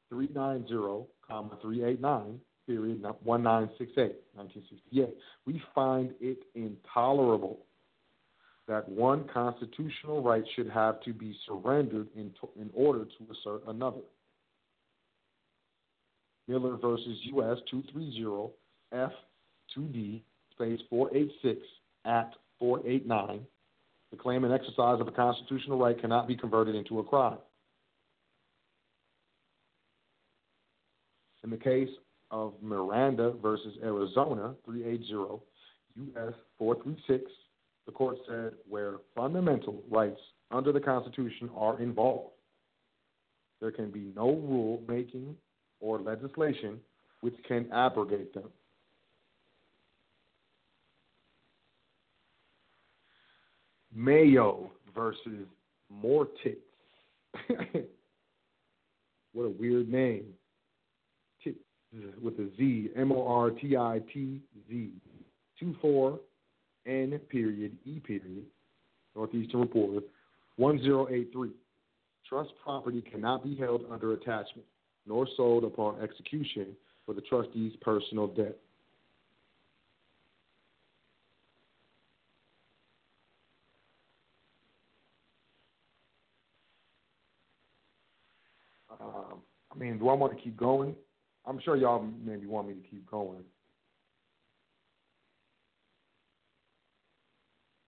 390, 0.09 1.07
389, 1.61 2.39
period 2.67 3.01
1968, 3.01 4.15
1968, 4.33 5.17
we 5.45 5.61
find 5.73 6.13
it 6.19 6.39
intolerable 6.55 7.59
that 8.67 8.87
one 8.87 9.27
constitutional 9.33 10.21
right 10.21 10.43
should 10.55 10.69
have 10.69 11.01
to 11.03 11.13
be 11.13 11.35
surrendered 11.45 12.07
in, 12.15 12.31
to, 12.39 12.49
in 12.59 12.69
order 12.73 13.05
to 13.05 13.27
assert 13.31 13.63
another. 13.67 14.01
Miller 16.51 16.75
versus 16.75 17.17
U.S. 17.33 17.57
230 17.69 18.51
F2D 18.93 20.21
space 20.51 20.79
486 20.89 21.65
at 22.03 22.33
489, 22.59 23.45
the 24.11 24.17
claim 24.17 24.43
and 24.43 24.53
exercise 24.53 24.99
of 24.99 25.07
a 25.07 25.11
constitutional 25.11 25.79
right 25.79 25.99
cannot 25.99 26.27
be 26.27 26.35
converted 26.35 26.75
into 26.75 26.99
a 26.99 27.03
crime. 27.03 27.37
In 31.45 31.49
the 31.49 31.57
case 31.57 31.89
of 32.31 32.53
Miranda 32.61 33.31
versus 33.41 33.77
Arizona, 33.81 34.53
380 34.65 35.05
U.S. 35.05 36.33
436, 36.57 37.31
the 37.85 37.91
court 37.93 38.17
said 38.27 38.51
where 38.67 38.95
fundamental 39.15 39.81
rights 39.89 40.19
under 40.51 40.73
the 40.73 40.81
Constitution 40.81 41.49
are 41.55 41.81
involved, 41.81 42.33
there 43.61 43.71
can 43.71 43.89
be 43.89 44.11
no 44.15 44.27
rule 44.27 44.83
making 44.87 45.35
or 45.81 45.99
legislation 45.99 46.79
which 47.21 47.35
can 47.47 47.67
abrogate 47.71 48.33
them. 48.33 48.49
Mayo 53.93 54.71
versus 54.95 55.45
Mortitz. 55.91 56.55
what 59.33 59.43
a 59.43 59.49
weird 59.49 59.89
name. 59.89 60.25
Titz 61.43 61.57
with 62.21 62.35
a 62.35 62.49
Z, 62.57 62.89
M 62.95 63.11
O 63.11 63.27
R 63.27 63.49
T 63.49 63.75
I 63.75 64.01
T 64.13 64.39
Z. 64.69 64.91
2 65.59 65.75
4 65.81 66.19
N 66.87 67.19
period 67.29 67.77
E 67.85 67.99
period, 67.99 68.45
Northeastern 69.15 69.61
Reporter, 69.61 70.05
1083. 70.55 71.49
Trust 72.27 72.51
property 72.63 73.03
cannot 73.11 73.43
be 73.43 73.55
held 73.55 73.83
under 73.91 74.13
attachment 74.13 74.65
nor 75.05 75.27
sold 75.35 75.63
upon 75.63 76.01
execution 76.01 76.67
for 77.05 77.13
the 77.13 77.21
trustee's 77.21 77.73
personal 77.81 78.27
debt. 78.27 78.57
Um, 88.99 89.41
I 89.71 89.77
mean, 89.77 89.97
do 89.97 90.09
I 90.09 90.13
want 90.13 90.35
to 90.35 90.41
keep 90.41 90.57
going? 90.57 90.95
I'm 91.45 91.59
sure 91.63 91.75
y'all 91.75 92.07
maybe 92.23 92.45
want 92.45 92.67
me 92.67 92.75
to 92.75 92.87
keep 92.87 93.09
going. 93.09 93.43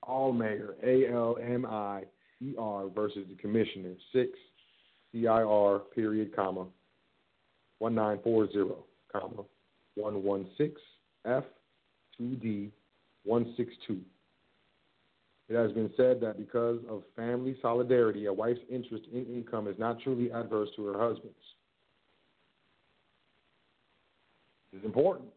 Allmayer, 0.03 0.73
A 0.83 1.13
L 1.13 1.37
M 1.41 1.65
I 1.65 2.03
E 2.41 2.55
R 2.57 2.89
versus 2.89 3.25
the 3.29 3.35
Commissioner, 3.35 3.93
6 4.11 4.29
C 5.11 5.27
I 5.27 5.43
R 5.43 5.79
period, 5.79 6.35
comma, 6.35 6.65
1940, 7.91 8.81
comma, 9.11 9.43
116 9.95 10.75
F 11.25 11.43
2D 12.19 12.71
162. 13.23 13.99
It 15.49 15.55
has 15.55 15.71
been 15.73 15.91
said 15.97 16.21
that 16.21 16.37
because 16.37 16.79
of 16.89 17.03
family 17.15 17.57
solidarity, 17.61 18.25
a 18.25 18.33
wife's 18.33 18.61
interest 18.69 19.03
in 19.11 19.25
income 19.25 19.67
is 19.67 19.77
not 19.77 19.99
truly 20.01 20.31
adverse 20.31 20.69
to 20.75 20.85
her 20.85 20.97
husband's. 20.97 21.35
This 24.71 24.79
is 24.79 24.85
important. 24.85 25.29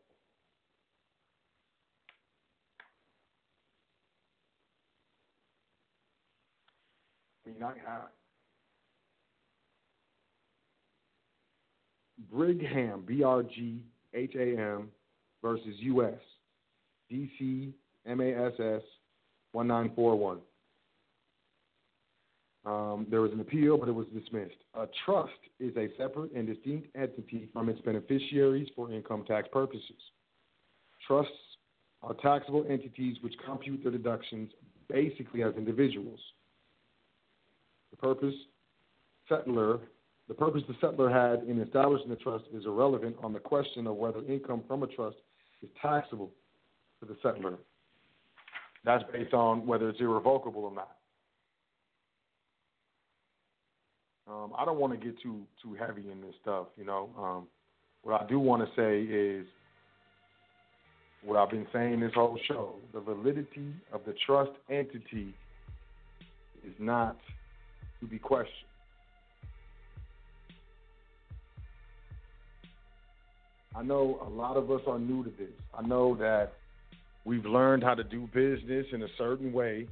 I 7.44 7.51
mean, 7.51 7.62
I, 7.62 7.68
I, 7.68 8.01
Brigham, 12.33 13.05
B 13.07 13.22
R 13.22 13.43
G 13.43 13.81
H 14.14 14.35
A 14.37 14.59
M, 14.59 14.89
versus 15.43 15.74
U.S. 15.79 16.18
DC 17.11 17.72
MASS 18.07 18.83
1941. 19.53 20.39
Um, 22.64 23.07
there 23.09 23.20
was 23.20 23.31
an 23.33 23.41
appeal, 23.41 23.79
but 23.79 23.89
it 23.89 23.93
was 23.93 24.07
dismissed. 24.09 24.57
A 24.74 24.87
trust 25.05 25.31
is 25.61 25.77
a 25.77 25.89
separate 25.97 26.33
and 26.33 26.49
distinct 26.49 26.89
entity 26.97 27.49
from 27.53 27.68
its 27.68 27.81
beneficiaries 27.83 28.68
for 28.74 28.91
income 28.91 29.24
tax 29.27 29.49
purposes. 29.53 29.83
Trusts 31.07 31.33
are 32.03 32.14
taxable 32.14 32.66
entities 32.68 33.16
which 33.20 33.35
compute 33.45 33.83
their 33.85 33.93
deductions 33.93 34.51
basically 34.89 35.45
as 35.45 35.55
individuals. 35.57 36.18
The 37.93 37.97
purpose 37.97 38.35
settlor 39.31 39.81
the 40.29 40.35
purpose 40.35 40.62
the 40.66 40.74
settlor 40.74 41.11
had 41.11 41.49
in 41.49 41.61
establishing 41.61 42.09
the 42.09 42.16
trust 42.16 42.45
is 42.53 42.64
irrelevant 42.66 43.16
on 43.22 43.33
the 43.33 43.39
question 43.39 43.87
of 43.87 43.97
whether 43.97 44.20
income 44.29 44.62
from 44.66 44.83
a 44.83 44.87
trust 44.87 45.16
is 45.62 45.68
taxable 45.81 46.31
to 47.01 47.07
the 47.07 47.14
settlor. 47.24 47.57
That's 48.85 49.05
based 49.12 49.35
on 49.35 49.66
whether 49.66 49.89
it's 49.89 50.01
irrevocable 50.01 50.64
or 50.64 50.72
not. 50.72 50.97
Um, 54.29 54.53
I 54.59 54.64
don't 54.64 54.79
want 54.79 54.93
to 54.93 55.05
get 55.05 55.20
too 55.22 55.43
too 55.62 55.74
heavy 55.74 56.11
in 56.11 56.20
this 56.20 56.35
stuff, 56.43 56.66
you 56.77 56.85
know. 56.85 57.11
Um, 57.16 57.47
what 58.03 58.20
I 58.20 58.27
do 58.27 58.41
want 58.41 58.62
to 58.62 58.70
say 58.74 59.03
is 59.03 59.47
what 61.24 61.37
I've 61.37 61.51
been 61.51 61.66
saying 61.72 62.01
this 62.01 62.12
whole 62.14 62.39
show: 62.49 62.74
the 62.93 63.01
validity 63.01 63.72
of 63.93 64.01
the 64.05 64.14
trust 64.24 64.51
entity 64.68 65.33
is 66.66 66.74
not 66.81 67.16
to 68.01 68.07
be 68.07 68.18
questioned. 68.18 68.66
I 73.77 73.83
know 73.83 74.18
a 74.27 74.31
lot 74.31 74.57
of 74.57 74.70
us 74.70 74.81
are 74.87 74.99
new 74.99 75.22
to 75.22 75.31
this. 75.39 75.51
I 75.77 75.87
know 75.87 76.16
that 76.16 76.55
we've 77.27 77.45
learned 77.45 77.83
how 77.83 77.95
to 77.95 78.03
do 78.03 78.27
business 78.33 78.87
in 78.93 79.03
a 79.03 79.09
certain 79.18 79.53
way 79.53 79.87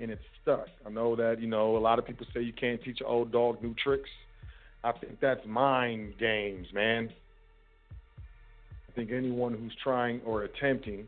and 0.00 0.10
it's 0.10 0.22
stuck. 0.42 0.66
I 0.84 0.90
know 0.90 1.14
that, 1.14 1.40
you 1.40 1.46
know, 1.46 1.76
a 1.76 1.78
lot 1.78 2.00
of 2.00 2.06
people 2.06 2.26
say 2.34 2.42
you 2.42 2.52
can't 2.52 2.82
teach 2.82 3.00
an 3.00 3.06
old 3.06 3.30
dog 3.30 3.62
new 3.62 3.74
tricks. 3.74 4.10
I 4.82 4.90
think 4.92 5.20
that's 5.20 5.46
mind 5.46 6.14
games, 6.18 6.66
man. 6.74 7.10
I 8.88 8.92
think 8.94 9.10
anyone 9.12 9.54
who's 9.54 9.74
trying 9.82 10.20
or 10.26 10.42
attempting 10.42 11.06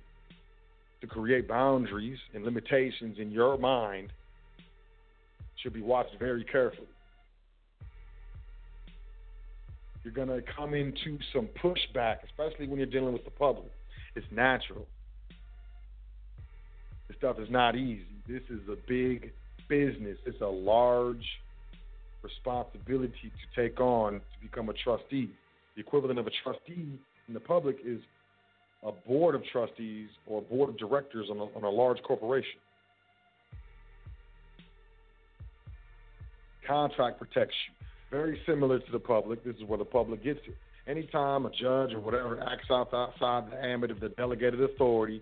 to 1.01 1.07
create 1.09 1.49
boundaries 1.49 2.19
and 2.33 2.45
limitations 2.45 3.19
in 3.19 3.33
your 3.33 3.59
mind 3.59 4.11
should 5.61 5.73
be 5.73 5.83
watched 5.83 6.17
very 6.21 6.45
carefully. 6.45 6.87
You're 10.05 10.13
going 10.13 10.29
to 10.29 10.43
come 10.55 10.75
into 10.75 11.19
some 11.33 11.49
pushback, 11.63 12.17
especially 12.27 12.69
when 12.69 12.79
you're 12.79 12.87
dealing 12.87 13.15
with 13.15 13.25
the 13.25 13.31
public. 13.31 13.71
It's 14.15 14.27
natural. 14.31 14.87
This 17.09 17.17
stuff 17.17 17.39
is 17.39 17.49
not 17.51 17.75
easy. 17.75 18.07
This 18.29 18.43
is 18.51 18.61
a 18.69 18.77
big 18.87 19.33
business. 19.69 20.19
It's 20.27 20.41
a 20.43 20.47
large 20.47 21.25
responsibility 22.23 23.33
to 23.33 23.63
take 23.63 23.81
on 23.81 24.15
to 24.15 24.21
become 24.43 24.69
a 24.69 24.75
trustee. 24.75 25.31
The 25.75 25.81
equivalent 25.81 26.19
of 26.19 26.27
a 26.27 26.31
trustee 26.43 26.99
in 27.27 27.35
the 27.35 27.41
public 27.41 27.79
is 27.85 28.01
a 28.83 28.93
board 28.93 29.35
of 29.35 29.43
trustees 29.51 30.09
or 30.27 30.39
a 30.39 30.43
board 30.43 30.69
of 30.69 30.79
directors 30.79 31.29
on 31.31 31.39
a, 31.39 31.45
on 31.57 31.65
a 31.65 31.71
large 31.71 32.03
corporation. 32.03 32.61
Contract 36.67 37.19
protects 37.19 37.55
you. 37.69 37.74
Very 38.15 38.41
similar 38.47 38.79
to 38.79 38.93
the 38.93 39.01
public. 39.01 39.43
This 39.43 39.57
is 39.57 39.65
where 39.65 39.77
the 39.77 39.85
public 39.85 40.23
gets 40.23 40.39
it. 40.47 40.55
Anytime 40.87 41.47
a 41.47 41.51
judge 41.51 41.93
or 41.93 41.99
whatever 41.99 42.41
acts 42.49 42.71
outside 42.71 43.51
the 43.51 43.61
ambit 43.61 43.91
of 43.91 43.99
the 43.99 44.11
delegated 44.11 44.61
authority, 44.61 45.21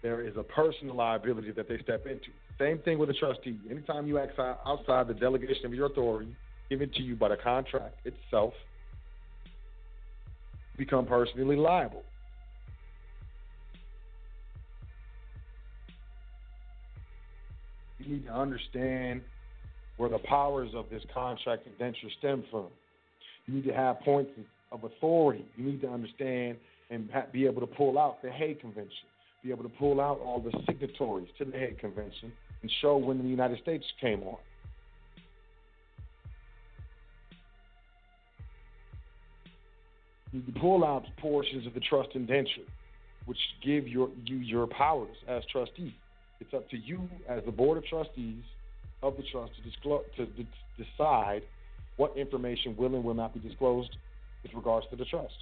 there 0.00 0.24
is 0.24 0.36
a 0.36 0.44
personal 0.44 0.94
liability 0.94 1.50
that 1.50 1.68
they 1.68 1.78
step 1.78 2.06
into. 2.06 2.28
Same 2.60 2.78
thing 2.78 2.96
with 2.96 3.10
a 3.10 3.12
trustee. 3.12 3.58
Anytime 3.68 4.06
you 4.06 4.20
act 4.20 4.38
outside 4.38 5.08
the 5.08 5.14
delegation 5.14 5.66
of 5.66 5.74
your 5.74 5.86
authority 5.86 6.32
given 6.70 6.90
to 6.90 7.02
you 7.02 7.16
by 7.16 7.30
the 7.30 7.36
contract 7.36 7.96
itself, 8.06 8.54
you 10.76 10.84
become 10.84 11.06
personally 11.06 11.56
liable. 11.56 12.04
You 17.98 18.14
need 18.14 18.26
to 18.26 18.32
understand 18.32 19.22
where 19.98 20.08
the 20.08 20.18
powers 20.18 20.70
of 20.74 20.86
this 20.90 21.02
contract 21.12 21.66
indenture 21.66 22.08
stem 22.18 22.44
from. 22.50 22.68
You 23.46 23.54
need 23.54 23.64
to 23.66 23.74
have 23.74 24.00
points 24.00 24.30
of 24.72 24.84
authority. 24.84 25.44
You 25.56 25.64
need 25.64 25.80
to 25.82 25.88
understand 25.88 26.56
and 26.90 27.10
be 27.32 27.44
able 27.44 27.60
to 27.60 27.66
pull 27.66 27.98
out 27.98 28.22
the 28.22 28.30
Hague 28.30 28.60
Convention, 28.60 28.90
be 29.44 29.50
able 29.50 29.64
to 29.64 29.68
pull 29.70 30.00
out 30.00 30.20
all 30.20 30.40
the 30.40 30.52
signatories 30.66 31.28
to 31.38 31.44
the 31.44 31.52
Hague 31.52 31.78
Convention 31.78 32.32
and 32.62 32.72
show 32.80 32.96
when 32.96 33.18
the 33.18 33.28
United 33.28 33.60
States 33.60 33.84
came 34.00 34.22
on. 34.22 34.36
You 40.32 40.42
can 40.42 40.60
pull 40.60 40.84
out 40.84 41.04
portions 41.18 41.66
of 41.66 41.74
the 41.74 41.80
trust 41.80 42.10
indenture, 42.14 42.66
which 43.26 43.38
give 43.64 43.88
your, 43.88 44.10
you 44.24 44.36
your 44.36 44.66
powers 44.66 45.16
as 45.26 45.42
trustee. 45.50 45.94
It's 46.40 46.54
up 46.54 46.68
to 46.70 46.76
you 46.76 47.08
as 47.28 47.42
the 47.44 47.52
board 47.52 47.78
of 47.78 47.84
trustees 47.86 48.44
of 49.02 49.16
the 49.16 49.22
trust 49.30 49.52
to, 49.56 49.62
disclose, 49.62 50.04
to 50.16 50.26
decide 50.76 51.42
what 51.96 52.16
information 52.16 52.76
will 52.76 52.94
and 52.94 53.04
will 53.04 53.14
not 53.14 53.34
be 53.34 53.40
disclosed 53.40 53.96
with 54.42 54.52
regards 54.54 54.86
to 54.90 54.96
the 54.96 55.04
trust. 55.04 55.34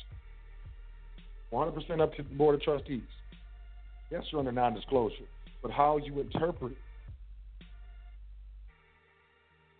100% 1.52 2.00
up 2.00 2.14
to 2.14 2.22
the 2.22 2.34
Board 2.34 2.54
of 2.54 2.62
Trustees. 2.62 3.02
Yes, 4.10 4.22
you're 4.30 4.38
under 4.38 4.52
non 4.52 4.74
disclosure, 4.74 5.24
but 5.62 5.70
how 5.70 5.96
you 5.96 6.20
interpret 6.20 6.76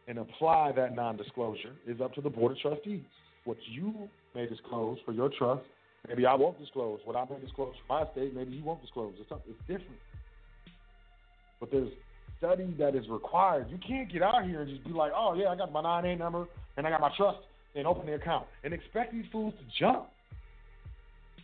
and 0.08 0.18
apply 0.18 0.72
that 0.72 0.94
non 0.94 1.16
disclosure 1.16 1.72
is 1.86 2.00
up 2.00 2.14
to 2.14 2.20
the 2.20 2.30
Board 2.30 2.52
of 2.52 2.58
Trustees. 2.58 3.02
What 3.44 3.58
you 3.70 4.08
may 4.34 4.46
disclose 4.46 4.98
for 5.04 5.12
your 5.12 5.30
trust 5.38 5.62
Maybe 6.08 6.24
I 6.26 6.34
won't 6.34 6.58
disclose 6.58 7.00
what 7.04 7.16
I 7.16 7.24
may 7.28 7.40
disclose 7.40 7.74
for 7.86 8.04
my 8.04 8.10
state. 8.12 8.34
Maybe 8.34 8.52
you 8.52 8.64
won't 8.64 8.80
disclose. 8.80 9.14
It's, 9.18 9.30
it's 9.48 9.60
different. 9.66 10.00
But 11.58 11.70
there's 11.72 11.90
study 12.39 12.74
that 12.78 12.95
is 12.95 13.09
required. 13.09 13.66
You 13.70 13.78
can't 13.87 14.12
get 14.12 14.22
out 14.22 14.45
here 14.45 14.62
and 14.62 14.70
just 14.70 14.84
be 14.84 14.93
like, 14.93 15.12
oh, 15.14 15.34
yeah, 15.34 15.49
I 15.49 15.57
got 15.57 15.72
my 15.72 15.82
9A 15.82 16.18
number 16.18 16.47
and 16.76 16.87
I 16.87 16.91
got 16.91 17.01
my 17.01 17.11
trust 17.16 17.39
and 17.74 17.87
open 17.87 18.07
the 18.07 18.14
account 18.14 18.47
and 18.64 18.72
expect 18.72 19.12
these 19.12 19.24
fools 19.30 19.55
to 19.59 19.64
jump. 19.78 20.07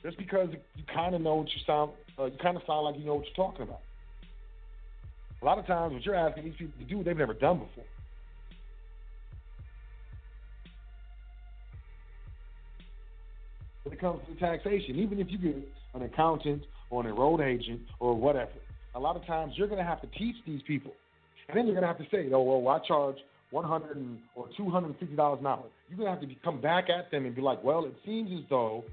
Just 0.02 0.18
because 0.18 0.48
you 0.74 0.82
kind 0.92 1.14
of 1.14 1.20
know 1.20 1.36
what 1.36 1.48
you 1.48 1.60
sound, 1.66 1.92
uh, 2.18 2.24
you 2.24 2.38
kind 2.42 2.56
of 2.56 2.62
sound 2.66 2.84
like 2.84 2.98
you 2.98 3.04
know 3.04 3.14
what 3.14 3.26
you're 3.26 3.46
talking 3.46 3.62
about. 3.62 3.80
A 5.40 5.44
lot 5.44 5.58
of 5.58 5.66
times, 5.66 5.92
what 5.92 6.04
you're 6.04 6.14
asking 6.14 6.44
these 6.44 6.54
people 6.56 6.74
to 6.78 6.84
do, 6.84 7.04
they've 7.04 7.16
never 7.16 7.34
done 7.34 7.58
before. 7.58 7.84
When 13.84 13.92
it 13.92 14.00
comes 14.00 14.20
to 14.28 14.38
taxation, 14.38 14.96
even 14.96 15.18
if 15.18 15.28
you 15.30 15.38
get 15.38 15.56
an 15.94 16.02
accountant 16.02 16.62
or 16.90 17.02
an 17.02 17.08
enrolled 17.08 17.40
agent 17.40 17.80
or 17.98 18.14
whatever, 18.14 18.50
a 18.94 19.00
lot 19.00 19.16
of 19.16 19.26
times 19.26 19.54
you're 19.56 19.68
going 19.68 19.78
to 19.78 19.84
have 19.84 20.00
to 20.02 20.06
teach 20.18 20.36
these 20.46 20.60
people, 20.66 20.92
and 21.48 21.56
then 21.56 21.66
you're 21.66 21.74
going 21.74 21.82
to 21.82 21.88
have 21.88 21.98
to 21.98 22.06
say, 22.10 22.30
"Oh, 22.32 22.42
well, 22.42 22.74
I 22.74 22.86
charge 22.86 23.16
100 23.50 24.18
or 24.34 24.48
250 24.56 25.16
dollars 25.16 25.40
an 25.40 25.46
hour." 25.46 25.64
You're 25.88 25.98
going 25.98 26.14
to 26.14 26.20
have 26.20 26.28
to 26.28 26.34
come 26.44 26.60
back 26.60 26.88
at 26.90 27.10
them 27.10 27.26
and 27.26 27.34
be 27.34 27.42
like, 27.42 27.62
"Well, 27.62 27.84
it 27.84 27.94
seems 28.04 28.30
as 28.32 28.44
though 28.48 28.84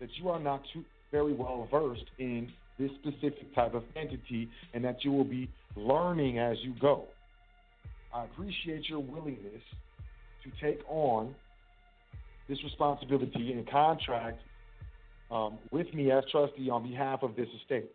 that 0.00 0.08
you 0.20 0.28
are 0.28 0.40
not 0.40 0.62
too 0.72 0.84
very 1.10 1.32
well 1.32 1.68
versed 1.70 2.10
in 2.18 2.52
this 2.78 2.90
specific 3.00 3.54
type 3.54 3.74
of 3.74 3.84
entity, 3.96 4.48
and 4.74 4.84
that 4.84 5.04
you 5.04 5.12
will 5.12 5.24
be 5.24 5.48
learning 5.76 6.38
as 6.38 6.56
you 6.62 6.74
go." 6.80 7.04
I 8.14 8.24
appreciate 8.24 8.88
your 8.88 9.00
willingness 9.00 9.62
to 10.44 10.50
take 10.60 10.80
on 10.88 11.34
this 12.48 12.62
responsibility 12.64 13.52
and 13.52 13.68
contract 13.70 14.40
um, 15.30 15.58
with 15.70 15.92
me 15.94 16.10
as 16.10 16.24
trustee 16.30 16.68
on 16.68 16.86
behalf 16.86 17.22
of 17.22 17.34
this 17.36 17.48
estate. 17.62 17.90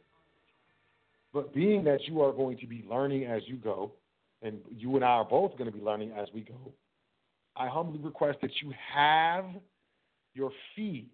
But 1.37 1.53
being 1.53 1.83
that 1.83 1.99
you 2.07 2.23
are 2.23 2.31
going 2.31 2.57
to 2.57 2.65
be 2.65 2.83
learning 2.89 3.25
as 3.25 3.43
you 3.45 3.57
go, 3.57 3.91
and 4.41 4.57
you 4.75 4.95
and 4.95 5.05
I 5.05 5.09
are 5.09 5.23
both 5.23 5.51
going 5.55 5.71
to 5.71 5.77
be 5.77 5.83
learning 5.83 6.13
as 6.17 6.27
we 6.33 6.41
go, 6.41 6.73
I 7.55 7.67
humbly 7.67 7.99
request 7.99 8.39
that 8.41 8.49
you 8.59 8.73
have 8.91 9.45
your 10.33 10.49
fee. 10.75 11.05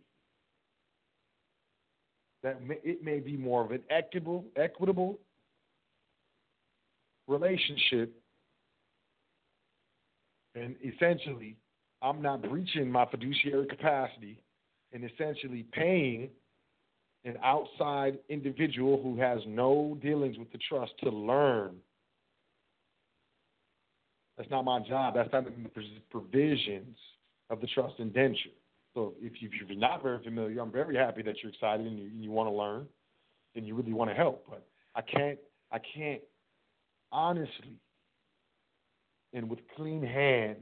That 2.41 2.58
it 2.86 3.04
may 3.04 3.20
be 3.20 3.36
more 3.36 3.66
of 3.66 3.72
an 3.72 3.82
equitable, 3.90 4.45
equitable 4.56 5.20
relationship, 7.28 8.16
and 10.56 10.78
essentially, 10.86 11.58
I'm 12.02 12.22
not 12.22 12.44
breaching 12.44 12.90
my 12.90 13.06
fiduciary 13.08 13.68
capacity, 13.68 14.40
and 14.94 15.04
essentially 15.04 15.66
paying 15.74 16.30
an 17.26 17.38
outside 17.44 18.20
individual 18.30 19.02
who 19.02 19.20
has 19.20 19.40
no 19.48 19.98
dealings 20.02 20.38
with 20.38 20.52
the 20.52 20.58
trust 20.70 20.91
to 21.04 21.10
learn. 21.10 21.76
That's 24.38 24.50
not 24.50 24.66
my 24.66 24.80
job. 24.80 25.14
That's 25.16 25.32
not 25.32 25.45
the 25.45 25.52
provisions 26.10 26.98
of 27.50 27.62
the 27.62 27.68
trust 27.68 27.95
indenture. 28.00 28.50
So 28.94 29.14
if, 29.22 29.41
you, 29.41 29.50
are 29.70 29.76
not 29.76 30.04
very 30.04 30.24
familiar, 30.24 30.60
I'm 30.62 30.72
very 30.72 30.95
happy 30.95 31.22
that 31.24 31.36
you're 31.41 31.52
excited 31.52 31.86
and 31.86 31.98
you, 31.98 32.10
you 32.16 32.32
want 32.32 32.50
to 32.50 32.54
learn 32.54 32.88
and 33.56 33.66
you 33.66 33.76
really 33.76 33.94
want 33.94 34.10
to 34.10 34.16
help. 34.16 34.45
But 34.50 34.66
I 34.95 35.02
can't, 35.02 35.40
I 35.72 35.80
can't 35.80 36.22
honestly 37.12 37.80
and 39.34 39.50
with 39.50 39.60
clean 39.76 40.04
hands 40.04 40.60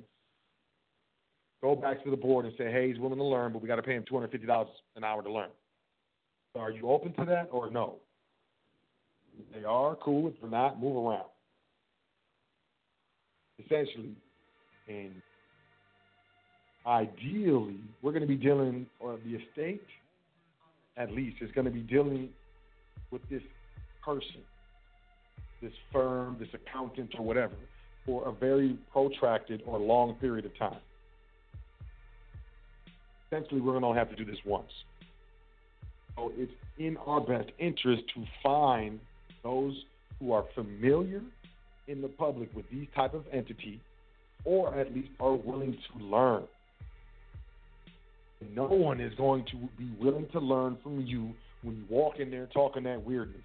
go 1.62 1.76
back 1.76 2.04
to 2.04 2.10
the 2.10 2.18
board 2.18 2.46
and 2.46 2.54
say, 2.58 2.72
hey, 2.72 2.88
he's 2.88 3.00
willing 3.00 3.18
to 3.18 3.24
learn, 3.24 3.54
but 3.54 3.62
we 3.62 3.68
got 3.68 3.76
to 3.76 3.84
pay 3.84 3.94
him 3.94 4.04
$250 4.12 4.66
an 4.96 5.04
hour 5.04 5.22
to 5.22 5.32
learn. 5.32 5.50
Are 6.56 6.72
you 6.72 6.90
open 6.90 7.14
to 7.14 7.26
that 7.26 7.50
or 7.52 7.70
no? 7.70 7.96
They 9.54 9.64
are, 9.64 9.96
cool. 9.96 10.28
If 10.28 10.34
they're 10.42 10.50
not, 10.50 10.80
move 10.80 10.98
around. 10.98 11.30
Essentially, 13.64 14.16
and 14.88 15.22
ideally, 16.86 17.80
we're 18.02 18.12
going 18.12 18.22
to 18.22 18.28
be 18.28 18.36
dealing, 18.36 18.86
or 19.00 19.18
the 19.26 19.36
estate 19.36 19.82
at 20.98 21.12
least, 21.12 21.38
is 21.42 21.50
going 21.52 21.66
to 21.66 21.72
be 21.72 21.82
dealing 21.82 22.30
with 23.12 23.22
this 23.30 23.42
person, 24.04 24.42
this 25.62 25.72
firm, 25.92 26.36
this 26.40 26.50
accountant, 26.54 27.14
or 27.18 27.26
whatever, 27.26 27.54
for 28.06 28.28
a 28.28 28.32
very 28.32 28.78
protracted 28.92 29.62
or 29.66 29.80
long 29.80 30.16
period 30.16 30.46
of 30.46 30.58
time. 30.58 30.80
Essentially, 33.32 33.62
we're 33.62 33.80
going 33.80 33.94
to 33.94 33.98
have 33.98 34.10
to 34.10 34.16
do 34.16 34.26
this 34.26 34.40
once. 34.46 34.72
It's 36.36 36.52
in 36.78 36.98
our 36.98 37.22
best 37.22 37.50
interest 37.60 38.04
to 38.16 38.24
find 38.44 39.00
those 39.44 39.74
who 40.20 40.32
are 40.32 40.46
familiar 40.54 41.22
in 41.88 42.02
the 42.02 42.08
public 42.08 42.54
with 42.56 42.66
these 42.72 42.88
type 42.96 43.14
of 43.14 43.24
entity, 43.32 43.80
or 44.46 44.78
at 44.80 44.94
least 44.94 45.10
are 45.20 45.34
willing 45.34 45.78
to 45.92 46.04
learn. 46.04 46.44
No 48.56 48.66
one 48.66 49.00
is 49.00 49.14
going 49.16 49.46
to 49.52 49.58
be 49.78 49.92
willing 50.00 50.28
to 50.32 50.40
learn 50.40 50.78
from 50.82 51.02
you 51.02 51.32
when 51.64 51.76
you 51.76 51.84
walk 51.90 52.20
in 52.20 52.32
there 52.32 52.48
talking 52.54 52.84
that 52.84 53.04
weirdness. 53.04 53.42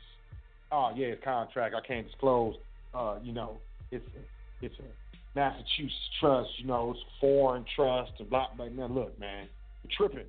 Oh 0.73 0.91
yeah, 0.97 1.09
it's 1.09 1.23
contract. 1.23 1.75
I 1.75 1.87
can't 1.87 2.07
disclose. 2.07 2.55
Uh, 2.95 3.17
you 3.23 3.33
know, 3.33 3.59
it's 3.91 4.07
a, 4.17 4.65
it's 4.65 4.75
a 4.79 5.39
Massachusetts 5.39 5.93
trust. 6.19 6.49
You 6.59 6.67
know, 6.67 6.93
it's 6.93 7.01
foreign 7.21 7.65
trust 7.75 8.13
and 8.19 8.31
blah 8.31 8.47
blah. 8.57 8.69
Now 8.69 8.87
look, 8.87 9.19
man, 9.21 9.49
you're 9.83 10.09
tripping. 10.09 10.27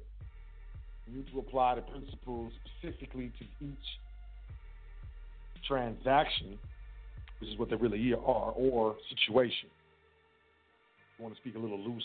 You 1.07 1.17
need 1.17 1.27
to 1.31 1.39
apply 1.39 1.75
the 1.75 1.81
principles 1.81 2.51
specifically 2.77 3.31
to 3.39 3.65
each 3.65 3.87
transaction, 5.67 6.57
which 7.39 7.49
is 7.49 7.57
what 7.57 7.69
they 7.69 7.75
really 7.75 8.13
are, 8.13 8.51
or 8.51 8.95
situation. 9.09 9.69
I 11.19 11.23
want 11.23 11.35
to 11.35 11.41
speak 11.41 11.55
a 11.55 11.59
little 11.59 11.79
loosely. 11.79 12.01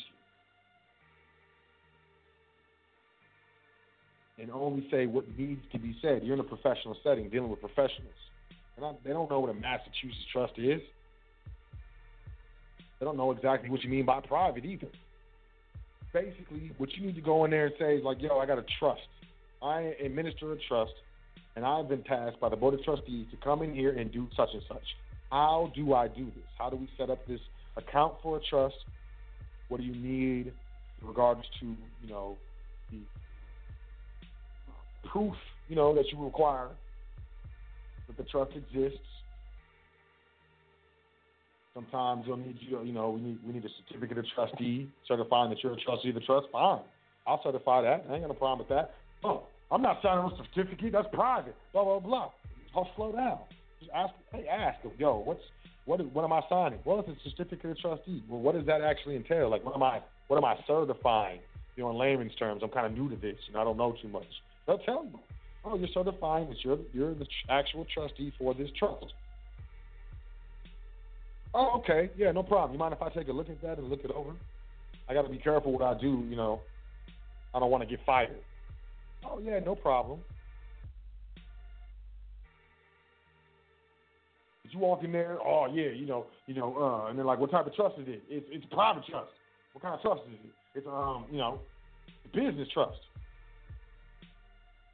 And 4.38 4.50
only 4.50 4.86
say 4.90 5.06
what 5.06 5.24
needs 5.38 5.62
to 5.72 5.78
be 5.78 5.96
said. 6.00 6.22
You're 6.22 6.34
in 6.34 6.40
a 6.40 6.44
professional 6.44 6.96
setting 7.04 7.28
dealing 7.28 7.50
with 7.50 7.60
professionals. 7.60 8.14
And 8.76 8.96
they 9.04 9.10
don't 9.10 9.30
know 9.30 9.40
what 9.40 9.50
a 9.50 9.54
Massachusetts 9.54 10.24
trust 10.32 10.54
is. 10.56 10.80
They 12.98 13.04
don't 13.04 13.16
know 13.16 13.30
exactly 13.30 13.68
what 13.68 13.82
you 13.82 13.90
mean 13.90 14.06
by 14.06 14.20
private 14.20 14.64
either 14.64 14.88
basically 16.12 16.72
what 16.78 16.92
you 16.96 17.06
need 17.06 17.14
to 17.14 17.20
go 17.20 17.44
in 17.44 17.50
there 17.50 17.66
and 17.66 17.74
say 17.78 17.96
is 17.96 18.04
like, 18.04 18.20
yo, 18.20 18.38
I 18.38 18.46
got 18.46 18.58
a 18.58 18.64
trust. 18.78 19.00
I 19.62 19.94
administer 20.00 20.06
a 20.06 20.08
minister 20.08 20.52
of 20.52 20.58
trust, 20.68 20.92
and 21.56 21.64
I've 21.64 21.88
been 21.88 22.02
tasked 22.02 22.40
by 22.40 22.48
the 22.48 22.56
board 22.56 22.74
of 22.74 22.82
trustees 22.84 23.26
to 23.30 23.36
come 23.36 23.62
in 23.62 23.74
here 23.74 23.96
and 23.96 24.12
do 24.12 24.28
such 24.36 24.48
and 24.52 24.62
such. 24.68 24.82
How 25.30 25.72
do 25.74 25.94
I 25.94 26.08
do 26.08 26.26
this? 26.26 26.44
How 26.58 26.68
do 26.68 26.76
we 26.76 26.88
set 26.98 27.10
up 27.10 27.26
this 27.26 27.40
account 27.76 28.14
for 28.22 28.36
a 28.36 28.40
trust? 28.50 28.74
What 29.68 29.80
do 29.80 29.86
you 29.86 29.94
need 29.94 30.52
in 31.00 31.06
regards 31.06 31.42
to, 31.60 31.66
you 31.66 32.08
know, 32.08 32.36
the 32.90 32.98
proof, 35.08 35.34
you 35.68 35.76
know, 35.76 35.94
that 35.94 36.04
you 36.12 36.22
require 36.22 36.68
that 38.08 38.16
the 38.16 38.24
trust 38.24 38.52
exists? 38.56 38.98
Sometimes 41.74 42.24
you'll 42.26 42.36
need 42.36 42.58
you 42.60 42.82
you 42.82 42.92
know 42.92 43.10
we 43.10 43.20
need 43.20 43.38
we 43.46 43.52
need 43.52 43.64
a 43.64 43.68
certificate 43.86 44.18
of 44.18 44.26
trustee 44.34 44.90
certifying 45.08 45.48
that 45.50 45.62
you're 45.62 45.72
a 45.72 45.80
trustee 45.80 46.10
of 46.10 46.16
the 46.16 46.20
trust. 46.20 46.46
Fine, 46.52 46.80
I'll 47.26 47.42
certify 47.42 47.80
that. 47.82 48.04
I 48.08 48.14
ain't 48.14 48.22
got 48.22 48.28
no 48.28 48.34
problem 48.34 48.58
with 48.58 48.68
that. 48.68 48.94
Oh, 49.24 49.44
I'm 49.70 49.80
not 49.80 50.00
signing 50.02 50.30
a 50.30 50.36
certificate. 50.36 50.92
That's 50.92 51.08
private. 51.12 51.56
Blah 51.72 51.84
blah 51.84 52.00
blah. 52.00 52.30
I'll 52.76 52.90
slow 52.96 53.12
down. 53.12 53.38
Just 53.80 53.90
ask. 53.94 54.12
Hey, 54.32 54.46
ask 54.48 54.82
them. 54.82 54.92
Yo, 54.98 55.22
what's 55.24 55.40
what? 55.86 56.04
What 56.12 56.24
am 56.24 56.32
I 56.32 56.42
signing? 56.48 56.78
Well, 56.84 57.00
it's 57.00 57.08
a 57.08 57.30
certificate 57.30 57.70
of 57.70 57.78
trustee. 57.78 58.22
Well, 58.28 58.40
what 58.40 58.54
does 58.54 58.66
that 58.66 58.82
actually 58.82 59.16
entail? 59.16 59.48
Like, 59.48 59.64
what 59.64 59.74
am 59.74 59.82
I? 59.82 60.00
What 60.28 60.36
am 60.36 60.44
I 60.44 60.56
certifying? 60.66 61.40
You 61.76 61.84
know, 61.84 61.90
in 61.90 61.96
layman's 61.96 62.34
terms, 62.34 62.60
I'm 62.62 62.68
kind 62.68 62.84
of 62.84 62.92
new 62.92 63.08
to 63.08 63.16
this, 63.16 63.38
and 63.48 63.56
I 63.56 63.64
don't 63.64 63.78
know 63.78 63.94
too 64.02 64.08
much. 64.08 64.28
They'll 64.66 64.78
tell 64.78 65.04
you. 65.04 65.18
Oh, 65.64 65.78
you're 65.78 65.88
certifying 65.94 66.48
that 66.48 66.62
you're 66.64 66.78
you're 66.92 67.14
the 67.14 67.26
actual 67.48 67.86
trustee 67.94 68.32
for 68.38 68.52
this 68.52 68.68
trust. 68.78 69.06
Oh, 71.54 71.78
okay. 71.78 72.10
Yeah, 72.16 72.32
no 72.32 72.42
problem. 72.42 72.72
You 72.72 72.78
mind 72.78 72.94
if 72.94 73.02
I 73.02 73.10
take 73.10 73.28
a 73.28 73.32
look 73.32 73.50
at 73.50 73.60
that 73.62 73.78
and 73.78 73.88
look 73.88 74.04
it 74.04 74.10
over? 74.10 74.32
I 75.08 75.14
got 75.14 75.22
to 75.22 75.28
be 75.28 75.38
careful 75.38 75.72
what 75.72 75.82
I 75.82 75.98
do. 76.00 76.24
You 76.28 76.36
know, 76.36 76.60
I 77.54 77.58
don't 77.58 77.70
want 77.70 77.82
to 77.82 77.88
get 77.88 78.04
fired. 78.06 78.36
Oh 79.24 79.38
yeah, 79.38 79.58
no 79.58 79.74
problem. 79.74 80.20
Did 84.64 84.72
you 84.72 84.78
walk 84.78 85.04
in 85.04 85.12
there? 85.12 85.38
Oh 85.44 85.66
yeah, 85.72 85.90
you 85.90 86.06
know, 86.06 86.26
you 86.46 86.54
know, 86.54 86.76
uh, 86.76 87.10
and 87.10 87.18
they're 87.18 87.26
like, 87.26 87.38
what 87.38 87.50
type 87.50 87.66
of 87.66 87.74
trust 87.74 87.96
is 87.98 88.06
it? 88.08 88.22
It's 88.28 88.46
it's 88.50 88.64
private 88.72 89.04
trust. 89.04 89.30
What 89.74 89.82
kind 89.82 89.94
of 89.94 90.00
trust 90.00 90.22
is 90.28 90.38
it? 90.44 90.78
It's 90.78 90.86
um, 90.86 91.26
you 91.30 91.38
know, 91.38 91.60
business 92.32 92.68
trust. 92.72 92.98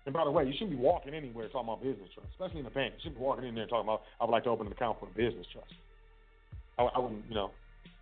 And 0.06 0.14
by 0.14 0.24
the 0.24 0.30
way, 0.30 0.44
you 0.44 0.52
shouldn't 0.52 0.70
be 0.70 0.76
walking 0.76 1.14
anywhere 1.14 1.48
talking 1.48 1.68
about 1.68 1.82
business 1.82 2.08
trust, 2.14 2.28
especially 2.32 2.60
in 2.60 2.66
a 2.66 2.70
bank. 2.70 2.94
You 2.96 3.00
shouldn't 3.02 3.18
be 3.18 3.24
walking 3.24 3.46
in 3.46 3.54
there 3.54 3.66
talking 3.66 3.86
about 3.86 4.02
I 4.20 4.24
would 4.24 4.32
like 4.32 4.44
to 4.44 4.50
open 4.50 4.66
an 4.66 4.72
account 4.72 4.98
for 4.98 5.06
a 5.06 5.10
business 5.10 5.46
trust. 5.52 5.72
I, 6.78 6.84
I 6.84 6.98
wouldn't, 6.98 7.24
you 7.28 7.34
know, 7.34 7.50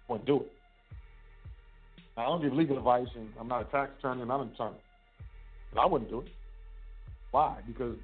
wouldn't 0.09 0.27
do 0.27 0.37
it. 0.37 0.53
I 2.17 2.25
don't 2.25 2.41
give 2.41 2.53
legal 2.53 2.79
advice, 2.79 3.09
and 3.15 3.29
I'm 3.39 3.49
not 3.49 3.63
a 3.63 3.65
tax 3.71 3.93
attorney, 3.99 4.23
I'm 4.23 4.29
not 4.29 4.41
an 4.41 4.51
attorney. 4.55 4.77
But 5.75 5.81
I 5.81 5.87
wouldn't 5.87 6.11
do 6.11 6.21
it. 6.21 6.29
Why? 7.31 7.59
Because 7.67 7.97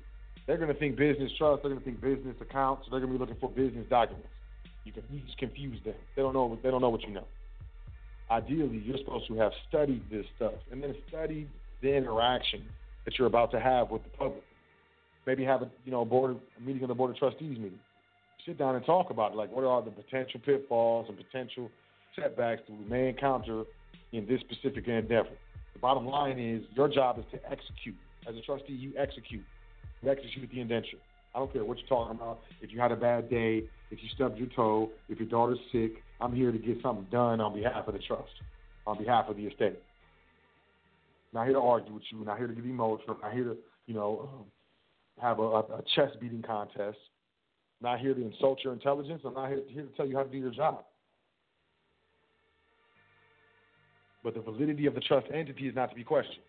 they're 0.46 0.58
going 0.58 0.72
to 0.72 0.78
think 0.78 0.96
business 0.96 1.32
trust, 1.38 1.62
they're 1.62 1.70
going 1.70 1.82
to 1.82 1.84
think 1.84 2.00
business 2.00 2.36
accounts, 2.40 2.86
they're 2.90 3.00
going 3.00 3.12
to 3.12 3.18
be 3.18 3.20
looking 3.20 3.40
for 3.40 3.48
business 3.48 3.86
documents. 3.88 4.28
You 4.84 4.92
can 4.92 5.04
just 5.24 5.38
confuse 5.38 5.82
them. 5.84 5.94
They 6.16 6.22
don't 6.22 6.34
know. 6.34 6.58
They 6.62 6.70
don't 6.70 6.80
know 6.80 6.90
what 6.90 7.02
you 7.02 7.10
know. 7.10 7.26
Ideally, 8.30 8.82
you're 8.84 8.98
supposed 8.98 9.28
to 9.28 9.34
have 9.36 9.52
studied 9.68 10.02
this 10.10 10.26
stuff 10.36 10.54
and 10.70 10.82
then 10.82 10.94
studied 11.08 11.48
the 11.82 11.94
interaction 11.94 12.64
that 13.04 13.18
you're 13.18 13.28
about 13.28 13.50
to 13.52 13.60
have 13.60 13.90
with 13.90 14.02
the 14.02 14.08
public. 14.10 14.42
Maybe 15.26 15.44
have 15.44 15.62
a 15.62 15.70
you 15.84 15.92
know 15.92 16.04
board 16.04 16.36
a 16.58 16.60
meeting 16.60 16.82
of 16.82 16.88
the 16.88 16.94
board 16.94 17.10
of 17.10 17.16
trustees 17.16 17.58
meeting. 17.58 17.78
Sit 18.46 18.58
down 18.58 18.74
and 18.74 18.84
talk 18.84 19.10
about 19.10 19.32
it. 19.32 19.36
Like 19.36 19.52
what 19.52 19.64
are 19.64 19.82
the 19.82 19.90
potential 19.90 20.40
pitfalls 20.44 21.06
and 21.08 21.16
potential 21.16 21.70
setbacks 22.16 22.62
that 22.68 22.76
we 22.76 22.84
may 22.84 23.08
encounter 23.08 23.64
in 24.12 24.26
this 24.26 24.40
specific 24.40 24.88
endeavor. 24.88 25.30
The 25.72 25.78
bottom 25.78 26.06
line 26.06 26.38
is 26.38 26.62
your 26.74 26.88
job 26.88 27.18
is 27.18 27.24
to 27.32 27.38
execute. 27.50 27.96
As 28.28 28.36
a 28.36 28.40
trustee, 28.42 28.72
you 28.72 28.92
execute. 28.96 29.42
You 30.02 30.10
execute 30.10 30.50
the 30.50 30.60
indenture. 30.60 30.98
I 31.34 31.38
don't 31.38 31.52
care 31.52 31.64
what 31.64 31.78
you're 31.78 31.88
talking 31.88 32.16
about. 32.16 32.40
If 32.60 32.72
you 32.72 32.80
had 32.80 32.92
a 32.92 32.96
bad 32.96 33.30
day, 33.30 33.64
if 33.90 34.02
you 34.02 34.08
stubbed 34.14 34.38
your 34.38 34.48
toe, 34.48 34.90
if 35.08 35.18
your 35.18 35.28
daughter's 35.28 35.58
sick, 35.70 35.92
I'm 36.20 36.34
here 36.34 36.52
to 36.52 36.58
get 36.58 36.78
something 36.82 37.06
done 37.10 37.40
on 37.40 37.54
behalf 37.54 37.88
of 37.88 37.94
the 37.94 38.00
trust, 38.00 38.30
on 38.86 38.98
behalf 38.98 39.28
of 39.28 39.36
the 39.36 39.46
estate. 39.46 39.78
Not 41.32 41.46
here 41.46 41.54
to 41.54 41.60
argue 41.60 41.94
with 41.94 42.02
you. 42.10 42.24
Not 42.24 42.38
here 42.38 42.46
to 42.46 42.54
get 42.54 42.64
emotional. 42.64 43.16
Not 43.22 43.32
here 43.32 43.44
to, 43.44 43.56
you 43.86 43.94
know, 43.94 44.28
um, 44.32 44.44
have 45.20 45.38
a, 45.38 45.42
a 45.42 45.82
chest 45.94 46.20
beating 46.20 46.42
contest. 46.42 46.98
Not 47.82 47.98
here 47.98 48.14
to 48.14 48.24
insult 48.24 48.60
your 48.62 48.72
intelligence. 48.72 49.22
I'm 49.24 49.34
not 49.34 49.48
here, 49.48 49.62
here 49.68 49.82
to 49.82 49.88
tell 49.96 50.06
you 50.06 50.16
how 50.16 50.22
to 50.22 50.30
do 50.30 50.38
your 50.38 50.52
job. 50.52 50.84
But 54.22 54.34
the 54.34 54.40
validity 54.40 54.86
of 54.86 54.94
the 54.94 55.00
trust 55.00 55.26
entity 55.34 55.66
is 55.66 55.74
not 55.74 55.90
to 55.90 55.96
be 55.96 56.04
questioned. 56.04 56.44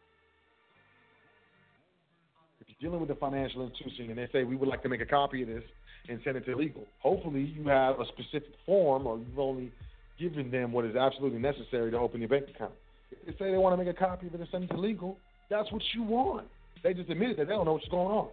If 2.61 2.67
you're 2.67 2.91
dealing 2.91 3.01
with 3.01 3.09
a 3.09 3.19
financial 3.19 3.65
institution 3.67 4.09
and 4.09 4.17
they 4.17 4.27
say 4.31 4.43
we 4.43 4.55
would 4.55 4.69
like 4.69 4.83
to 4.83 4.89
make 4.89 5.01
a 5.01 5.05
copy 5.05 5.41
of 5.41 5.47
this 5.47 5.63
and 6.07 6.19
send 6.23 6.37
it 6.37 6.45
to 6.45 6.55
legal, 6.55 6.85
hopefully 6.99 7.41
you 7.41 7.67
have 7.67 7.99
a 7.99 8.05
specific 8.05 8.53
form 8.65 9.07
or 9.07 9.17
you've 9.17 9.39
only 9.39 9.71
given 10.19 10.51
them 10.51 10.71
what 10.71 10.85
is 10.85 10.95
absolutely 10.95 11.39
necessary 11.39 11.89
to 11.89 11.97
open 11.97 12.19
your 12.19 12.29
bank 12.29 12.45
account. 12.53 12.73
If 13.11 13.25
they 13.25 13.45
say 13.45 13.51
they 13.51 13.57
want 13.57 13.73
to 13.73 13.83
make 13.83 13.93
a 13.93 13.97
copy 13.97 14.27
of 14.27 14.35
it 14.35 14.39
and 14.39 14.49
send 14.51 14.65
it 14.65 14.67
to 14.67 14.77
legal, 14.77 15.17
that's 15.49 15.71
what 15.71 15.81
you 15.95 16.03
want. 16.03 16.47
They 16.83 16.93
just 16.93 17.09
admitted 17.09 17.37
that 17.37 17.47
they 17.47 17.53
don't 17.53 17.65
know 17.65 17.73
what's 17.73 17.87
going 17.87 18.11
on. 18.11 18.29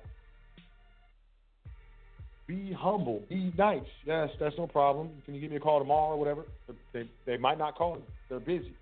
Be 2.51 2.73
humble. 2.77 3.23
Be 3.29 3.53
nice. 3.57 3.85
Yes, 4.05 4.29
that's 4.41 4.57
no 4.59 4.67
problem. 4.67 5.11
Can 5.25 5.37
you 5.37 5.41
give 5.41 5.53
me 5.53 5.59
a 5.59 5.61
call 5.61 5.79
tomorrow 5.79 6.15
or 6.15 6.19
whatever? 6.19 6.47
They, 6.93 7.09
they 7.25 7.37
might 7.37 7.59
not 7.59 7.77
call 7.77 7.95
you. 7.95 8.03
They're 8.29 8.41
busy. 8.41 8.75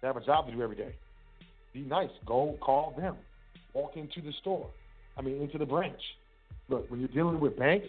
They 0.00 0.06
have 0.06 0.16
a 0.16 0.24
job 0.24 0.46
to 0.46 0.52
do 0.52 0.62
every 0.62 0.76
day. 0.76 0.94
Be 1.74 1.80
nice. 1.80 2.10
Go 2.24 2.56
call 2.60 2.94
them. 2.96 3.16
Walk 3.74 3.96
into 3.96 4.20
the 4.20 4.32
store. 4.42 4.70
I 5.18 5.22
mean, 5.22 5.42
into 5.42 5.58
the 5.58 5.66
branch. 5.66 6.00
Look, 6.68 6.88
when 6.88 7.00
you're 7.00 7.08
dealing 7.08 7.40
with 7.40 7.58
banks, 7.58 7.88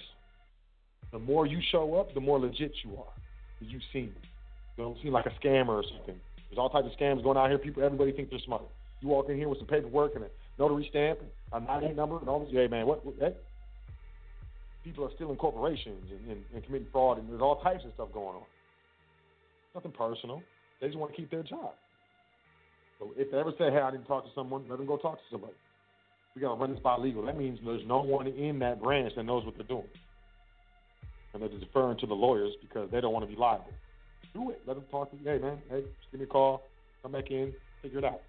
the 1.12 1.20
more 1.20 1.46
you 1.46 1.60
show 1.72 1.94
up, 2.00 2.12
the 2.16 2.20
more 2.20 2.40
legit 2.40 2.72
you 2.84 2.98
are. 2.98 3.14
You've 3.60 3.84
seen. 3.94 4.12
You 4.76 4.86
don't 4.86 4.98
seem 5.04 5.12
like 5.12 5.28
a 5.28 5.46
scammer 5.46 5.70
or 5.70 5.84
something. 5.84 6.16
There's 6.50 6.58
all 6.58 6.72
types 6.72 6.88
of 6.92 7.00
scams 7.00 7.22
going 7.22 7.38
out 7.38 7.48
here. 7.50 7.60
People, 7.60 7.84
everybody 7.84 8.12
thinks 8.12 8.32
they're 8.32 8.40
smart. 8.44 8.64
You 9.02 9.10
walk 9.10 9.30
in 9.30 9.38
here 9.38 9.50
with 9.50 9.60
some 9.60 9.68
paperwork 9.68 10.16
and 10.16 10.24
a 10.24 10.30
notary 10.58 10.88
stamp 10.90 11.20
and 11.22 11.64
a 11.64 11.68
98 11.68 11.96
number 11.96 12.18
and 12.18 12.28
all 12.28 12.40
this. 12.40 12.50
Hey, 12.52 12.68
man, 12.68 12.88
what? 12.88 13.06
what 13.06 13.14
hey? 13.20 13.36
People 14.84 15.06
are 15.06 15.12
stealing 15.16 15.38
corporations 15.38 16.12
and, 16.12 16.32
and, 16.32 16.44
and 16.54 16.64
committing 16.66 16.88
fraud, 16.92 17.18
and 17.18 17.30
there's 17.30 17.42
all 17.42 17.62
types 17.62 17.86
of 17.86 17.92
stuff 17.94 18.10
going 18.14 18.36
on. 18.36 18.44
Nothing 19.76 19.92
personal. 19.92 20.44
They 20.82 20.88
just 20.88 21.00
want 21.00 21.12
to 21.12 21.18
keep 21.18 21.32
their 21.32 21.44
job. 21.44 21.72
So 23.00 23.12
if 23.18 23.32
they 23.32 23.38
ever 23.38 23.52
say, 23.58 23.72
hey, 23.72 23.80
I 23.80 23.92
didn't 23.92 24.06
talk 24.06 24.24
to 24.26 24.30
someone, 24.36 24.66
let 24.70 24.78
them 24.78 24.88
go 24.88 24.98
talk 24.98 25.16
to 25.16 25.24
somebody. 25.32 25.54
We 26.36 26.42
got 26.42 26.56
to 26.56 26.60
run 26.60 26.72
this 26.72 26.82
by 26.82 26.98
legal. 26.98 27.26
That 27.26 27.38
means 27.38 27.60
there's 27.64 27.86
no 27.88 28.02
one 28.02 28.28
in 28.28 28.60
that 28.60 28.82
branch 28.82 29.14
that 29.16 29.24
knows 29.24 29.46
what 29.46 29.56
they're 29.56 29.68
doing. 29.68 29.88
And 31.34 31.42
they're 31.42 31.50
deferring 31.50 31.98
to 32.00 32.08
the 32.08 32.14
lawyers 32.14 32.54
because 32.62 32.90
they 32.92 33.02
don't 33.02 33.14
want 33.14 33.24
to 33.28 33.32
be 33.32 33.40
liable. 33.40 33.72
Do 34.34 34.50
it. 34.50 34.62
Let 34.68 34.76
them 34.76 34.86
talk 34.92 35.12
to 35.12 35.18
you. 35.18 35.24
Hey, 35.24 35.38
man, 35.38 35.60
hey, 35.70 35.82
just 35.82 36.12
give 36.12 36.20
me 36.20 36.26
a 36.26 36.30
call. 36.30 36.64
Come 37.02 37.12
back 37.12 37.30
in. 37.30 37.54
Figure 37.82 38.00
it 38.00 38.06
out. 38.06 38.22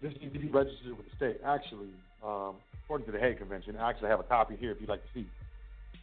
This 0.00 0.12
needs 0.20 0.32
to 0.32 0.38
be 0.38 0.48
registered 0.48 0.96
with 0.96 1.06
the 1.06 1.16
state. 1.16 1.40
Actually, 1.44 1.88
um, 2.24 2.54
according 2.84 3.06
to 3.06 3.12
the 3.12 3.18
Hague 3.18 3.38
Convention, 3.38 3.76
I 3.76 3.90
actually 3.90 4.08
have 4.08 4.20
a 4.20 4.24
copy 4.24 4.56
here 4.56 4.72
if 4.72 4.80
you'd 4.80 4.88
like 4.88 5.02
to 5.02 5.08
see. 5.14 5.26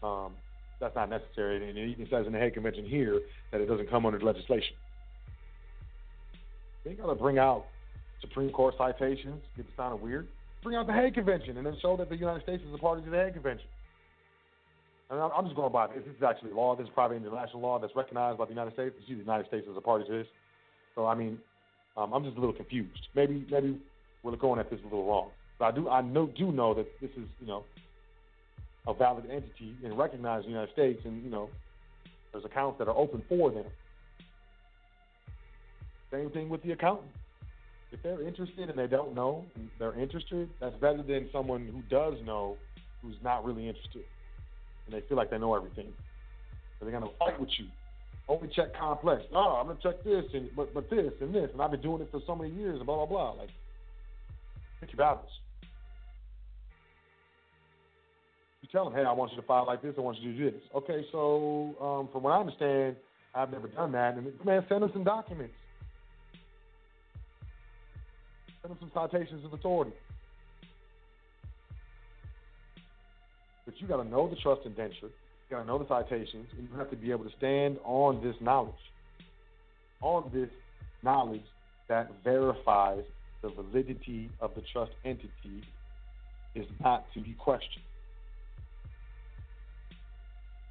Um, 0.04 0.32
that's 0.80 0.96
not 0.96 1.10
necessary. 1.10 1.68
And 1.68 1.78
it 1.78 1.90
even 1.90 2.08
says 2.10 2.28
in 2.28 2.34
the 2.34 2.40
Hague 2.40 2.54
Convention 2.54 2.86
here 2.86 3.22
that 3.52 3.62
it 3.62 3.66
doesn't 3.66 3.90
come 3.90 4.06
under 4.06 4.20
legislation. 4.20 4.76
They 6.84 6.94
got 6.94 7.08
to 7.08 7.16
bring 7.16 7.40
out 7.40 7.66
Supreme 8.22 8.52
Court 8.52 8.76
citations. 8.78 9.42
Get 9.56 9.66
it 9.66 9.72
sounding 9.76 10.02
weird. 10.02 10.28
Bring 10.64 10.76
out 10.76 10.88
the 10.88 10.94
Hague 10.94 11.14
Convention 11.14 11.58
and 11.58 11.66
then 11.66 11.78
show 11.82 11.98
that 11.98 12.10
the 12.10 12.16
United 12.16 12.44
States 12.44 12.64
is 12.68 12.74
a 12.74 12.78
party 12.78 13.04
to 13.04 13.10
the 13.10 13.18
Hague 13.18 13.34
Convention. 13.34 13.68
And 15.10 15.20
I'm 15.20 15.46
just 15.46 15.56
going 15.56 15.72
by 15.72 15.88
this. 15.88 15.98
This 16.06 16.16
is 16.16 16.24
actually 16.24 16.52
law. 16.52 16.76
This 16.76 16.86
is 16.88 16.92
probably 16.94 17.18
international 17.18 17.62
law 17.62 17.78
that's 17.78 17.96
recognized 17.96 18.40
by 18.40 18.46
the 18.46 18.52
United 18.52 18.74
States. 18.74 18.96
You 19.00 19.06
see, 19.08 19.14
the 19.14 19.20
United 19.20 19.48
States 19.48 19.68
is 19.70 19.78
a 19.78 19.82
party 19.82 20.06
to 20.06 20.12
this. 20.12 20.28
So 20.96 21.06
I 21.06 21.14
mean, 21.14 21.38
um, 21.96 22.12
I'm 22.12 22.24
just 22.24 22.38
a 22.38 22.40
little 22.40 22.56
confused. 22.56 23.08
Maybe 23.14 23.46
maybe 23.52 23.78
we're 24.24 24.36
going 24.36 24.60
at 24.60 24.72
this 24.72 24.80
a 24.82 24.84
little 24.84 25.06
wrong. 25.06 25.30
But 25.60 25.66
I 25.66 25.72
do 25.72 25.90
I 25.90 26.02
know 26.02 26.28
do 26.28 26.52
know 26.52 26.74
that 26.74 26.88
this 27.02 27.12
is 27.12 27.28
you 27.40 27.48
know 27.48 27.64
a 28.88 28.94
valid 28.94 29.26
entity 29.30 29.76
and 29.84 29.98
recognized 29.98 30.46
in 30.46 30.52
the 30.52 30.58
United 30.58 30.74
States, 30.74 31.02
and 31.06 31.24
you 31.24 31.30
know 31.30 31.50
there's 32.32 32.46
accounts 32.46 32.80
that 32.80 32.88
are 32.88 32.98
open 32.98 33.24
for 33.30 33.52
them. 33.52 33.66
Same 36.12 36.30
thing 36.30 36.50
with 36.50 36.62
the 36.64 36.72
accountant. 36.72 37.12
If 37.92 38.04
they're 38.04 38.22
interested 38.28 38.70
and 38.70 38.78
they 38.78 38.88
don't 38.88 39.16
know, 39.16 39.46
they're 39.80 39.98
interested, 39.98 40.50
that's 40.60 40.76
better 40.76 41.02
than 41.02 41.30
someone 41.32 41.66
who 41.66 41.82
does 41.90 42.16
know 42.26 42.58
who's 43.02 43.16
not 43.24 43.46
really 43.46 43.68
interested. 43.68 44.04
And 44.86 44.94
they 44.94 45.08
feel 45.08 45.18
like 45.18 45.30
they 45.30 45.38
know 45.38 45.56
everything. 45.56 45.94
So 46.80 46.86
they're 46.86 47.00
to 47.00 47.10
fight 47.18 47.40
with 47.40 47.50
you. 47.58 47.68
Only 48.28 48.50
check 48.56 48.76
complex. 48.78 49.24
Oh, 49.34 49.62
I'm 49.62 49.68
to 49.68 49.82
check 49.82 50.04
this, 50.04 50.26
and 50.34 50.50
but, 50.56 50.74
but 50.74 50.90
this 50.90 51.14
and 51.22 51.34
this. 51.34 51.50
And 51.54 51.62
I've 51.62 51.72
been 51.72 51.82
doing 51.82 52.02
it 52.02 52.10
for 52.12 52.20
so 52.26 52.36
many 52.36 52.54
years, 52.54 52.78
and 52.78 52.86
blah, 52.86 52.98
blah, 52.98 53.06
blah. 53.06 53.32
Like, 53.32 53.50
pick 54.82 54.92
your 54.92 54.98
battles. 54.98 55.30
You 58.66 58.72
tell 58.72 58.86
them, 58.90 58.96
hey, 58.96 59.06
I 59.08 59.12
want 59.12 59.30
you 59.30 59.38
to 59.40 59.46
file 59.46 59.68
like 59.68 59.84
this. 59.84 59.94
I 59.96 60.02
want 60.02 60.20
you 60.20 60.32
to 60.32 60.38
do 60.40 60.50
this. 60.50 60.62
Okay, 60.74 61.06
so 61.12 61.76
um, 61.80 62.10
from 62.12 62.24
what 62.24 62.32
I 62.32 62.40
understand, 62.40 62.96
I've 63.36 63.52
never 63.52 63.68
done 63.68 63.92
that. 63.92 64.16
And 64.16 64.26
man, 64.44 64.66
send 64.68 64.82
them 64.82 64.90
some 64.92 65.04
documents. 65.04 65.54
Send 68.64 68.72
them 68.72 68.78
some 68.80 68.92
citations 68.92 69.46
of 69.46 69.54
authority. 69.54 69.92
But 73.68 73.76
you 73.80 73.88
got 73.88 74.02
to 74.02 74.10
know 74.10 74.28
the 74.28 74.36
trust 74.38 74.62
indenture. 74.66 74.96
You 75.04 75.52
got 75.52 75.62
to 75.62 75.68
know 75.68 75.78
the 75.78 75.88
citations, 75.88 76.48
and 76.58 76.68
you 76.68 76.76
have 76.80 76.90
to 76.90 76.96
be 76.96 77.12
able 77.12 77.26
to 77.26 77.38
stand 77.38 77.78
on 77.84 78.24
this 78.24 78.36
knowledge, 78.42 78.74
on 80.02 80.32
this 80.34 80.50
knowledge 81.04 81.46
that 81.88 82.10
verifies 82.24 83.04
the 83.44 83.50
validity 83.50 84.32
of 84.42 84.56
the 84.56 84.64
trust 84.74 84.94
entity 85.04 85.62
is 86.56 86.66
not 86.82 87.06
to 87.14 87.20
be 87.20 87.34
questioned. 87.34 87.84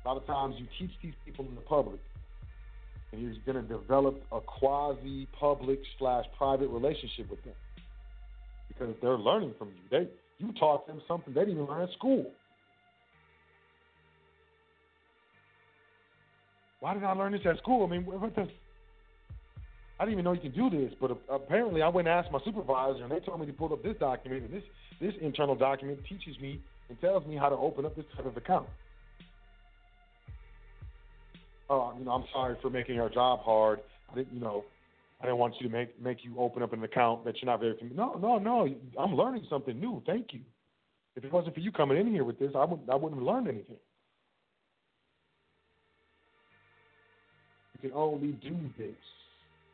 A 0.05 0.09
lot 0.09 0.16
of 0.16 0.26
times 0.26 0.56
you 0.59 0.66
teach 0.78 0.94
these 1.02 1.14
people 1.24 1.47
in 1.47 1.55
the 1.55 1.62
public, 1.62 2.01
and 3.12 3.22
you're 3.22 3.32
going 3.47 3.66
to 3.66 3.72
develop 3.72 4.22
a 4.32 4.40
quasi 4.40 5.26
public 5.39 5.81
slash 5.98 6.24
private 6.36 6.68
relationship 6.68 7.31
with 7.31 7.43
them 7.44 7.55
because 8.68 8.94
they're 9.01 9.16
learning 9.16 9.55
from 9.59 9.68
you. 9.68 9.82
They 9.90 10.09
you 10.39 10.52
taught 10.59 10.86
them 10.86 11.01
something 11.06 11.32
they 11.32 11.40
didn't 11.40 11.55
even 11.55 11.66
learn 11.66 11.82
at 11.82 11.93
school. 11.93 12.26
Why 16.81 16.93
did 16.93 17.05
I 17.05 17.12
learn 17.12 17.32
this 17.32 17.40
at 17.47 17.56
school? 17.59 17.86
I 17.86 17.90
mean, 17.90 18.05
what 18.05 18.35
the? 18.35 18.47
I 19.98 20.05
didn't 20.05 20.14
even 20.14 20.24
know 20.24 20.32
you 20.32 20.40
can 20.40 20.51
do 20.51 20.68
this, 20.68 20.93
but 21.01 21.16
apparently 21.31 21.81
I 21.81 21.89
went 21.89 22.09
and 22.09 22.18
asked 22.18 22.32
my 22.32 22.40
supervisor, 22.44 23.05
and 23.05 23.12
they 23.12 23.20
told 23.20 23.40
me 23.40 23.47
to 23.47 23.52
pull 23.52 23.72
up 23.72 23.82
this 23.82 23.97
document, 23.98 24.43
and 24.43 24.52
this 24.52 24.64
this 25.01 25.14
internal 25.22 25.55
document 25.55 26.01
teaches 26.06 26.39
me 26.43 26.60
and 26.90 27.01
tells 27.01 27.24
me 27.26 27.36
how 27.36 27.48
to 27.48 27.56
open 27.56 27.86
up 27.86 27.97
this 27.97 28.05
type 28.16 28.26
of 28.26 28.36
account. 28.36 28.66
Oh, 31.70 31.95
you 31.99 32.05
know, 32.05 32.12
I'm 32.12 32.24
sorry 32.32 32.57
for 32.61 32.70
making 32.70 33.01
our 33.01 33.09
job 33.09 33.41
hard. 33.41 33.81
I 34.12 34.16
didn't, 34.16 34.35
you 34.35 34.41
know, 34.41 34.65
I 35.20 35.24
didn't 35.24 35.39
want 35.39 35.55
you 35.59 35.69
to 35.69 35.73
make 35.74 36.01
make 36.03 36.24
you 36.24 36.35
open 36.39 36.62
up 36.62 36.73
an 36.73 36.82
account 36.82 37.24
that 37.24 37.41
you're 37.41 37.51
not 37.51 37.61
very 37.61 37.77
familiar. 37.78 37.97
No, 37.97 38.19
no, 38.20 38.39
no. 38.39 38.74
I'm 38.99 39.15
learning 39.15 39.47
something 39.49 39.78
new. 39.78 40.03
Thank 40.07 40.32
you. 40.32 40.41
If 41.16 41.24
it 41.24 41.32
wasn't 41.32 41.55
for 41.55 41.61
you 41.61 41.73
coming 41.73 41.97
in 41.97 42.11
here 42.11 42.24
with 42.24 42.39
this, 42.39 42.53
I 42.55 42.65
wouldn't 42.65 42.91
I 42.91 42.95
wouldn't 42.95 43.20
have 43.20 43.27
learned 43.27 43.49
anything. 43.49 43.77
You 47.74 47.91
can 47.91 47.93
only 47.97 48.32
do 48.32 48.57
this 48.77 48.95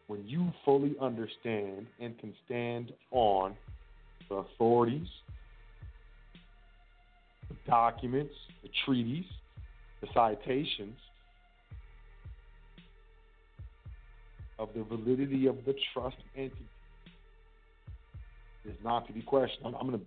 when 0.06 0.26
you 0.26 0.52
fully 0.64 0.94
understand 1.00 1.86
and 2.00 2.18
can 2.18 2.34
stand 2.44 2.92
on 3.10 3.56
the 4.28 4.36
authorities, 4.36 5.06
the 7.48 7.56
documents, 7.66 8.34
the 8.62 8.68
treaties, 8.84 9.24
the 10.00 10.08
citations, 10.14 10.96
of 14.60 14.68
the 14.76 14.84
validity 14.84 15.46
of 15.46 15.56
the 15.64 15.74
trust 15.92 16.18
entity. 16.36 16.68
is 18.66 18.76
not 18.84 19.06
to 19.06 19.12
be 19.12 19.22
questioned. 19.22 19.64
I'm, 19.64 19.74
I'm 19.74 19.86
gonna, 19.86 20.02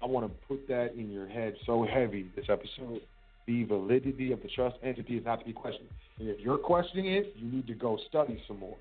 I 0.00 0.06
want 0.06 0.26
to 0.26 0.46
put 0.46 0.68
that 0.68 0.94
in 0.94 1.10
your 1.10 1.26
head 1.26 1.54
so 1.66 1.84
heavy 1.84 2.30
this 2.36 2.46
episode. 2.48 3.00
The 3.46 3.64
validity 3.64 4.32
of 4.32 4.40
the 4.42 4.48
trust 4.48 4.76
entity 4.82 5.16
is 5.16 5.24
not 5.24 5.40
to 5.40 5.44
be 5.44 5.52
questioned. 5.52 5.88
And 6.20 6.28
if 6.28 6.38
you're 6.40 6.58
questioning 6.58 7.06
it, 7.06 7.34
you 7.36 7.50
need 7.50 7.66
to 7.66 7.74
go 7.74 7.98
study 8.08 8.40
some 8.46 8.60
more. 8.60 8.76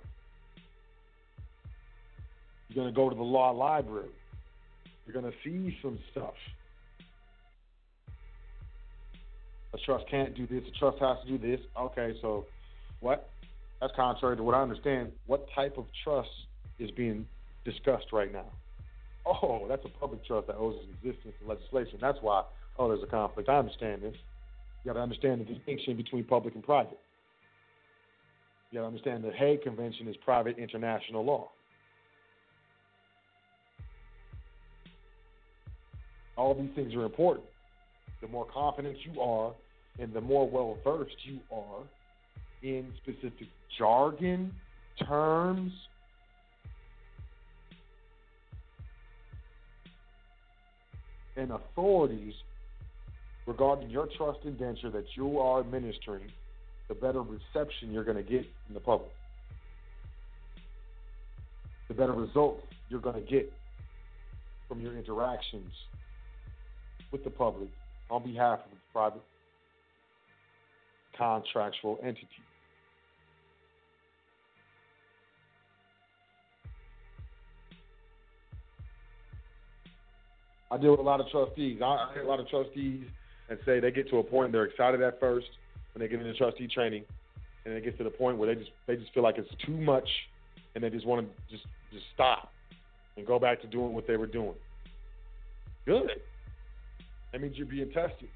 You're 2.69 2.83
gonna 2.83 2.95
go 2.95 3.09
to 3.09 3.15
the 3.15 3.23
law 3.23 3.49
library. 3.49 4.09
You're 5.05 5.19
gonna 5.19 5.33
see 5.43 5.75
some 5.81 5.97
stuff. 6.11 6.33
A 9.73 9.77
trust 9.85 10.05
can't 10.09 10.35
do 10.35 10.45
this. 10.47 10.63
A 10.67 10.79
trust 10.79 10.99
has 10.99 11.17
to 11.25 11.37
do 11.37 11.37
this. 11.37 11.59
Okay, 11.77 12.13
so 12.21 12.45
what? 13.01 13.29
That's 13.81 13.93
contrary 13.95 14.37
to 14.37 14.43
what 14.43 14.55
I 14.55 14.61
understand. 14.61 15.11
What 15.27 15.47
type 15.53 15.77
of 15.77 15.85
trust 16.03 16.29
is 16.79 16.91
being 16.91 17.25
discussed 17.65 18.07
right 18.11 18.31
now? 18.31 18.45
Oh, 19.25 19.65
that's 19.67 19.83
a 19.85 19.99
public 19.99 20.23
trust 20.25 20.47
that 20.47 20.55
owes 20.55 20.75
its 20.75 20.87
existence 21.03 21.33
to 21.41 21.49
legislation. 21.49 21.97
That's 21.99 22.17
why, 22.21 22.43
oh, 22.77 22.87
there's 22.87 23.03
a 23.03 23.07
conflict. 23.07 23.49
I 23.49 23.57
understand 23.57 24.03
this. 24.03 24.15
You 24.83 24.89
got 24.89 24.93
to 24.93 25.01
understand 25.01 25.41
the 25.41 25.45
distinction 25.45 25.97
between 25.97 26.23
public 26.23 26.53
and 26.53 26.63
private. 26.63 26.99
You 28.69 28.79
got 28.79 28.81
to 28.81 28.87
understand 28.87 29.23
the 29.23 29.31
Hague 29.31 29.63
Convention 29.63 30.07
is 30.07 30.15
private 30.17 30.57
international 30.57 31.25
law. 31.25 31.49
All 36.37 36.53
these 36.53 36.69
things 36.75 36.93
are 36.93 37.03
important. 37.03 37.45
The 38.21 38.27
more 38.27 38.45
confident 38.45 38.97
you 39.03 39.19
are 39.21 39.53
and 39.99 40.13
the 40.13 40.21
more 40.21 40.47
well 40.47 40.77
versed 40.83 41.15
you 41.23 41.39
are 41.51 41.83
in 42.65 42.91
specific 42.97 43.47
jargon, 43.77 44.51
terms, 45.07 45.71
and 51.37 51.51
authorities 51.51 52.33
regarding 53.45 53.91
your 53.91 54.07
trust 54.17 54.39
indenture 54.45 54.89
that 54.89 55.05
you 55.15 55.37
are 55.37 55.59
administering, 55.59 56.27
the 56.87 56.95
better 56.95 57.21
reception 57.21 57.91
you're 57.91 58.03
going 58.03 58.17
to 58.17 58.23
get 58.23 58.45
from 58.65 58.73
the 58.73 58.79
public. 58.79 59.11
The 61.87 61.93
better 61.93 62.13
results 62.13 62.65
you're 62.89 62.99
going 62.99 63.23
to 63.23 63.31
get 63.31 63.53
from 64.67 64.81
your 64.81 64.97
interactions 64.97 65.71
with 67.11 67.23
the 67.23 67.29
public 67.29 67.69
on 68.09 68.23
behalf 68.23 68.59
of 68.65 68.71
the 68.71 68.77
private 68.91 69.21
contractual 71.15 71.99
entity. 72.01 72.27
I 80.75 80.77
deal 80.77 80.91
with 80.91 80.99
a 80.99 81.03
lot 81.03 81.21
of 81.21 81.29
trustees. 81.29 81.79
I, 81.81 82.09
hear 82.13 82.23
a 82.23 82.27
lot 82.27 82.41
of 82.41 82.49
trustees 82.49 83.05
and 83.49 83.57
say 83.65 83.79
they 83.79 83.91
get 83.91 84.09
to 84.09 84.17
a 84.17 84.23
point 84.23 84.51
they're 84.51 84.65
excited 84.65 85.01
at 85.01 85.21
first 85.21 85.47
when 85.93 86.01
they 86.01 86.09
get 86.09 86.19
into 86.19 86.37
trustee 86.37 86.67
training, 86.67 87.05
and 87.63 87.73
it 87.73 87.85
gets 87.85 87.97
to 87.99 88.03
the 88.03 88.09
point 88.09 88.37
where 88.37 88.53
they 88.53 88.59
just 88.59 88.71
they 88.85 88.97
just 88.97 89.13
feel 89.13 89.23
like 89.23 89.37
it's 89.37 89.49
too 89.65 89.77
much, 89.77 90.09
and 90.75 90.83
they 90.83 90.89
just 90.89 91.05
want 91.05 91.25
to 91.25 91.53
just 91.55 91.65
just 91.93 92.03
stop 92.13 92.51
and 93.15 93.25
go 93.25 93.39
back 93.39 93.61
to 93.61 93.67
doing 93.67 93.93
what 93.93 94.05
they 94.05 94.17
were 94.17 94.27
doing. 94.27 94.55
Good. 95.85 96.09
That 97.31 97.41
means 97.41 97.55
you're 97.55 97.67
being 97.67 97.91
tested. 97.91 98.27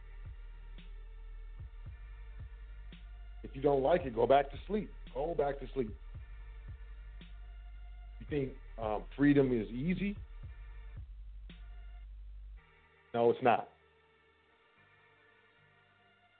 If 3.44 3.53
you 3.53 3.61
don't 3.61 3.84
like 3.84 4.06
it, 4.06 4.16
go 4.16 4.26
back 4.26 4.49
to 4.52 4.57
sleep. 4.66 4.90
Go 5.14 5.36
back 5.38 5.60
to 5.60 5.68
sleep. 5.74 5.94
You 8.22 8.26
think 8.30 8.52
um, 8.82 9.03
freedom 9.18 9.52
is 9.52 9.68
easy? 9.70 10.16
No, 13.14 13.30
it's 13.31 13.41
not. 13.41 13.69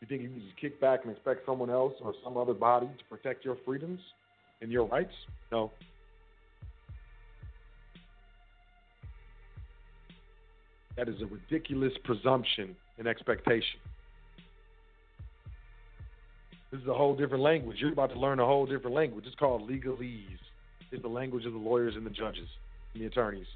You 0.02 0.08
think 0.08 0.22
you 0.22 0.30
can 0.30 0.42
just 0.42 0.58
kick 0.58 0.80
back 0.80 1.02
and 1.04 1.12
expect 1.12 1.46
someone 1.46 1.70
else 1.70 1.94
or 2.02 2.14
some 2.24 2.38
other 2.38 2.54
body 2.54 2.88
to 2.88 3.04
protect 3.06 3.44
your 3.44 3.58
freedoms 3.66 4.00
and 4.62 4.72
your 4.72 4.86
rights? 4.86 5.14
No. 5.52 5.72
That 10.96 11.10
is 11.10 11.22
a 11.22 11.26
ridiculous 11.26 11.94
presumption 12.04 12.76
and 12.98 13.08
expectation. 13.08 13.80
This 16.72 16.82
is 16.82 16.88
a 16.88 16.94
whole 16.94 17.16
different 17.16 17.44
language. 17.44 17.78
You're 17.80 17.92
about 17.92 18.12
to 18.12 18.20
learn 18.20 18.40
a 18.40 18.46
whole 18.46 18.66
different 18.66 18.96
language. 18.96 19.26
It's 19.26 19.36
called 19.36 19.70
legalese. 19.70 20.38
It's 20.92 21.02
the 21.02 21.08
language 21.08 21.46
of 21.46 21.54
the 21.54 21.60
lawyers 21.60 21.96
and 21.96 22.06
the 22.06 22.12
judges 22.12 22.48
and 22.94 23.02
the 23.02 23.08
attorneys. 23.08 23.48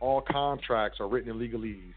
All 0.00 0.20
contracts 0.20 1.00
are 1.00 1.08
written 1.08 1.30
in 1.30 1.38
legalese. 1.38 1.94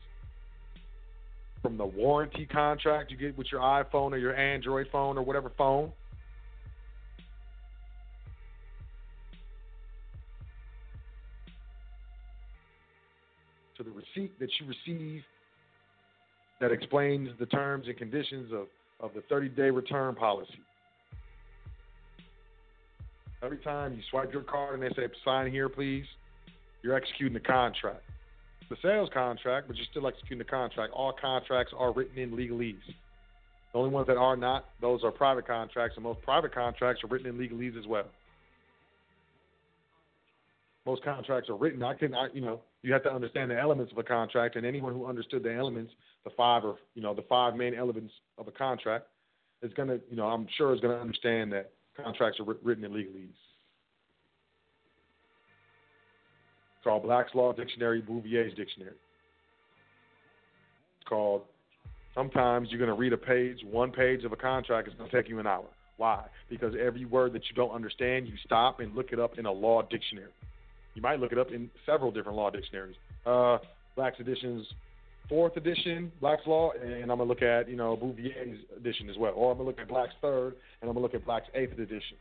From 1.61 1.77
the 1.77 1.85
warranty 1.85 2.45
contract 2.45 3.11
you 3.11 3.17
get 3.17 3.37
with 3.37 3.47
your 3.51 3.61
iPhone 3.61 4.11
or 4.11 4.17
your 4.17 4.35
Android 4.35 4.87
phone 4.91 5.17
or 5.17 5.21
whatever 5.21 5.51
phone, 5.57 5.91
to 13.77 13.83
the 13.83 13.91
receipt 13.91 14.37
that 14.39 14.49
you 14.59 14.67
receive 14.67 15.23
that 16.59 16.71
explains 16.71 17.29
the 17.39 17.45
terms 17.47 17.87
and 17.87 17.97
conditions 17.97 18.51
of, 18.53 18.67
of 18.99 19.13
the 19.13 19.21
30 19.29 19.49
day 19.49 19.69
return 19.69 20.15
policy. 20.15 20.59
Every 23.43 23.57
time 23.57 23.95
you 23.95 24.03
swipe 24.11 24.31
your 24.31 24.43
card 24.43 24.79
and 24.79 24.83
they 24.83 24.95
say, 24.95 25.07
sign 25.25 25.51
here, 25.51 25.67
please, 25.67 26.05
you're 26.83 26.95
executing 26.95 27.33
the 27.33 27.39
contract. 27.39 28.03
The 28.71 28.77
sales 28.81 29.09
contract, 29.13 29.67
but 29.67 29.75
you're 29.75 29.85
still 29.91 30.07
executing 30.07 30.37
the 30.37 30.45
contract. 30.45 30.93
All 30.93 31.11
contracts 31.11 31.73
are 31.77 31.91
written 31.91 32.17
in 32.17 32.31
legalese. 32.31 32.77
The 33.73 33.77
only 33.77 33.89
ones 33.89 34.07
that 34.07 34.15
are 34.15 34.37
not, 34.37 34.63
those 34.79 35.03
are 35.03 35.11
private 35.11 35.45
contracts, 35.45 35.97
and 35.97 36.03
most 36.05 36.21
private 36.21 36.55
contracts 36.55 37.03
are 37.03 37.07
written 37.07 37.27
in 37.27 37.37
legalese 37.37 37.77
as 37.77 37.85
well. 37.85 38.05
Most 40.85 41.03
contracts 41.03 41.49
are 41.49 41.57
written. 41.57 41.83
I 41.83 41.95
can, 41.95 42.15
I, 42.15 42.29
you 42.33 42.39
know, 42.39 42.61
you 42.81 42.93
have 42.93 43.03
to 43.03 43.11
understand 43.11 43.51
the 43.51 43.59
elements 43.59 43.91
of 43.91 43.97
a 43.97 44.03
contract, 44.03 44.55
and 44.55 44.65
anyone 44.65 44.93
who 44.93 45.05
understood 45.05 45.43
the 45.43 45.53
elements, 45.53 45.91
the 46.23 46.29
five 46.37 46.63
or 46.63 46.77
you 46.95 47.01
know, 47.01 47.13
the 47.13 47.23
five 47.23 47.57
main 47.57 47.75
elements 47.75 48.13
of 48.37 48.47
a 48.47 48.51
contract, 48.51 49.05
is 49.61 49.73
gonna, 49.73 49.97
you 50.09 50.15
know, 50.15 50.27
I'm 50.27 50.47
sure 50.57 50.73
is 50.73 50.79
gonna 50.79 50.95
understand 50.95 51.51
that 51.51 51.71
contracts 52.01 52.39
are 52.39 52.45
written 52.45 52.85
in 52.85 52.93
legalese. 52.93 53.35
It's 56.81 56.85
called 56.85 57.03
Black's 57.03 57.35
Law 57.35 57.53
Dictionary, 57.53 58.01
Bouvier's 58.01 58.55
Dictionary. 58.55 58.95
It's 60.97 61.07
called. 61.07 61.43
Sometimes 62.15 62.69
you're 62.71 62.79
going 62.79 62.89
to 62.89 62.95
read 62.95 63.13
a 63.13 63.17
page, 63.17 63.59
one 63.69 63.91
page 63.91 64.23
of 64.23 64.31
a 64.31 64.35
contract 64.35 64.87
is 64.87 64.95
going 64.95 65.07
to 65.07 65.15
take 65.15 65.29
you 65.29 65.37
an 65.37 65.45
hour. 65.45 65.65
Why? 65.97 66.23
Because 66.49 66.73
every 66.83 67.05
word 67.05 67.33
that 67.33 67.43
you 67.47 67.55
don't 67.55 67.69
understand, 67.69 68.27
you 68.27 68.33
stop 68.43 68.79
and 68.79 68.95
look 68.95 69.11
it 69.11 69.19
up 69.19 69.37
in 69.37 69.45
a 69.45 69.51
law 69.51 69.83
dictionary. 69.83 70.31
You 70.95 71.03
might 71.03 71.19
look 71.19 71.31
it 71.31 71.37
up 71.37 71.51
in 71.51 71.69
several 71.85 72.09
different 72.09 72.35
law 72.35 72.49
dictionaries. 72.49 72.95
Uh, 73.27 73.59
Black's 73.95 74.19
edition's 74.19 74.65
fourth 75.29 75.55
edition, 75.57 76.11
Black's 76.19 76.47
Law, 76.47 76.71
and 76.71 77.03
I'm 77.03 77.19
gonna 77.19 77.25
look 77.25 77.43
at 77.43 77.69
you 77.69 77.75
know 77.75 77.95
Bouvier's 77.95 78.57
edition 78.75 79.07
as 79.07 79.17
well, 79.17 79.33
or 79.35 79.51
I'm 79.51 79.57
gonna 79.57 79.69
look 79.69 79.79
at 79.79 79.87
Black's 79.87 80.13
third, 80.19 80.55
and 80.81 80.89
I'm 80.89 80.95
gonna 80.95 81.01
look 81.01 81.13
at 81.13 81.23
Black's 81.23 81.47
eighth 81.53 81.73
edition, 81.73 82.17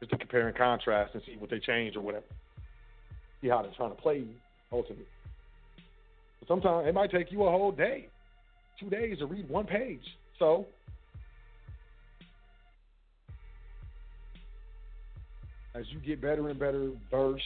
just 0.00 0.12
to 0.12 0.18
compare 0.18 0.46
and 0.46 0.56
contrast 0.56 1.14
and 1.14 1.22
see 1.24 1.36
what 1.38 1.48
they 1.48 1.58
changed 1.58 1.96
or 1.96 2.02
whatever. 2.02 2.26
See 3.42 3.48
how 3.48 3.62
they're 3.62 3.72
trying 3.76 3.94
to 3.94 4.00
play 4.00 4.18
you 4.18 4.34
ultimately. 4.72 5.06
But 6.40 6.48
sometimes 6.48 6.88
it 6.88 6.94
might 6.94 7.10
take 7.10 7.30
you 7.30 7.44
a 7.44 7.50
whole 7.50 7.72
day, 7.72 8.08
two 8.80 8.90
days 8.90 9.18
to 9.18 9.26
read 9.26 9.48
one 9.48 9.66
page. 9.66 10.02
So 10.38 10.66
as 15.74 15.84
you 15.90 15.98
get 16.00 16.20
better 16.20 16.48
and 16.48 16.58
better 16.58 16.90
versed 17.10 17.44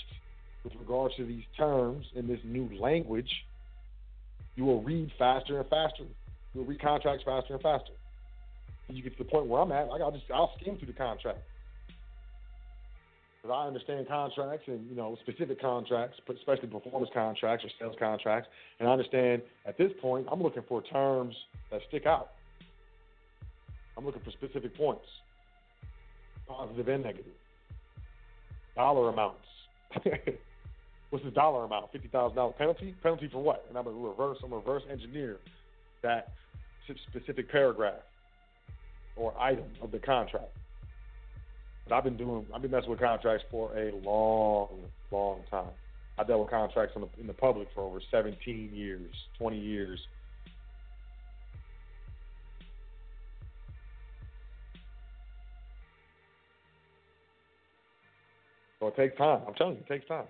with 0.64 0.74
regards 0.78 1.16
to 1.16 1.26
these 1.26 1.44
terms 1.56 2.06
in 2.14 2.28
this 2.28 2.40
new 2.44 2.68
language, 2.78 3.30
you 4.56 4.64
will 4.64 4.82
read 4.82 5.10
faster 5.18 5.58
and 5.58 5.68
faster. 5.68 6.04
You'll 6.54 6.64
read 6.64 6.80
contracts 6.80 7.24
faster 7.24 7.54
and 7.54 7.62
faster. 7.62 7.92
And 8.88 8.96
you 8.96 9.02
get 9.02 9.16
to 9.16 9.24
the 9.24 9.30
point 9.30 9.46
where 9.46 9.60
I'm 9.62 9.72
at, 9.72 9.88
I'll 9.88 10.10
just 10.10 10.24
I'll 10.32 10.52
skim 10.60 10.76
through 10.76 10.88
the 10.88 10.92
contract. 10.92 11.38
Because 13.40 13.56
I 13.56 13.66
understand 13.66 14.06
contracts 14.06 14.64
and 14.68 14.88
you 14.88 14.94
know 14.94 15.16
specific 15.22 15.60
contracts, 15.60 16.18
especially 16.28 16.68
performance 16.68 17.10
contracts 17.14 17.64
or 17.64 17.70
sales 17.78 17.96
contracts, 17.98 18.48
and 18.78 18.88
I 18.88 18.92
understand 18.92 19.42
at 19.66 19.78
this 19.78 19.90
point 20.00 20.26
I'm 20.30 20.42
looking 20.42 20.62
for 20.68 20.82
terms 20.82 21.34
that 21.70 21.80
stick 21.88 22.04
out. 22.04 22.32
I'm 23.96 24.04
looking 24.04 24.22
for 24.22 24.30
specific 24.30 24.76
points, 24.76 25.06
positive 26.46 26.88
and 26.88 27.02
negative, 27.02 27.32
dollar 28.76 29.08
amounts. 29.08 29.46
What's 31.10 31.24
the 31.24 31.30
dollar 31.30 31.64
amount? 31.64 31.92
Fifty 31.92 32.08
thousand 32.08 32.36
dollar 32.36 32.52
penalty? 32.52 32.94
Penalty 33.02 33.28
for 33.32 33.42
what? 33.42 33.64
And 33.68 33.78
I'm 33.78 33.84
gonna 33.84 33.96
reverse. 33.96 34.38
I'm 34.44 34.52
reverse 34.52 34.82
engineer 34.90 35.38
that 36.02 36.32
specific 37.10 37.50
paragraph 37.50 38.00
or 39.16 39.34
item 39.40 39.64
of 39.82 39.90
the 39.90 39.98
contract. 39.98 40.56
But 41.88 41.96
I've 41.96 42.04
been 42.04 42.16
doing. 42.16 42.46
I've 42.54 42.62
been 42.62 42.70
messing 42.70 42.90
with 42.90 43.00
contracts 43.00 43.44
for 43.50 43.76
a 43.76 43.92
long, 44.04 44.68
long 45.10 45.40
time. 45.50 45.70
I 46.18 46.24
dealt 46.24 46.40
with 46.40 46.50
contracts 46.50 46.94
in 46.96 47.02
the, 47.02 47.08
in 47.18 47.26
the 47.26 47.32
public 47.32 47.68
for 47.74 47.82
over 47.82 48.00
17 48.10 48.70
years, 48.74 49.14
20 49.38 49.58
years. 49.58 49.98
So 58.80 58.88
it 58.88 58.96
takes 58.96 59.16
time. 59.16 59.42
I'm 59.46 59.54
telling 59.54 59.74
you, 59.74 59.80
it 59.80 59.88
takes 59.88 60.06
time. 60.08 60.24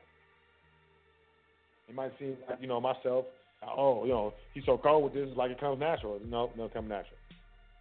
It 1.89 1.94
might 1.94 2.12
seem 2.18 2.36
you 2.60 2.68
know, 2.68 2.81
myself, 2.81 3.24
oh, 3.66 4.05
you 4.05 4.10
know, 4.10 4.35
he's 4.55 4.64
so 4.64 4.78
cold 4.78 5.05
with 5.05 5.14
this, 5.14 5.28
like 5.36 5.51
it 5.51 5.59
comes 5.60 5.81
natural. 5.81 6.20
No, 6.24 6.51
no, 6.56 6.64
it 6.66 6.74
comes 6.74 6.89
natural. 6.89 7.20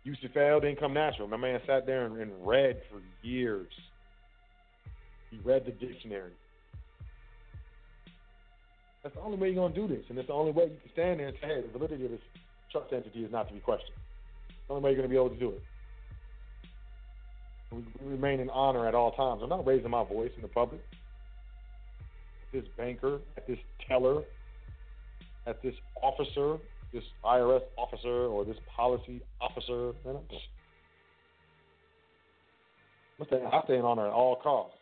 Used 0.03 0.21
to 0.21 0.29
fail, 0.29 0.59
didn't 0.59 0.79
come 0.79 0.93
natural. 0.93 1.27
My 1.27 1.37
man 1.37 1.59
sat 1.67 1.85
there 1.85 2.05
and, 2.05 2.17
and 2.17 2.31
read 2.45 2.81
for 2.89 3.01
years. 3.21 3.71
He 5.29 5.37
read 5.43 5.65
the 5.65 5.71
dictionary. 5.71 6.31
That's 9.03 9.15
the 9.15 9.21
only 9.21 9.37
way 9.37 9.47
you're 9.47 9.55
going 9.55 9.73
to 9.73 9.87
do 9.87 9.87
this. 9.87 10.05
And 10.09 10.17
it's 10.17 10.27
the 10.27 10.33
only 10.33 10.51
way 10.51 10.65
you 10.65 10.77
can 10.81 10.91
stand 10.93 11.19
there 11.19 11.27
and 11.27 11.37
say, 11.41 11.47
hey, 11.47 11.61
the 11.61 11.77
validity 11.77 12.05
of 12.05 12.11
this 12.11 12.21
trust 12.71 12.91
entity 12.93 13.23
is 13.23 13.31
not 13.31 13.47
to 13.47 13.53
be 13.53 13.59
questioned. 13.59 13.95
The 14.67 14.73
only 14.73 14.83
way 14.83 14.91
you're 14.91 14.97
going 14.97 15.09
to 15.09 15.13
be 15.13 15.17
able 15.17 15.29
to 15.29 15.39
do 15.39 15.49
it. 15.49 15.61
We, 17.71 17.83
we 18.01 18.11
remain 18.11 18.39
in 18.39 18.49
honor 18.49 18.87
at 18.87 18.95
all 18.95 19.11
times. 19.11 19.41
I'm 19.43 19.49
not 19.49 19.65
raising 19.65 19.89
my 19.89 20.03
voice 20.03 20.31
in 20.35 20.41
the 20.41 20.47
public. 20.47 20.81
At 22.47 22.61
this 22.61 22.69
banker, 22.77 23.19
at 23.37 23.47
this 23.47 23.59
teller, 23.87 24.23
at 25.45 25.61
this 25.61 25.75
officer, 26.01 26.57
this 26.93 27.03
IRS 27.23 27.61
officer, 27.77 28.25
or 28.25 28.45
this 28.45 28.57
policy 28.75 29.21
officer. 29.39 29.93
Man, 30.05 30.15
I'm 30.15 30.23
I'm 33.19 33.25
staying, 33.27 33.45
I 33.45 33.61
stay 33.65 33.77
in 33.77 33.81
honor 33.81 34.07
at 34.07 34.13
all 34.13 34.37
costs. 34.37 34.75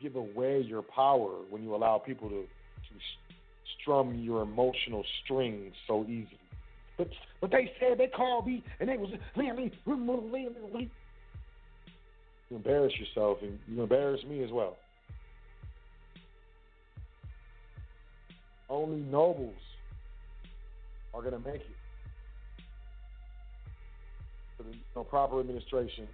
Give 0.00 0.14
away 0.16 0.60
your 0.60 0.82
power 0.82 1.30
when 1.50 1.62
you 1.62 1.74
allow 1.74 1.98
people 1.98 2.28
to, 2.28 2.42
to 2.42 2.94
strum 3.80 4.14
your 4.14 4.42
emotional 4.42 5.04
strings 5.24 5.72
so 5.86 6.04
easily. 6.04 6.38
But 6.96 7.08
but 7.40 7.50
they 7.50 7.72
said 7.80 7.98
they 7.98 8.08
called 8.08 8.46
me 8.46 8.62
and 8.80 8.88
they 8.88 8.96
was 8.96 9.10
you 12.50 12.56
embarrass 12.56 12.92
yourself 12.98 13.38
and 13.42 13.58
you 13.68 13.82
embarrass 13.82 14.22
me 14.24 14.42
as 14.42 14.50
well. 14.50 14.76
Only 18.70 19.00
nobles 19.00 19.54
are 21.18 21.22
going 21.22 21.42
to 21.42 21.48
make 21.48 21.60
it. 21.60 21.76
For 24.56 24.62
the 24.62 24.70
you 24.70 24.78
know, 24.94 25.04
proper 25.04 25.40
administration 25.40 26.06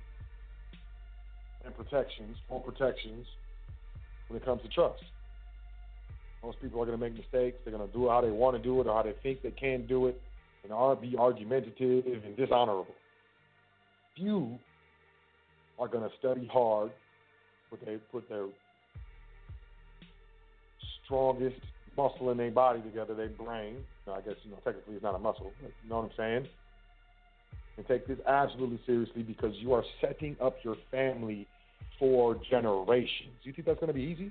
and 1.64 1.76
protections, 1.76 2.36
more 2.50 2.60
protections 2.60 3.26
when 4.28 4.40
it 4.40 4.44
comes 4.44 4.62
to 4.62 4.68
trust. 4.68 5.02
Most 6.42 6.60
people 6.60 6.80
are 6.82 6.86
going 6.86 6.98
to 6.98 7.04
make 7.04 7.14
mistakes. 7.14 7.56
They're 7.64 7.76
going 7.76 7.86
to 7.86 7.92
do 7.92 8.06
it 8.06 8.10
how 8.10 8.20
they 8.20 8.30
want 8.30 8.56
to 8.56 8.62
do 8.62 8.80
it 8.80 8.86
or 8.86 8.94
how 8.94 9.02
they 9.02 9.14
think 9.22 9.42
they 9.42 9.50
can 9.50 9.86
do 9.86 10.06
it 10.06 10.20
and 10.62 10.72
are 10.72 10.96
be 10.96 11.16
argumentative 11.16 12.24
and 12.24 12.36
dishonorable. 12.36 12.94
Few 14.16 14.58
are 15.78 15.88
going 15.88 16.08
to 16.08 16.16
study 16.18 16.48
hard, 16.52 16.90
put 17.70 17.84
their 17.84 17.98
put 18.10 18.28
their 18.28 18.46
strongest 21.04 21.60
muscle 21.96 22.30
in 22.30 22.36
their 22.36 22.50
body 22.50 22.80
together, 22.80 23.14
their 23.14 23.28
brain. 23.28 23.76
I 24.12 24.20
guess 24.20 24.34
you 24.42 24.50
know 24.50 24.58
technically 24.64 24.94
it's 24.94 25.02
not 25.02 25.14
a 25.14 25.18
muscle. 25.18 25.52
You 25.62 25.88
know 25.88 25.96
what 25.96 26.04
I'm 26.04 26.10
saying? 26.16 26.48
And 27.76 27.86
take 27.86 28.06
this 28.06 28.18
absolutely 28.26 28.80
seriously 28.86 29.22
because 29.22 29.52
you 29.56 29.72
are 29.72 29.82
setting 30.00 30.36
up 30.40 30.56
your 30.62 30.76
family 30.90 31.46
for 31.98 32.38
generations. 32.48 33.34
You 33.42 33.52
think 33.52 33.66
that's 33.66 33.80
going 33.80 33.88
to 33.88 33.94
be 33.94 34.02
easy? 34.02 34.30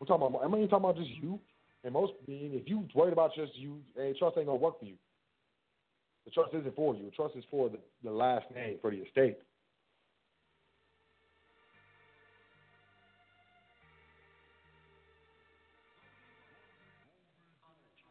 We're 0.00 0.06
talking 0.06 0.26
about. 0.26 0.44
Am 0.44 0.54
I 0.54 0.58
mean, 0.58 0.68
talking 0.68 0.84
about 0.84 0.96
just 0.96 1.10
you. 1.22 1.38
And 1.84 1.92
most 1.92 2.12
being, 2.26 2.52
if 2.54 2.68
you 2.68 2.86
worried 2.94 3.12
about 3.12 3.34
just 3.34 3.56
you, 3.56 3.78
hey, 3.96 4.14
trust 4.18 4.36
ain't 4.36 4.46
gonna 4.46 4.58
work 4.58 4.78
for 4.78 4.86
you. 4.86 4.94
The 6.24 6.30
trust 6.30 6.54
isn't 6.54 6.76
for 6.76 6.94
you. 6.94 7.06
The 7.06 7.10
trust 7.10 7.34
is 7.36 7.44
for 7.50 7.68
the, 7.68 7.78
the 8.04 8.10
last 8.10 8.44
name, 8.54 8.78
for 8.80 8.90
the 8.90 8.98
estate. 8.98 9.38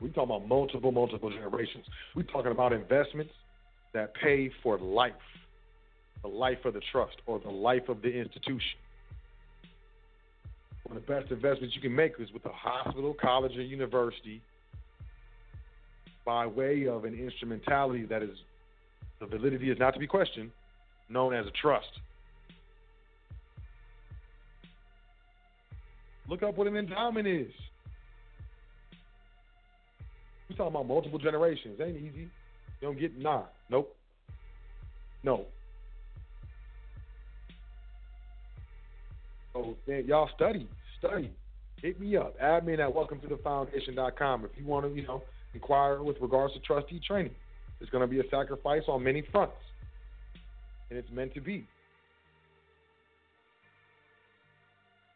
We 0.01 0.09
talking 0.09 0.35
about 0.35 0.47
multiple, 0.47 0.91
multiple 0.91 1.29
generations. 1.29 1.85
We 2.15 2.23
talking 2.23 2.51
about 2.51 2.73
investments 2.73 3.31
that 3.93 4.13
pay 4.15 4.51
for 4.63 4.79
life, 4.79 5.13
the 6.23 6.27
life 6.27 6.65
of 6.65 6.73
the 6.73 6.81
trust 6.91 7.17
or 7.27 7.39
the 7.39 7.51
life 7.51 7.87
of 7.87 8.01
the 8.01 8.09
institution. 8.09 8.79
One 10.83 10.97
of 10.97 11.05
the 11.05 11.13
best 11.13 11.31
investments 11.31 11.75
you 11.75 11.81
can 11.81 11.95
make 11.95 12.13
is 12.19 12.31
with 12.33 12.43
a 12.45 12.51
hospital, 12.51 13.15
college, 13.21 13.55
or 13.55 13.61
university 13.61 14.41
by 16.25 16.47
way 16.47 16.87
of 16.87 17.05
an 17.05 17.13
instrumentality 17.13 18.05
that 18.05 18.23
is 18.23 18.37
the 19.19 19.27
validity 19.27 19.69
is 19.69 19.77
not 19.77 19.93
to 19.93 19.99
be 19.99 20.07
questioned, 20.07 20.49
known 21.07 21.33
as 21.33 21.45
a 21.45 21.51
trust. 21.51 21.87
Look 26.27 26.41
up 26.41 26.57
what 26.57 26.65
an 26.65 26.75
endowment 26.75 27.27
is. 27.27 27.51
We're 30.51 30.57
talking 30.57 30.75
about 30.75 30.87
multiple 30.87 31.17
generations. 31.17 31.79
Ain't 31.79 31.95
easy. 31.95 32.19
You 32.19 32.29
don't 32.81 32.99
get 32.99 33.17
nah. 33.17 33.43
Nope. 33.69 33.95
No. 35.23 35.45
So 39.53 39.77
man, 39.87 40.05
y'all 40.05 40.29
study, 40.35 40.67
study. 40.99 41.31
Hit 41.81 42.01
me 42.01 42.17
up. 42.17 42.37
Admin 42.41 42.79
at 42.79 42.93
welcome 42.93 43.21
to 43.21 43.27
the 43.27 43.37
foundation.com 43.37 44.43
if 44.43 44.51
you 44.57 44.65
want 44.65 44.85
to, 44.85 44.93
you 44.93 45.07
know, 45.07 45.23
inquire 45.53 46.03
with 46.03 46.17
regards 46.19 46.53
to 46.55 46.59
trustee 46.59 46.99
training. 47.07 47.33
It's 47.79 47.89
going 47.89 48.01
to 48.01 48.07
be 48.07 48.19
a 48.19 48.29
sacrifice 48.29 48.83
on 48.89 49.01
many 49.01 49.23
fronts, 49.31 49.55
and 50.89 50.99
it's 50.99 51.09
meant 51.11 51.33
to 51.35 51.39
be. 51.39 51.65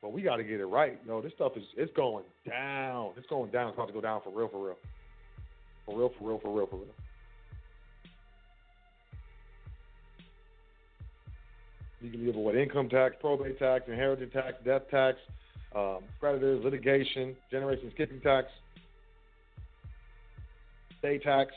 But 0.02 0.14
we 0.14 0.22
got 0.22 0.38
to 0.38 0.44
get 0.45 0.62
it 0.62 0.66
right. 0.66 1.06
No, 1.06 1.22
this 1.22 1.34
stuff 1.34 1.52
is 1.57 1.64
it's 1.76 1.91
going 1.94 2.24
down. 2.48 3.12
It's 3.18 3.28
going 3.28 3.52
down. 3.52 3.68
It's 3.68 3.76
about 3.76 3.88
to 3.88 3.94
go 3.94 4.02
down 4.02 4.22
for 4.24 4.30
real, 4.30 4.48
for 4.48 4.66
real. 4.66 4.78
For 5.86 5.98
real, 5.98 6.12
for 6.18 6.28
real, 6.28 6.40
for 6.40 6.56
real, 6.56 6.68
for 6.68 6.78
real. 6.78 6.86
Legally 12.02 12.30
avoid 12.30 12.56
income 12.56 12.90
tax, 12.90 13.16
probate 13.20 13.57
tax, 13.60 13.86
inheritance 13.88 14.32
tax, 14.34 14.53
death 14.64 14.84
tax, 14.90 15.18
um, 15.76 15.99
creditors, 16.20 16.64
litigation, 16.64 17.36
generation 17.52 17.91
skipping 17.94 18.22
tax, 18.22 18.48
state 20.99 21.24
tax. 21.24 21.52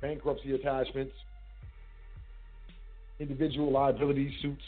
Bankruptcy 0.00 0.52
attachments, 0.54 1.14
individual 3.20 3.70
liability 3.70 4.34
suits, 4.42 4.64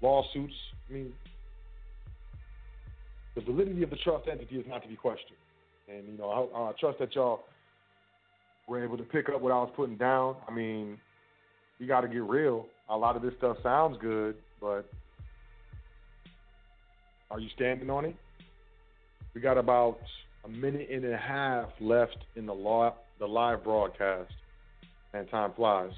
lawsuits. 0.00 0.54
I 0.90 0.92
mean, 0.92 1.12
the 3.34 3.42
validity 3.42 3.82
of 3.82 3.90
the 3.90 3.96
trust 3.96 4.28
entity 4.30 4.56
is 4.56 4.66
not 4.68 4.82
to 4.82 4.88
be 4.88 4.96
questioned. 4.96 5.38
And, 5.88 6.06
you 6.06 6.18
know, 6.18 6.50
I, 6.54 6.58
I 6.58 6.72
trust 6.78 6.98
that 6.98 7.14
y'all 7.14 7.40
were 8.68 8.82
able 8.82 8.96
to 8.96 9.04
pick 9.04 9.28
up 9.28 9.40
what 9.40 9.52
I 9.52 9.56
was 9.56 9.72
putting 9.76 9.96
down. 9.96 10.36
I 10.48 10.52
mean, 10.52 10.98
you 11.78 11.86
got 11.86 12.02
to 12.02 12.08
get 12.08 12.22
real. 12.22 12.66
A 12.88 12.96
lot 12.96 13.16
of 13.16 13.22
this 13.22 13.32
stuff 13.38 13.56
sounds 13.62 13.96
good, 14.00 14.36
but 14.60 14.84
are 17.30 17.40
you 17.40 17.48
standing 17.54 17.88
on 17.90 18.04
it? 18.04 18.16
We 19.34 19.40
got 19.40 19.58
about 19.58 19.98
a 20.44 20.48
minute 20.48 20.88
and 20.90 21.04
a 21.04 21.16
half 21.16 21.68
left 21.80 22.16
in 22.34 22.46
the 22.46 22.54
law, 22.54 22.94
the 23.20 23.26
live 23.26 23.62
broadcast, 23.62 24.32
and 25.14 25.28
time 25.30 25.52
flies. 25.54 25.92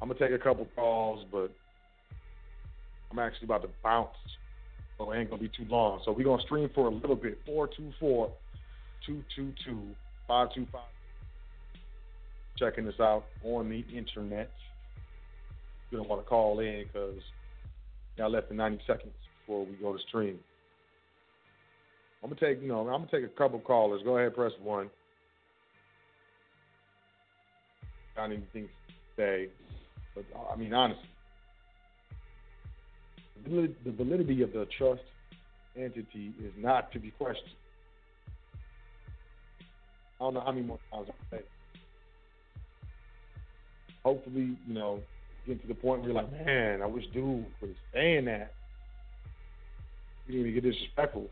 I'm 0.00 0.08
gonna 0.08 0.18
take 0.18 0.32
a 0.32 0.42
couple 0.42 0.66
calls, 0.74 1.24
but 1.30 1.52
I'm 3.12 3.18
actually 3.18 3.44
about 3.44 3.62
to 3.62 3.68
bounce, 3.84 4.16
so 4.98 5.12
it 5.12 5.18
ain't 5.18 5.30
gonna 5.30 5.42
be 5.42 5.48
too 5.48 5.66
long. 5.68 6.00
So 6.04 6.12
we're 6.12 6.24
gonna 6.24 6.42
stream 6.42 6.70
for 6.74 6.86
a 6.86 6.90
little 6.90 7.16
bit. 7.16 7.38
424 7.44 8.32
222 9.06 9.94
525. 10.26 10.80
Checking 12.56 12.86
this 12.86 12.98
out 13.00 13.24
on 13.44 13.68
the 13.68 13.84
internet. 13.96 14.50
You 15.90 15.98
don't 15.98 16.08
want 16.08 16.22
to 16.22 16.28
call 16.28 16.60
in 16.60 16.84
because 16.90 17.20
Got 18.18 18.30
less 18.30 18.44
than 18.48 18.58
90 18.58 18.82
seconds 18.86 19.12
before 19.40 19.64
we 19.64 19.74
go 19.76 19.92
to 19.92 19.98
stream. 20.08 20.38
I'm 22.22 22.30
gonna 22.30 22.40
take, 22.40 22.62
you 22.62 22.68
know, 22.68 22.80
I'm 22.80 22.86
gonna 22.86 23.08
take 23.10 23.24
a 23.24 23.38
couple 23.38 23.58
callers. 23.58 24.02
Go 24.04 24.18
ahead, 24.18 24.34
press 24.34 24.52
one. 24.62 24.90
Got 28.14 28.26
anything 28.26 28.68
to 28.68 28.94
say? 29.16 29.48
But 30.14 30.24
I 30.52 30.56
mean, 30.56 30.72
honestly, 30.72 31.08
the 33.44 33.92
validity 33.92 34.42
of 34.42 34.52
the 34.52 34.66
trust 34.78 35.02
entity 35.76 36.32
is 36.42 36.52
not 36.58 36.92
to 36.92 36.98
be 36.98 37.10
questioned. 37.12 37.48
I 40.20 40.24
don't 40.24 40.34
know 40.34 40.40
how 40.40 40.52
many 40.52 40.66
more 40.66 40.78
times 40.92 41.08
I 41.10 41.36
say. 41.36 41.42
hopefully, 44.04 44.56
you 44.66 44.74
know, 44.74 45.00
get 45.46 45.60
to 45.62 45.66
the 45.66 45.74
point 45.74 46.02
where 46.02 46.12
you're 46.12 46.22
like, 46.22 46.32
man, 46.32 46.82
I 46.82 46.86
wish 46.86 47.04
dude 47.12 47.44
was 47.60 47.70
saying 47.92 48.26
that. 48.26 48.52
You 50.26 50.34
didn't 50.34 50.50
even 50.50 50.62
get 50.62 50.70
disrespectful. 50.70 51.26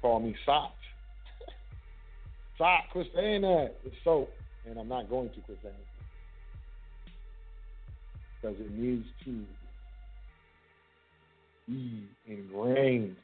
Call 0.00 0.20
me 0.20 0.34
sock. 0.46 0.72
sock, 2.56 2.84
quit 2.92 3.08
saying 3.14 3.42
that. 3.42 3.74
It's 3.84 3.94
soap. 4.02 4.30
And 4.66 4.78
I'm 4.78 4.88
not 4.88 5.10
going 5.10 5.28
to 5.30 5.40
quit 5.40 5.58
saying. 5.62 5.74
Because 8.40 8.56
it 8.58 8.70
needs 8.70 9.06
to 9.24 9.44
be 11.70 12.08
ingrained 12.26 13.16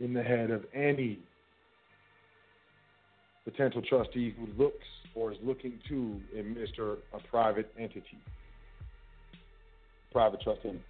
in 0.00 0.12
the 0.12 0.22
head 0.22 0.50
of 0.50 0.64
any 0.74 1.20
potential 3.44 3.82
trustee 3.82 4.34
who 4.36 4.46
looks 4.62 4.86
or 5.14 5.32
is 5.32 5.38
looking 5.42 5.78
to 5.88 6.20
administer 6.36 6.96
a 7.12 7.20
private 7.30 7.72
entity, 7.78 8.18
private 10.10 10.40
trust 10.40 10.60
entity. 10.64 10.82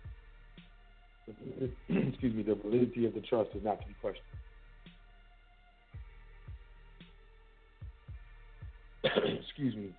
Excuse 2.09 2.35
me, 2.35 2.43
the 2.43 2.55
validity 2.55 3.07
of 3.07 3.15
the 3.15 3.21
trust 3.21 3.51
is 3.55 3.63
not 3.63 3.81
to 3.81 3.87
be 3.87 3.95
questioned. 4.01 4.27
Excuse 9.45 9.77
me. 9.77 9.95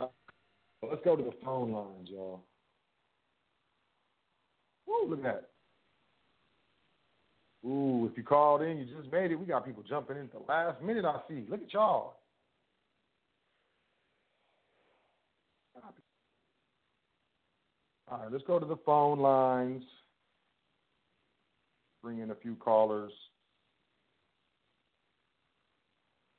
Uh, 0.00 0.06
let's 0.88 1.02
go 1.04 1.16
to 1.16 1.22
the 1.22 1.34
phone 1.44 1.72
lines, 1.72 2.08
y'all. 2.10 2.42
Woo, 4.92 5.08
look 5.08 5.24
at 5.24 5.24
that. 5.24 5.48
Ooh, 7.64 8.08
if 8.10 8.16
you 8.16 8.24
called 8.24 8.62
in, 8.62 8.78
you 8.78 8.84
just 8.84 9.10
made 9.12 9.30
it. 9.30 9.36
We 9.36 9.46
got 9.46 9.64
people 9.64 9.82
jumping 9.88 10.16
in 10.16 10.24
at 10.24 10.32
the 10.32 10.40
last 10.48 10.82
minute. 10.82 11.04
I 11.04 11.20
see. 11.28 11.44
Look 11.48 11.62
at 11.62 11.72
y'all. 11.72 12.16
All 18.10 18.18
right, 18.18 18.30
let's 18.30 18.44
go 18.46 18.58
to 18.58 18.66
the 18.66 18.76
phone 18.84 19.20
lines. 19.20 19.84
Bring 22.02 22.18
in 22.18 22.30
a 22.30 22.34
few 22.34 22.56
callers. 22.56 23.12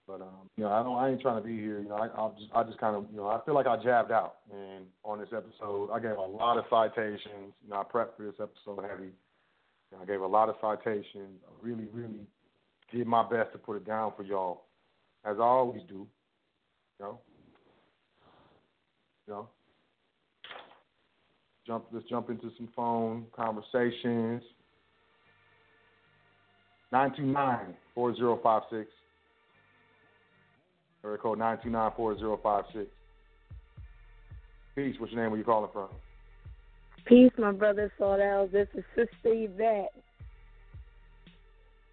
But 0.08 0.22
um, 0.22 0.50
you 0.58 0.66
know, 0.66 0.72
I 0.72 0.84
don't. 0.84 0.98
I 0.98 1.10
ain't 1.10 1.22
trying 1.22 1.42
to 1.42 1.48
be 1.48 1.58
here. 1.58 1.80
You 1.80 1.90
know, 1.90 1.96
I, 1.96 2.08
I'll 2.08 2.36
just, 2.38 2.52
I 2.54 2.64
just 2.64 2.78
kind 2.78 2.96
of, 2.96 3.06
you 3.10 3.18
know, 3.18 3.28
I 3.28 3.40
feel 3.46 3.56
like 3.56 3.68
I 3.68 3.82
jabbed 3.82 4.12
out. 4.12 4.36
And 4.52 4.86
on 5.04 5.20
this 5.20 5.30
episode, 5.32 5.92
I 5.92 6.00
gave 6.00 6.18
a 6.18 6.22
lot 6.22 6.58
of 6.58 6.66
citations. 6.70 7.54
You 7.64 7.70
know, 7.70 7.78
I 7.78 7.84
prepped 7.84 8.18
for 8.18 8.26
this 8.26 8.36
episode 8.42 8.86
heavy. 8.90 9.12
I 10.02 10.06
gave 10.06 10.22
a 10.22 10.28
lot 10.28 10.50
of 10.50 10.56
citations. 10.60 11.40
I 11.48 11.52
really, 11.62 11.88
really 11.94 12.28
did 12.92 13.08
my 13.08 13.22
best 13.22 13.52
to 13.54 13.60
put 13.60 13.78
it 13.78 13.86
down 13.86 14.12
for 14.18 14.24
y'all, 14.24 14.64
as 15.24 15.38
I 15.40 15.44
always 15.44 15.84
do. 15.88 16.08
You 17.00 17.06
know, 17.06 17.20
you 19.28 19.34
know. 19.34 19.50
Jump. 21.66 21.86
Let's 21.94 22.06
jump 22.10 22.30
into 22.30 22.52
some 22.58 22.68
phone 22.76 23.28
conversations. 23.34 24.44
Nine 26.92 27.14
two 27.16 27.26
nine 27.26 27.74
four 27.96 28.14
zero 28.16 28.38
five 28.44 28.64
six. 28.70 28.90
Area 31.06 31.18
code 31.18 31.40
nine 31.40 31.58
two 31.62 31.70
nine 31.70 31.92
four 31.98 32.18
zero 32.18 32.40
five 32.42 32.64
six. 32.74 32.88
Peace. 34.76 34.96
What's 35.00 35.12
your 35.12 35.22
name? 35.22 35.32
Where 35.32 35.38
you 35.38 35.44
calling 35.44 35.70
from? 35.74 35.90
Peace, 37.06 37.32
my 37.38 37.52
brother 37.52 37.92
Sot 37.98 38.22
El. 38.22 38.48
This 38.48 38.68
is 38.74 38.84
Sister 38.96 39.10
Yvette. 39.26 39.92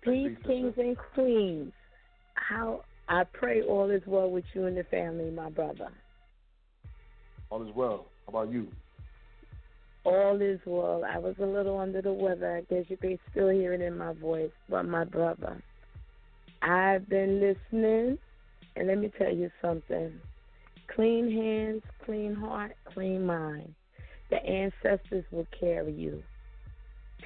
Peace, 0.03 0.37
Peace, 0.37 0.47
kings 0.47 0.75
and 0.77 0.97
queens. 1.15 1.73
How 2.35 2.85
I 3.09 3.25
pray 3.25 3.63
all 3.63 3.91
is 3.91 4.03
well 4.07 4.31
with 4.31 4.45
you 4.55 4.67
and 4.67 4.77
the 4.77 4.85
family, 4.85 5.31
my 5.31 5.51
brother. 5.51 5.89
All 7.51 7.67
is 7.67 7.75
well. 7.75 8.07
How 8.27 8.39
about 8.39 8.53
you? 8.53 8.69
All 10.05 10.41
is 10.41 10.61
well. 10.65 11.05
I 11.05 11.19
was 11.19 11.35
a 11.41 11.45
little 11.45 11.79
under 11.79 12.01
the 12.01 12.13
weather. 12.13 12.57
I 12.57 12.61
guess 12.73 12.85
you 12.89 12.97
can 12.97 13.19
still 13.33 13.49
hear 13.49 13.75
it 13.75 13.81
in 13.81 13.99
my 13.99 14.13
voice. 14.13 14.53
But 14.69 14.85
my 14.85 15.05
brother, 15.05 15.61
I've 16.63 17.09
been 17.09 17.41
listening, 17.41 18.19
and 18.77 18.89
let 18.89 18.99
me 18.99 19.11
tell 19.19 19.35
you 19.35 19.51
something. 19.63 20.13
Clean 20.95 21.31
hands, 21.31 21.83
clean 22.05 22.35
heart, 22.35 22.73
clean 22.93 23.25
mind. 23.25 23.75
The 24.31 24.45
ancestors 24.45 25.25
will 25.31 25.47
carry 25.59 25.93
you. 25.93 26.23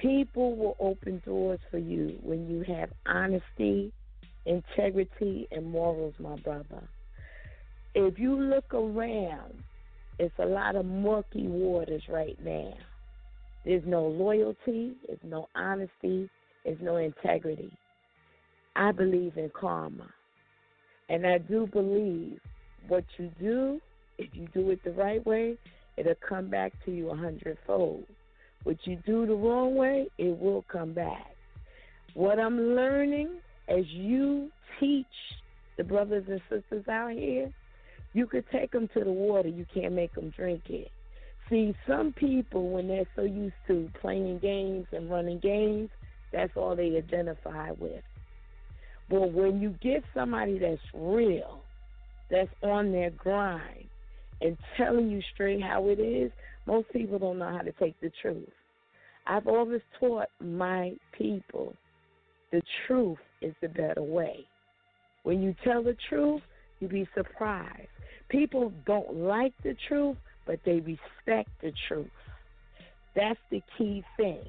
People 0.01 0.55
will 0.55 0.75
open 0.79 1.21
doors 1.25 1.59
for 1.71 1.77
you 1.77 2.17
when 2.21 2.49
you 2.49 2.63
have 2.75 2.89
honesty, 3.05 3.91
integrity, 4.45 5.47
and 5.51 5.65
morals, 5.69 6.13
my 6.19 6.35
brother. 6.37 6.87
If 7.93 8.19
you 8.19 8.39
look 8.39 8.73
around, 8.73 9.63
it's 10.19 10.33
a 10.39 10.45
lot 10.45 10.75
of 10.75 10.85
murky 10.85 11.47
waters 11.47 12.03
right 12.09 12.37
now. 12.43 12.73
There's 13.63 13.83
no 13.85 14.05
loyalty, 14.05 14.95
there's 15.07 15.19
no 15.23 15.47
honesty, 15.55 16.29
there's 16.63 16.81
no 16.81 16.97
integrity. 16.97 17.71
I 18.75 18.91
believe 18.91 19.37
in 19.37 19.49
karma. 19.59 20.07
And 21.09 21.25
I 21.25 21.37
do 21.37 21.67
believe 21.67 22.39
what 22.87 23.03
you 23.17 23.31
do, 23.39 23.79
if 24.17 24.29
you 24.33 24.47
do 24.53 24.71
it 24.71 24.83
the 24.83 24.91
right 24.91 25.25
way, 25.25 25.57
it'll 25.97 26.15
come 26.27 26.49
back 26.49 26.73
to 26.85 26.91
you 26.91 27.09
a 27.09 27.15
hundredfold. 27.15 28.05
What 28.63 28.77
you 28.85 28.97
do 29.05 29.25
the 29.25 29.35
wrong 29.35 29.75
way, 29.75 30.07
it 30.17 30.39
will 30.39 30.65
come 30.71 30.93
back. 30.93 31.35
What 32.15 32.39
I'm 32.39 32.75
learning 32.75 33.29
as 33.67 33.85
you 33.89 34.49
teach 34.79 35.05
the 35.77 35.83
brothers 35.83 36.25
and 36.27 36.41
sisters 36.49 36.87
out 36.87 37.11
here, 37.11 37.51
you 38.13 38.25
could 38.25 38.45
take 38.51 38.71
them 38.71 38.87
to 38.93 39.03
the 39.03 39.11
water, 39.11 39.49
you 39.49 39.65
can't 39.73 39.93
make 39.93 40.13
them 40.15 40.33
drink 40.35 40.63
it. 40.69 40.89
See, 41.49 41.75
some 41.85 42.13
people, 42.13 42.69
when 42.71 42.87
they're 42.87 43.07
so 43.15 43.21
used 43.21 43.53
to 43.67 43.89
playing 44.01 44.39
games 44.39 44.87
and 44.91 45.11
running 45.11 45.39
games, 45.39 45.89
that's 46.31 46.53
all 46.55 46.75
they 46.75 46.97
identify 46.97 47.71
with. 47.71 48.01
But 49.09 49.31
when 49.31 49.61
you 49.61 49.75
get 49.81 50.03
somebody 50.13 50.57
that's 50.57 50.81
real, 50.93 51.61
that's 52.29 52.49
on 52.63 52.91
their 52.91 53.11
grind, 53.11 53.85
and 54.41 54.57
telling 54.77 55.09
you 55.09 55.21
straight 55.33 55.61
how 55.61 55.87
it 55.89 55.99
is, 55.99 56.31
most 56.65 56.91
people 56.91 57.19
don't 57.19 57.39
know 57.39 57.51
how 57.51 57.61
to 57.61 57.71
take 57.73 57.99
the 58.01 58.11
truth. 58.21 58.49
I've 59.27 59.47
always 59.47 59.81
taught 59.99 60.27
my 60.39 60.93
people 61.17 61.73
the 62.51 62.61
truth 62.87 63.17
is 63.41 63.53
the 63.61 63.69
better 63.69 64.01
way. 64.01 64.45
When 65.23 65.41
you 65.41 65.55
tell 65.63 65.83
the 65.83 65.97
truth, 66.09 66.41
you 66.79 66.87
be 66.87 67.07
surprised. 67.15 67.87
People 68.29 68.71
don't 68.85 69.15
like 69.15 69.53
the 69.63 69.75
truth, 69.87 70.17
but 70.45 70.59
they 70.65 70.79
respect 70.79 71.49
the 71.61 71.71
truth. 71.87 72.07
That's 73.15 73.39
the 73.49 73.61
key 73.77 74.03
thing. 74.17 74.45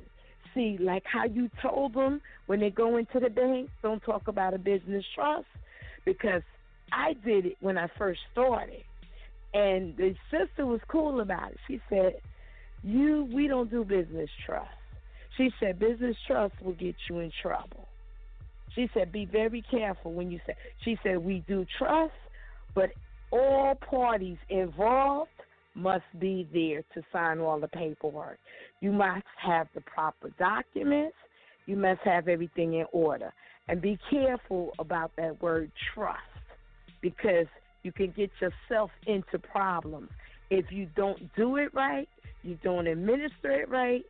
See, 0.56 0.78
like 0.80 1.02
how 1.04 1.26
you 1.26 1.50
told 1.60 1.92
them 1.92 2.22
when 2.46 2.60
they 2.60 2.70
go 2.70 2.96
into 2.96 3.20
the 3.20 3.28
bank, 3.28 3.68
don't 3.82 4.02
talk 4.02 4.26
about 4.26 4.54
a 4.54 4.58
business 4.58 5.04
trust, 5.14 5.44
because 6.06 6.40
I 6.90 7.12
did 7.12 7.44
it 7.44 7.56
when 7.60 7.76
I 7.76 7.88
first 7.98 8.20
started. 8.32 8.82
And 9.52 9.94
the 9.98 10.14
sister 10.30 10.64
was 10.64 10.80
cool 10.88 11.20
about 11.20 11.52
it. 11.52 11.58
She 11.68 11.80
said, 11.90 12.14
You 12.82 13.28
we 13.34 13.48
don't 13.48 13.70
do 13.70 13.84
business 13.84 14.30
trust. 14.46 14.70
She 15.36 15.50
said 15.60 15.78
business 15.78 16.16
trust 16.26 16.54
will 16.62 16.72
get 16.72 16.94
you 17.10 17.18
in 17.18 17.30
trouble. 17.42 17.86
She 18.74 18.88
said, 18.94 19.12
Be 19.12 19.26
very 19.26 19.62
careful 19.70 20.14
when 20.14 20.30
you 20.30 20.40
say 20.46 20.54
she 20.82 20.98
said 21.02 21.18
we 21.18 21.44
do 21.46 21.66
trust, 21.78 22.14
but 22.74 22.90
all 23.30 23.74
parties 23.74 24.38
involved 24.48 25.30
must 25.76 26.04
be 26.18 26.48
there 26.52 26.82
to 26.94 27.06
sign 27.12 27.38
all 27.38 27.60
the 27.60 27.68
paperwork. 27.68 28.38
You 28.80 28.92
must 28.92 29.26
have 29.36 29.68
the 29.74 29.82
proper 29.82 30.30
documents. 30.38 31.16
You 31.66 31.76
must 31.76 32.00
have 32.04 32.28
everything 32.28 32.74
in 32.74 32.86
order. 32.92 33.32
And 33.68 33.80
be 33.80 33.98
careful 34.10 34.72
about 34.78 35.12
that 35.16 35.40
word 35.42 35.70
trust 35.94 36.20
because 37.02 37.46
you 37.82 37.92
can 37.92 38.12
get 38.16 38.30
yourself 38.40 38.90
into 39.06 39.38
problems. 39.38 40.08
If 40.50 40.66
you 40.70 40.88
don't 40.96 41.34
do 41.34 41.56
it 41.56 41.74
right, 41.74 42.08
you 42.42 42.58
don't 42.62 42.86
administer 42.86 43.50
it 43.50 43.68
right, 43.68 44.04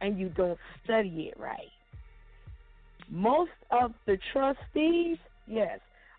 and 0.00 0.18
you 0.18 0.28
don't 0.30 0.58
study 0.84 1.32
it 1.32 1.40
right. 1.40 1.70
Most 3.08 3.52
of 3.70 3.92
the 4.06 4.18
trustees, 4.32 5.18
yes, 5.46 5.78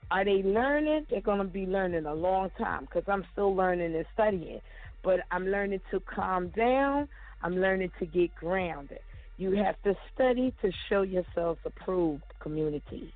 are 0.09 0.23
they 0.23 0.41
learning? 0.43 1.05
They're 1.09 1.21
going 1.21 1.39
to 1.39 1.43
be 1.43 1.65
learning 1.65 2.05
a 2.05 2.13
long 2.13 2.49
time 2.57 2.85
because 2.85 3.03
I'm 3.07 3.25
still 3.33 3.53
learning 3.53 3.95
and 3.95 4.05
studying. 4.13 4.61
But 5.07 5.21
I'm 5.31 5.47
learning 5.47 5.79
to 5.91 6.01
calm 6.01 6.49
down. 6.49 7.07
I'm 7.41 7.55
learning 7.55 7.91
to 7.99 8.05
get 8.05 8.35
grounded. 8.35 8.99
You 9.37 9.55
have 9.55 9.81
to 9.83 9.93
study 10.13 10.53
to 10.61 10.69
show 10.89 11.03
yourselves 11.03 11.61
approved 11.63 12.23
community. 12.41 13.13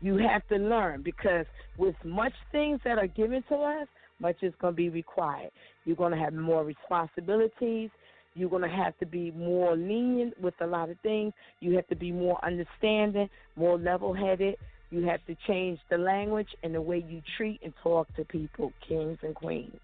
You 0.00 0.18
have 0.18 0.46
to 0.50 0.54
learn 0.54 1.02
because 1.02 1.46
with 1.78 1.96
much 2.04 2.34
things 2.52 2.78
that 2.84 2.98
are 2.98 3.08
given 3.08 3.42
to 3.48 3.56
us, 3.56 3.88
much 4.20 4.36
is 4.40 4.52
going 4.60 4.74
to 4.74 4.76
be 4.76 4.88
required. 4.88 5.50
You're 5.84 5.96
going 5.96 6.12
to 6.12 6.18
have 6.18 6.32
more 6.32 6.62
responsibilities. 6.62 7.90
You're 8.34 8.48
going 8.50 8.62
to 8.62 8.68
have 8.68 8.96
to 8.98 9.06
be 9.06 9.32
more 9.32 9.76
lenient 9.76 10.40
with 10.40 10.54
a 10.60 10.66
lot 10.68 10.90
of 10.90 11.00
things. 11.00 11.32
You 11.58 11.74
have 11.74 11.88
to 11.88 11.96
be 11.96 12.12
more 12.12 12.38
understanding, 12.44 13.28
more 13.56 13.76
level 13.76 14.14
headed. 14.14 14.58
You 14.92 15.04
have 15.08 15.26
to 15.26 15.34
change 15.48 15.80
the 15.90 15.98
language 15.98 16.50
and 16.62 16.72
the 16.72 16.80
way 16.80 17.04
you 17.04 17.20
treat 17.36 17.58
and 17.64 17.74
talk 17.82 18.14
to 18.14 18.24
people, 18.24 18.72
kings 18.86 19.18
and 19.24 19.34
queens. 19.34 19.80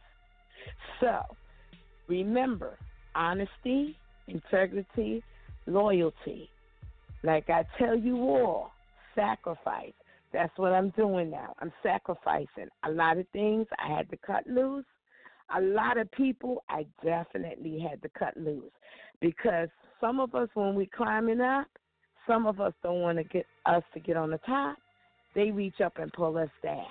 So, 1.00 1.20
remember 2.08 2.78
honesty, 3.14 3.96
integrity, 4.28 5.22
loyalty. 5.66 6.48
Like 7.22 7.48
I 7.50 7.64
tell 7.78 7.96
you 7.96 8.16
all, 8.16 8.72
sacrifice. 9.14 9.92
That's 10.32 10.56
what 10.56 10.72
I'm 10.72 10.90
doing 10.90 11.30
now. 11.30 11.54
I'm 11.60 11.72
sacrificing 11.82 12.68
a 12.84 12.90
lot 12.90 13.18
of 13.18 13.26
things 13.32 13.66
I 13.78 13.94
had 13.96 14.08
to 14.10 14.16
cut 14.16 14.46
loose. 14.46 14.86
A 15.54 15.60
lot 15.60 15.98
of 15.98 16.10
people 16.12 16.64
I 16.70 16.86
definitely 17.04 17.78
had 17.78 18.00
to 18.02 18.08
cut 18.18 18.34
loose 18.36 18.72
because 19.20 19.68
some 20.00 20.18
of 20.20 20.34
us, 20.34 20.48
when 20.54 20.74
we're 20.74 20.86
climbing 20.96 21.40
up, 21.40 21.66
some 22.26 22.46
of 22.46 22.60
us 22.60 22.72
don't 22.82 23.02
want 23.02 23.18
to 23.18 23.24
get 23.24 23.46
us 23.66 23.82
to 23.92 24.00
get 24.00 24.16
on 24.16 24.30
the 24.30 24.38
top. 24.38 24.76
They 25.34 25.50
reach 25.50 25.80
up 25.84 25.98
and 25.98 26.12
pull 26.12 26.38
us 26.38 26.48
down. 26.62 26.86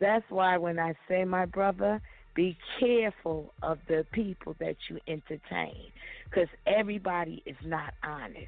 That's 0.00 0.24
why 0.28 0.56
when 0.56 0.78
I 0.78 0.94
say, 1.08 1.24
my 1.24 1.46
brother, 1.46 2.00
be 2.36 2.56
careful 2.78 3.54
of 3.62 3.78
the 3.88 4.06
people 4.12 4.54
that 4.60 4.76
you 4.88 5.00
entertain 5.08 5.90
because 6.26 6.48
everybody 6.66 7.42
is 7.46 7.56
not 7.64 7.94
honest. 8.04 8.46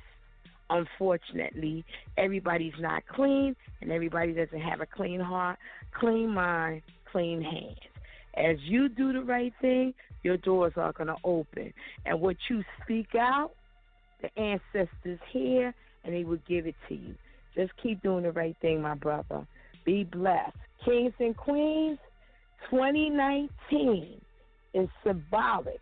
Unfortunately, 0.71 1.85
everybody's 2.19 2.79
not 2.79 3.03
clean 3.07 3.57
and 3.81 3.91
everybody 3.91 4.33
doesn't 4.33 4.61
have 4.61 4.83
a 4.83 4.87
clean 4.87 5.19
heart, 5.19 5.59
clean 5.99 6.29
mind, 6.29 6.83
clean 7.11 7.41
hands. 7.41 7.79
As 8.37 8.57
you 8.61 8.91
do 8.91 9.15
the 9.15 9.23
right 9.23 9.55
thing, 9.63 9.95
your 10.23 10.37
doors 10.37 10.75
are 10.77 10.93
going 10.93 11.07
to 11.07 11.17
open. 11.25 11.73
And 12.05 12.21
what 12.21 12.37
you 12.51 12.63
speak 12.83 13.15
out, 13.19 13.53
the 14.21 14.39
ancestors 14.39 15.19
hear 15.33 15.75
and 16.05 16.15
they 16.15 16.25
will 16.25 16.41
give 16.47 16.67
it 16.67 16.77
to 16.89 16.95
you. 16.95 17.15
Just 17.57 17.73
keep 17.83 18.03
doing 18.03 18.25
the 18.25 18.33
right 18.33 18.57
thing, 18.61 18.83
my 18.83 18.95
brother. 18.95 19.47
Be 19.87 20.05
blessed. 20.05 20.57
Kings 20.85 21.15
and 21.19 21.37
Queens, 21.37 21.99
2019 22.71 24.21
is 24.75 24.89
symbolic. 25.05 25.81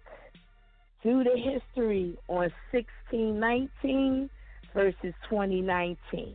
Do 1.03 1.23
the 1.23 1.37
history 1.37 2.17
on 2.29 2.51
1619 2.73 4.31
versus 4.75 5.15
2019. 5.29 6.35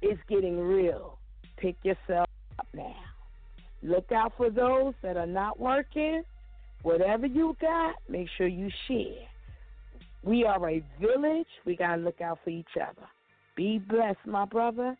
It's 0.00 0.20
getting 0.28 0.58
real. 0.58 1.18
Pick 1.56 1.76
yourself 1.82 2.28
up 2.58 2.68
now. 2.72 2.94
Look 3.82 4.12
out 4.12 4.32
for 4.36 4.50
those 4.50 4.94
that 5.02 5.16
are 5.16 5.26
not 5.26 5.58
working. 5.58 6.22
Whatever 6.82 7.26
you 7.26 7.56
got, 7.60 7.96
make 8.08 8.28
sure 8.36 8.46
you 8.46 8.70
share. 8.86 9.26
We 10.22 10.44
are 10.44 10.68
a 10.68 10.82
village. 11.00 11.46
We 11.64 11.76
got 11.76 11.96
to 11.96 12.02
look 12.02 12.20
out 12.20 12.38
for 12.44 12.50
each 12.50 12.76
other. 12.76 13.06
Be 13.56 13.78
blessed, 13.78 14.18
my 14.26 14.44
brother. 14.44 14.96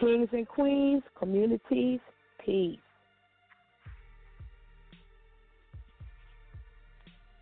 Kings 0.00 0.28
and 0.32 0.46
queens, 0.46 1.02
communities, 1.18 2.00
peace. 2.44 2.78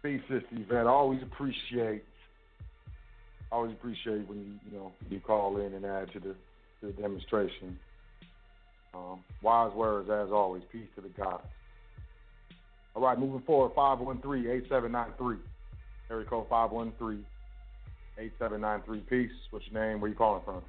Peace, 0.07 0.23
sister 0.29 0.47
Yvette. 0.53 0.87
I 0.87 0.91
always 0.91 1.21
appreciate, 1.21 2.05
always 3.51 3.73
appreciate 3.73 4.29
when 4.29 4.39
you 4.39 4.53
you 4.71 4.79
know 4.79 4.93
you 5.11 5.19
call 5.19 5.57
in 5.57 5.75
and 5.75 5.85
add 5.85 6.13
to 6.13 6.21
the 6.21 6.37
to 6.81 6.87
the 6.87 6.93
demonstration. 6.93 7.77
Um, 8.95 9.25
wise 9.43 9.75
words 9.75 10.09
as 10.09 10.31
always. 10.31 10.63
Peace 10.71 10.87
to 10.95 11.01
the 11.01 11.09
gods. 11.09 11.43
All 12.95 13.03
right, 13.03 13.19
moving 13.19 13.43
forward. 13.43 13.75
513-8793. 13.75 15.39
Area 16.09 16.27
code 16.27 16.49
513-8793. 16.51 19.09
Peace. 19.09 19.33
What's 19.51 19.67
your 19.73 19.89
name? 19.89 20.01
Where 20.01 20.09
you 20.09 20.17
calling 20.17 20.43
from? 20.45 20.63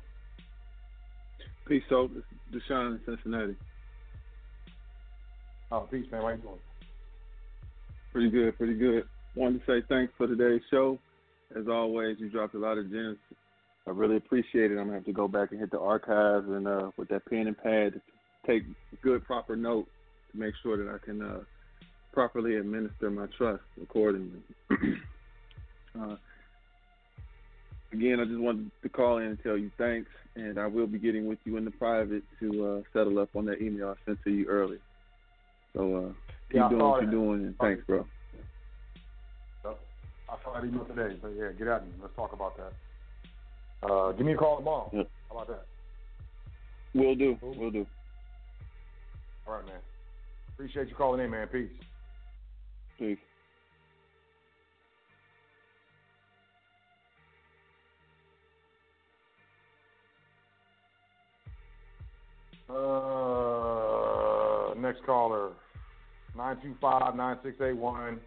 Peace, 1.67 1.83
so 1.89 2.07
this 2.07 2.23
is 2.23 2.63
Deshaun 2.67 2.95
in 2.95 3.01
Cincinnati. 3.05 3.55
Oh, 5.71 5.87
peace, 5.91 6.07
man. 6.11 6.23
How 6.23 6.29
you 6.29 6.37
doing? 6.37 6.55
Pretty 8.11 8.31
good, 8.31 8.57
pretty 8.57 8.73
good. 8.73 9.03
Wanted 9.37 9.63
to 9.67 9.71
say 9.71 9.85
thanks 9.87 10.11
for 10.17 10.25
today's 10.25 10.63
show. 10.71 10.97
As 11.55 11.67
always, 11.67 12.17
you 12.19 12.27
dropped 12.27 12.55
a 12.55 12.57
lot 12.57 12.79
of 12.79 12.89
gems. 12.89 13.19
I 13.85 13.91
really 13.91 14.17
appreciate 14.17 14.71
it. 14.71 14.79
I'm 14.79 14.85
gonna 14.85 14.95
have 14.95 15.05
to 15.05 15.13
go 15.13 15.27
back 15.27 15.51
and 15.51 15.59
hit 15.59 15.69
the 15.69 15.79
archives 15.79 16.47
and 16.49 16.67
uh, 16.67 16.89
with 16.97 17.07
that 17.09 17.23
pen 17.27 17.45
and 17.45 17.55
pad, 17.55 18.01
take 18.47 18.63
good 19.03 19.23
proper 19.25 19.55
note 19.55 19.85
to 20.31 20.39
make 20.39 20.55
sure 20.63 20.83
that 20.83 20.91
I 20.91 20.97
can 21.05 21.21
uh, 21.21 21.39
properly 22.13 22.55
administer 22.55 23.11
my 23.11 23.27
trust 23.37 23.61
accordingly. 23.79 24.39
uh, 24.71 26.15
again, 27.93 28.19
I 28.19 28.25
just 28.25 28.39
wanted 28.39 28.71
to 28.81 28.89
call 28.89 29.19
in 29.19 29.25
and 29.25 29.43
tell 29.43 29.55
you 29.55 29.69
thanks, 29.77 30.09
and 30.35 30.57
I 30.57 30.65
will 30.65 30.87
be 30.87 30.97
getting 30.97 31.27
with 31.27 31.37
you 31.43 31.57
in 31.57 31.65
the 31.65 31.71
private 31.71 32.23
to 32.39 32.65
uh, 32.65 32.81
settle 32.91 33.19
up 33.19 33.29
on 33.35 33.45
that 33.45 33.61
email 33.61 33.89
I 33.89 34.03
sent 34.03 34.17
to 34.23 34.31
you 34.31 34.47
earlier. 34.47 34.81
So 35.75 35.95
uh, 35.95 36.07
keep 36.49 36.55
Yeah, 36.55 36.69
doing 36.69 36.81
what 36.83 37.01
you're 37.03 37.11
doing, 37.11 37.45
and 37.45 37.55
thanks, 37.59 37.83
bro. 37.85 38.07
I 40.29 40.35
saw 40.43 40.53
that 40.53 40.65
email 40.65 40.85
today, 40.85 41.17
but 41.21 41.29
yeah, 41.29 41.51
get 41.57 41.67
at 41.67 41.85
me. 41.85 41.93
Let's 42.01 42.15
talk 42.15 42.33
about 42.33 42.57
that. 42.57 43.89
Uh, 43.89 44.11
give 44.11 44.25
me 44.25 44.33
a 44.33 44.37
call 44.37 44.57
tomorrow. 44.57 44.89
Yep. 44.93 45.09
How 45.29 45.35
about 45.35 45.47
that? 45.47 45.65
We'll 46.93 47.15
do. 47.15 47.37
We'll 47.41 47.71
do. 47.71 47.85
All 49.47 49.55
right, 49.55 49.65
man. 49.65 49.79
Appreciate 50.53 50.89
you 50.89 50.95
calling 50.95 51.23
in, 51.23 51.29
man. 51.29 51.47
Peace. 51.47 51.69
Peace. 52.99 53.17
Uh, 62.69 64.73
next 64.77 65.05
caller, 65.05 65.51
nine 66.35 66.57
two 66.61 66.75
five 66.81 67.15
nine 67.15 67.37
six 67.43 67.55
eight 67.61 67.77
one. 67.77 68.19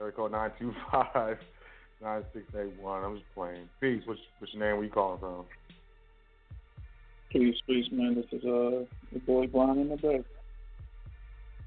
Area 0.00 0.12
code 0.12 0.32
nine 0.32 0.50
two 0.58 0.72
five 0.92 1.38
nine 2.02 2.22
six 2.32 2.44
eight 2.54 2.72
one. 2.80 3.02
I'm 3.02 3.16
just 3.16 3.34
playing. 3.34 3.68
Peace. 3.80 4.02
What's 4.04 4.20
what's 4.38 4.54
your 4.54 4.64
name? 4.64 4.76
Where 4.76 4.84
you 4.84 4.90
calling 4.90 5.18
from? 5.18 5.44
Peace, 7.30 7.56
peace, 7.66 7.86
man. 7.90 8.14
This 8.14 8.26
is 8.30 8.44
uh 8.44 8.84
the 9.12 9.18
boy 9.26 9.48
Brian 9.48 9.78
in 9.78 9.88
the 9.88 9.96
back. 9.96 10.20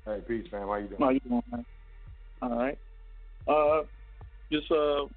Hey, 0.05 0.21
peace, 0.27 0.49
man. 0.51 0.61
How 0.61 0.75
you 0.75 0.87
doing? 0.87 1.01
How 1.01 1.09
you 1.09 1.19
doing, 1.19 1.43
man? 1.51 1.65
All 2.41 2.57
right. 2.57 2.77
Uh, 3.47 3.83
just 4.49 4.71
uh 4.71 5.07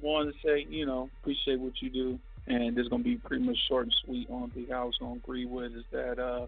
wanted 0.00 0.32
to 0.32 0.38
say, 0.42 0.66
you 0.68 0.86
know, 0.86 1.10
appreciate 1.20 1.60
what 1.60 1.74
you 1.82 1.90
do, 1.90 2.18
and 2.46 2.74
this 2.74 2.84
is 2.84 2.88
gonna 2.88 3.04
be 3.04 3.16
pretty 3.16 3.44
much 3.44 3.58
short 3.68 3.84
and 3.84 3.94
sweet. 4.04 4.30
On 4.30 4.50
was 4.56 4.96
gonna 4.98 5.16
agree 5.16 5.44
with 5.44 5.72
is 5.72 5.84
that 5.92 6.18
uh 6.18 6.46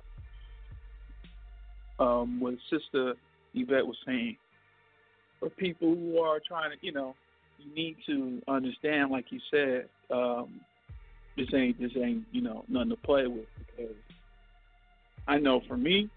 um 2.02 2.40
what 2.40 2.54
Sister 2.70 3.12
Yvette 3.52 3.86
was 3.86 3.98
saying. 4.06 4.38
For 5.40 5.50
people 5.50 5.94
who 5.94 6.20
are 6.20 6.40
trying 6.46 6.70
to, 6.70 6.76
you 6.80 6.92
know, 6.92 7.14
you 7.58 7.74
need 7.74 7.96
to 8.06 8.40
understand, 8.48 9.10
like 9.10 9.26
you 9.30 9.40
said, 9.50 9.88
um, 10.10 10.60
this 11.36 11.48
ain't 11.54 11.80
this 11.80 11.92
ain't 11.96 12.24
you 12.32 12.40
know 12.40 12.64
nothing 12.68 12.90
to 12.90 12.96
play 12.96 13.26
with 13.26 13.46
because 13.58 13.94
I 15.26 15.38
know 15.38 15.60
for 15.66 15.76
me 15.76 16.08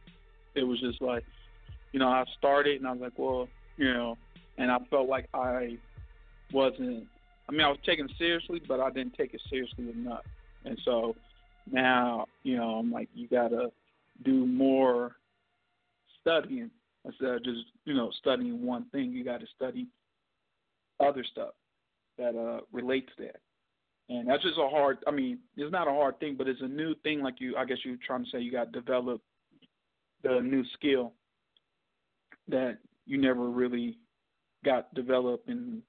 it 0.56 0.64
was 0.64 0.80
just 0.80 1.02
like 1.02 1.23
you 1.91 1.99
know 1.99 2.07
I 2.07 2.23
started 2.38 2.77
and 2.77 2.88
I 2.88 2.91
was 2.91 3.02
like 3.02 3.18
well 3.18 3.48
you 3.77 3.94
know 3.94 4.18
and 4.57 4.72
I 4.72 4.77
felt 4.89 5.10
like 5.10 5.27
I 5.34 5.77
wasn't 6.53 7.07
I 7.49 7.52
mean 7.52 7.61
I 7.61 7.69
was 7.69 7.80
taking 7.85 8.06
it 8.06 8.11
seriously 8.18 8.61
but 8.68 8.80
I 8.80 8.89
didn't 8.91 9.15
take 9.15 9.34
it 9.34 9.41
seriously 9.49 9.89
enough. 9.91 10.26
And 10.65 10.77
so 10.85 11.15
now 11.72 12.27
you 12.44 12.57
know 12.57 12.76
I'm 12.76 12.91
like 12.91 13.10
you 13.15 13.27
gotta 13.27 13.72
do 14.23 14.45
more 14.45 15.15
studying 16.22 16.72
instead 17.07 17.29
of 17.29 17.43
just 17.43 17.61
you 17.85 17.93
know 17.93 18.11
studying 18.19 18.65
one 18.65 18.85
thing 18.91 19.11
you 19.11 19.23
got 19.23 19.39
to 19.39 19.47
study 19.55 19.88
other 20.99 21.23
stuff 21.31 21.53
that 22.17 22.35
uh 22.35 22.61
relate 22.71 23.07
to 23.07 23.23
that 23.23 23.38
and 24.09 24.27
that's 24.27 24.43
just 24.43 24.57
a 24.57 24.67
hard. 24.69 24.99
I 25.05 25.11
mean, 25.11 25.39
it's 25.57 25.71
not 25.71 25.88
a 25.88 25.91
hard 25.91 26.19
thing, 26.19 26.35
but 26.38 26.47
it's 26.47 26.61
a 26.61 26.67
new 26.67 26.95
thing. 27.03 27.21
Like 27.21 27.39
you, 27.39 27.57
I 27.57 27.65
guess 27.65 27.77
you're 27.84 27.97
trying 28.05 28.23
to 28.23 28.29
say 28.29 28.39
you 28.39 28.51
got 28.51 28.71
to 28.71 28.79
develop 28.79 29.21
the 30.23 30.39
new 30.39 30.63
skill 30.73 31.13
that 32.47 32.77
you 33.05 33.17
never 33.17 33.49
really 33.49 33.97
got 34.63 34.93
developed 34.93 35.49
in 35.49 35.81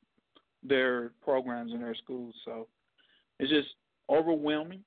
their 0.65 1.13
programs 1.23 1.73
in 1.73 1.81
their 1.81 1.95
schools. 1.95 2.35
So 2.45 2.67
it's 3.39 3.51
just 3.51 3.69
overwhelming. 4.11 4.83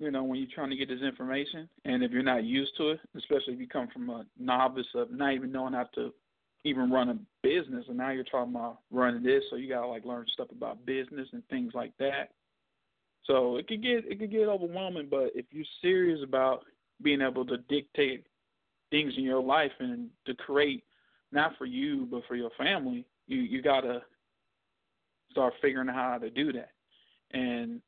You 0.00 0.10
know, 0.10 0.24
when 0.24 0.38
you're 0.38 0.48
trying 0.52 0.70
to 0.70 0.76
get 0.76 0.88
this 0.88 1.02
information, 1.02 1.68
and 1.84 2.02
if 2.02 2.10
you're 2.10 2.22
not 2.22 2.44
used 2.44 2.74
to 2.78 2.92
it, 2.92 3.00
especially 3.16 3.52
if 3.52 3.60
you 3.60 3.68
come 3.68 3.86
from 3.92 4.08
a 4.08 4.24
novice 4.38 4.86
of 4.94 5.10
not 5.10 5.34
even 5.34 5.52
knowing 5.52 5.74
how 5.74 5.84
to 5.94 6.14
even 6.64 6.90
run 6.90 7.10
a 7.10 7.18
business, 7.42 7.84
and 7.86 7.98
now 7.98 8.08
you're 8.10 8.24
talking 8.24 8.54
about 8.54 8.78
running 8.90 9.22
this, 9.22 9.44
so 9.50 9.56
you 9.56 9.68
gotta 9.68 9.86
like 9.86 10.06
learn 10.06 10.24
stuff 10.32 10.48
about 10.50 10.86
business 10.86 11.28
and 11.32 11.46
things 11.48 11.74
like 11.74 11.92
that. 11.98 12.30
So 13.24 13.58
it 13.58 13.68
could 13.68 13.82
get 13.82 14.06
it 14.10 14.18
could 14.18 14.30
get 14.30 14.48
overwhelming, 14.48 15.08
but 15.10 15.32
if 15.34 15.44
you're 15.50 15.66
serious 15.82 16.20
about 16.24 16.64
being 17.02 17.20
able 17.20 17.44
to 17.44 17.58
dictate 17.68 18.26
things 18.90 19.12
in 19.18 19.22
your 19.22 19.42
life 19.42 19.72
and 19.80 20.08
to 20.24 20.34
create 20.34 20.82
not 21.30 21.52
for 21.58 21.66
you 21.66 22.08
but 22.10 22.22
for 22.26 22.36
your 22.36 22.50
family, 22.56 23.04
you 23.26 23.40
you 23.40 23.60
gotta 23.60 24.00
start 25.30 25.52
figuring 25.60 25.90
out 25.90 25.94
how 25.94 26.18
to 26.18 26.30
do 26.30 26.54
that. 26.54 26.70
And 27.32 27.82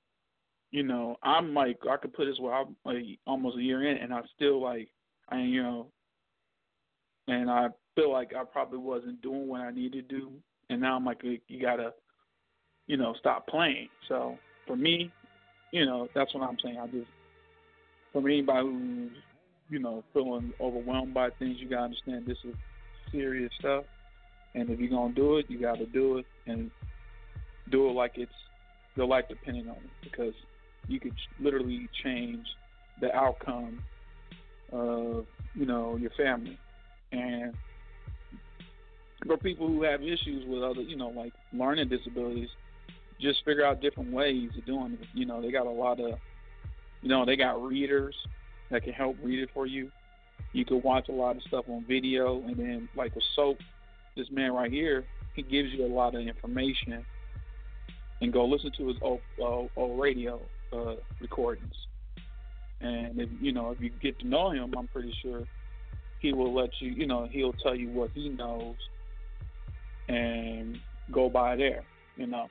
you 0.72 0.82
know, 0.82 1.16
I'm 1.22 1.54
like 1.54 1.78
I 1.88 1.98
could 1.98 2.14
put 2.14 2.24
this 2.24 2.40
where 2.40 2.54
I'm 2.54 2.74
like 2.84 2.96
almost 3.26 3.58
a 3.58 3.62
year 3.62 3.88
in, 3.88 3.98
and 3.98 4.12
I 4.12 4.20
still 4.34 4.60
like 4.60 4.88
I 5.28 5.40
you 5.40 5.62
know, 5.62 5.86
and 7.28 7.50
I 7.50 7.68
feel 7.94 8.10
like 8.10 8.32
I 8.34 8.42
probably 8.44 8.78
wasn't 8.78 9.20
doing 9.22 9.46
what 9.46 9.60
I 9.60 9.70
needed 9.70 10.08
to 10.08 10.18
do, 10.18 10.32
and 10.70 10.80
now 10.80 10.96
I'm 10.96 11.04
like 11.04 11.22
you 11.22 11.60
gotta, 11.60 11.92
you 12.86 12.96
know, 12.96 13.14
stop 13.20 13.46
playing. 13.46 13.88
So 14.08 14.38
for 14.66 14.74
me, 14.74 15.12
you 15.72 15.84
know, 15.84 16.08
that's 16.14 16.34
what 16.34 16.42
I'm 16.42 16.56
saying. 16.64 16.78
I 16.78 16.86
just 16.86 17.08
for 18.14 18.26
anybody 18.26 18.66
who's 18.66 19.12
you 19.68 19.78
know 19.78 20.02
feeling 20.14 20.54
overwhelmed 20.58 21.12
by 21.12 21.28
things, 21.38 21.58
you 21.60 21.68
gotta 21.68 21.82
understand 21.82 22.24
this 22.26 22.38
is 22.44 22.54
serious 23.12 23.52
stuff, 23.58 23.84
and 24.54 24.70
if 24.70 24.80
you're 24.80 24.88
gonna 24.88 25.12
do 25.12 25.36
it, 25.36 25.50
you 25.50 25.60
gotta 25.60 25.84
do 25.84 26.16
it 26.16 26.26
and 26.46 26.70
do 27.70 27.90
it 27.90 27.92
like 27.92 28.12
it's 28.14 28.32
your 28.96 29.06
life 29.06 29.24
depending 29.28 29.68
on 29.68 29.76
it 29.76 29.90
because 30.02 30.34
you 30.88 31.00
could 31.00 31.14
literally 31.40 31.88
change 32.02 32.46
the 33.00 33.14
outcome 33.14 33.82
of 34.72 35.26
you 35.54 35.66
know 35.66 35.96
your 35.96 36.10
family. 36.10 36.58
And 37.12 37.54
for 39.26 39.36
people 39.36 39.68
who 39.68 39.82
have 39.82 40.02
issues 40.02 40.44
with 40.46 40.62
other 40.62 40.82
you 40.82 40.96
know 40.96 41.08
like 41.08 41.32
learning 41.52 41.88
disabilities 41.88 42.48
just 43.20 43.44
figure 43.44 43.64
out 43.64 43.80
different 43.80 44.12
ways 44.12 44.50
of 44.56 44.66
doing 44.66 44.98
it. 45.00 45.06
You 45.14 45.26
know 45.26 45.40
they 45.40 45.50
got 45.50 45.66
a 45.66 45.70
lot 45.70 46.00
of 46.00 46.18
you 47.02 47.08
know 47.08 47.24
they 47.24 47.36
got 47.36 47.62
readers 47.62 48.14
that 48.70 48.82
can 48.82 48.92
help 48.92 49.16
read 49.22 49.40
it 49.40 49.50
for 49.52 49.66
you. 49.66 49.90
You 50.52 50.64
can 50.64 50.82
watch 50.82 51.08
a 51.08 51.12
lot 51.12 51.36
of 51.36 51.42
stuff 51.42 51.64
on 51.68 51.84
video 51.86 52.42
and 52.42 52.56
then 52.56 52.88
like 52.96 53.14
with 53.14 53.24
Sot 53.34 53.56
this 54.16 54.30
man 54.30 54.52
right 54.52 54.70
here 54.70 55.04
he 55.34 55.42
gives 55.42 55.72
you 55.72 55.86
a 55.86 55.92
lot 55.92 56.14
of 56.14 56.22
information. 56.22 57.04
And 58.20 58.32
go 58.32 58.44
listen 58.44 58.70
to 58.78 58.88
his 58.88 58.96
old, 59.02 59.20
uh, 59.40 59.66
old 59.76 60.00
radio 60.00 60.40
uh, 60.72 60.96
recordings. 61.20 61.74
And 62.80 63.20
if 63.20 63.28
you 63.40 63.52
know 63.52 63.70
if 63.70 63.80
you 63.80 63.90
get 64.02 64.18
to 64.20 64.26
know 64.26 64.50
him, 64.50 64.74
I'm 64.76 64.88
pretty 64.88 65.14
sure 65.22 65.44
he 66.20 66.32
will 66.32 66.54
let 66.54 66.70
you. 66.80 66.90
You 66.90 67.06
know, 67.06 67.28
he'll 67.30 67.52
tell 67.52 67.74
you 67.74 67.88
what 67.88 68.10
he 68.14 68.28
knows 68.28 68.76
and 70.08 70.78
go 71.12 71.28
by 71.28 71.56
there. 71.56 71.84
You 72.16 72.26
know. 72.26 72.48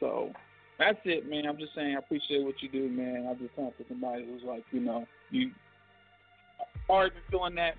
So 0.00 0.32
that's 0.78 0.98
it, 1.04 1.28
man. 1.28 1.46
I'm 1.46 1.58
just 1.58 1.74
saying 1.74 1.96
I 1.96 1.98
appreciate 1.98 2.44
what 2.44 2.62
you 2.62 2.68
do, 2.68 2.88
man. 2.88 3.26
I 3.28 3.34
just 3.34 3.54
talked 3.56 3.78
to 3.78 3.84
somebody 3.88 4.24
who's 4.24 4.42
like, 4.46 4.64
you 4.70 4.80
know, 4.80 5.06
you 5.30 5.50
already 6.88 7.16
feeling 7.30 7.56
that. 7.56 7.74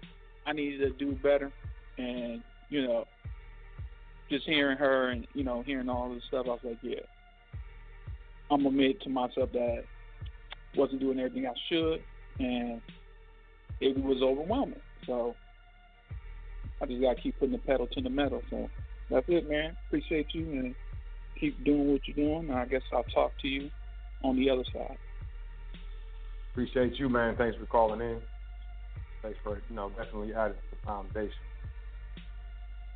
I 0.45 0.53
needed 0.53 0.79
to 0.79 1.05
do 1.05 1.13
better, 1.21 1.51
and 1.97 2.41
you 2.69 2.87
know, 2.87 3.05
just 4.29 4.45
hearing 4.45 4.77
her 4.77 5.09
and 5.09 5.27
you 5.33 5.43
know 5.43 5.63
hearing 5.63 5.89
all 5.89 6.13
this 6.13 6.23
stuff, 6.27 6.45
I 6.47 6.49
was 6.49 6.59
like, 6.63 6.77
yeah, 6.81 7.01
I'm 8.51 8.65
admit 8.65 9.01
to 9.03 9.09
myself 9.09 9.51
that 9.53 9.83
wasn't 10.75 11.01
doing 11.01 11.19
everything 11.19 11.47
I 11.47 11.53
should, 11.69 12.03
and 12.39 12.81
it 13.79 13.97
was 14.03 14.21
overwhelming. 14.21 14.81
So 15.05 15.35
I 16.81 16.85
just 16.85 17.01
gotta 17.01 17.19
keep 17.19 17.37
putting 17.39 17.53
the 17.53 17.59
pedal 17.59 17.87
to 17.87 18.01
the 18.01 18.09
metal. 18.09 18.41
So 18.49 18.69
that's 19.09 19.25
it, 19.27 19.49
man. 19.49 19.75
Appreciate 19.87 20.27
you 20.33 20.45
and 20.51 20.75
keep 21.39 21.63
doing 21.63 21.91
what 21.91 22.01
you're 22.05 22.15
doing. 22.15 22.51
I 22.51 22.65
guess 22.65 22.81
I'll 22.93 23.03
talk 23.03 23.31
to 23.41 23.47
you 23.47 23.69
on 24.23 24.35
the 24.35 24.49
other 24.49 24.63
side. 24.73 24.97
Appreciate 26.51 26.99
you, 26.99 27.09
man. 27.09 27.35
Thanks 27.37 27.57
for 27.57 27.65
calling 27.65 28.01
in. 28.01 28.19
Thanks 29.21 29.37
for 29.43 29.61
you 29.69 29.75
know 29.75 29.89
definitely 29.89 30.33
adding 30.33 30.53
to 30.53 30.69
the 30.71 30.85
foundation. 30.85 31.33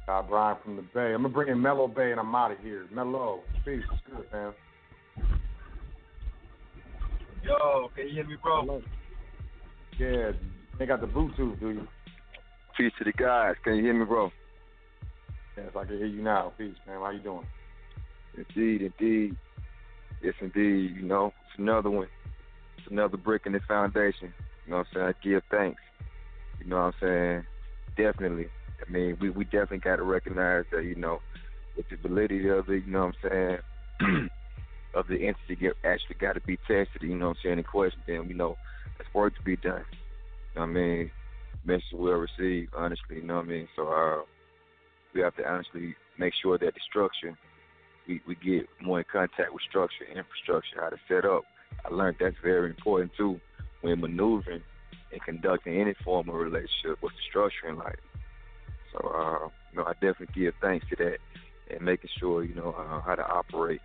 Uh, 0.07 0.21
Brian 0.21 0.57
from 0.63 0.75
the 0.75 0.81
Bay. 0.81 1.13
I'm 1.13 1.21
gonna 1.21 1.29
bring 1.29 1.49
in 1.49 1.61
Mellow 1.61 1.87
Bay 1.87 2.11
and 2.11 2.19
I'm 2.19 2.35
out 2.35 2.51
of 2.51 2.59
here. 2.59 2.85
Mellow, 2.91 3.41
peace. 3.63 3.83
What's 3.89 4.03
good, 4.09 4.25
man? 4.33 4.53
Yo, 7.43 7.89
can 7.95 8.07
you 8.07 8.13
hear 8.13 8.27
me, 8.27 8.35
bro? 8.41 8.81
Yeah, 9.99 10.31
they 10.79 10.85
got 10.85 11.01
the 11.01 11.07
Bluetooth, 11.07 11.59
do 11.59 11.71
you? 11.71 11.87
Peace 12.77 12.93
to 12.97 13.03
the 13.03 13.11
guys. 13.11 13.55
Can 13.63 13.75
you 13.75 13.83
hear 13.83 13.93
me, 13.93 14.05
bro? 14.05 14.31
Yes, 15.57 15.67
I 15.75 15.85
can 15.85 15.97
hear 15.97 16.07
you 16.07 16.21
now. 16.21 16.53
Peace, 16.57 16.75
man. 16.87 16.99
How 16.99 17.11
you 17.11 17.19
doing? 17.19 17.45
Indeed, 18.35 18.91
indeed. 18.99 19.35
Yes, 20.23 20.33
indeed. 20.41 20.95
You 20.95 21.03
know, 21.03 21.27
it's 21.27 21.59
another 21.59 21.89
one. 21.89 22.07
It's 22.77 22.87
another 22.89 23.17
brick 23.17 23.43
in 23.45 23.51
the 23.51 23.59
foundation. 23.67 24.33
You 24.65 24.71
know 24.71 24.77
what 24.77 24.87
I'm 24.91 24.93
saying? 24.93 25.05
I 25.07 25.27
give 25.27 25.43
thanks. 25.51 25.81
You 26.59 26.69
know 26.69 26.77
what 26.77 26.81
I'm 26.81 26.93
saying? 27.01 27.43
Definitely. 27.97 28.47
I 28.85 28.91
mean, 28.91 29.17
we 29.19 29.29
we 29.29 29.43
definitely 29.45 29.79
got 29.79 29.97
to 29.97 30.03
recognize 30.03 30.65
that 30.71 30.83
you 30.85 30.95
know, 30.95 31.19
with 31.77 31.85
the 31.89 31.97
validity 31.97 32.49
of 32.49 32.69
it, 32.69 32.85
you 32.85 32.91
know 32.91 33.11
what 33.11 33.15
I'm 33.31 33.59
saying, 33.99 34.29
of 34.93 35.07
the 35.07 35.15
entity 35.15 35.55
get 35.55 35.73
actually 35.83 36.15
got 36.19 36.33
to 36.33 36.41
be 36.41 36.57
tested. 36.67 37.01
You 37.01 37.15
know 37.15 37.29
what 37.29 37.37
I'm 37.37 37.43
saying? 37.43 37.57
In 37.59 37.63
question, 37.63 38.01
then 38.07 38.27
you 38.27 38.35
know, 38.35 38.57
there's 38.97 39.13
work 39.13 39.35
to 39.35 39.41
be 39.43 39.55
done. 39.57 39.85
You 40.55 40.61
know 40.61 40.61
what 40.61 40.69
I 40.69 40.73
mean? 40.73 41.11
Message 41.65 41.83
well 41.93 42.13
received, 42.13 42.73
honestly. 42.75 43.17
You 43.17 43.23
know 43.23 43.37
what 43.37 43.45
I 43.45 43.49
mean? 43.49 43.67
So 43.75 43.87
uh, 43.87 44.21
we 45.13 45.21
have 45.21 45.35
to 45.37 45.49
honestly 45.49 45.95
make 46.17 46.33
sure 46.41 46.57
that 46.57 46.73
the 46.73 46.79
structure, 46.87 47.37
we 48.07 48.21
we 48.27 48.35
get 48.35 48.67
more 48.81 48.99
in 48.99 49.05
contact 49.11 49.51
with 49.51 49.61
structure, 49.67 50.05
infrastructure, 50.05 50.81
how 50.81 50.89
to 50.89 50.97
set 51.07 51.25
up. 51.25 51.43
I 51.85 51.93
learned 51.93 52.17
that's 52.19 52.35
very 52.43 52.69
important 52.69 53.11
too 53.17 53.39
when 53.81 53.99
maneuvering 54.01 54.63
and 55.11 55.21
conducting 55.21 55.79
any 55.79 55.93
form 56.03 56.29
of 56.29 56.35
relationship. 56.35 56.97
What's 56.99 57.15
the 57.15 57.29
structure 57.29 57.69
in 57.69 57.77
life? 57.77 57.99
So, 58.91 59.07
uh, 59.07 59.47
you 59.71 59.77
know, 59.77 59.85
I 59.85 59.93
definitely 59.93 60.27
give 60.35 60.53
thanks 60.61 60.85
to 60.89 60.95
that 60.97 61.17
and 61.69 61.81
making 61.81 62.09
sure, 62.19 62.43
you 62.43 62.55
know, 62.55 62.75
uh, 62.77 63.01
how 63.01 63.15
to 63.15 63.25
operate, 63.25 63.81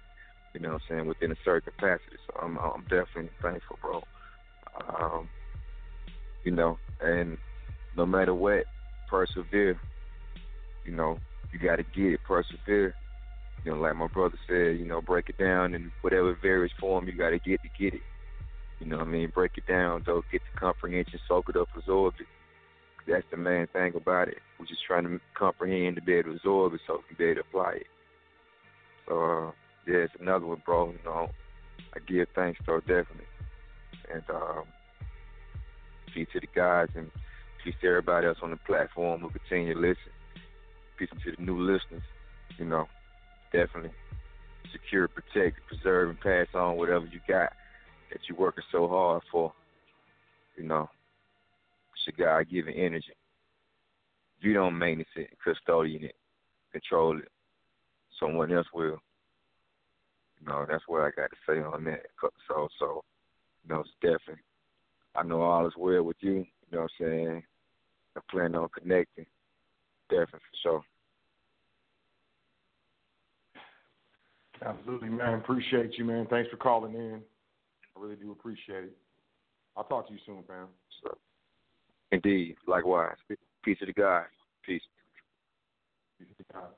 you 0.54 0.60
know 0.60 0.72
what 0.72 0.82
I'm 0.90 0.96
saying, 0.96 1.06
within 1.06 1.32
a 1.32 1.36
certain 1.44 1.72
capacity. 1.72 2.16
So 2.26 2.40
I'm, 2.40 2.58
I'm 2.58 2.82
definitely 2.82 3.30
thankful, 3.42 3.78
bro. 3.80 4.02
Um, 4.88 5.28
you 6.44 6.52
know, 6.52 6.78
and 7.00 7.36
no 7.96 8.06
matter 8.06 8.34
what, 8.34 8.64
persevere. 9.08 9.78
You 10.84 10.94
know, 10.94 11.18
you 11.52 11.58
got 11.58 11.76
to 11.76 11.82
get 11.82 12.12
it, 12.14 12.20
persevere. 12.26 12.94
You 13.64 13.72
know, 13.72 13.78
like 13.78 13.96
my 13.96 14.06
brother 14.06 14.38
said, 14.46 14.78
you 14.78 14.86
know, 14.86 15.02
break 15.02 15.28
it 15.28 15.38
down 15.38 15.74
in 15.74 15.90
whatever 16.00 16.36
various 16.40 16.72
form 16.80 17.06
you 17.06 17.12
got 17.12 17.30
to 17.30 17.38
get 17.38 17.60
to 17.62 17.68
get 17.78 17.94
it. 17.94 18.02
You 18.80 18.86
know 18.86 18.98
what 18.98 19.08
I 19.08 19.10
mean? 19.10 19.32
Break 19.34 19.52
it 19.56 19.66
down, 19.66 20.04
though, 20.06 20.22
get 20.30 20.40
the 20.52 20.60
comprehension, 20.60 21.18
soak 21.28 21.48
it 21.48 21.56
up, 21.56 21.68
absorb 21.76 22.14
it 22.20 22.26
that's 23.08 23.24
the 23.30 23.36
main 23.36 23.66
thing 23.68 23.94
about 23.96 24.28
it. 24.28 24.38
We're 24.58 24.66
just 24.66 24.84
trying 24.86 25.04
to 25.04 25.20
comprehend 25.36 25.96
to 25.96 26.02
be 26.02 26.14
able 26.14 26.30
to 26.30 26.36
absorb 26.36 26.74
it 26.74 26.80
so 26.86 26.98
we 26.98 27.08
can 27.08 27.16
be 27.16 27.24
able 27.30 27.42
to 27.42 27.48
apply 27.48 27.72
it. 27.76 27.86
So 29.08 29.22
uh, 29.22 29.50
yeah, 29.88 30.04
it's 30.04 30.14
another 30.20 30.44
one, 30.44 30.62
bro. 30.66 30.90
You 30.90 30.98
know, 31.04 31.30
I 31.94 31.98
give 32.06 32.28
thanks 32.34 32.60
though 32.66 32.80
definitely, 32.80 33.24
and 34.12 34.22
um, 34.28 34.64
peace 36.14 36.28
to 36.34 36.40
the 36.40 36.48
guys 36.54 36.88
and 36.94 37.10
peace 37.64 37.74
to 37.80 37.88
everybody 37.88 38.26
else 38.26 38.38
on 38.42 38.50
the 38.50 38.58
platform 38.58 39.22
who 39.22 39.30
continue 39.30 39.72
to 39.72 39.80
listen. 39.80 40.12
Peace 40.98 41.08
to 41.24 41.32
the 41.36 41.42
new 41.42 41.58
listeners. 41.58 42.02
You 42.58 42.66
know, 42.66 42.86
definitely 43.50 43.92
secure, 44.72 45.08
protect, 45.08 45.56
preserve, 45.68 46.10
and 46.10 46.20
pass 46.20 46.46
on 46.54 46.76
whatever 46.76 47.06
you 47.06 47.20
got 47.26 47.52
that 48.10 48.20
you're 48.28 48.38
working 48.38 48.64
so 48.70 48.88
hard 48.88 49.22
for. 49.32 49.52
You 50.56 50.64
know, 50.64 50.90
it's 51.94 52.14
a 52.14 52.20
God 52.20 52.50
given 52.50 52.74
energy. 52.74 53.14
If 54.38 54.44
you 54.44 54.52
don't 54.52 54.78
maintenance 54.78 55.08
it, 55.16 55.30
custodian 55.42 56.04
it, 56.04 56.14
control 56.72 57.18
it, 57.18 57.28
someone 58.20 58.52
else 58.52 58.66
will. 58.74 58.98
You 60.40 60.48
know, 60.48 60.66
that's 60.68 60.84
what 60.86 61.02
I 61.02 61.10
got 61.10 61.30
to 61.30 61.36
say 61.46 61.60
on 61.60 61.84
that. 61.84 62.06
So, 62.48 62.68
so, 62.78 63.04
you 63.64 63.74
know, 63.74 63.84
definitely. 64.00 64.42
I 65.14 65.22
know 65.22 65.42
all 65.42 65.66
is 65.66 65.72
well 65.76 66.02
with 66.02 66.16
you. 66.20 66.32
You 66.34 66.46
know 66.72 66.82
what 66.82 66.90
I'm 67.00 67.06
saying? 67.06 67.42
I 68.16 68.20
plan 68.30 68.54
on 68.54 68.68
connecting. 68.78 69.26
Definitely 70.08 70.40
for 70.40 70.58
sure. 70.62 70.82
Absolutely, 74.64 75.08
man. 75.08 75.34
Appreciate 75.34 75.96
you, 75.98 76.04
man. 76.04 76.26
Thanks 76.28 76.50
for 76.50 76.56
calling 76.56 76.94
in. 76.94 77.20
I 77.96 78.00
really 78.00 78.16
do 78.16 78.32
appreciate 78.32 78.84
it. 78.84 78.96
I'll 79.76 79.84
talk 79.84 80.08
to 80.08 80.12
you 80.12 80.18
soon, 80.26 80.42
fam. 80.46 80.66
So. 81.02 81.16
Indeed. 82.10 82.56
Likewise. 82.66 83.16
Peace 83.64 83.78
to 83.80 83.86
the 83.86 83.92
God. 83.92 84.24
Peace. 84.64 84.82
Peace 86.18 86.28
to 86.38 86.44
God. 86.52 86.68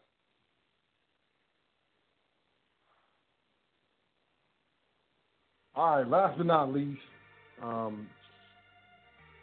All 5.75 5.99
right, 5.99 6.09
last 6.09 6.37
but 6.37 6.47
not 6.47 6.73
least, 6.73 7.01
um, 7.63 8.09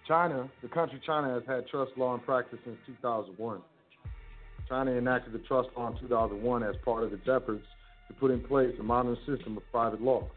China, 0.08 0.50
the 0.62 0.68
country 0.68 1.02
China 1.06 1.34
has 1.34 1.44
had 1.48 1.68
trust 1.68 1.92
law 1.98 2.14
in 2.16 2.20
practice 2.22 2.60
since 2.66 2.78
2001. 2.86 3.62
China 4.68 4.92
enacted 4.92 5.34
the 5.34 5.40
trust 5.40 5.70
law 5.78 5.92
in 5.92 5.98
2001 6.00 6.64
as 6.64 6.76
part 6.84 7.04
of 7.04 7.14
its 7.14 7.28
efforts 7.28 7.66
to 8.08 8.14
put 8.14 8.32
in 8.32 8.42
place 8.42 8.74
a 8.80 8.84
modern 8.84 9.18
system 9.26 9.56
of 9.56 9.64
private 9.72 10.02
laws. 10.02 10.30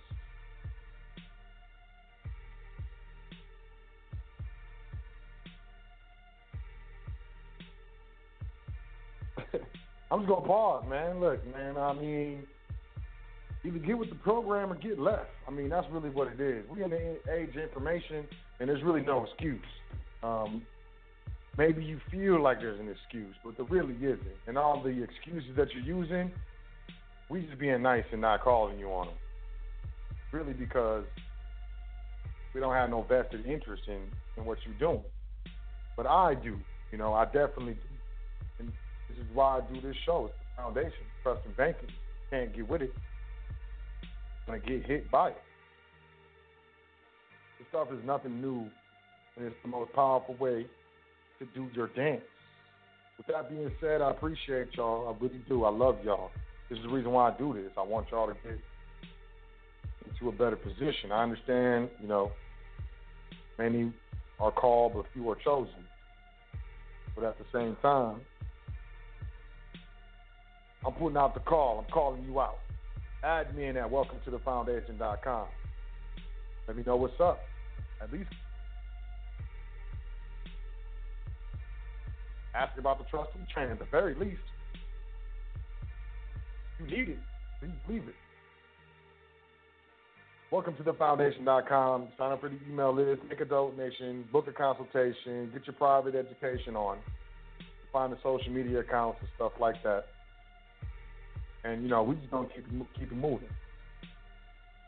I'm 10.11 10.21
just 10.21 10.29
gonna 10.29 10.47
pause, 10.47 10.85
man. 10.89 11.19
Look, 11.21 11.45
man. 11.53 11.77
I 11.77 11.93
mean, 11.95 12.45
either 13.65 13.79
get 13.79 13.99
with 13.99 14.09
the 14.09 14.17
program 14.17 14.73
or 14.73 14.77
get 14.77 14.99
left. 14.99 15.31
I 15.47 15.51
mean, 15.51 15.69
that's 15.69 15.87
really 15.91 16.11
what 16.11 16.29
it 16.29 16.41
is. 16.41 16.65
We're 16.71 16.85
in 16.85 16.91
the 16.91 17.33
age 17.33 17.51
of 17.51 17.63
information, 17.63 18.27
and 18.59 18.69
there's 18.69 18.83
really 18.83 19.03
no 19.03 19.25
excuse. 19.25 19.61
Um, 20.23 20.63
maybe 21.59 21.85
you 21.85 22.01
feel 22.11 22.43
like 22.43 22.61
there's 22.61 22.81
an 22.81 22.89
excuse, 22.89 23.35
but 23.45 23.57
there 23.57 23.67
really 23.67 23.97
isn't. 23.97 24.37
And 24.47 24.57
all 24.57 24.83
the 24.83 25.03
excuses 25.03 25.51
that 25.57 25.69
you're 25.75 25.83
using, 25.83 26.31
we 27.29 27.43
just 27.43 27.59
being 27.59 27.83
nice 27.83 28.05
and 28.13 28.21
not 28.21 28.43
calling 28.43 28.79
you 28.79 28.89
on 28.89 29.09
them. 29.09 29.17
Really 30.33 30.53
because 30.53 31.05
we 32.55 32.61
don't 32.61 32.75
have 32.75 32.91
no 32.91 33.03
vested 33.03 33.47
interest 33.47 33.83
in, 33.89 34.01
in 34.37 34.45
what 34.45 34.59
you're 34.65 34.79
doing. 34.79 35.05
But 35.97 36.07
I 36.07 36.35
do. 36.35 36.57
You 36.93 36.99
know, 36.99 37.15
I 37.15 37.25
definitely 37.27 37.75
do. 37.75 37.81
And 38.61 38.69
this 39.09 39.19
is 39.19 39.27
why 39.35 39.59
I 39.59 39.73
do 39.73 39.81
this 39.81 39.97
show. 40.07 40.27
It's 40.27 40.35
the 40.57 40.63
foundation, 40.63 41.05
trust 41.23 41.43
and 41.45 41.57
banking. 41.57 41.89
Can't 42.31 42.55
get 42.55 42.69
with 42.69 42.83
it. 42.83 42.93
Gonna 44.51 44.63
get 44.67 44.85
hit 44.85 45.09
by 45.13 45.29
it. 45.29 45.37
This 47.61 47.69
stuff 47.69 47.87
is 47.93 48.05
nothing 48.05 48.41
new, 48.41 48.67
and 49.37 49.47
it's 49.47 49.55
the 49.63 49.69
most 49.69 49.93
powerful 49.93 50.35
way 50.41 50.67
to 51.39 51.47
do 51.55 51.69
your 51.73 51.87
dance. 51.87 52.25
With 53.17 53.29
that 53.29 53.49
being 53.49 53.71
said, 53.81 54.01
I 54.01 54.11
appreciate 54.11 54.75
y'all. 54.75 55.07
I 55.07 55.23
really 55.23 55.41
do. 55.49 55.63
I 55.63 55.71
love 55.71 55.99
y'all. 56.05 56.33
This 56.69 56.79
is 56.79 56.85
the 56.85 56.91
reason 56.91 57.13
why 57.13 57.31
I 57.31 57.39
do 57.39 57.55
this. 57.55 57.71
I 57.79 57.83
want 57.83 58.09
y'all 58.11 58.27
to 58.27 58.35
get 58.43 58.59
into 60.11 60.31
a 60.31 60.33
better 60.33 60.57
position. 60.57 61.13
I 61.13 61.23
understand, 61.23 61.89
you 62.03 62.09
know, 62.09 62.33
many 63.57 63.93
are 64.41 64.51
called, 64.51 64.95
but 64.95 65.05
few 65.13 65.31
are 65.31 65.39
chosen. 65.45 65.85
But 67.15 67.23
at 67.23 67.39
the 67.39 67.45
same 67.53 67.77
time, 67.83 68.21
I'm 70.85 70.93
putting 70.95 71.17
out 71.17 71.35
the 71.35 71.41
call. 71.41 71.85
I'm 71.87 71.93
calling 71.93 72.25
you 72.25 72.41
out. 72.41 72.59
Add 73.23 73.55
me 73.55 73.67
in 73.67 73.77
at 73.77 73.91
welcome 73.91 74.19
to 74.25 74.31
the 74.31 74.39
foundation.com. 74.39 75.47
Let 76.67 76.77
me 76.77 76.83
know 76.87 76.97
what's 76.97 77.21
up. 77.21 77.41
At 78.03 78.13
least 78.13 78.31
ask 82.55 82.79
about 82.79 82.99
the 82.99 83.05
trust 83.05 83.31
and 83.39 83.47
training. 83.49 83.73
At 83.73 83.79
the 83.79 83.85
very 83.91 84.15
least, 84.15 84.41
you 86.79 86.87
need 86.87 87.09
it. 87.11 87.19
Please 87.61 87.71
believe 87.87 88.09
it. 88.09 88.15
Welcome 90.51 90.75
to 90.77 90.83
the 90.83 90.95
foundation.com. 90.95 92.09
Sign 92.19 92.33
up 92.33 92.41
for 92.41 92.49
the 92.49 92.59
email 92.69 92.95
list, 92.95 93.23
make 93.29 93.41
a 93.41 93.45
donation, 93.45 94.25
book 94.33 94.47
a 94.49 94.53
consultation, 94.53 95.51
get 95.53 95.67
your 95.67 95.75
private 95.75 96.15
education 96.15 96.75
on, 96.75 96.99
find 97.93 98.13
the 98.13 98.19
social 98.23 98.51
media 98.51 98.81
accounts 98.81 99.19
and 99.21 99.29
stuff 99.37 99.53
like 99.61 99.81
that. 99.85 100.07
And 101.65 101.83
you 101.83 101.89
know, 101.89 102.03
we 102.03 102.15
just 102.17 102.31
gonna 102.31 102.49
keep 102.55 102.67
keep 102.99 103.13
it 103.13 103.15
moving. 103.15 103.49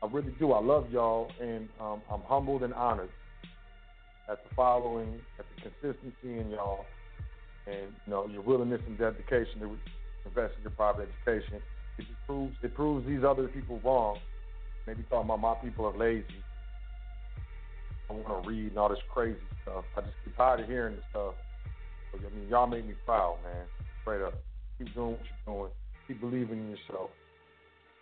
I 0.03 0.07
really 0.11 0.33
do. 0.39 0.53
I 0.53 0.61
love 0.61 0.91
y'all, 0.91 1.31
and 1.41 1.69
um, 1.81 2.03
I'm 2.11 2.23
humbled 2.23 2.63
and 2.63 2.75
honored 2.75 3.11
at 4.29 4.43
the 4.43 4.51
following, 4.57 5.21
at 5.39 5.45
the 5.55 5.71
consistency 5.71 6.41
in 6.41 6.51
y'all, 6.51 6.87
and 7.67 7.93
you 8.05 8.11
know 8.11 8.27
your 8.27 8.43
willingness 8.43 8.81
and 8.87 8.99
dedication 8.99 9.61
to 9.61 9.79
invest 10.27 10.55
in 10.57 10.63
your 10.63 10.73
private 10.73 11.09
education. 11.09 11.61
It 11.99 12.07
just 12.07 12.27
proves 12.27 12.57
it 12.63 12.75
proves 12.75 13.07
these 13.07 13.23
other 13.27 13.49
people 13.49 13.81
wrong. 13.85 14.19
Maybe 14.87 15.03
talking 15.05 15.31
about 15.31 15.41
my 15.41 15.55
people 15.63 15.87
are 15.87 15.97
lazy. 15.97 16.43
I 18.11 18.15
want 18.15 18.45
to 18.45 18.49
read 18.49 18.69
and 18.69 18.79
all 18.79 18.89
this 18.89 18.99
crazy 19.09 19.39
stuff. 19.63 19.85
I 19.97 20.01
just 20.01 20.15
get 20.25 20.37
tired 20.37 20.61
of 20.61 20.69
hearing 20.69 20.97
this 20.97 21.05
stuff. 21.11 21.35
I 22.15 22.37
mean, 22.37 22.49
y'all 22.49 22.67
make 22.67 22.87
me 22.87 22.95
proud, 23.07 23.39
man. 23.45 23.67
Straight 24.03 24.23
up. 24.23 24.35
Keep 24.79 24.95
doing 24.95 25.13
what 25.13 25.21
you're 25.47 25.55
doing. 25.55 25.71
Keep 26.09 26.21
believing 26.21 26.59
in 26.59 26.71
yourself. 26.71 27.11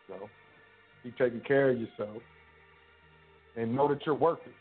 You 0.09 0.17
know, 0.17 0.29
keep 1.03 1.17
taking 1.19 1.41
care 1.41 1.71
of 1.71 1.79
yourself, 1.79 2.23
and 3.57 3.75
know 3.75 3.89
that 3.89 4.05
you're 4.05 4.15
worth 4.15 4.41
it. 4.47 4.55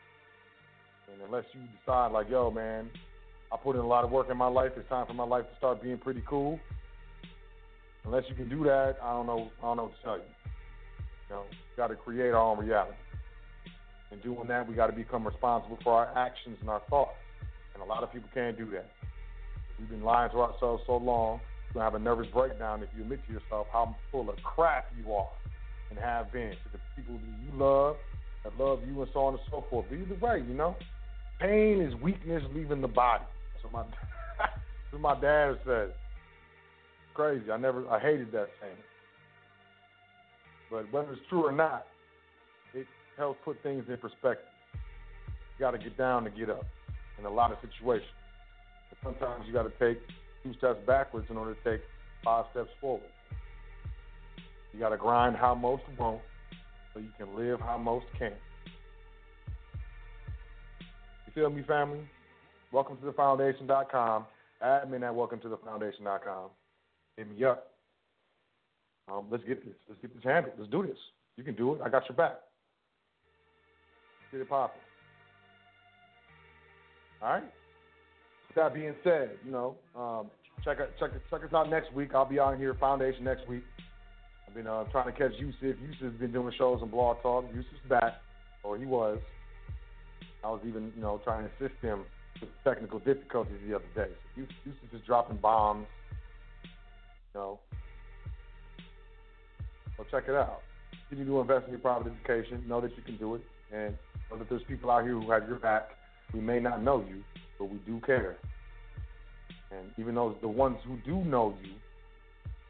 And 1.11 1.22
unless 1.24 1.45
you 1.53 1.61
decide, 1.80 2.11
like, 2.11 2.30
yo, 2.30 2.52
man, 2.52 2.90
I 3.52 3.57
put 3.57 3.76
in 3.76 3.82
a 3.82 3.88
lot 3.88 4.03
of 4.03 4.11
work 4.11 4.30
in 4.30 4.38
my 4.38 4.48
life. 4.48 4.72
It's 4.78 4.88
time 4.90 5.07
for 5.07 5.14
my 5.14 5.24
life 5.24 5.45
to 5.49 5.57
start 5.57 5.82
being 5.82 5.98
pretty 5.98 6.24
cool. 6.28 6.60
Unless 8.06 8.26
you 8.30 8.36
can 8.36 8.48
do 8.49 8.64
that, 8.66 8.98
I 9.02 9.14
don't 9.14 9.26
know. 9.26 9.49
I 9.60 9.61
don't 9.64 9.78
know 9.78 9.84
what 9.84 9.95
to 9.98 10.03
tell 10.03 10.18
you. 10.18 10.24
You 11.30 11.36
know, 11.36 11.44
got 11.76 11.88
to 11.88 11.95
create 11.95 12.30
our 12.30 12.38
own 12.38 12.60
reality. 12.60 12.94
And 14.11 14.22
doing 14.24 14.48
that, 14.48 14.68
we 14.68 14.76
got 14.76 14.88
to 14.88 14.94
become 14.94 15.26
responsible 15.26 15.78
for 15.84 15.94
our 15.94 16.18
actions 16.18 16.57
and 16.61 16.70
our 16.70 16.82
thoughts. 16.90 17.18
And 17.74 17.84
a 17.84 17.86
lot 17.86 18.03
of 18.03 18.11
people 18.11 18.30
can't 18.34 18.57
do 18.57 18.70
that. 18.72 18.90
We've 19.80 19.90
been 19.90 20.03
lying 20.03 20.32
to 20.32 20.41
ourselves 20.41 20.84
so 20.86 20.98
long, 20.98 21.40
you're 21.74 21.82
to 21.82 21.84
have 21.84 21.96
a 21.96 22.04
nervous 22.04 22.28
breakdown 22.34 22.84
if 22.84 22.90
you 22.96 23.04
admit 23.04 23.26
to 23.28 23.34
yourself 23.34 23.68
how 23.72 23.96
full 24.12 24.30
of 24.30 24.36
crap 24.44 24.88
you 24.98 25.14
are 25.14 25.30
and 25.90 26.00
have 26.00 26.32
been 26.32 26.52
to 26.52 26.70
the 26.72 26.80
people 26.96 27.16
that 27.16 27.44
you 27.44 27.60
love, 27.60 27.98
that 28.44 28.58
love 28.58 28.82
you, 28.88 29.02
and 29.02 29.10
so 29.14 29.20
on 29.22 29.34
and 29.34 29.44
so 29.50 29.66
forth. 29.70 29.86
But 29.90 29.98
either 29.98 30.16
way, 30.16 30.44
you 30.48 30.54
know, 30.54 30.76
pain 31.40 31.82
is 31.82 31.94
weakness 32.02 32.44
leaving 32.54 32.82
the 32.82 32.88
body. 32.88 33.24
What 33.62 33.74
my, 33.74 33.84
what 34.91 35.02
my 35.02 35.22
dad 35.22 35.60
said. 35.66 35.94
Crazy. 37.14 37.52
I 37.52 37.58
never, 37.58 37.88
I 37.90 38.00
hated 38.00 38.32
that 38.32 38.50
saying. 38.62 38.78
But 40.72 40.91
whether 40.91 41.12
it's 41.14 41.22
true 41.30 41.46
or 41.46 41.52
not, 41.52 41.88
it 42.74 42.88
helps 43.18 43.40
put 43.44 43.62
things 43.64 43.84
in 43.90 43.98
perspective. 43.98 44.46
You 45.58 45.66
got 45.66 45.72
to 45.72 45.78
get 45.78 45.98
down 45.98 46.24
to 46.24 46.30
get 46.30 46.50
up 46.50 46.66
in 47.18 47.26
a 47.26 47.30
lot 47.30 47.52
of 47.52 47.58
situations. 47.62 48.08
But 48.90 49.00
sometimes 49.04 49.46
you 49.48 49.54
got 49.54 49.64
to 49.64 49.74
take 49.86 50.00
two 50.44 50.53
steps 50.57 50.80
backwards 50.86 51.28
in 51.30 51.38
order 51.38 51.56
to 51.56 51.72
take 51.72 51.82
five 52.24 52.45
steps 52.52 52.70
forward. 52.80 53.10
You 54.74 54.80
got 54.80 54.90
to 54.90 54.98
grind 54.98 55.36
how 55.36 55.56
most 55.56 55.84
won't 55.98 56.22
so 56.94 56.99
you 56.99 57.10
can 57.18 57.36
live 57.36 57.60
how 57.60 57.78
most 57.78 58.06
can. 58.18 58.34
You 61.26 61.34
feel 61.34 61.49
me, 61.49 61.64
family? 61.64 61.99
Welcome 62.72 62.98
to 62.98 63.06
the 63.06 63.14
foundation.com. 63.14 64.26
Admin 64.64 65.03
at 65.03 65.16
welcome 65.16 65.40
to 65.40 65.49
the 65.49 65.57
foundation.com. 65.57 66.49
Hit 67.18 67.30
me 67.30 67.44
up. 67.45 67.68
Um, 69.11 69.26
let's 69.32 69.44
get 69.44 69.66
this. 69.66 69.76
Let's 69.88 70.02
get 70.02 70.14
this 70.14 70.24
handled. 70.24 70.53
Let's 70.57 70.72
do 70.72 70.84
this. 70.86 70.98
You 71.38 71.44
can 71.44 71.56
do 71.56 71.74
it. 71.74 71.82
I 71.84 71.90
got 71.90 72.07
your 72.07 72.16
back. 72.16 72.40
Get 74.32 74.41
it 74.41 74.49
popping. 74.49 74.82
All 77.22 77.30
right. 77.30 77.44
That 78.56 78.74
being 78.74 78.96
said, 79.04 79.32
you 79.46 79.52
know, 79.52 79.76
um, 79.96 80.28
check 80.66 80.78
check 81.00 81.12
check 81.30 81.44
us 81.44 81.54
out 81.54 81.70
next 81.70 81.94
week. 81.94 82.16
I'll 82.16 82.26
be 82.26 82.40
on 82.40 82.58
here 82.58 82.74
Foundation 82.74 83.24
next 83.24 83.48
week. 83.48 83.64
I've 84.48 84.56
been 84.56 84.68
uh, 84.68 84.86
trying 84.86 85.06
to 85.06 85.12
catch 85.12 85.32
Yusuf. 85.38 85.80
Yusuf's 85.80 86.20
been 86.20 86.32
doing 86.32 86.52
shows 86.58 86.80
on 86.82 86.90
Blog 86.90 87.22
Talk. 87.22 87.46
Yusuf's 87.54 87.88
back, 87.88 88.14
or 88.64 88.78
he 88.78 88.86
was. 88.86 89.20
I 90.44 90.50
was 90.50 90.62
even, 90.66 90.92
you 90.96 91.02
know, 91.02 91.22
trying 91.24 91.48
to 91.48 91.66
assist 91.66 91.80
him 91.82 92.04
with 92.42 92.50
technical 92.64 93.00
difficulties 93.00 93.58
the 93.68 93.76
other 93.76 93.86
day. 93.96 94.12
So 94.36 94.42
Yusuf 94.66 94.94
is 94.94 95.02
dropping 95.06 95.38
bombs. 95.38 95.86
You 97.34 97.42
know, 97.42 97.60
so 99.98 100.06
check 100.10 100.24
it 100.28 100.36
out. 100.36 100.62
Continue 101.10 101.32
to 101.32 101.42
invest 101.42 101.66
in 101.66 101.72
your 101.72 101.80
private 101.80 102.12
education. 102.12 102.64
Know 102.68 102.82
that 102.82 102.96
you 102.98 103.04
can 103.04 103.18
do 103.18 103.36
it, 103.36 103.42
and 103.72 103.96
know 104.32 104.38
that 104.38 104.50
there's 104.50 104.64
people 104.64 104.90
out 104.90 105.04
here 105.04 105.14
who 105.14 105.30
have 105.30 105.48
your 105.48 105.60
back. 105.60 105.90
We 106.34 106.40
may 106.40 106.60
not 106.60 106.82
know 106.82 107.06
you, 107.08 107.24
but 107.60 107.69
we 107.69 107.77
do 107.86 108.02
care. 108.06 108.38
And 109.72 109.91
even 109.98 110.15
those 110.15 110.36
the 110.41 110.48
ones 110.48 110.77
who 110.88 110.98
do 111.06 111.23
know 111.30 111.53
you, 111.61 111.73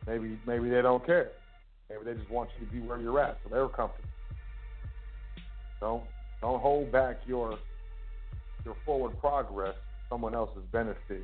maybe 0.05 0.37
maybe 0.45 0.69
they 0.69 0.81
don't 0.81 1.05
care. 1.05 1.29
Maybe 1.89 2.03
they 2.03 2.19
just 2.19 2.29
want 2.29 2.49
you 2.59 2.65
to 2.65 2.71
be 2.71 2.79
where 2.81 2.99
you're 2.99 3.19
at, 3.19 3.39
so 3.43 3.49
they're 3.49 3.67
comfortable. 3.69 4.09
Don't 5.79 6.03
don't 6.41 6.61
hold 6.61 6.91
back 6.91 7.19
your 7.25 7.57
your 8.65 8.75
forward 8.85 9.17
progress 9.19 9.75
for 9.75 10.15
someone 10.15 10.35
else's 10.35 10.63
benefit 10.71 11.23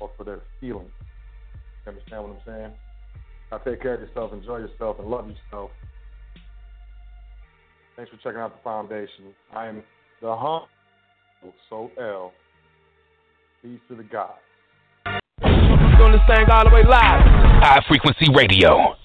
or 0.00 0.10
for 0.16 0.24
their 0.24 0.40
feelings. 0.60 0.90
You 1.84 1.92
understand 1.92 2.22
what 2.22 2.32
I'm 2.32 2.42
saying? 2.46 2.72
Now 3.50 3.58
take 3.58 3.82
care 3.82 3.94
of 3.94 4.00
yourself, 4.00 4.32
enjoy 4.32 4.58
yourself, 4.58 4.98
and 4.98 5.08
love 5.08 5.28
yourself. 5.28 5.70
Thanks 7.96 8.10
for 8.10 8.16
checking 8.18 8.40
out 8.40 8.56
the 8.56 8.62
foundation. 8.62 9.34
I 9.54 9.66
am 9.66 9.82
the 10.22 10.34
humble 10.34 10.68
Sot 11.68 11.90
El. 12.00 12.32
Peace 13.62 13.78
to 13.88 13.94
the 13.94 14.02
God. 14.02 14.34
Doing 15.96 16.10
this 16.10 16.20
thing 16.26 16.46
all 16.50 16.64
the 16.64 16.74
way 16.74 16.82
live. 16.82 17.22
High 17.62 17.80
frequency 17.86 18.26
radio. 18.34 18.96